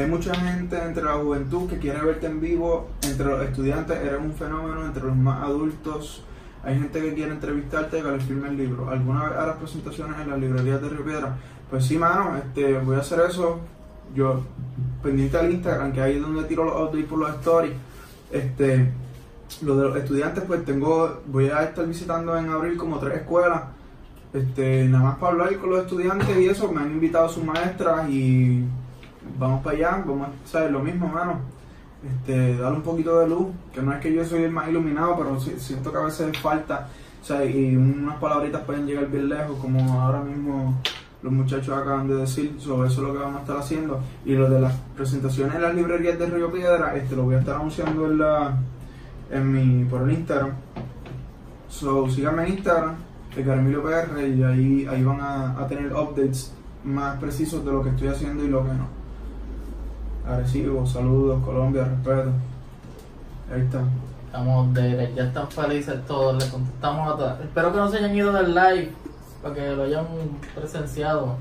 hay 0.00 0.08
mucha 0.08 0.34
gente 0.34 0.76
entre 0.82 1.02
la 1.02 1.14
juventud 1.14 1.68
que 1.68 1.78
quiere 1.78 2.00
verte 2.00 2.26
en 2.26 2.40
vivo, 2.40 2.88
entre 3.02 3.26
los 3.26 3.42
estudiantes 3.42 3.98
eres 3.98 4.20
un 4.20 4.34
fenómeno, 4.34 4.84
entre 4.84 5.04
los 5.04 5.16
más 5.16 5.42
adultos 5.42 6.22
hay 6.66 6.80
gente 6.80 7.00
que 7.00 7.14
quiere 7.14 7.30
entrevistarte 7.30 8.02
que 8.02 8.10
les 8.10 8.24
firme 8.24 8.48
el 8.48 8.56
libro. 8.56 8.90
¿Alguna 8.90 9.24
vez 9.24 9.38
harás 9.38 9.56
presentaciones 9.56 10.20
en 10.20 10.30
las 10.30 10.40
librerías 10.40 10.82
de 10.82 10.88
Río 10.88 11.04
Piedra? 11.04 11.36
Pues 11.70 11.86
sí, 11.86 11.96
mano, 11.96 12.36
este, 12.36 12.78
voy 12.80 12.96
a 12.96 13.00
hacer 13.00 13.20
eso. 13.20 13.60
Yo, 14.16 14.42
pendiente 15.00 15.38
al 15.38 15.52
Instagram, 15.52 15.92
que 15.92 16.00
ahí 16.00 16.16
es 16.16 16.22
donde 16.22 16.42
tiro 16.42 16.64
los 16.64 16.74
updates 16.74 17.04
por 17.04 17.20
los 17.20 17.30
stories. 17.36 17.72
Este, 18.32 18.90
lo 19.62 19.76
de 19.76 19.88
los 19.88 19.96
estudiantes, 19.96 20.42
pues 20.44 20.64
tengo, 20.64 21.22
voy 21.26 21.50
a 21.50 21.62
estar 21.62 21.86
visitando 21.86 22.36
en 22.36 22.48
abril 22.48 22.76
como 22.76 22.98
tres 22.98 23.14
escuelas 23.18 23.62
este, 24.32 24.84
nada 24.84 25.04
más 25.04 25.18
para 25.18 25.32
hablar 25.32 25.56
con 25.58 25.70
los 25.70 25.80
estudiantes 25.82 26.36
y 26.36 26.48
eso, 26.48 26.70
me 26.70 26.80
han 26.80 26.90
invitado 26.90 27.28
sus 27.28 27.44
maestras 27.44 28.08
y 28.10 28.64
vamos 29.38 29.62
para 29.62 29.76
allá, 29.76 30.04
vamos 30.06 30.28
a 30.28 30.48
saber 30.48 30.72
lo 30.72 30.80
mismo, 30.80 31.08
mano. 31.08 31.40
Este, 32.04 32.56
darle 32.56 32.76
un 32.76 32.82
poquito 32.82 33.18
de 33.18 33.28
luz, 33.28 33.48
que 33.72 33.82
no 33.82 33.92
es 33.92 34.00
que 34.00 34.12
yo 34.12 34.24
soy 34.24 34.44
el 34.44 34.52
más 34.52 34.68
iluminado, 34.68 35.16
pero 35.16 35.40
siento 35.40 35.90
que 35.90 35.98
a 35.98 36.02
veces 36.02 36.38
falta, 36.38 36.88
sea, 37.26 37.44
y 37.44 37.76
unas 37.76 38.16
palabritas 38.18 38.62
pueden 38.62 38.86
llegar 38.86 39.10
bien 39.10 39.28
lejos, 39.28 39.58
como 39.60 40.00
ahora 40.00 40.20
mismo 40.20 40.80
los 41.22 41.32
muchachos 41.32 41.76
acaban 41.76 42.06
de 42.06 42.16
decir, 42.16 42.54
sobre 42.58 42.88
eso 42.88 43.00
es 43.00 43.08
lo 43.08 43.12
que 43.12 43.18
vamos 43.18 43.38
a 43.38 43.40
estar 43.40 43.56
haciendo. 43.56 44.00
Y 44.24 44.34
lo 44.34 44.48
de 44.48 44.60
las 44.60 44.74
presentaciones 44.96 45.56
en 45.56 45.62
las 45.62 45.74
librerías 45.74 46.18
de 46.18 46.26
Río 46.26 46.52
Piedra, 46.52 46.94
este, 46.94 47.16
lo 47.16 47.24
voy 47.24 47.34
a 47.34 47.40
estar 47.40 47.56
anunciando 47.56 48.06
en 48.06 48.18
la, 48.18 48.56
en 49.30 49.52
mi, 49.52 49.84
por 49.86 50.02
el 50.02 50.12
Instagram. 50.12 50.52
So, 51.68 52.08
síganme 52.08 52.46
en 52.46 52.52
Instagram, 52.54 52.94
de 53.34 53.42
Emilio 53.42 53.82
PR, 53.82 54.28
y 54.28 54.42
ahí, 54.44 54.86
ahí 54.88 55.02
van 55.02 55.20
a 55.20 55.66
tener 55.68 55.92
updates 55.92 56.54
más 56.84 57.18
precisos 57.18 57.64
de 57.64 57.72
lo 57.72 57.82
que 57.82 57.90
estoy 57.90 58.08
haciendo 58.08 58.44
y 58.44 58.48
lo 58.48 58.62
que 58.62 58.72
no. 58.72 58.95
Arecibo, 60.26 60.86
saludos, 60.86 61.42
Colombia, 61.44 61.84
respeto. 61.84 62.30
Ahí 63.52 63.60
está. 63.60 63.80
Estamos 64.26 64.74
de 64.74 65.12
ya 65.14 65.24
están 65.24 65.48
felices 65.48 65.94
todos, 66.06 66.42
les 66.42 66.50
contestamos 66.50 67.14
a 67.14 67.16
todas. 67.16 67.40
Espero 67.40 67.72
que 67.72 67.78
no 67.78 67.88
se 67.90 67.98
hayan 67.98 68.14
ido 68.16 68.32
del 68.32 68.54
live, 68.54 68.92
para 69.42 69.54
que 69.54 69.70
lo 69.70 69.84
hayan 69.84 70.06
presenciado. 70.54 71.36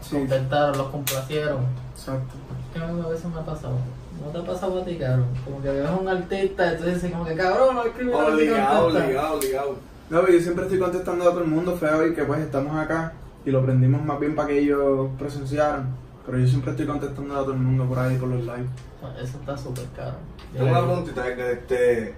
Sí, 0.00 0.16
Contestaron, 0.16 0.76
los 0.76 0.88
complacieron. 0.88 1.58
exacto. 1.94 2.34
Que 2.72 2.80
a 2.80 3.08
veces 3.08 3.26
me 3.26 3.40
ha 3.40 3.44
pasado. 3.44 3.76
¿No 4.24 4.30
te 4.32 4.38
ha 4.38 4.52
pasado 4.52 4.80
a 4.80 4.84
ti, 4.84 4.96
cabrón? 4.96 5.26
Como 5.44 5.62
que 5.62 5.68
ves 5.70 5.86
a 5.86 5.94
un 5.94 6.08
artista, 6.08 6.72
entonces 6.72 6.94
dices 6.94 7.12
como 7.12 7.24
que 7.24 7.34
cabrón, 7.36 7.74
no 7.76 7.84
escribí 7.84 8.12
Obligado, 8.12 8.86
obligado, 8.88 9.34
obligado. 9.38 9.76
No, 10.10 10.20
pero 10.20 10.32
yo 10.32 10.40
siempre 10.40 10.64
estoy 10.64 10.78
contestando 10.78 11.24
a 11.28 11.30
todo 11.30 11.42
el 11.42 11.48
mundo, 11.48 11.76
feo, 11.76 12.06
y 12.06 12.14
que 12.14 12.24
pues 12.24 12.40
estamos 12.40 12.76
acá 12.76 13.12
y 13.44 13.50
lo 13.50 13.64
prendimos 13.64 14.04
más 14.04 14.18
bien 14.18 14.34
para 14.34 14.48
que 14.48 14.58
ellos 14.58 15.08
presenciaran. 15.18 15.86
Pero 16.26 16.38
yo 16.38 16.46
siempre 16.48 16.72
estoy 16.72 16.86
contestando 16.86 17.34
a 17.34 17.42
todo 17.42 17.52
el 17.52 17.60
mundo 17.60 17.86
por 17.86 17.98
ahí, 18.00 18.16
por 18.16 18.28
los 18.28 18.40
live. 18.40 18.66
Eso 19.22 19.38
está 19.38 19.56
súper 19.56 19.84
caro. 19.94 20.16
Tengo 20.52 20.70
una 20.70 20.84
preguntita 20.84 21.36
que 21.36 21.52
este. 21.52 22.14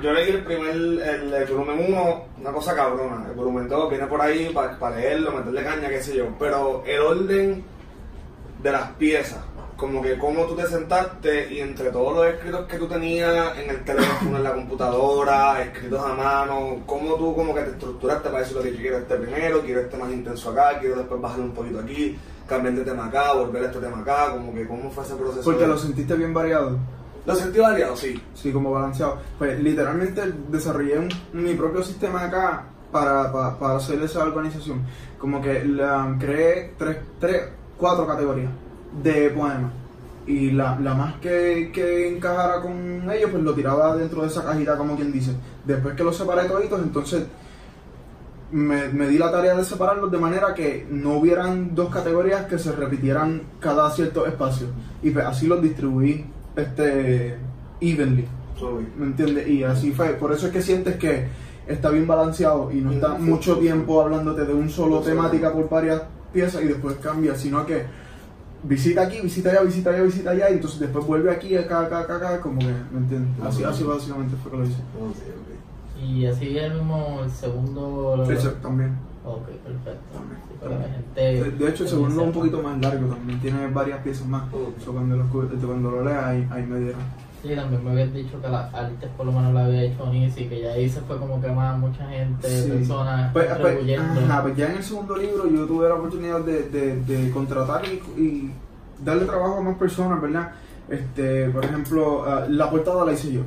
Yo 0.00 0.12
leí 0.12 0.30
el 0.30 0.44
primer, 0.44 0.74
el, 0.74 1.34
el 1.34 1.46
volumen 1.52 1.86
1, 1.88 2.24
una 2.40 2.52
cosa 2.52 2.74
cabrona. 2.74 3.26
El 3.28 3.34
volumen 3.34 3.68
2 3.68 3.90
viene 3.90 4.06
por 4.06 4.22
ahí 4.22 4.54
para 4.54 4.96
leerlo, 4.96 5.32
meterle 5.32 5.64
caña, 5.64 5.88
qué 5.88 6.02
sé 6.02 6.16
yo. 6.16 6.28
Pero 6.38 6.82
el 6.86 7.00
orden 7.00 7.64
de 8.62 8.72
las 8.72 8.90
piezas, 8.92 9.44
como 9.82 10.00
que 10.00 10.16
cómo 10.16 10.44
tú 10.44 10.54
te 10.54 10.64
sentaste 10.68 11.52
y 11.52 11.58
entre 11.58 11.90
todos 11.90 12.14
los 12.14 12.26
escritos 12.34 12.66
que 12.68 12.78
tú 12.78 12.86
tenías 12.86 13.58
en 13.58 13.68
el 13.68 13.82
teléfono, 13.84 14.36
en 14.36 14.44
la 14.44 14.54
computadora, 14.54 15.60
escritos 15.60 16.00
a 16.00 16.14
mano, 16.14 16.78
cómo 16.86 17.16
tú 17.16 17.34
como 17.34 17.52
que 17.52 17.62
te 17.62 17.70
estructuraste 17.72 18.28
para 18.28 18.38
decir 18.44 18.56
lo 18.56 18.62
que 18.62 18.76
quiero 18.76 18.98
este 18.98 19.16
primero, 19.16 19.60
quiero 19.62 19.80
este 19.80 19.96
más 19.98 20.12
intenso 20.12 20.50
acá, 20.50 20.78
quiero 20.78 20.94
después 20.98 21.20
bajarle 21.20 21.46
un 21.46 21.50
poquito 21.50 21.80
aquí, 21.80 22.16
cambiar 22.46 22.74
de 22.76 22.84
tema 22.84 23.06
acá, 23.06 23.32
volver 23.32 23.64
a 23.64 23.66
este 23.66 23.80
tema 23.80 23.98
acá, 23.98 24.30
como 24.30 24.54
que 24.54 24.68
cómo 24.68 24.88
fue 24.88 25.02
ese 25.02 25.16
proceso. 25.16 25.42
Porque 25.42 25.62
de- 25.62 25.66
lo 25.68 25.76
sentiste 25.76 26.14
bien 26.14 26.32
variado. 26.32 26.78
Lo 27.26 27.34
sentí 27.34 27.58
variado, 27.58 27.96
sí. 27.96 28.22
Sí, 28.34 28.52
como 28.52 28.70
balanceado. 28.70 29.18
Pues 29.36 29.58
literalmente 29.60 30.22
desarrollé 30.48 30.98
un- 31.00 31.08
mi 31.32 31.54
propio 31.54 31.82
sistema 31.82 32.22
acá 32.24 32.66
para, 32.92 33.32
para, 33.32 33.58
para 33.58 33.76
hacer 33.76 34.00
esa 34.00 34.22
organización. 34.22 34.82
Como 35.18 35.40
que 35.42 35.64
la, 35.64 36.16
creé 36.20 36.74
tres, 36.78 36.98
tres, 37.18 37.42
cuatro 37.76 38.06
categorías 38.06 38.50
de 39.02 39.30
poemas. 39.30 39.72
Y 40.26 40.52
la, 40.52 40.78
la 40.78 40.94
más 40.94 41.14
que, 41.16 41.70
que 41.72 42.14
encajara 42.14 42.60
con 42.60 43.10
ellos, 43.10 43.30
pues 43.30 43.42
lo 43.42 43.54
tiraba 43.54 43.96
dentro 43.96 44.22
de 44.22 44.28
esa 44.28 44.44
cajita, 44.44 44.76
como 44.76 44.96
quien 44.96 45.12
dice. 45.12 45.32
Después 45.64 45.94
que 45.94 46.04
los 46.04 46.16
separé 46.16 46.48
toditos, 46.48 46.80
entonces 46.80 47.24
me, 48.52 48.88
me 48.88 49.08
di 49.08 49.18
la 49.18 49.32
tarea 49.32 49.56
de 49.56 49.64
separarlos 49.64 50.12
de 50.12 50.18
manera 50.18 50.54
que 50.54 50.86
no 50.90 51.14
hubieran 51.14 51.74
dos 51.74 51.90
categorías 51.90 52.46
que 52.46 52.58
se 52.58 52.72
repitieran 52.72 53.42
cada 53.58 53.90
cierto 53.90 54.26
espacio. 54.26 54.68
Y 55.02 55.10
pues 55.10 55.26
así 55.26 55.46
los 55.46 55.60
distribuí 55.60 56.24
este 56.54 57.36
evenly. 57.80 58.26
¿Me 58.96 59.06
entiendes? 59.06 59.48
Y 59.48 59.64
así 59.64 59.90
fue. 59.90 60.10
Por 60.10 60.32
eso 60.32 60.46
es 60.46 60.52
que 60.52 60.62
sientes 60.62 60.96
que 60.96 61.26
está 61.66 61.90
bien 61.90 62.06
balanceado 62.06 62.70
y 62.70 62.76
no 62.76 62.92
está 62.92 63.14
mucho 63.14 63.56
tiempo 63.58 64.00
hablándote 64.00 64.44
de 64.44 64.54
un 64.54 64.70
solo 64.70 65.00
temática 65.00 65.52
por 65.52 65.68
varias 65.68 66.02
piezas 66.32 66.62
y 66.62 66.68
después 66.68 66.96
cambia, 66.96 67.34
sino 67.34 67.66
que 67.66 67.84
visita 68.62 69.02
aquí, 69.02 69.20
visita 69.20 69.50
allá, 69.50 69.62
visita 69.62 69.90
allá, 69.90 70.02
visita 70.02 70.30
allá 70.30 70.50
y 70.50 70.54
entonces 70.54 70.80
después 70.80 71.04
vuelve 71.06 71.30
aquí, 71.30 71.56
acá, 71.56 71.80
acá, 71.82 72.00
acá, 72.00 72.16
acá, 72.16 72.40
como 72.40 72.58
que, 72.60 72.66
¿me 72.92 72.98
entiendes? 72.98 73.44
Así, 73.44 73.64
así 73.64 73.84
básicamente 73.84 74.36
fue 74.42 74.50
que 74.52 74.56
lo 74.58 74.64
hice. 74.64 74.74
Ok, 75.00 75.16
ok. 75.16 76.02
Y 76.04 76.26
así 76.26 76.58
es 76.58 76.72
mismo 76.74 77.20
el 77.22 77.30
segundo. 77.30 78.24
También. 78.62 78.96
Ok, 79.24 79.46
perfecto. 79.48 80.00
También. 80.60 81.04
Sí, 81.14 81.50
De, 81.58 81.68
hecho, 81.68 81.84
el 81.84 81.88
segundo 81.88 82.20
es 82.22 82.26
un 82.26 82.32
poquito 82.32 82.62
más 82.62 82.80
largo 82.80 83.06
también, 83.14 83.40
tiene 83.40 83.66
varias 83.68 84.00
piezas 84.02 84.26
más. 84.26 84.44
Ok. 84.52 84.80
So, 84.84 84.92
cuando, 84.92 85.16
lo, 85.16 85.24
escu- 85.26 85.48
cuando 85.64 85.90
lo 85.90 86.04
leas, 86.04 86.24
ahí, 86.24 86.48
ahí 86.50 86.62
me 86.66 86.78
dieron. 86.80 87.00
Sí, 87.42 87.56
también 87.56 87.84
me 87.84 87.90
habías 87.90 88.14
dicho 88.14 88.40
que 88.40 88.48
la 88.48 88.68
artes 88.72 89.10
por 89.16 89.26
lo 89.26 89.32
menos 89.32 89.52
la 89.52 89.64
había 89.64 89.82
hecho 89.82 90.06
Nisi, 90.12 90.44
que 90.46 90.60
ya 90.62 90.70
ahí 90.72 90.88
se 90.88 91.00
fue 91.00 91.18
como 91.18 91.40
que 91.40 91.48
más 91.48 91.76
mucha 91.76 92.06
gente, 92.08 92.48
Sí. 92.48 92.70
personas 92.70 93.32
Pues, 93.32 93.46
pues, 93.60 93.98
ajá, 93.98 94.42
pues 94.42 94.56
ya 94.56 94.70
en 94.70 94.76
el 94.76 94.82
segundo 94.84 95.16
libro 95.16 95.48
yo 95.50 95.66
tuve 95.66 95.88
la 95.88 95.94
oportunidad 95.96 96.40
de, 96.42 96.68
de- 96.68 97.00
de 97.02 97.30
contratar 97.32 97.82
y, 97.84 98.20
y 98.20 98.52
darle 99.04 99.24
trabajo 99.24 99.56
a 99.58 99.62
más 99.62 99.74
personas, 99.76 100.22
¿verdad? 100.22 100.52
Este, 100.88 101.48
por 101.50 101.64
ejemplo, 101.64 102.24
ah, 102.26 102.46
la 102.48 102.70
portada 102.70 103.04
la 103.04 103.12
hice 103.12 103.32
yo, 103.32 103.40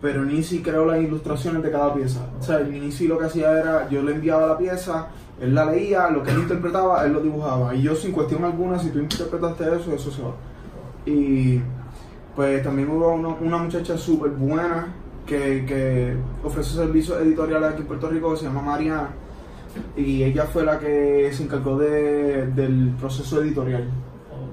pero 0.00 0.24
Nisi 0.24 0.62
creó 0.62 0.84
las 0.86 1.00
ilustraciones 1.02 1.62
de 1.64 1.70
cada 1.72 1.92
pieza. 1.94 2.20
O 2.38 2.42
sea, 2.44 2.60
Nisi 2.60 3.08
lo 3.08 3.18
que 3.18 3.24
hacía 3.26 3.50
era, 3.58 3.88
yo 3.88 4.02
le 4.02 4.14
enviaba 4.14 4.46
la 4.46 4.56
pieza, 4.58 5.08
él 5.40 5.52
la 5.54 5.64
leía, 5.64 6.08
lo 6.10 6.22
que 6.22 6.30
él 6.30 6.38
interpretaba, 6.38 7.04
él 7.04 7.12
lo 7.12 7.20
dibujaba. 7.20 7.74
Y 7.74 7.82
yo 7.82 7.96
sin 7.96 8.12
cuestión 8.12 8.44
alguna, 8.44 8.78
si 8.78 8.90
tú 8.90 9.00
interpretaste 9.00 9.64
eso, 9.64 9.92
eso 9.92 10.10
se 10.12 10.22
va. 10.22 10.30
Y 11.06 11.60
pues 12.36 12.62
también 12.62 12.90
hubo 12.90 13.12
uno- 13.14 13.36
una 13.40 13.58
muchacha 13.58 13.96
súper 13.98 14.30
buena 14.30 14.86
que, 15.26 15.64
que 15.66 16.16
ofrece 16.44 16.74
servicios 16.74 17.20
editoriales 17.20 17.70
aquí 17.72 17.82
en 17.82 17.86
Puerto 17.86 18.08
Rico 18.08 18.32
que 18.32 18.38
se 18.38 18.44
llama 18.46 18.62
Mariana 18.62 19.08
y 19.96 20.22
ella 20.22 20.44
fue 20.44 20.64
la 20.64 20.78
que 20.78 21.30
se 21.32 21.42
encargó 21.44 21.78
de- 21.78 22.46
del 22.48 22.94
proceso 22.98 23.40
editorial 23.42 23.88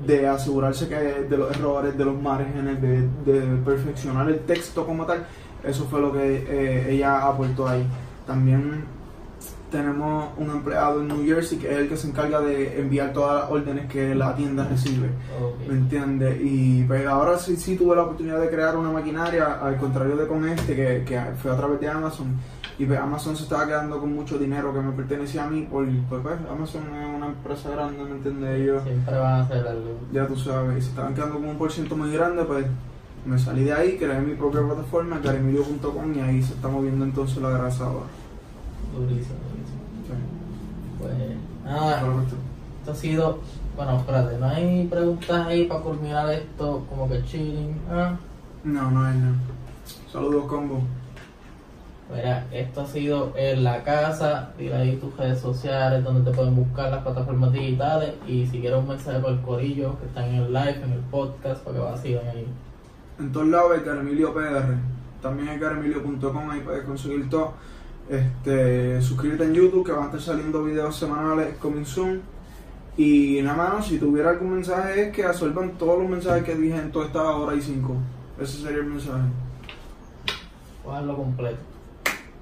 de 0.06 0.28
asegurarse 0.28 0.88
que 0.88 0.96
de 0.96 1.38
los 1.38 1.52
errores, 1.56 1.98
de 1.98 2.06
los 2.06 2.20
márgenes, 2.22 2.82
de, 2.82 3.42
perfeccionar 3.66 4.30
el 4.30 4.40
texto 4.40 4.86
como 4.86 5.06
tal, 5.06 5.26
eso 5.64 5.86
fue 5.86 6.00
lo 6.02 6.12
que 6.14 6.46
eh, 6.48 6.94
ella 6.94 7.28
aportó 7.28 7.68
ahí. 7.68 7.86
También 8.26 8.86
tenemos 9.70 10.30
un 10.38 10.50
empleado 10.50 11.02
en 11.02 11.08
New 11.08 11.26
Jersey 11.26 11.58
que 11.58 11.72
es 11.72 11.78
el 11.78 11.90
que 11.90 11.98
se 11.98 12.08
encarga 12.08 12.42
de 12.42 12.80
enviar 12.80 13.14
todas 13.14 13.44
las 13.44 13.52
órdenes 13.52 13.90
que 13.90 14.16
la 14.16 14.36
tienda 14.36 14.68
recibe. 14.68 15.10
¿Me 15.68 15.74
entiendes? 15.76 16.40
Y 16.42 16.84
pues 16.84 17.06
ahora 17.06 17.38
sí, 17.38 17.56
sí 17.56 17.76
tuve 17.76 17.96
la 17.96 18.04
oportunidad 18.04 18.40
de 18.40 18.50
crear 18.50 18.76
una 18.78 18.92
maquinaria, 18.92 19.60
al 19.62 19.78
contrario 19.78 20.16
de 20.16 20.28
con 20.28 20.48
este, 20.48 20.76
que, 20.76 21.04
que 21.06 21.22
fue 21.42 21.52
a 21.52 21.58
través 21.58 21.80
de 21.80 21.88
Amazon. 21.88 22.36
Y 22.78 22.86
pues 22.86 22.98
Amazon 22.98 23.36
se 23.36 23.44
estaba 23.44 23.68
quedando 23.68 24.00
con 24.00 24.14
mucho 24.16 24.38
dinero 24.38 24.74
que 24.74 24.80
me 24.80 24.94
pertenecía 24.94 25.44
a 25.44 25.50
mí, 25.50 25.68
por, 25.70 25.86
pues, 26.08 26.22
pues 26.22 26.36
Amazon 26.50 26.84
es 26.96 27.16
una 27.16 27.28
empresa 27.28 27.70
grande, 27.72 28.04
¿me 28.06 28.12
entiendes? 28.12 28.62
Ellos, 28.62 28.84
Siempre 28.84 29.18
van 29.18 29.34
a 29.34 29.42
hacer 29.42 29.68
algo. 29.68 30.00
ya 30.14 30.26
tú 30.26 30.38
sabes, 30.38 30.78
y 30.78 30.82
se 30.82 30.90
estaban 30.90 31.14
quedando 31.14 31.36
con 31.36 31.50
un 31.50 31.58
por 31.58 31.72
ciento 31.74 31.98
muy 31.98 32.10
grande, 32.14 32.46
pues 32.46 32.66
me 33.26 33.38
salí 33.38 33.66
de 33.66 33.74
ahí, 33.74 33.98
creé 33.98 34.22
mi 34.22 34.34
propia 34.36 34.62
plataforma, 34.62 35.20
carimilio.com, 35.22 36.16
y 36.16 36.20
ahí 36.22 36.42
se 36.42 36.54
está 36.54 36.70
moviendo 36.70 37.04
entonces 37.04 37.38
la 37.42 37.50
grasa 37.50 37.86
ahora. 37.86 38.06
Durísimo. 38.98 39.36
Pues 41.00 41.14
nada, 41.64 42.02
Correcto. 42.02 42.36
esto 42.80 42.92
ha 42.92 42.96
sido. 42.96 43.40
Bueno, 43.76 43.98
espérate, 43.98 44.38
no 44.38 44.46
hay 44.48 44.88
preguntas 44.88 45.48
ahí 45.48 45.66
para 45.66 45.82
culminar 45.82 46.30
esto, 46.32 46.86
como 46.90 47.08
que 47.08 47.24
chilling. 47.24 47.76
Ah. 47.90 48.18
No, 48.64 48.92
no 48.92 49.10
es 49.10 49.16
nada. 49.16 49.36
Saludos, 50.12 50.46
combo. 50.46 50.82
Mira, 52.14 52.46
esto 52.52 52.82
ha 52.82 52.88
sido 52.88 53.34
en 53.38 53.64
la 53.64 53.84
casa, 53.84 54.52
tira 54.58 54.80
ahí 54.80 54.96
tus 54.98 55.16
redes 55.16 55.40
sociales 55.40 56.04
donde 56.04 56.30
te 56.30 56.36
pueden 56.36 56.56
buscar 56.56 56.90
las 56.90 57.04
plataformas 57.04 57.54
digitales 57.54 58.16
y 58.28 58.48
si 58.48 58.60
quieres 58.60 58.80
un 58.80 58.88
mensaje 58.88 59.20
por 59.20 59.32
el 59.32 59.42
corillo 59.42 59.98
que 60.00 60.08
están 60.08 60.26
en 60.26 60.36
el 60.36 60.52
live, 60.52 60.82
en 60.84 60.92
el 60.94 61.00
podcast, 61.12 61.64
para 61.64 61.78
que 61.78 61.84
vacilen 61.84 62.28
ahí. 62.28 62.48
En 63.20 63.32
todos 63.32 63.48
lados 63.48 63.74
hay 63.76 63.82
Caramilio 63.82 64.34
PR. 64.34 64.76
También 65.22 65.50
hay 65.50 65.60
caramilio.com, 65.60 66.50
ahí 66.50 66.62
puedes 66.62 66.84
conseguir 66.84 67.30
todo. 67.30 67.54
Este, 68.10 69.02
suscríbete 69.02 69.44
en 69.44 69.54
YouTube 69.54 69.86
que 69.86 69.92
van 69.92 70.04
a 70.04 70.06
estar 70.08 70.22
saliendo 70.22 70.64
videos 70.64 70.96
semanales 70.96 71.56
coming 71.58 71.86
soon. 71.86 72.22
Y 72.98 73.40
nada 73.44 73.76
más, 73.76 73.86
si 73.88 73.98
tuviera 74.00 74.32
algún 74.32 74.56
mensaje 74.56 75.08
es 75.08 75.16
que 75.16 75.24
absorban 75.24 75.72
todos 75.78 76.00
los 76.00 76.10
mensajes 76.10 76.44
que 76.44 76.56
dije 76.56 76.76
en 76.78 76.92
toda 76.92 77.06
esta 77.06 77.24
hora 77.24 77.56
y 77.56 77.62
cinco. 77.62 77.96
Ese 78.42 78.58
sería 78.62 78.80
el 78.80 78.86
mensaje. 78.86 79.22
Cogerlo 80.84 81.16
completo. 81.16 81.58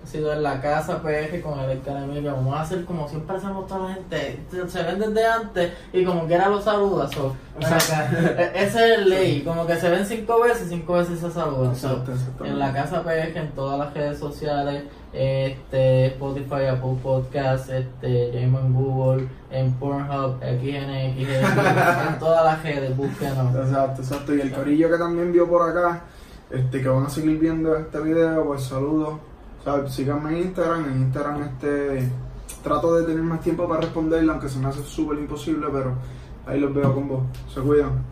Ha 0.03 0.09
sido 0.09 0.31
en 0.31 0.41
la 0.41 0.61
casa 0.61 1.01
PF 1.01 1.41
con 1.41 1.59
el 1.59 1.81
Emilio. 1.85 2.31
Vamos 2.33 2.55
a 2.55 2.61
hacer 2.61 2.85
como 2.85 3.09
siempre 3.09 3.35
hacemos 3.35 3.67
toda 3.67 3.89
la 3.89 3.95
gente. 3.95 4.39
Se 4.67 4.83
ven 4.83 4.99
desde 4.99 5.25
antes 5.25 5.73
y 5.91 6.05
como 6.05 6.25
quiera 6.27 6.47
los 6.47 6.63
saluda. 6.63 7.09
so, 7.09 7.35
ven 7.59 7.73
acá. 7.73 8.09
E- 8.37 8.51
Ese 8.63 8.93
es 8.95 9.05
ley. 9.05 9.41
Como 9.43 9.67
que 9.67 9.75
se 9.75 9.89
ven 9.89 10.05
cinco 10.05 10.39
veces, 10.41 10.69
cinco 10.69 10.93
veces 10.93 11.19
se 11.19 11.29
saludan. 11.29 11.75
so, 11.75 12.03
en 12.43 12.57
la 12.57 12.71
casa 12.71 13.03
PF, 13.03 13.35
en 13.37 13.51
todas 13.51 13.77
las 13.79 13.93
redes 13.93 14.17
sociales, 14.17 14.83
este, 15.13 16.07
Spotify, 16.07 16.65
Apple 16.69 16.97
Podcast, 17.01 17.69
este, 17.69 18.31
Jamon 18.33 18.73
Google, 18.73 19.27
en 19.49 19.73
Pornhub, 19.73 20.39
XNX, 20.39 21.29
en 21.29 22.19
todas 22.19 22.43
las 22.45 22.63
redes, 22.63 22.95
búsquenos. 22.95 23.55
Exacto, 23.55 24.01
exacto. 24.01 24.35
Y 24.35 24.41
el 24.41 24.53
corillo 24.53 24.89
que 24.89 24.97
también 24.97 25.31
vio 25.31 25.47
por 25.47 25.69
acá, 25.69 26.03
este, 26.49 26.81
que 26.81 26.87
van 26.89 27.05
a 27.05 27.09
seguir 27.09 27.39
viendo 27.39 27.75
este 27.75 27.99
video, 27.99 28.45
pues 28.45 28.63
saludos. 28.63 29.15
O 29.59 29.63
sea, 29.63 29.87
síganme 29.87 30.31
en 30.31 30.37
Instagram. 30.47 30.85
En 30.85 31.01
Instagram 31.03 31.43
este, 31.43 32.09
trato 32.63 32.95
de 32.95 33.05
tener 33.05 33.23
más 33.23 33.41
tiempo 33.41 33.67
para 33.67 33.81
responderle, 33.81 34.31
aunque 34.31 34.49
se 34.49 34.59
me 34.59 34.67
hace 34.67 34.83
súper 34.83 35.17
imposible, 35.19 35.67
pero 35.71 35.93
ahí 36.45 36.59
los 36.59 36.73
veo 36.73 36.93
con 36.93 37.07
vos. 37.07 37.23
Se 37.53 37.61
cuidan. 37.61 38.03